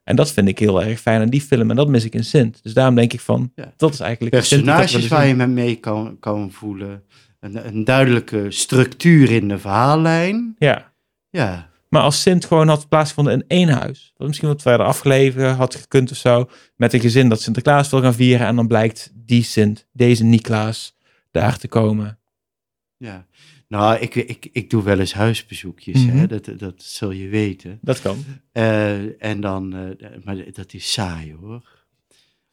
En 0.06 0.16
dat 0.16 0.32
vind 0.32 0.48
ik 0.48 0.58
heel 0.58 0.82
erg 0.82 1.00
fijn 1.00 1.20
aan 1.20 1.28
die 1.28 1.40
film. 1.40 1.70
En 1.70 1.76
dat 1.76 1.88
mis 1.88 2.04
ik 2.04 2.14
in 2.14 2.24
Sint. 2.24 2.62
Dus 2.62 2.74
daarom 2.74 2.94
denk 2.94 3.12
ik 3.12 3.20
van, 3.20 3.52
Ja. 3.54 3.72
dat 3.76 3.92
is 3.92 4.00
eigenlijk... 4.00 4.34
Personages 4.34 5.08
waar 5.08 5.26
je 5.26 5.34
me 5.34 5.46
mee 5.46 5.76
kan, 5.76 6.16
kan 6.20 6.50
voelen. 6.52 7.02
Een, 7.40 7.66
een 7.66 7.84
duidelijke 7.84 8.46
structuur 8.50 9.30
in 9.30 9.48
de 9.48 9.58
verhaallijn. 9.58 10.54
Ja. 10.58 10.92
Ja, 11.30 11.70
Maar 11.88 12.02
als 12.02 12.22
Sint 12.22 12.44
gewoon 12.44 12.68
had 12.68 12.88
plaatsgevonden 12.88 13.32
in 13.34 13.44
één 13.48 13.68
huis, 13.68 14.12
wat 14.16 14.26
misschien 14.26 14.48
wat 14.48 14.62
verder 14.62 14.86
afgelegen 14.86 15.54
had 15.54 15.74
gekund 15.74 16.10
of 16.10 16.16
zo, 16.16 16.48
met 16.76 16.92
een 16.92 17.00
gezin 17.00 17.28
dat 17.28 17.40
Sinterklaas 17.40 17.90
wil 17.90 18.00
gaan 18.02 18.14
vieren 18.14 18.46
en 18.46 18.56
dan 18.56 18.66
blijkt 18.66 19.12
die 19.14 19.42
Sint, 19.42 19.86
deze 19.92 20.24
Niklaas, 20.24 20.96
daar 21.30 21.58
te 21.58 21.68
komen. 21.68 22.18
ja. 22.96 23.26
Nou, 23.68 23.98
ik, 24.00 24.14
ik, 24.14 24.48
ik 24.52 24.70
doe 24.70 24.82
wel 24.82 24.98
eens 24.98 25.14
huisbezoekjes, 25.14 26.04
hè? 26.04 26.12
Mhm. 26.14 26.26
Dat, 26.26 26.48
dat 26.58 26.74
zul 26.76 27.10
je 27.10 27.28
weten. 27.28 27.78
Dat 27.82 28.00
kan. 28.00 28.16
Eh, 28.52 29.24
en 29.24 29.40
dan, 29.40 29.74
eh, 29.76 30.08
maar 30.24 30.36
dat 30.52 30.74
is 30.74 30.92
saai 30.92 31.34
hoor. 31.40 31.74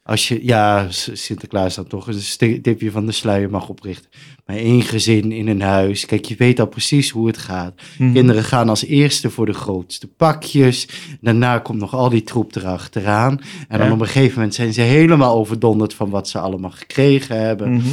Als 0.02 0.28
je, 0.28 0.44
ja, 0.44 0.86
Sinterklaas 0.90 1.74
dan 1.74 1.86
toch 1.86 2.06
een 2.38 2.62
tipje 2.62 2.90
van 2.90 3.06
de 3.06 3.12
sluier 3.12 3.50
mag 3.50 3.68
oprichten. 3.68 4.10
Maar 4.46 4.56
één 4.56 4.82
gezin 4.82 5.32
in 5.32 5.48
een 5.48 5.60
huis. 5.60 6.06
Kijk, 6.06 6.24
je 6.24 6.34
weet 6.36 6.60
al 6.60 6.66
precies 6.66 7.10
hoe 7.10 7.26
het 7.26 7.38
gaat. 7.38 7.80
Mhm. 7.98 8.12
Kinderen 8.12 8.44
gaan 8.44 8.68
als 8.68 8.84
eerste 8.84 9.30
voor 9.30 9.46
de 9.46 9.52
grootste 9.54 10.06
pakjes. 10.06 10.88
Daarna 11.20 11.58
komt 11.58 11.78
nog 11.78 11.94
al 11.94 12.08
die 12.08 12.22
troep 12.22 12.56
erachteraan. 12.56 13.40
En 13.68 13.78
dan 13.78 13.86
Ja. 13.86 13.92
op 13.92 14.00
een 14.00 14.06
gegeven 14.06 14.34
moment 14.34 14.54
zijn 14.54 14.72
ze 14.72 14.80
helemaal 14.80 15.34
overdonderd 15.36 15.94
van 15.94 16.10
wat 16.10 16.28
ze 16.28 16.38
allemaal 16.38 16.70
gekregen 16.70 17.40
hebben. 17.40 17.72
Mhm. 17.72 17.88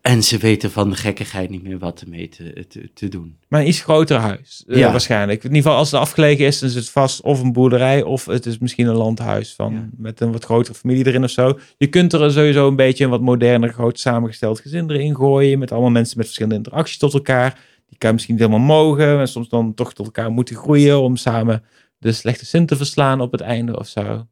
En 0.00 0.22
ze 0.22 0.38
weten 0.38 0.70
van 0.70 0.90
de 0.90 0.96
gekkigheid 0.96 1.50
niet 1.50 1.62
meer 1.62 1.78
wat 1.78 2.00
ermee 2.00 2.28
te, 2.28 2.66
te, 2.68 2.90
te 2.94 3.08
doen. 3.08 3.36
Maar 3.48 3.60
een 3.60 3.68
iets 3.68 3.80
groter 3.80 4.16
huis, 4.18 4.64
eh, 4.66 4.76
Ja. 4.78 4.90
waarschijnlijk. 4.90 5.38
In 5.44 5.48
ieder 5.48 5.62
geval 5.62 5.78
als 5.78 5.90
het 5.90 6.00
afgelegen 6.00 6.46
is, 6.46 6.58
dan 6.58 6.68
is 6.68 6.74
het 6.74 6.90
vast 6.90 7.20
of 7.22 7.40
een 7.42 7.52
boerderij 7.52 8.02
of 8.02 8.24
het 8.26 8.46
is 8.46 8.58
misschien 8.58 8.86
een 8.86 8.94
landhuis 8.94 9.54
van, 9.54 9.72
Ja. 9.72 9.88
met 9.96 10.20
een 10.20 10.32
wat 10.32 10.44
grotere 10.44 10.74
familie 10.74 11.06
erin 11.06 11.24
of 11.24 11.30
zo. 11.30 11.58
Je 11.76 11.86
kunt 11.86 12.12
er 12.12 12.32
sowieso 12.32 12.68
een 12.68 12.76
beetje 12.76 13.04
een 13.04 13.10
wat 13.10 13.20
moderner, 13.20 13.72
groot 13.72 13.98
samengesteld 14.00 14.60
gezin 14.60 14.90
erin 14.90 15.14
gooien, 15.16 15.58
met 15.58 15.72
allemaal 15.72 15.90
mensen 15.90 16.16
met 16.16 16.26
verschillende 16.26 16.56
interacties 16.58 16.98
tot 16.98 17.14
elkaar. 17.14 17.58
Die 17.88 17.98
kan 17.98 18.12
misschien 18.12 18.34
niet 18.34 18.44
helemaal 18.44 18.66
mogen 18.66 19.18
en 19.18 19.28
soms 19.28 19.48
dan 19.48 19.74
toch 19.74 19.94
tot 19.94 20.06
elkaar 20.06 20.30
moeten 20.30 20.56
groeien 20.56 21.00
om 21.00 21.16
samen 21.16 21.62
de 21.98 22.12
slechte 22.12 22.46
zin 22.46 22.66
te 22.66 22.76
verslaan 22.76 23.20
op 23.20 23.32
het 23.32 23.40
einde 23.40 23.78
of 23.78 23.86
zo. 23.88 24.26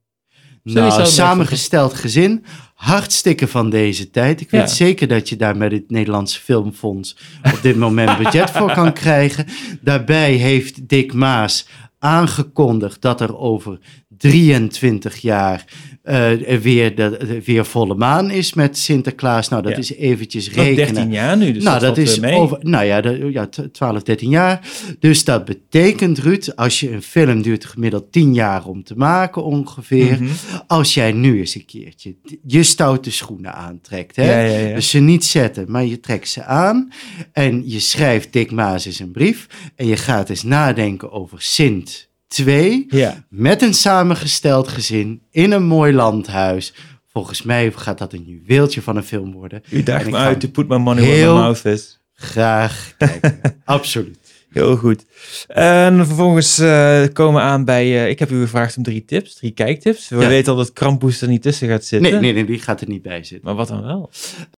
Nou, 0.62 1.00
een 1.00 1.06
samengesteld 1.06 1.94
gezin, 1.94 2.44
hartstikke 2.74 3.48
van 3.48 3.70
deze 3.70 4.10
tijd. 4.10 4.40
Ik 4.40 4.50
weet 4.50 4.60
Ja. 4.60 4.66
zeker 4.66 5.08
dat 5.08 5.28
je 5.28 5.36
daar 5.36 5.56
met 5.56 5.72
het 5.72 5.90
Nederlandse 5.90 6.40
Filmfonds 6.40 7.16
op 7.42 7.58
dit 7.62 7.76
moment 7.76 8.18
budget 8.18 8.50
voor 8.50 8.72
kan 8.80 8.92
krijgen. 8.92 9.46
Daarbij 9.80 10.32
heeft 10.32 10.88
Dick 10.88 11.12
Maas 11.12 11.66
aangekondigd 11.98 13.00
dat 13.02 13.20
er 13.20 13.38
over 13.38 13.78
23 14.18 15.16
jaar 15.16 15.64
eh, 16.10 16.50
er 16.52 16.60
weer, 16.60 16.94
de, 16.94 17.16
de- 17.26 17.42
weer 17.44 17.64
volle 17.66 17.94
maan 17.94 18.30
is 18.30 18.54
met 18.54 18.78
Sinterklaas. 18.78 19.48
Nou, 19.48 19.62
dat 19.62 19.72
Ja. 19.72 19.78
is 19.78 19.94
eventjes 19.94 20.44
Dat 20.44 20.54
is 20.56 20.62
rekenen. 20.62 20.94
13 20.94 21.12
jaar 21.12 21.36
nu, 21.36 21.52
dus 21.52 21.62
nou, 21.62 21.80
dat, 21.80 21.98
is 21.98 22.14
eh, 22.14 22.20
mee. 22.20 22.34
over, 22.34 22.58
nou 22.60 22.84
ja, 22.84 23.00
de, 23.00 23.28
ja, 23.32 23.46
t- 23.46 23.68
12, 23.72 24.02
13 24.02 24.30
jaar. 24.30 24.68
Dus 24.98 25.24
dat 25.24 25.44
betekent, 25.44 26.18
Ruud, 26.18 26.52
als 26.56 26.80
je 26.80 26.92
een 26.92 27.02
film 27.02 27.42
duurt 27.42 27.64
gemiddeld 27.64 28.12
10 28.12 28.34
jaar 28.34 28.64
om 28.66 28.82
te 28.84 28.94
maken 28.96 29.44
ongeveer. 29.44 30.22
Mhm. 30.22 30.30
Als 30.66 30.94
jij 30.94 31.12
nu 31.12 31.38
eens 31.38 31.54
een 31.54 31.64
keertje 31.64 32.14
je 32.46 32.62
stoute 32.62 33.10
schoenen 33.10 33.54
aantrekt, 33.54 34.16
hè? 34.16 34.24
Ja, 34.24 34.40
ja, 34.54 34.68
ja. 34.68 34.74
dus 34.74 34.90
ze 34.90 34.98
niet 34.98 35.24
zetten, 35.24 35.64
maar 35.70 35.84
je 35.84 36.00
trekt 36.00 36.28
ze 36.28 36.44
aan 36.44 36.92
en 37.32 37.62
je 37.70 37.80
schrijft 37.80 38.32
Dick 38.32 38.50
Maas 38.50 38.84
eens 38.86 38.98
een 38.98 39.10
brief 39.12 39.46
en 39.76 39.86
je 39.86 39.96
gaat 39.96 40.28
eens 40.30 40.42
nadenken 40.42 41.12
over 41.12 41.42
Sint 41.42 42.08
2 42.34 42.84
ja. 42.88 43.24
met 43.28 43.62
een 43.62 43.74
samengesteld 43.74 44.68
gezin 44.68 45.22
in 45.30 45.52
een 45.52 45.64
mooi 45.64 45.92
landhuis. 45.92 46.74
Volgens 47.12 47.42
mij 47.42 47.72
gaat 47.76 47.98
dat 47.98 48.12
een 48.12 48.24
juweeltje 48.24 48.82
van 48.82 48.96
een 48.96 49.02
film 49.04 49.32
worden. 49.32 49.62
U 49.70 49.82
daagt 49.82 50.04
ik 50.06 50.10
me 50.10 50.16
ga 50.16 50.24
uit, 50.24 50.40
to 50.40 50.48
put 50.48 50.68
my 50.68 50.76
money 50.76 51.02
where 51.02 51.16
heel- 51.18 51.34
my 51.34 51.40
mouth 51.40 51.64
is. 51.64 52.00
Graag 52.14 52.94
kijken. 52.98 53.40
Absoluut. 53.64 54.18
Heel 54.50 54.76
goed. 54.76 55.04
En 55.48 56.06
vervolgens 56.06 56.58
eh, 56.58 57.02
komen 57.12 57.34
we 57.34 57.48
aan 57.48 57.64
bij... 57.64 57.84
eh, 57.84 58.08
ik 58.08 58.18
heb 58.18 58.30
u 58.30 58.40
gevraagd 58.40 58.76
om 58.76 58.82
drie 58.82 59.04
tips, 59.04 59.34
drie 59.34 59.50
kijktips. 59.50 60.08
We 60.08 60.20
Ja. 60.20 60.28
weten 60.28 60.52
al 60.52 60.58
dat 60.58 60.72
Krampus 60.72 61.20
er 61.22 61.28
niet 61.28 61.42
tussen 61.42 61.68
gaat 61.68 61.84
zitten. 61.84 62.12
Nee, 62.12 62.20
nee, 62.20 62.32
nee, 62.32 62.44
die 62.44 62.58
gaat 62.58 62.80
er 62.80 62.88
niet 62.88 63.02
bij 63.02 63.24
zitten. 63.24 63.40
Maar 63.42 63.54
wat 63.54 63.68
dan 63.68 63.82
wel? 63.82 64.10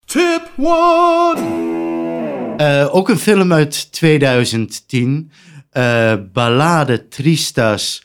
Tip 0.04 0.50
1. 0.56 2.54
Eh, 2.56 2.94
ook 2.94 3.08
een 3.08 3.18
film 3.18 3.52
uit 3.52 3.92
2010. 3.92 5.30
Eh 5.72 6.14
Ballade 6.32 7.08
Tristas 7.08 8.02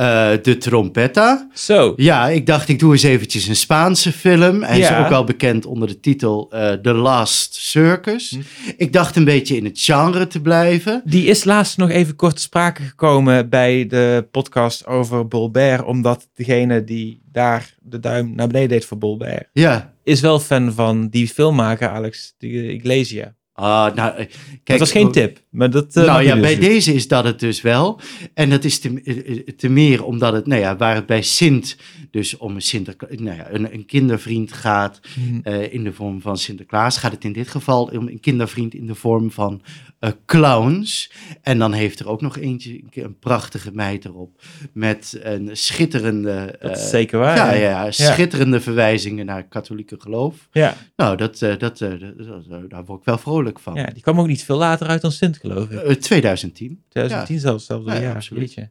eh, 0.00 0.30
de 0.42 0.56
Trompetta. 0.58 1.48
Zo. 1.54 1.92
Ja, 1.96 2.28
ik 2.28 2.46
dacht 2.46 2.68
ik 2.68 2.78
doe 2.78 2.92
eens 2.92 3.02
eventjes 3.02 3.46
een 3.46 3.56
Spaanse 3.56 4.12
film. 4.12 4.62
Hij 4.62 4.78
is 4.78 4.92
ook 4.92 5.08
wel 5.08 5.24
bekend 5.24 5.66
onder 5.66 5.88
de 5.88 6.00
titel 6.00 6.50
eh, 6.50 6.72
The 6.72 6.92
Last 6.92 7.54
Circus. 7.54 8.30
Hm. 8.30 8.40
Ik 8.76 8.92
dacht 8.92 9.16
een 9.16 9.24
beetje 9.24 9.56
in 9.56 9.64
het 9.64 9.80
genre 9.80 10.26
te 10.26 10.40
blijven. 10.40 11.02
Die 11.04 11.24
is 11.24 11.44
laatst 11.44 11.76
nog 11.76 11.90
even 11.90 12.16
kort 12.16 12.36
te 12.36 12.42
sprake 12.42 12.82
gekomen 12.82 13.48
bij 13.48 13.86
de 13.86 14.28
podcast 14.30 14.86
over 14.86 15.28
Bolbert. 15.28 15.84
Omdat 15.84 16.28
degene 16.34 16.84
die 16.84 17.22
daar 17.32 17.74
de 17.80 18.00
duim 18.00 18.34
naar 18.34 18.46
beneden 18.46 18.68
deed 18.68 18.84
voor 18.84 18.98
Bolbert... 18.98 19.48
Ja. 19.52 19.94
is 20.02 20.20
wel 20.20 20.40
fan 20.40 20.72
van 20.72 21.08
die 21.08 21.28
filmmaker 21.28 21.88
Alex 21.88 22.34
de 22.38 22.72
Iglesia. 22.72 23.34
Ah, 23.60 23.94
nou, 23.94 24.10
eh, 24.10 24.16
kijk, 24.16 24.28
dat 24.64 24.78
was 24.78 24.90
geen 24.92 25.06
oh, 25.06 25.12
tip. 25.12 25.38
Maar 25.50 25.70
dat, 25.70 25.96
eh, 25.96 26.04
nou 26.04 26.22
ja, 26.22 26.32
dus 26.32 26.42
bij 26.42 26.54
doen. 26.54 26.64
deze 26.68 26.94
is 26.94 27.08
dat 27.08 27.24
het 27.24 27.40
dus 27.40 27.60
wel. 27.60 28.00
En 28.34 28.50
dat 28.50 28.64
is 28.64 28.78
te, 28.78 29.00
eh, 29.04 29.18
eh, 29.38 29.46
te 29.56 29.68
meer 29.68 30.04
omdat 30.04 30.32
het, 30.32 30.46
nou 30.46 30.60
ja, 30.60 30.76
waar 30.76 30.94
het 30.94 31.06
bij 31.06 31.22
Sint 31.22 31.76
dus 32.10 32.36
om 32.36 32.54
een, 32.54 32.62
Sinterkla- 32.62 33.08
nou 33.10 33.36
ja, 33.36 33.50
een, 33.50 33.74
een 33.74 33.86
kindervriend 33.86 34.52
gaat 34.52 35.00
Mhm. 35.18 35.40
eh, 35.42 35.72
in 35.72 35.84
de 35.84 35.92
vorm 35.92 36.20
van 36.20 36.36
Sinterklaas, 36.38 36.96
gaat 36.96 37.12
het 37.12 37.24
in 37.24 37.32
dit 37.32 37.48
geval 37.48 37.84
om 37.84 38.08
een 38.08 38.20
kindervriend 38.20 38.74
in 38.74 38.86
de 38.86 38.94
vorm 38.94 39.30
van 39.30 39.62
eh, 39.98 40.10
clowns. 40.26 41.12
En 41.42 41.58
dan 41.58 41.72
heeft 41.72 42.00
er 42.00 42.08
ook 42.08 42.20
nog 42.20 42.38
eentje, 42.38 42.80
een 42.92 43.18
prachtige 43.18 43.70
meid 43.72 44.04
erop, 44.04 44.42
met 44.72 45.18
een 45.22 45.48
schitterende... 45.52 46.56
Dat 46.60 46.70
is 46.76 46.82
eh, 46.82 46.88
zeker 46.88 47.18
waar. 47.18 47.36
ja, 47.36 47.52
ja. 47.52 47.84
ja, 47.84 47.90
schitterende 47.90 48.60
verwijzingen 48.60 49.26
naar 49.26 49.44
katholieke 49.48 49.96
geloof. 49.98 50.48
Ja. 50.52 50.76
Nou, 50.96 51.16
dat, 51.16 51.42
eh, 51.42 51.58
dat, 51.58 51.80
eh, 51.80 51.90
dat- 52.00 52.18
dat- 52.48 52.70
daar 52.70 52.84
word 52.84 52.98
ik 53.00 53.04
wel 53.04 53.18
vrolijk 53.18 53.49
van. 53.58 53.74
Ja, 53.74 53.86
die 53.86 54.02
kwam 54.02 54.20
ook 54.20 54.26
niet 54.26 54.44
veel 54.44 54.56
later 54.56 54.86
uit 54.86 55.00
dan 55.02 55.12
Sint, 55.12 55.36
geloof 55.38 55.70
ik. 55.70 55.80
Eh, 55.82 55.94
2010. 55.94 56.82
2010 56.88 57.38
zelfs, 57.38 57.66
zelfs 57.66 57.86
Ja, 57.86 57.94
ja, 57.94 58.12
absoluut. 58.14 58.54
jeetje. 58.54 58.70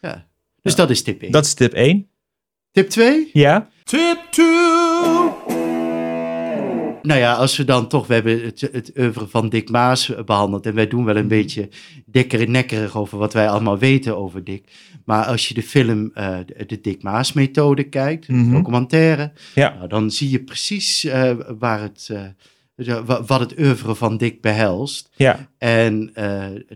Ja. 0.00 0.26
Dus 0.62 0.74
dat 0.74 0.90
is 0.90 1.02
tip 1.02 1.22
1. 1.22 1.30
Dat 1.32 1.44
is 1.44 1.54
tip 1.54 1.72
1. 1.72 2.06
Tip 2.72 2.88
2? 2.88 3.30
Ja. 3.32 3.68
Tip 3.84 4.18
2. 4.30 4.46
Nou 7.02 7.20
ja, 7.20 7.34
als 7.34 7.56
we 7.56 7.64
dan 7.64 7.88
toch, 7.88 8.06
we 8.06 8.14
hebben 8.14 8.44
het, 8.44 8.60
het 8.72 8.92
oeuvre 8.98 9.26
van 9.28 9.48
Dick 9.48 9.70
Maas 9.70 10.14
eh, 10.14 10.24
behandeld. 10.24 10.66
En 10.66 10.74
wij 10.74 10.86
doen 10.88 11.04
wel 11.04 11.14
een 11.16 11.20
Mhm. 11.26 11.28
beetje 11.28 11.68
dikker 12.06 12.40
en 12.40 12.50
nekkerig 12.50 12.96
over 12.96 13.18
wat 13.18 13.32
wij 13.32 13.48
allemaal 13.48 13.78
weten 13.78 14.16
over 14.16 14.44
Dick. 14.44 14.64
Maar 15.04 15.24
als 15.24 15.48
je 15.48 15.54
de 15.54 15.62
film 15.62 16.10
eh, 16.14 16.38
de, 16.46 16.66
de 16.66 16.80
Dick 16.80 17.02
Maas 17.02 17.32
methode 17.32 17.82
kijkt, 17.84 18.26
de 18.26 18.32
Mhm. 18.32 18.52
documentaire, 18.54 19.32
Ja. 19.54 19.74
nou, 19.74 19.88
dan 19.88 20.10
zie 20.10 20.30
je 20.30 20.40
precies 20.42 21.04
eh, 21.04 21.32
waar 21.58 21.80
het, 21.80 22.10
wat 23.26 23.40
het 23.40 23.58
oeuvre 23.58 23.94
van 23.94 24.16
Dick 24.16 24.40
behelst. 24.40 25.10
Ja. 25.16 25.48
En 25.58 26.10
eh, 26.14 26.24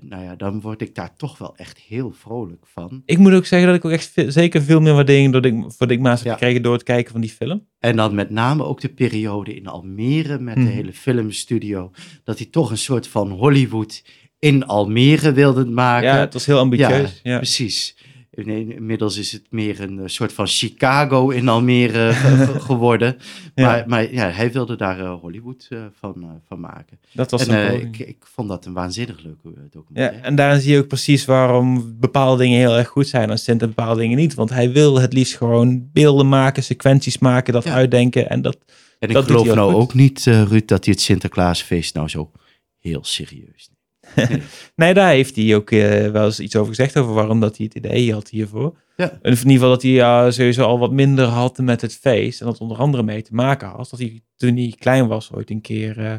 nou 0.00 0.22
ja, 0.24 0.34
dan 0.36 0.60
word 0.60 0.80
ik 0.80 0.94
daar 0.94 1.16
toch 1.16 1.38
wel 1.38 1.56
echt 1.56 1.78
heel 1.78 2.12
vrolijk 2.18 2.64
van. 2.66 3.02
Ik 3.04 3.18
moet 3.18 3.32
ook 3.32 3.46
zeggen 3.46 3.68
dat 3.68 3.76
ik 3.76 3.84
ook 3.84 3.90
echt 3.92 4.12
zeker 4.26 4.62
veel 4.62 4.80
meer 4.80 4.94
waardering 4.94 5.32
door 5.32 5.40
Dick, 5.42 5.64
voor 5.68 5.86
Dick 5.86 6.00
Maas 6.00 6.18
heb 6.18 6.26
Ja. 6.26 6.32
gekregen 6.32 6.62
door 6.62 6.72
het 6.72 6.82
kijken 6.82 7.12
van 7.12 7.20
die 7.20 7.30
film. 7.30 7.66
En 7.78 7.96
dan 7.96 8.14
met 8.14 8.30
name 8.30 8.64
ook 8.64 8.80
de 8.80 8.88
periode 8.88 9.54
in 9.54 9.66
Almere 9.66 10.38
met 10.38 10.56
Mhm. 10.56 10.64
de 10.66 10.70
hele 10.72 10.92
filmstudio. 10.92 11.90
Dat 12.24 12.38
hij 12.38 12.46
toch 12.50 12.70
een 12.70 12.78
soort 12.78 13.06
van 13.08 13.30
Hollywood 13.30 14.02
in 14.38 14.66
Almere 14.66 15.32
wilde 15.32 15.64
maken. 15.64 16.08
Ja, 16.08 16.18
het 16.18 16.32
was 16.32 16.46
heel 16.46 16.58
ambitieus. 16.58 17.20
Ja. 17.22 17.36
precies. 17.36 17.96
In- 18.34 18.72
Inmiddels 18.72 19.16
is 19.16 19.32
het 19.32 19.42
meer 19.50 19.80
een 19.80 19.98
eh, 19.98 20.04
soort 20.06 20.32
van 20.32 20.46
Chicago 20.46 21.28
in 21.30 21.48
Almere 21.48 22.12
ge- 22.12 22.60
geworden. 22.70 23.16
Ja. 23.54 23.66
Maar, 23.66 23.84
maar 23.86 24.12
ja, 24.12 24.28
hij 24.30 24.52
wilde 24.52 24.76
daar 24.76 25.00
eh, 25.00 25.14
Hollywood 25.20 25.66
eh, 25.70 25.78
van, 25.98 26.14
eh, 26.22 26.28
van 26.48 26.60
maken. 26.60 26.98
Dat 27.12 27.30
was 27.30 27.46
en 27.46 27.56
eh, 27.68 27.80
ik, 27.80 27.98
ik 27.98 28.16
vond 28.34 28.48
dat 28.48 28.66
een 28.66 28.72
waanzinnig 28.72 29.22
leuke 29.22 29.48
eh, 29.48 29.52
Ja, 29.62 29.68
documentaire. 29.70 30.16
en 30.26 30.34
daarin 30.34 30.60
zie 30.60 30.72
je 30.72 30.78
ook 30.78 30.88
precies 30.88 31.24
waarom 31.24 31.96
bepaalde 32.00 32.42
dingen 32.42 32.58
heel 32.58 32.76
erg 32.76 32.88
goed 32.88 33.08
zijn 33.08 33.30
en 33.30 33.38
Sint 33.38 33.62
en 33.62 33.68
bepaalde 33.68 34.00
dingen 34.00 34.16
niet. 34.18 34.34
Want 34.34 34.50
hij 34.50 34.72
wil 34.72 35.00
het 35.00 35.12
liefst 35.12 35.36
gewoon 35.36 35.88
beelden 35.92 36.28
maken, 36.28 36.62
sequenties 36.62 37.18
maken, 37.18 37.52
dat 37.52 37.64
Ja. 37.64 37.72
uitdenken. 37.72 38.28
En 38.30 38.42
dat, 38.42 38.58
En 38.98 39.08
ik 39.08 39.14
dat 39.14 39.24
geloof 39.24 39.48
ook 39.48 39.54
nou 39.54 39.72
goed. 39.72 39.80
ook 39.82 39.94
niet, 39.94 40.26
eh, 40.26 40.42
Ruud, 40.42 40.68
dat 40.68 40.84
hij 40.84 40.94
het 40.94 41.02
Sinterklaasfeest 41.02 41.94
nou 41.94 42.08
zo 42.08 42.30
heel 42.80 43.04
serieus. 43.04 43.70
nee, 44.76 44.94
daar 44.94 45.10
heeft 45.10 45.36
hij 45.36 45.56
ook 45.56 45.70
eh, 45.70 46.10
wel 46.10 46.24
eens 46.24 46.40
iets 46.40 46.56
over 46.56 46.74
gezegd, 46.74 46.96
over 46.96 47.14
waarom 47.14 47.40
dat 47.40 47.56
hij 47.56 47.66
het 47.66 47.84
idee 47.84 48.12
had 48.12 48.28
hiervoor. 48.28 48.76
Ja. 48.96 49.10
In 49.22 49.30
ieder 49.30 49.50
geval 49.50 49.68
dat 49.68 49.82
hij 49.82 50.30
sowieso 50.32 50.64
al 50.64 50.78
wat 50.78 50.92
minder 50.92 51.24
had 51.24 51.58
met 51.58 51.80
het 51.80 51.94
feest. 51.94 52.40
En 52.40 52.46
dat 52.46 52.58
onder 52.58 52.76
andere 52.76 53.02
mee 53.02 53.22
te 53.22 53.34
maken 53.34 53.68
had. 53.68 53.90
Dat 53.90 53.98
hij 53.98 54.22
toen 54.36 54.56
hij 54.56 54.74
klein 54.78 55.06
was 55.06 55.32
ooit 55.32 55.50
een 55.50 55.60
keer 55.60 55.98
eh, 55.98 56.14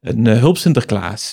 een 0.00 0.26
eh, 0.26 0.38
hulp 0.38 0.56
Sinterklaas 0.56 1.32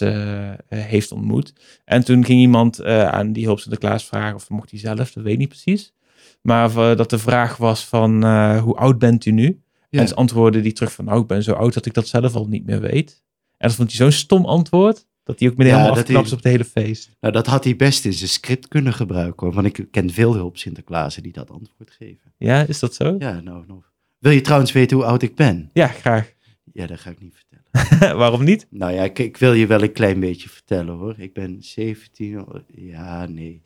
heeft 0.67 1.11
ontmoet. 1.11 1.53
En 1.85 2.05
toen 2.05 2.25
ging 2.25 2.39
iemand 2.39 2.83
aan 2.83 3.33
die 3.33 3.45
hulp 3.45 3.59
Sinterklaas 3.59 4.05
vragen 4.05 4.35
of 4.35 4.49
mocht 4.49 4.71
hij 4.71 4.79
zelf, 4.79 5.11
dat 5.11 5.23
weet 5.23 5.33
ik 5.33 5.39
niet 5.39 5.49
precies. 5.49 5.93
Maar 6.41 6.95
dat 6.95 7.09
de 7.09 7.19
vraag 7.19 7.57
was 7.57 7.85
van 7.85 8.11
hoe 8.57 8.75
oud 8.75 8.99
bent 8.99 9.25
u 9.25 9.31
nu? 9.31 9.61
Ja. 9.89 9.99
En 9.99 10.07
ze 10.07 10.15
antwoordde 10.15 10.61
die 10.61 10.73
terug 10.73 10.91
van 10.91 11.05
nou 11.05 11.21
ik 11.21 11.27
ben 11.27 11.43
zo 11.43 11.53
oud 11.53 11.73
dat 11.73 11.85
ik 11.85 11.93
dat 11.93 12.07
zelf 12.07 12.35
al 12.35 12.47
niet 12.47 12.65
meer 12.65 12.81
weet. 12.81 13.23
En 13.57 13.67
dat 13.67 13.75
vond 13.75 13.87
hij 13.87 13.97
zo'n 13.97 14.11
stom 14.11 14.45
antwoord. 14.45 15.05
Dat 15.27 15.39
hij 15.39 15.49
ook 15.49 15.57
meteen 15.57 15.73
Ja, 15.73 15.79
helemaal 15.79 15.99
afknapt 15.99 16.31
op 16.31 16.37
het 16.37 16.47
hele 16.47 16.65
feest. 16.65 17.09
Nou, 17.19 17.33
dat 17.33 17.47
had 17.47 17.63
hij 17.63 17.75
best 17.75 18.05
in 18.05 18.13
zijn 18.13 18.29
script 18.29 18.67
kunnen 18.67 18.93
gebruiken 18.93 19.45
hoor. 19.45 19.55
Want 19.55 19.67
ik 19.77 19.87
ken 19.91 20.09
veel 20.09 20.33
hulp 20.33 20.57
Sinterklaasen 20.57 21.23
die 21.23 21.31
dat 21.31 21.49
antwoord 21.51 21.91
geven. 21.91 22.33
Ja, 22.37 22.67
is 22.67 22.79
dat 22.79 22.95
zo? 22.95 23.15
Ja, 23.19 23.39
nou, 23.41 23.63
nou. 23.67 23.81
Wil 24.19 24.31
je 24.31 24.41
trouwens 24.41 24.71
weten 24.71 24.97
hoe 24.97 25.05
oud 25.05 25.21
ik 25.21 25.35
ben? 25.35 25.69
Ja, 25.73 25.87
graag. 25.87 26.33
Ja, 26.73 26.87
dat 26.87 26.99
ga 26.99 27.09
ik 27.09 27.19
niet 27.21 27.35
vertellen. 27.35 28.17
Waarom 28.17 28.43
niet? 28.43 28.67
Nou 28.69 28.93
ja, 28.93 29.03
ik, 29.03 29.19
ik 29.19 29.37
wil 29.37 29.53
je 29.53 29.67
wel 29.67 29.81
een 29.83 29.91
klein 29.91 30.19
beetje 30.19 30.49
vertellen 30.49 30.95
hoor. 30.95 31.15
Ik 31.17 31.33
ben 31.33 31.57
17. 31.59 32.39
oh, 32.39 32.55
Ja, 32.67 33.25
nee. 33.25 33.61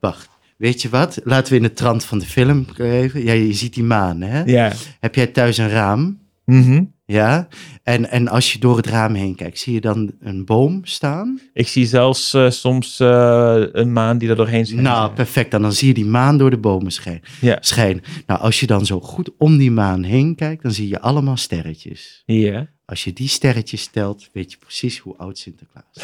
Wacht. 0.00 0.28
Weet 0.56 0.82
je 0.82 0.88
wat? 0.88 1.20
Laten 1.24 1.50
we 1.50 1.56
in 1.56 1.62
de 1.62 1.72
trant 1.72 2.04
van 2.04 2.18
de 2.18 2.26
film 2.26 2.66
even. 2.76 3.24
Ja, 3.24 3.32
je 3.32 3.52
ziet 3.52 3.74
die 3.74 3.84
maan, 3.84 4.20
hè? 4.20 4.42
Ja. 4.44 4.72
Heb 5.00 5.14
jij 5.14 5.26
thuis 5.26 5.58
een 5.58 5.68
raam? 5.68 6.20
Mhm. 6.44 6.84
Ja. 7.08 7.48
En, 7.82 8.10
en 8.10 8.28
als 8.28 8.52
je 8.52 8.58
door 8.58 8.76
het 8.76 8.86
raam 8.86 9.14
heen 9.14 9.34
kijkt, 9.34 9.58
zie 9.58 9.72
je 9.72 9.80
dan 9.80 10.12
een 10.20 10.44
boom 10.44 10.80
staan? 10.84 11.40
Ik 11.52 11.68
zie 11.68 11.86
zelfs 11.86 12.34
eh, 12.34 12.50
soms 12.50 13.00
eh, 13.00 13.62
een 13.72 13.92
maan 13.92 14.18
die 14.18 14.28
er 14.28 14.36
doorheen 14.36 14.66
schijnt. 14.66 14.82
Nou, 14.82 15.12
perfect. 15.12 15.50
Dan, 15.50 15.62
dan 15.62 15.72
zie 15.72 15.88
je 15.88 15.94
die 15.94 16.04
maan 16.04 16.38
door 16.38 16.50
de 16.50 16.58
bomen 16.58 16.92
Ja. 17.40 17.56
schijnen. 17.60 18.02
Nou, 18.26 18.40
als 18.40 18.60
je 18.60 18.66
dan 18.66 18.86
zo 18.86 19.00
goed 19.00 19.30
om 19.38 19.56
die 19.56 19.70
maan 19.70 20.02
heen 20.02 20.34
kijkt, 20.34 20.62
dan 20.62 20.72
zie 20.72 20.88
je 20.88 21.00
allemaal 21.00 21.36
sterretjes. 21.36 22.22
Ja. 22.26 22.66
Als 22.84 23.04
je 23.04 23.12
die 23.12 23.28
sterretjes 23.28 23.86
telt, 23.86 24.28
weet 24.32 24.50
je 24.50 24.58
precies 24.58 24.98
hoe 24.98 25.16
oud 25.16 25.38
Sinterklaas 25.38 25.84
is. 25.94 26.02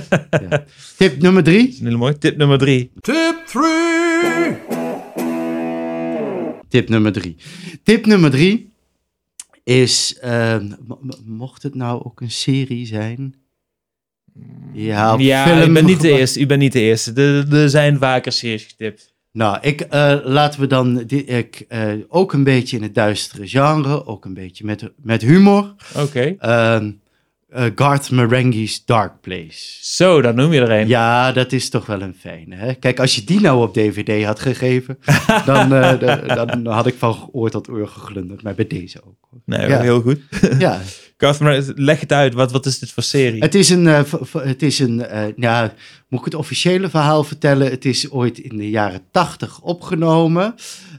ja. 0.50 0.64
Tip 0.96 1.20
nummer 1.22 1.44
Dat 1.44 1.52
drie. 1.54 1.68
is 1.68 1.78
een 1.78 1.84
hele 1.84 1.96
mooie. 1.98 2.18
Tip 2.18 2.36
nummer 2.36 2.58
drie. 2.58 2.90
Tip 3.00 3.42
3. 3.46 4.56
Tip 6.68 6.88
nummer 6.88 7.12
drie. 7.12 7.36
Tip 7.82 8.06
nummer 8.06 8.30
drie 8.30 8.72
is, 9.68 10.18
eh, 10.20 10.56
mo- 10.86 11.00
mocht 11.24 11.62
het 11.62 11.74
nou 11.74 12.04
ook 12.04 12.20
een 12.20 12.30
serie 12.30 12.86
zijn? 12.86 13.34
Ja, 14.72 15.14
ja, 15.18 15.44
film 15.46 15.70
u 15.70 15.72
bent 15.72 15.86
niet 15.86 16.00
de 16.00 16.18
eerste. 16.18 16.40
U 16.40 16.46
bent 16.46 16.60
niet 16.60 16.72
de 16.72 16.80
eerste. 16.80 17.12
Er 17.50 17.70
zijn 17.70 17.98
vaker 17.98 18.32
series 18.32 18.64
getipt. 18.64 19.14
Nou, 19.32 19.58
ik, 19.60 19.80
eh, 19.80 20.16
laten 20.24 20.60
we 20.60 20.66
dan 20.66 21.08
ik, 21.08 21.64
eh, 21.68 21.92
ook 22.08 22.32
een 22.32 22.44
beetje 22.44 22.76
in 22.76 22.82
het 22.82 22.94
duistere 22.94 23.48
genre, 23.48 24.06
ook 24.06 24.24
een 24.24 24.34
beetje 24.34 24.64
met, 24.64 24.90
met 24.96 25.22
humor. 25.22 25.74
Oké. 25.96 26.34
Ehm, 26.38 26.90
eh, 27.48 27.64
Garth 27.74 28.10
Marenghi's 28.10 28.84
Dark 28.84 29.20
Place. 29.20 29.78
Zo, 29.80 30.20
dat 30.22 30.34
noem 30.34 30.52
je 30.52 30.60
er 30.60 30.70
een. 30.80 30.88
Ja, 30.88 31.32
dat 31.32 31.52
is 31.52 31.68
toch 31.68 31.86
wel 31.86 32.00
een 32.02 32.14
fijne. 32.20 32.54
Hè? 32.56 32.74
Kijk, 32.74 33.00
als 33.00 33.14
je 33.14 33.24
die 33.24 33.40
nou 33.40 33.62
op 33.62 33.74
DVD 33.74 34.24
had 34.24 34.40
gegeven, 34.40 34.98
dan, 35.46 35.74
eh, 35.74 35.98
de- 35.98 36.22
dan 36.62 36.66
had 36.66 36.86
ik 36.86 36.94
van 36.98 37.28
oor 37.32 37.50
tot 37.50 37.68
oor 37.68 37.88
geglunderd. 37.88 38.42
Maar 38.42 38.54
bij 38.54 38.66
deze 38.66 39.00
ook. 39.06 39.16
Nee, 39.44 39.68
Ja. 39.68 39.80
heel 39.80 40.00
goed. 40.00 40.18
Ja, 40.58 40.80
Garth 41.16 41.38
Marenghi, 41.40 41.72
leg 41.74 42.00
het 42.00 42.12
uit. 42.12 42.34
Wat, 42.34 42.52
wat 42.52 42.66
is 42.66 42.78
dit 42.78 42.92
voor 42.92 43.02
serie? 43.02 43.40
het 43.42 43.54
is 43.54 43.68
een, 43.70 43.86
eh, 43.86 44.02
het 44.32 44.62
is 44.62 44.78
een 44.78 45.04
ja, 45.36 45.74
moet 46.08 46.18
ik 46.18 46.24
het 46.24 46.34
officiële 46.34 46.88
verhaal 46.88 47.24
vertellen? 47.24 47.70
Het 47.70 47.84
is 47.84 48.10
ooit 48.10 48.38
in 48.38 48.56
de 48.56 48.70
jaren 48.70 49.02
tachtig 49.10 49.60
opgenomen. 49.60 50.54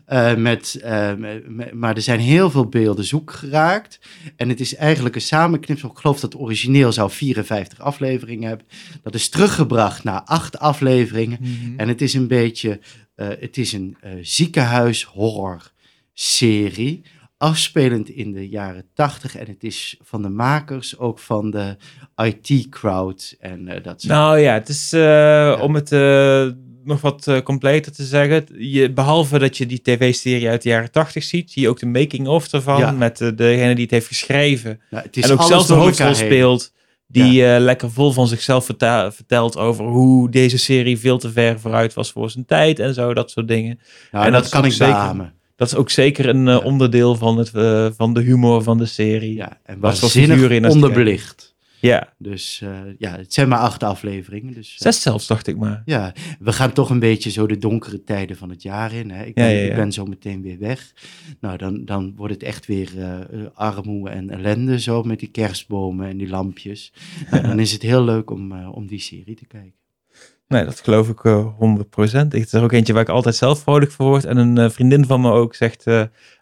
Eh, 0.10 0.36
met, 0.36 0.76
eh, 0.84 1.14
met- 1.48 1.74
maar 1.74 1.96
er 1.96 2.02
zijn 2.02 2.20
heel 2.20 2.50
veel 2.52 2.66
beelden 2.66 3.06
zoek 3.06 3.32
geraakt. 3.32 4.00
En 4.36 4.50
het 4.50 4.60
is 4.60 4.76
eigenlijk 4.76 5.16
een 5.16 5.22
samenknipsel. 5.22 5.90
Ik 5.90 5.98
geloof 5.98 6.20
dat 6.20 6.34
het 6.34 6.42
origineel 6.42 6.92
zou 6.92 7.12
54 7.12 7.80
afleveringen 7.80 8.48
hebben. 8.48 8.68
Dat 9.04 9.14
is 9.16 9.30
teruggebracht 9.30 10.04
naar 10.04 10.22
acht 10.22 10.60
afleveringen. 10.60 11.38
Mhm. 11.42 11.80
En 11.80 11.88
het 11.88 12.02
is 12.02 12.14
een 12.14 12.28
beetje, 12.28 12.80
eh, 13.16 13.28
het 13.40 13.58
is 13.58 13.74
een 13.74 13.98
eh, 14.02 14.12
ziekenhuis 14.22 15.04
horror 15.04 15.72
serie. 16.14 17.02
Afspelend 17.38 18.10
in 18.10 18.32
de 18.32 18.50
jaren 18.50 18.86
tachtig. 18.94 19.36
En 19.36 19.48
het 19.48 19.64
is 19.64 19.98
van 20.02 20.22
de 20.22 20.30
makers 20.30 20.98
ook 20.98 21.20
van 21.20 21.52
de 21.52 21.78
IT-crowd. 22.16 23.36
En 23.40 23.66
dat 23.66 24.02
soort 24.02 24.14
Nou 24.14 24.40
ja, 24.40 24.54
het 24.54 24.70
is 24.70 24.94
om 25.62 25.76
het 25.76 25.90
nog 26.90 27.02
wat 27.02 27.28
eh, 27.28 27.42
completer 27.42 27.92
te 27.92 28.04
zeggen. 28.04 28.46
Je, 28.58 28.92
behalve 28.92 29.40
dat 29.40 29.58
je 29.58 29.66
die 29.66 29.82
tv-serie 29.82 30.50
uit 30.50 30.62
de 30.62 30.70
jaren 30.70 30.92
80 30.92 31.24
ziet, 31.24 31.52
zie 31.52 31.62
je 31.62 31.70
ook 31.70 31.80
de 31.80 31.86
making-of 31.86 32.54
ervan. 32.54 32.80
Ja. 32.80 32.92
Met 32.92 33.22
eh, 33.22 33.30
degene 33.36 33.74
die 33.74 33.84
het 33.84 33.92
heeft 33.92 34.08
geschreven. 34.08 34.80
Het 34.90 35.18
is 35.18 35.24
en 35.24 35.32
ook 35.32 35.42
zelf 35.42 35.66
de 35.66 35.74
hoofdrol 35.74 36.16
speelt. 36.16 36.72
Die 37.08 37.46
eh, 37.46 37.60
lekker 37.62 37.92
vol 37.92 38.12
van 38.12 38.28
zichzelf 38.28 38.66
vertelt 38.66 39.58
over 39.58 39.86
hoe 39.86 40.30
deze 40.30 40.58
serie 40.58 41.00
veel 41.00 41.18
te 41.18 41.32
ver 41.32 41.60
vooruit 41.60 41.94
was 41.94 42.12
voor 42.12 42.30
zijn 42.30 42.46
tijd 42.46 42.80
en 42.80 42.94
zo, 42.94 43.14
dat 43.14 43.32
soort 43.32 43.48
dingen. 43.48 43.80
Nou, 44.12 44.26
En 44.26 44.32
dat, 44.32 44.50
kan 44.50 44.66
ik 44.66 44.72
zeker. 44.72 44.94
beamen. 44.94 45.34
Dat 45.56 45.68
is 45.68 45.76
ook 45.76 45.90
zeker 45.90 46.30
een 46.30 46.46
Ja. 46.46 46.58
onderdeel 46.58 47.16
van, 47.16 47.38
het, 47.38 47.50
van 47.96 48.14
de 48.14 48.22
humor 48.22 48.64
van 48.64 48.78
de 48.78 48.86
serie. 48.86 49.36
Ja, 49.36 49.58
en 49.64 49.96
figuren 49.96 50.52
in 50.52 50.70
onderbelicht. 50.70 51.49
Ja, 51.82 52.14
Dus 52.18 52.62
eh, 52.64 52.80
ja, 52.98 53.18
het 53.18 53.34
zijn 53.34 53.50
maar 53.50 53.60
acht 53.60 53.84
afleveringen. 53.84 54.54
Dus, 54.54 54.72
eh, 54.72 54.78
zes 54.78 55.02
zelfs, 55.02 55.28
dacht 55.28 55.48
ik 55.48 55.58
maar. 55.58 55.82
Ja, 55.86 56.14
we 56.40 56.52
gaan 56.52 56.74
toch 56.74 56.90
een 56.90 57.00
beetje 57.00 57.30
zo 57.30 57.48
de 57.48 57.58
donkere 57.58 58.04
tijden 58.04 58.38
van 58.38 58.50
het 58.50 58.62
jaar 58.62 58.94
in. 58.94 59.12
Hè? 59.12 59.24
Ik, 59.26 59.34
ben, 59.34 59.44
ja, 59.44 59.60
ja. 59.60 59.70
ik 59.70 59.76
ben 59.76 59.92
zo 59.92 60.06
meteen 60.06 60.42
weer 60.42 60.60
weg. 60.60 60.94
Nou, 61.40 61.58
dan, 61.58 61.86
dan 61.86 62.14
wordt 62.16 62.34
het 62.34 62.44
echt 62.44 62.66
weer 62.66 62.90
eh, 62.98 63.20
armoede 63.54 64.10
en 64.10 64.30
ellende 64.30 64.80
zo 64.80 65.04
met 65.04 65.20
die 65.20 65.32
kerstbomen 65.32 66.08
en 66.08 66.18
die 66.18 66.30
lampjes. 66.30 66.94
Nou, 67.32 67.44
dan 67.44 67.60
is 67.66 67.72
het 67.72 67.82
heel 67.82 68.04
leuk 68.04 68.32
om, 68.32 68.66
om 68.66 68.88
die 68.88 69.00
serie 69.00 69.36
te 69.36 69.46
kijken. 69.46 69.74
Nee, 70.48 70.66
dat 70.66 70.80
geloof 70.80 71.10
ik 71.10 71.24
eh 71.24 71.48
100%. 71.78 71.84
Het 72.12 72.34
is 72.34 72.54
er 72.54 72.64
ook 72.64 72.72
eentje 72.72 72.94
waar 72.94 73.02
ik 73.02 73.10
altijd 73.10 73.36
zelf 73.36 73.60
vrolijk 73.60 73.92
voor 73.92 74.08
word. 74.08 74.26
En 74.26 74.38
een 74.38 74.72
vriendin 74.72 75.06
van 75.06 75.22
me 75.22 75.32
ook 75.32 75.56
zegt, 75.56 75.86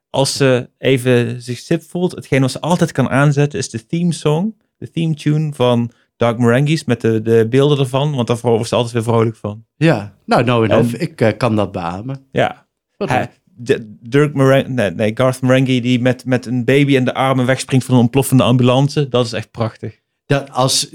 als 0.10 0.38
ze 0.38 0.70
even 0.78 1.42
zich 1.42 1.58
sip 1.58 1.82
voelt, 1.82 2.12
hetgeen 2.12 2.42
wat 2.42 2.52
ze 2.52 2.62
altijd 2.62 2.92
kan 2.92 3.10
aanzetten 3.10 3.60
is 3.60 3.70
de 3.70 3.86
theme 3.86 4.14
song, 4.14 4.54
de 4.78 4.92
theme 4.92 5.14
tune 5.14 5.54
van 5.54 5.92
Dark 6.16 6.38
Marenghi's 6.38 6.84
met 6.84 7.02
de, 7.02 7.22
de 7.22 7.48
beelden 7.50 7.80
ervan, 7.80 8.16
want 8.16 8.28
daar 8.28 8.38
wordt 8.42 8.68
ze 8.68 8.76
altijd 8.76 8.94
weer 8.94 9.04
vrolijk 9.04 9.36
van. 9.36 9.66
Ja, 9.76 10.18
nou, 10.26 10.44
nou 10.44 10.64
en 10.66 10.72
En- 10.72 10.80
of, 10.80 10.94
ik 10.94 11.22
eh, 11.22 11.38
kan 11.38 11.56
dat 11.56 11.72
beamen. 11.72 12.26
Ja, 12.32 12.68
hij, 12.98 13.32
de- 13.44 13.96
Dirk 14.02 14.34
Marenghi, 14.34 14.72
nee, 14.72 14.92
nee, 14.92 15.12
Garth 15.16 15.42
Marenghi 15.42 15.82
die 15.82 16.00
met, 16.02 16.26
met 16.26 16.46
een 16.46 16.66
baby 16.66 16.96
in 16.96 17.06
de 17.06 17.14
armen 17.14 17.46
wegspringt 17.46 17.86
van 17.86 17.96
een 17.96 18.02
ontploffende 18.02 18.44
ambulance, 18.44 19.08
dat 19.08 19.26
is 19.26 19.34
echt 19.34 19.52
prachtig. 19.52 20.00
dat 20.26 20.52
als, 20.52 20.90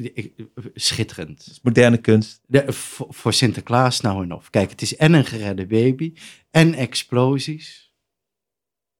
schitterend. 0.74 1.38
Dat 1.38 1.46
is 1.54 1.60
moderne 1.62 1.96
kunst. 1.98 2.40
De, 2.46 2.72
voor, 2.72 3.06
voor 3.10 3.32
Sinterklaas 3.32 4.00
nou 4.00 4.22
en 4.22 4.32
of. 4.32 4.50
Kijk, 4.50 4.70
het 4.70 4.82
is 4.82 4.96
en 4.96 5.12
een 5.12 5.24
geredde 5.24 5.66
baby 5.66 6.12
en 6.50 6.74
explosies. 6.74 7.92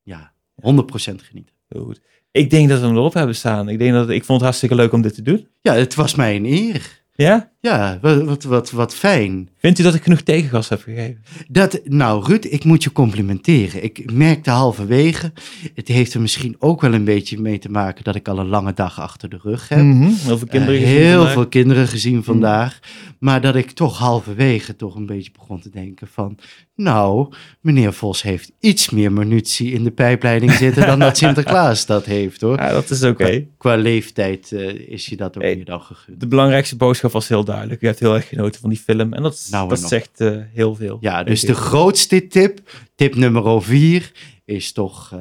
Ja, 0.03 0.33
100% 0.55 0.65
genieten. 0.95 1.55
Goed. 1.69 2.01
Ik 2.33 2.51
denk 2.51 2.69
dat 2.69 2.81
we 2.81 2.87
hem 2.87 2.97
erop 2.97 3.15
hebben 3.15 3.35
staan. 3.35 3.69
Ik, 3.69 3.79
denk 3.79 3.93
dat, 3.93 4.09
ik 4.09 4.25
vond 4.25 4.39
het 4.39 4.43
hartstikke 4.43 4.75
leuk 4.75 4.93
om 4.93 5.03
dit 5.03 5.15
te 5.15 5.23
doen. 5.23 5.49
Ja, 5.61 5.75
het 5.75 5.95
was 5.95 6.15
mij 6.15 6.37
een 6.37 6.45
eer. 6.45 7.03
Ja? 7.15 7.53
Ja, 7.61 7.99
wat, 8.01 8.23
wat, 8.23 8.43
wat, 8.43 8.71
wat 8.71 8.95
fijn. 8.95 9.49
Vindt 9.63 9.79
u 9.79 9.83
dat 9.83 9.95
ik 9.95 10.03
genoeg 10.03 10.21
tegengas 10.21 10.69
heb 10.69 10.83
gegeven? 10.83 11.23
Dat, 11.49 11.81
nou, 11.85 12.25
Ruud, 12.27 12.45
ik 12.45 12.65
moet 12.65 12.83
je 12.83 12.93
complimenteren. 12.93 13.85
Ik 13.85 14.13
merkte 14.13 14.51
halverwege, 14.51 15.33
het 15.75 15.89
heeft 15.89 16.15
er 16.15 16.21
misschien 16.21 16.57
ook 16.59 16.81
wel 16.81 16.95
een 16.95 17.05
beetje 17.05 17.41
mee 17.41 17.59
te 17.59 17.69
maken 17.71 18.05
dat 18.05 18.15
ik 18.15 18.29
al 18.29 18.39
een 18.39 18.49
lange 18.49 18.73
dag 18.75 19.01
achter 19.01 19.29
de 19.29 19.39
rug 19.43 19.69
heb. 19.69 19.79
Mhm. 19.79 20.03
Heel 20.03 20.39
veel 20.39 20.47
kinderen 20.49 20.75
Eh, 20.75 20.81
gezien 20.83 20.97
heel 20.99 21.15
vandaag. 21.17 21.33
veel 21.33 21.49
kinderen 21.49 21.89
gezien 21.89 22.25
vandaag. 22.25 22.79
Maar 23.19 23.41
dat 23.41 23.55
ik 23.55 23.71
toch 23.71 23.99
halverwege 23.99 24.77
toch 24.77 24.95
een 24.95 25.07
beetje 25.07 25.31
begon 25.33 25.61
te 25.61 25.71
denken 25.71 26.07
van... 26.13 26.39
Nou, 26.77 27.33
meneer 27.61 27.93
Vos 27.93 28.23
heeft 28.23 28.53
iets 28.61 28.91
meer 28.91 29.13
munitie 29.13 29.73
in 29.73 29.85
de 29.85 29.91
pijpleiding 29.91 30.53
zitten 30.53 30.87
dan 30.87 30.99
dat 30.99 31.17
Sinterklaas 31.17 31.87
dat 31.95 32.05
heeft 32.05 32.41
hoor. 32.41 32.57
Ja, 32.57 32.73
dat 32.73 32.91
is 32.91 33.03
oké. 33.03 33.47
Qua 33.59 33.75
leeftijd 33.77 34.53
eh, 34.53 34.69
is 34.89 35.07
je 35.07 35.17
dat 35.17 35.37
ook 35.37 35.43
Hey, 35.43 35.55
meer 35.57 35.65
dan 35.65 35.81
gegund. 35.81 36.21
De 36.21 36.27
belangrijkste 36.27 36.77
boodschap 36.77 37.13
was 37.13 37.29
heel 37.29 37.45
duidelijk. 37.45 37.83
U 37.83 37.87
hebt 37.87 37.99
heel 38.01 38.15
erg 38.15 38.29
genoten 38.29 38.61
van 38.61 38.71
die 38.71 38.79
film. 38.79 39.13
En 39.13 39.23
dat, 39.23 39.33
is- 39.35 39.51
Nou 39.53 39.69
dat 39.69 39.81
nog. 39.81 39.89
zegt 39.89 40.21
eh, 40.21 40.37
heel 40.55 40.75
veel. 40.75 40.97
Ja, 41.01 41.23
dus 41.23 41.41
de 41.41 41.55
grootste 41.55 42.27
tip, 42.27 42.61
tip 42.95 43.15
nummer 43.15 43.63
vier, 43.63 44.13
is 44.45 44.73
toch 44.73 45.15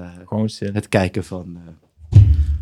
zin. 0.45 0.73
het 0.73 0.89
kijken 0.89 1.23
van, 1.23 1.57
eh, 2.11 2.19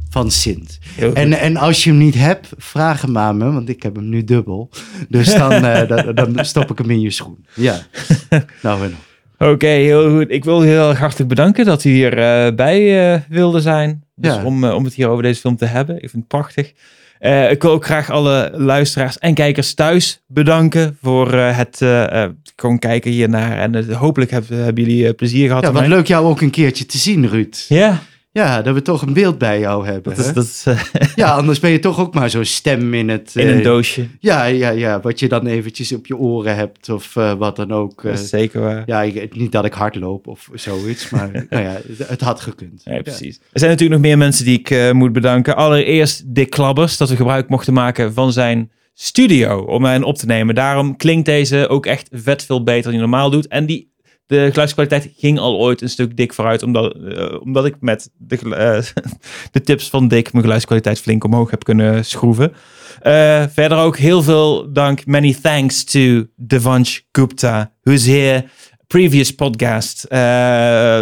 van 0.10 0.32
Sint. 0.32 0.80
En, 1.14 1.34
en 1.34 1.58
als 1.58 1.84
je 1.84 1.90
hem 1.90 2.00
niet 2.00 2.16
hebt, 2.16 2.52
vraag 2.58 3.02
hem 3.02 3.18
aan 3.18 3.38
me, 3.38 3.52
want 3.52 3.70
ik 3.70 3.84
heb 3.84 3.96
hem 3.96 4.10
nu 4.10 4.24
dubbel. 4.24 4.70
Dus 5.10 5.34
dan, 5.34 5.62
dan, 6.16 6.34
dan 6.34 6.46
stop 6.46 6.72
ik 6.72 6.78
hem 6.78 6.90
in 6.90 7.02
je 7.02 7.12
schoen. 7.12 7.46
Ja, 7.56 7.80
nou 8.62 8.84
en 8.84 8.90
nog. 8.90 9.08
Oké, 9.52 9.68
heel 9.68 10.10
goed. 10.18 10.32
Ik 10.32 10.44
wil 10.44 10.64
u 10.64 10.68
heel 10.68 10.90
erg 10.90 11.00
hartelijk 11.00 11.30
bedanken 11.30 11.66
dat 11.66 11.84
u 11.84 11.90
hier 11.90 12.18
eh, 12.18 12.56
bij 12.56 13.26
wilde 13.30 13.62
zijn. 13.62 14.04
Dus 14.16 14.34
Ja. 14.34 14.44
om, 14.44 14.64
om 14.66 14.84
het 14.84 14.94
hier 14.94 15.08
over 15.08 15.24
deze 15.24 15.40
film 15.40 15.56
te 15.56 15.66
hebben. 15.66 15.96
Ik 15.96 16.10
vind 16.10 16.14
het 16.14 16.28
prachtig. 16.28 16.74
Eh, 17.20 17.52
ik 17.52 17.62
wil 17.62 17.72
ook 17.72 17.86
graag 17.86 18.10
alle 18.10 18.52
luisteraars 18.54 19.18
en 19.18 19.34
kijkers 19.34 19.74
thuis 19.74 20.22
bedanken 20.28 20.98
voor 21.02 21.34
eh, 21.34 21.58
het 21.58 21.82
eh, 21.82 22.26
gewoon 22.56 22.80
kijken 22.80 23.12
hiernaar. 23.12 23.58
En 23.58 23.94
hopelijk 23.94 24.32
hebben, 24.32 24.64
hebben 24.64 24.84
jullie 24.84 25.14
plezier 25.14 25.48
gehad. 25.48 25.64
Ja, 25.64 25.72
wat 25.72 25.82
mij. 25.82 25.90
leuk 25.90 26.08
jou 26.08 26.26
ook 26.26 26.42
een 26.42 26.50
keertje 26.50 26.86
te 26.86 26.98
zien, 26.98 27.28
Ruud. 27.28 27.66
Ja, 27.68 28.00
Ja, 28.32 28.62
dat 28.62 28.74
we 28.74 28.82
toch 28.82 29.02
een 29.02 29.14
beeld 29.14 29.38
bij 29.38 29.60
jou 29.60 29.86
hebben. 29.86 30.16
dat 30.16 30.26
is, 30.26 30.34
dat 30.34 30.44
is 30.44 30.64
eh, 30.66 30.82
Ja, 31.16 31.32
anders 31.32 31.60
ben 31.60 31.72
je 31.72 31.80
toch 31.80 32.00
ook 32.00 32.14
maar 32.14 32.30
zo'n 32.30 32.46
stem 32.46 32.94
in 32.94 33.10
het... 33.10 33.36
in 33.36 33.48
een 33.48 33.58
eh, 33.58 33.64
doosje. 33.64 34.08
Ja, 34.20 34.44
ja, 34.46 34.70
ja, 34.70 35.00
wat 35.00 35.20
je 35.20 35.28
dan 35.28 35.46
eventjes 35.46 35.94
op 35.94 36.06
je 36.08 36.18
oren 36.18 36.56
hebt 36.56 36.90
of 36.90 37.16
eh, 37.16 37.34
wat 37.34 37.56
dan 37.56 37.72
ook. 37.72 38.02
Dat 38.04 38.20
is 38.20 38.30
zeker 38.30 38.62
waar. 38.62 38.84
ja, 38.86 39.02
ik- 39.04 39.36
niet 39.36 39.52
dat 39.52 39.66
ik 39.66 39.74
hard 39.74 39.96
loop 39.96 40.28
of 40.28 40.50
zoiets, 40.54 41.10
maar 41.10 41.32
nou 41.50 41.64
ja, 41.64 41.78
het, 41.98 42.22
had 42.22 42.40
gekund. 42.42 42.82
Ja, 42.86 43.02
precies. 43.02 43.36
Er 43.52 43.60
zijn 43.60 43.72
natuurlijk 43.72 44.00
nog 44.02 44.10
meer 44.10 44.18
mensen 44.18 44.46
die 44.46 44.60
ik 44.60 44.94
moet 44.94 45.14
bedanken. 45.14 45.56
Allereerst 45.56 46.36
Dick 46.36 46.50
Klabbers, 46.50 46.98
dat 46.98 47.10
we 47.10 47.16
gebruik 47.16 47.50
mochten 47.50 47.74
maken 47.74 48.14
van 48.14 48.34
zijn 48.34 48.72
studio 48.94 49.60
om 49.60 49.84
hen 49.86 50.04
op 50.04 50.16
te 50.18 50.26
nemen. 50.26 50.56
Daarom 50.56 50.96
klinkt 50.98 51.26
deze 51.26 51.68
ook 51.68 51.86
echt 51.86 52.10
vet 52.12 52.46
veel 52.46 52.64
beter 52.64 52.84
dan 52.84 52.92
hij 52.92 53.00
normaal 53.02 53.30
doet. 53.30 53.48
En 53.48 53.66
die, 53.66 53.92
de 54.30 54.50
geluidskwaliteit 54.52 55.12
ging 55.18 55.40
al 55.40 55.58
ooit 55.58 55.82
een 55.82 55.90
stuk 55.90 56.18
dik 56.18 56.34
vooruit, 56.34 56.64
omdat, 56.64 56.96
eh, 56.96 57.42
omdat 57.42 57.66
ik 57.66 57.76
met 57.80 58.12
de, 58.18 58.56
eh, 58.56 58.82
de 59.52 59.62
tips 59.62 59.90
van 59.90 60.08
Dick 60.08 60.32
mijn 60.32 60.44
geluidskwaliteit 60.44 61.00
flink 61.00 61.24
omhoog 61.24 61.52
heb 61.52 61.64
kunnen 61.64 62.06
schroeven. 62.06 62.54
Eh, 63.02 63.44
verder 63.50 63.78
ook 63.78 63.98
heel 63.98 64.24
veel 64.24 64.72
dank, 64.74 65.06
many 65.06 65.34
thanks 65.34 65.84
to 65.84 66.26
Devansh 66.36 67.00
Gupta, 67.12 67.72
who's 67.82 68.06
here 68.06 68.46
previous 68.88 69.36
podcast 69.36 70.06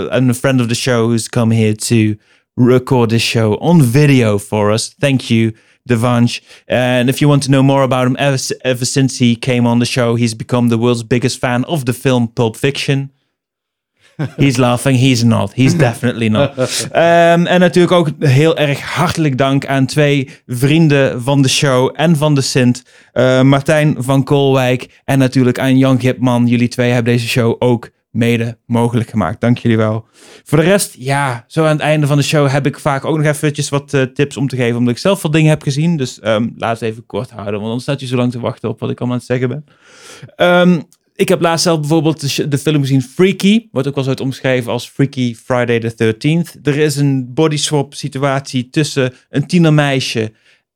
and 0.09 0.29
a 0.29 0.33
friend 0.33 0.61
of 0.61 0.67
the 0.67 0.75
show 0.75 1.07
who's 1.07 1.29
come 1.29 1.55
here 1.55 1.75
to 1.75 2.13
record 2.53 3.09
this 3.09 3.23
show 3.23 3.53
on 3.59 3.91
video 3.91 4.39
for 4.39 4.71
us. 4.71 4.95
Thank 4.99 5.21
you, 5.21 5.51
Devansh. 5.89 6.41
And 6.67 7.09
if 7.09 7.19
you 7.21 7.29
want 7.29 7.43
to 7.43 7.49
know 7.49 7.63
more 7.63 7.83
about 7.83 8.07
him, 8.07 8.15
ever 8.63 8.85
since 8.85 9.17
he 9.17 9.35
came 9.35 9.69
on 9.69 9.79
the 9.79 9.85
show, 9.85 10.15
he's 10.15 10.35
become 10.35 10.69
the 10.69 10.77
world's 10.77 11.03
biggest 11.03 11.39
fan 11.39 11.65
of 11.65 11.83
the 11.83 11.93
film 11.93 12.27
Pulp 12.27 12.55
Fiction. 12.55 13.11
He's 14.35 14.57
laughing, 14.57 14.99
he's 14.99 15.23
not. 15.23 15.53
He's 15.53 15.77
definitely 15.77 16.27
not. 16.27 16.51
Ehm, 16.91 17.45
en 17.45 17.59
natuurlijk 17.59 17.93
ook 17.93 18.09
heel 18.19 18.57
erg 18.57 18.81
hartelijk 18.81 19.37
dank 19.37 19.65
aan 19.65 19.85
twee 19.85 20.29
vrienden 20.47 21.21
van 21.21 21.41
de 21.41 21.49
show 21.49 21.91
en 21.93 22.15
van 22.15 22.35
de 22.35 22.41
Sint. 22.41 22.83
Eh, 23.11 23.41
Martijn 23.41 23.95
van 23.99 24.23
Koolwijk 24.23 25.01
en 25.05 25.19
natuurlijk 25.19 25.59
aan 25.59 25.77
Jan 25.77 25.99
Gipman. 25.99 26.47
Jullie 26.47 26.67
twee 26.67 26.91
hebben 26.91 27.13
deze 27.13 27.27
show 27.27 27.55
ook 27.59 27.89
mede 28.11 28.57
mogelijk 28.65 29.09
gemaakt. 29.09 29.41
Dank 29.41 29.57
jullie 29.57 29.77
wel. 29.77 30.05
Voor 30.43 30.57
de 30.57 30.63
rest, 30.63 30.95
ja, 30.97 31.45
zo 31.47 31.63
aan 31.63 31.69
het 31.71 31.79
einde 31.79 32.07
van 32.07 32.17
de 32.17 32.23
show 32.23 32.49
heb 32.49 32.65
ik 32.65 32.79
vaak 32.79 33.05
ook 33.05 33.17
nog 33.17 33.25
eventjes 33.25 33.69
wat 33.69 33.93
eh, 33.93 34.01
tips 34.01 34.37
om 34.37 34.47
te 34.47 34.55
geven. 34.55 34.77
Omdat 34.77 34.93
ik 34.93 34.99
zelf 34.99 35.19
veel 35.19 35.31
dingen 35.31 35.49
heb 35.49 35.61
gezien. 35.61 35.97
Dus 35.97 36.19
ehm 36.19 36.47
laat 36.55 36.79
het 36.79 36.89
even 36.89 37.05
kort 37.05 37.29
houden, 37.29 37.53
want 37.53 37.65
anders 37.65 37.83
staat 37.83 37.99
je 37.99 38.05
zo 38.07 38.15
lang 38.15 38.31
te 38.31 38.39
wachten 38.39 38.69
op 38.69 38.79
wat 38.79 38.89
ik 38.89 38.99
allemaal 38.99 39.17
aan 39.17 39.23
het 39.27 39.39
zeggen 39.39 39.49
ben. 39.49 39.65
Ehm, 40.35 40.81
ik 41.17 41.29
heb 41.29 41.41
laatst 41.41 41.63
zelf 41.63 41.79
bijvoorbeeld 41.79 42.51
de, 42.51 42.57
film 42.57 42.81
gezien 42.81 43.01
Freaky. 43.01 43.67
Wordt 43.71 43.87
ook 43.87 43.95
wel 43.95 44.03
zo 44.03 44.13
omschreven 44.21 44.71
als 44.71 44.89
Freaky 44.89 45.35
Friday 45.35 45.79
the 45.79 46.15
13th. 46.15 46.61
Er 46.61 46.77
is 46.77 46.95
een 46.95 47.33
body 47.33 47.57
swap 47.57 47.93
situatie 47.93 48.69
tussen 48.69 49.13
een 49.29 49.47
tienermeisje 49.47 50.31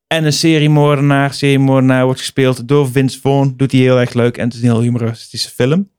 en 0.07 0.25
een 0.25 0.33
seriemoordenaar. 0.33 1.33
Seriemoordenaar 1.33 2.05
wordt 2.05 2.19
gespeeld 2.19 2.67
door 2.67 2.91
Vince 2.91 3.19
Vaughn. 3.19 3.53
Doet 3.57 3.71
hij 3.71 3.81
heel 3.81 3.99
erg 3.99 4.13
leuk 4.13 4.37
en 4.37 4.43
het 4.43 4.53
is 4.53 4.61
een 4.61 4.69
heel 4.69 4.81
humoristische 4.81 5.49
film. 5.49 5.89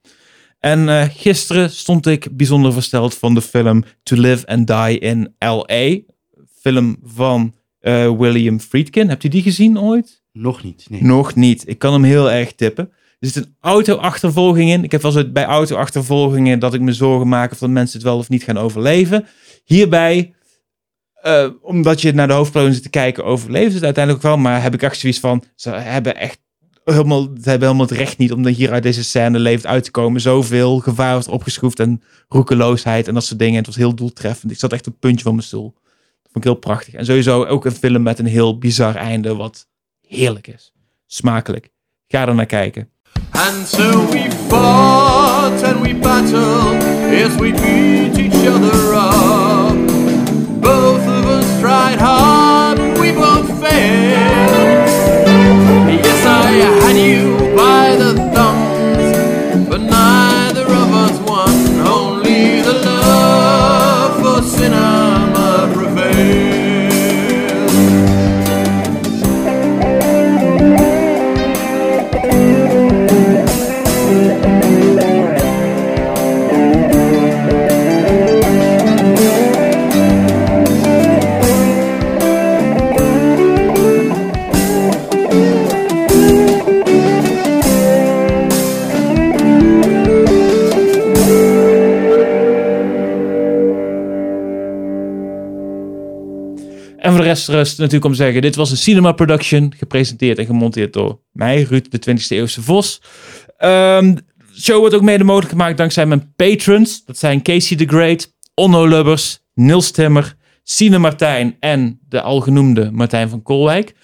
En 0.59 0.89
eh, 0.89 1.09
gisteren 1.11 1.71
stond 1.71 2.07
ik 2.07 2.37
bijzonder 2.37 2.73
versteld 2.73 3.15
van 3.15 3.35
de 3.35 3.43
film 3.43 3.85
To 4.03 4.17
Live 4.17 4.47
and 4.47 4.67
Die 4.67 4.99
in 4.99 5.35
L.A. 5.39 5.99
Film 6.61 6.97
van 7.03 7.55
eh, 7.79 8.19
William 8.19 8.61
Friedkin. 8.61 9.09
Hebt 9.09 9.25
u 9.25 9.29
die 9.29 9.43
gezien 9.43 9.79
ooit? 9.79 10.23
Nog 10.33 10.63
niet, 10.63 10.87
nee. 10.89 11.03
Nog 11.03 11.35
niet. 11.35 11.69
Ik 11.69 11.79
kan 11.79 11.93
hem 11.93 12.03
heel 12.03 12.31
erg 12.31 12.53
tippen. 12.53 12.93
Er 13.23 13.29
zit 13.29 13.45
een 13.45 13.57
auto-achtervolging 13.61 14.71
in. 14.71 14.85
Ik 14.85 14.93
heb 14.93 15.03
wel 15.03 15.17
eens 15.17 15.33
bij 15.33 15.45
auto-achtervolgingen 15.45 16.59
dat 16.59 16.75
ik 16.75 16.81
me 16.81 16.93
zorgen 16.93 17.29
maak 17.29 17.53
of 17.53 17.59
dat 17.59 17.71
mensen 17.71 17.99
het 17.99 18.09
wel 18.09 18.19
of 18.19 18.29
niet 18.29 18.43
gaan 18.43 18.59
overleven. 18.59 19.27
Hierbij, 19.65 20.35
eh, 21.15 21.49
omdat 21.61 22.01
je 22.01 22.13
naar 22.13 22.27
de 22.27 22.33
hoofdpersoon 22.33 22.73
zit 22.73 22.83
te 22.83 22.89
kijken, 22.89 23.25
overleven 23.25 23.71
ze 23.71 23.77
het 23.77 23.85
uiteindelijk 23.85 24.25
ook 24.25 24.31
wel. 24.31 24.41
Maar 24.41 24.63
heb 24.63 24.75
ik 24.75 24.83
echt 24.83 24.99
zoiets 24.99 25.21
van, 25.21 25.45
ze 25.55 25.71
hebben 25.71 26.17
echt 26.17 26.39
helemaal, 26.85 27.23
ze 27.23 27.49
hebben 27.49 27.69
helemaal 27.69 27.89
het 27.89 27.99
recht 27.99 28.19
niet 28.19 28.33
om 28.33 28.47
hier 28.47 28.73
uit 28.73 28.83
deze 28.83 29.05
scène 29.05 29.39
levend 29.39 29.67
uit 29.67 29.85
te 29.85 29.91
komen. 29.91 30.21
Zoveel 30.21 30.79
gevaar 30.79 31.13
wordt 31.13 31.29
opgeschroefd 31.29 31.81
en 31.81 32.03
roekeloosheid 32.29 33.09
en 33.09 33.15
dat 33.15 33.25
soort 33.25 33.39
dingen. 33.39 33.57
Het 33.57 33.67
was 33.67 33.77
heel 33.77 33.95
doeltreffend. 33.95 34.53
Ik 34.53 34.59
zat 34.59 34.73
echt 34.73 34.87
op 34.87 34.95
puntje 34.99 35.25
van 35.25 35.35
mijn 35.35 35.47
stoel. 35.47 35.73
Dat 36.23 36.33
vond 36.33 36.37
ik 36.37 36.45
heel 36.45 36.55
prachtig. 36.55 36.95
En 36.95 37.05
sowieso 37.05 37.45
ook 37.45 37.65
een 37.65 37.73
film 37.73 38.03
met 38.03 38.19
een 38.19 38.27
heel 38.27 38.59
bizar 38.59 38.95
einde, 38.95 39.35
wat 39.35 39.67
heerlijk 40.01 40.47
is. 40.47 40.73
Smakelijk. 41.07 41.71
Ga 42.09 42.29
er 42.29 42.35
naar 42.35 42.47
kijken. 42.47 42.91
And 43.45 43.67
so 43.67 43.89
we 44.13 44.31
fought 44.49 45.61
and 45.65 45.83
we 45.83 45.93
battled, 45.93 46.81
yes, 47.11 47.37
we 47.41 47.51
beat 47.51 48.17
each 48.17 48.47
other 48.47 48.95
up. 48.95 49.75
Both 50.63 51.05
of 51.09 51.27
us 51.27 51.61
tried 51.61 51.99
hard, 51.99 52.79
we 53.01 53.11
both 53.11 53.49
failed. 53.61 54.87
Yes, 56.07 56.25
I 56.25 56.53
had 56.53 56.97
you 56.97 57.57
by 57.57 57.97
the 57.97 58.15
thumbs, 58.33 59.69
but 59.69 59.81
neither 59.81 60.63
of 60.63 60.93
us 61.05 61.19
won. 61.29 61.51
Only 61.85 62.63
the 62.63 62.75
love 62.75 64.23
for 64.23 64.41
cinema 64.49 64.82
natuurlijk 97.71 98.05
om 98.05 98.11
te 98.11 98.17
zeggen, 98.17 98.43
dit 98.43 98.57
was 98.57 98.71
een 98.71 98.77
cinema 98.77 99.13
production, 99.13 99.73
gepresenteerd 99.77 100.39
en 100.39 100.47
gemonteerd 100.47 100.93
door 100.93 101.21
mij, 101.33 101.63
Ruud, 101.63 101.91
de 101.91 101.99
20e 102.11 102.27
eeuwse 102.29 102.63
Vos. 102.63 103.03
Ehm, 103.57 104.15
de 104.15 104.61
show 104.61 104.79
wordt 104.79 104.95
ook 104.95 105.03
mede 105.03 105.25
mogelijk 105.25 105.51
gemaakt 105.51 105.77
dankzij 105.77 106.07
mijn 106.07 106.33
patrons. 106.37 107.05
Dat 107.05 107.19
zijn 107.19 107.43
Casey 107.43 107.77
the 107.77 107.87
Great, 107.87 108.33
Onno 108.55 108.87
Lubbers, 108.87 109.41
Niels 109.55 109.91
Timmer, 109.91 110.37
Sine 110.63 110.99
Martijn 110.99 111.57
en 111.61 112.01
de 112.09 112.21
al 112.21 112.41
genoemde 112.41 112.91
Martijn 112.91 113.29
van 113.29 113.43
Kolwijk. 113.43 113.95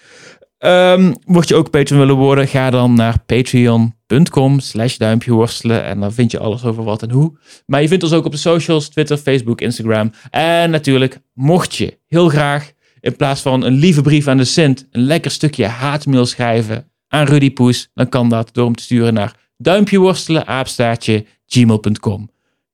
Um, 0.58 1.14
mocht 1.24 1.48
je 1.48 1.54
ook 1.54 1.70
patron 1.70 1.98
willen 1.98 2.16
worden, 2.16 2.48
ga 2.48 2.70
dan 2.70 2.94
naar 2.94 3.18
patreon.com 3.26 4.60
slash 4.60 4.96
duimpje 4.96 5.32
worstelen. 5.32 5.84
En 5.84 6.00
dan 6.00 6.12
vind 6.12 6.30
je 6.30 6.38
alles 6.38 6.64
over 6.64 6.84
wat 6.84 7.02
en 7.02 7.10
hoe. 7.10 7.38
Maar 7.66 7.82
je 7.82 7.88
vindt 7.88 8.02
ons 8.04 8.12
ook 8.12 8.24
op 8.24 8.32
de 8.32 8.38
socials, 8.38 8.88
Twitter, 8.88 9.16
Facebook, 9.16 9.60
Instagram. 9.60 10.12
En 10.30 10.70
natuurlijk, 10.70 11.18
mocht 11.34 11.74
je 11.74 11.98
heel 12.06 12.28
graag 12.28 12.72
in 13.00 13.16
plaats 13.16 13.40
van 13.40 13.64
een 13.64 13.74
lieve 13.74 14.02
brief 14.02 14.26
aan 14.26 14.36
de 14.36 14.44
Sint, 14.44 14.86
een 14.90 15.02
lekker 15.02 15.30
stukje 15.30 15.66
haatmail 15.66 16.26
schrijven 16.26 16.90
aan 17.08 17.26
Rudy 17.26 17.52
Poes, 17.52 17.90
dan 17.94 18.08
kan 18.08 18.28
dat 18.28 18.48
door 18.52 18.64
hem 18.64 18.74
te 18.74 18.82
sturen 18.82 19.14
naar 19.14 19.36
duimpje 19.56 19.98
worstelen, 19.98 20.46
aapstaartje, 20.46 21.26
gmail.com. 21.46 22.30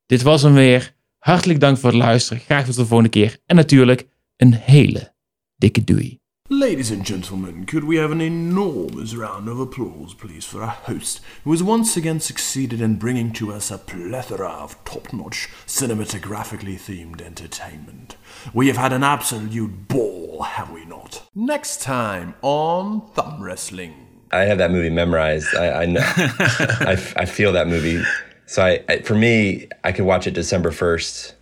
Dit 0.06 0.22
was 0.22 0.42
hem 0.42 0.54
weer. 0.54 0.94
Hartelijk 1.18 1.60
dank 1.60 1.78
voor 1.78 1.90
het 1.90 1.98
luisteren. 1.98 2.42
Graag 2.42 2.64
tot 2.64 2.76
de 2.76 2.86
volgende 2.86 3.10
keer. 3.10 3.38
En 3.46 3.56
natuurlijk 3.56 4.06
een 4.36 4.54
hele 4.54 5.12
dikke 5.56 5.84
doei. 5.84 6.22
Ladies 6.48 6.92
and 6.92 7.06
gentlemen, 7.06 7.64
could 7.64 7.84
we 7.84 7.96
have 7.96 8.12
an 8.12 8.20
enormous 8.20 9.14
round 9.14 9.48
of 9.48 9.58
applause, 9.58 10.14
please, 10.14 10.48
for 10.48 10.60
our 10.60 10.76
host, 10.82 11.20
who 11.42 11.50
has 11.52 11.62
once 11.62 11.96
again 11.96 12.20
succeeded 12.20 12.80
in 12.80 12.98
bringing 12.98 13.32
to 13.32 13.50
us 13.50 13.70
a 13.70 13.78
plethora 13.78 14.62
of 14.62 14.76
top 14.84 15.12
notch, 15.12 15.48
cinematographically 15.66 16.78
themed 16.78 17.22
entertainment? 17.22 18.16
We 18.52 18.66
have 18.68 18.76
had 18.76 18.92
an 18.92 19.02
absolute 19.02 19.88
ball, 19.88 20.42
have 20.42 20.70
we 20.70 20.84
not? 20.84 21.22
Next 21.34 21.80
time 21.82 22.34
on 22.42 23.08
Thumb 23.14 23.42
Wrestling. 23.42 23.94
I 24.32 24.40
have 24.40 24.58
that 24.58 24.70
movie 24.70 24.90
memorized. 24.90 25.54
I 25.54 25.82
I 25.82 25.86
know. 25.86 26.00
I, 26.06 26.92
I 27.16 27.24
feel 27.24 27.52
that 27.52 27.68
movie. 27.68 28.02
So 28.46 28.64
I, 28.64 28.84
I 28.88 28.98
for 29.02 29.14
me, 29.14 29.68
I 29.84 29.92
could 29.92 30.04
watch 30.04 30.26
it 30.26 30.34
December 30.34 30.70
first 30.72 31.34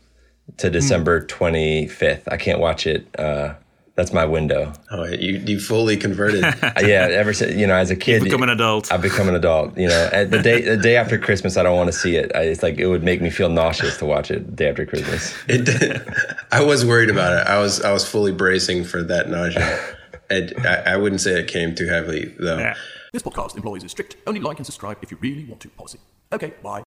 to 0.58 0.70
December 0.70 1.24
twenty 1.26 1.88
fifth. 1.88 2.28
I 2.30 2.36
can't 2.36 2.60
watch 2.60 2.86
it. 2.86 3.08
Uh, 3.18 3.54
that's 4.02 4.12
my 4.12 4.24
window. 4.24 4.72
Oh, 4.90 5.04
you 5.04 5.38
you 5.46 5.60
fully 5.60 5.96
converted. 5.96 6.42
Yeah, 6.82 7.06
ever 7.10 7.32
since 7.32 7.54
you 7.54 7.66
know, 7.66 7.76
as 7.76 7.90
a 7.90 7.96
kid, 7.96 8.24
become 8.24 8.42
an 8.42 8.48
adult. 8.48 8.90
I've 8.90 9.02
become 9.02 9.28
an 9.28 9.36
adult. 9.36 9.78
You 9.78 9.88
know, 9.88 10.10
and 10.12 10.32
the 10.32 10.42
day 10.42 10.60
the 10.60 10.76
day 10.76 10.96
after 10.96 11.16
Christmas, 11.16 11.56
I 11.56 11.62
don't 11.62 11.76
want 11.76 11.92
to 11.92 11.96
see 11.96 12.16
it. 12.16 12.32
I, 12.34 12.42
it's 12.42 12.62
like 12.62 12.78
it 12.78 12.86
would 12.86 13.04
make 13.04 13.22
me 13.22 13.30
feel 13.30 13.48
nauseous 13.48 13.96
to 13.98 14.06
watch 14.06 14.32
it 14.32 14.56
day 14.56 14.68
after 14.70 14.84
Christmas. 14.84 15.32
it 15.46 15.64
did. 15.64 16.02
I 16.52 16.64
was 16.64 16.84
worried 16.84 17.10
about 17.10 17.32
it. 17.38 17.46
I 17.46 17.60
was 17.60 17.80
I 17.82 17.92
was 17.92 18.08
fully 18.08 18.32
bracing 18.32 18.82
for 18.84 19.02
that 19.04 19.28
nausea. 19.28 19.78
It, 20.30 20.64
I, 20.64 20.94
I 20.94 20.96
wouldn't 20.96 21.20
say 21.20 21.38
it 21.38 21.46
came 21.46 21.74
too 21.74 21.88
heavily 21.88 22.34
though. 22.38 22.56
Yeah. 22.56 22.74
This 23.12 23.22
podcast 23.22 23.54
employs 23.54 23.84
a 23.84 23.88
strict 23.90 24.16
only 24.26 24.40
like 24.40 24.56
and 24.56 24.64
subscribe 24.64 24.96
if 25.02 25.10
you 25.10 25.18
really 25.20 25.44
want 25.44 25.60
to 25.60 25.68
policy. 25.68 25.98
Okay, 26.32 26.54
bye. 26.62 26.80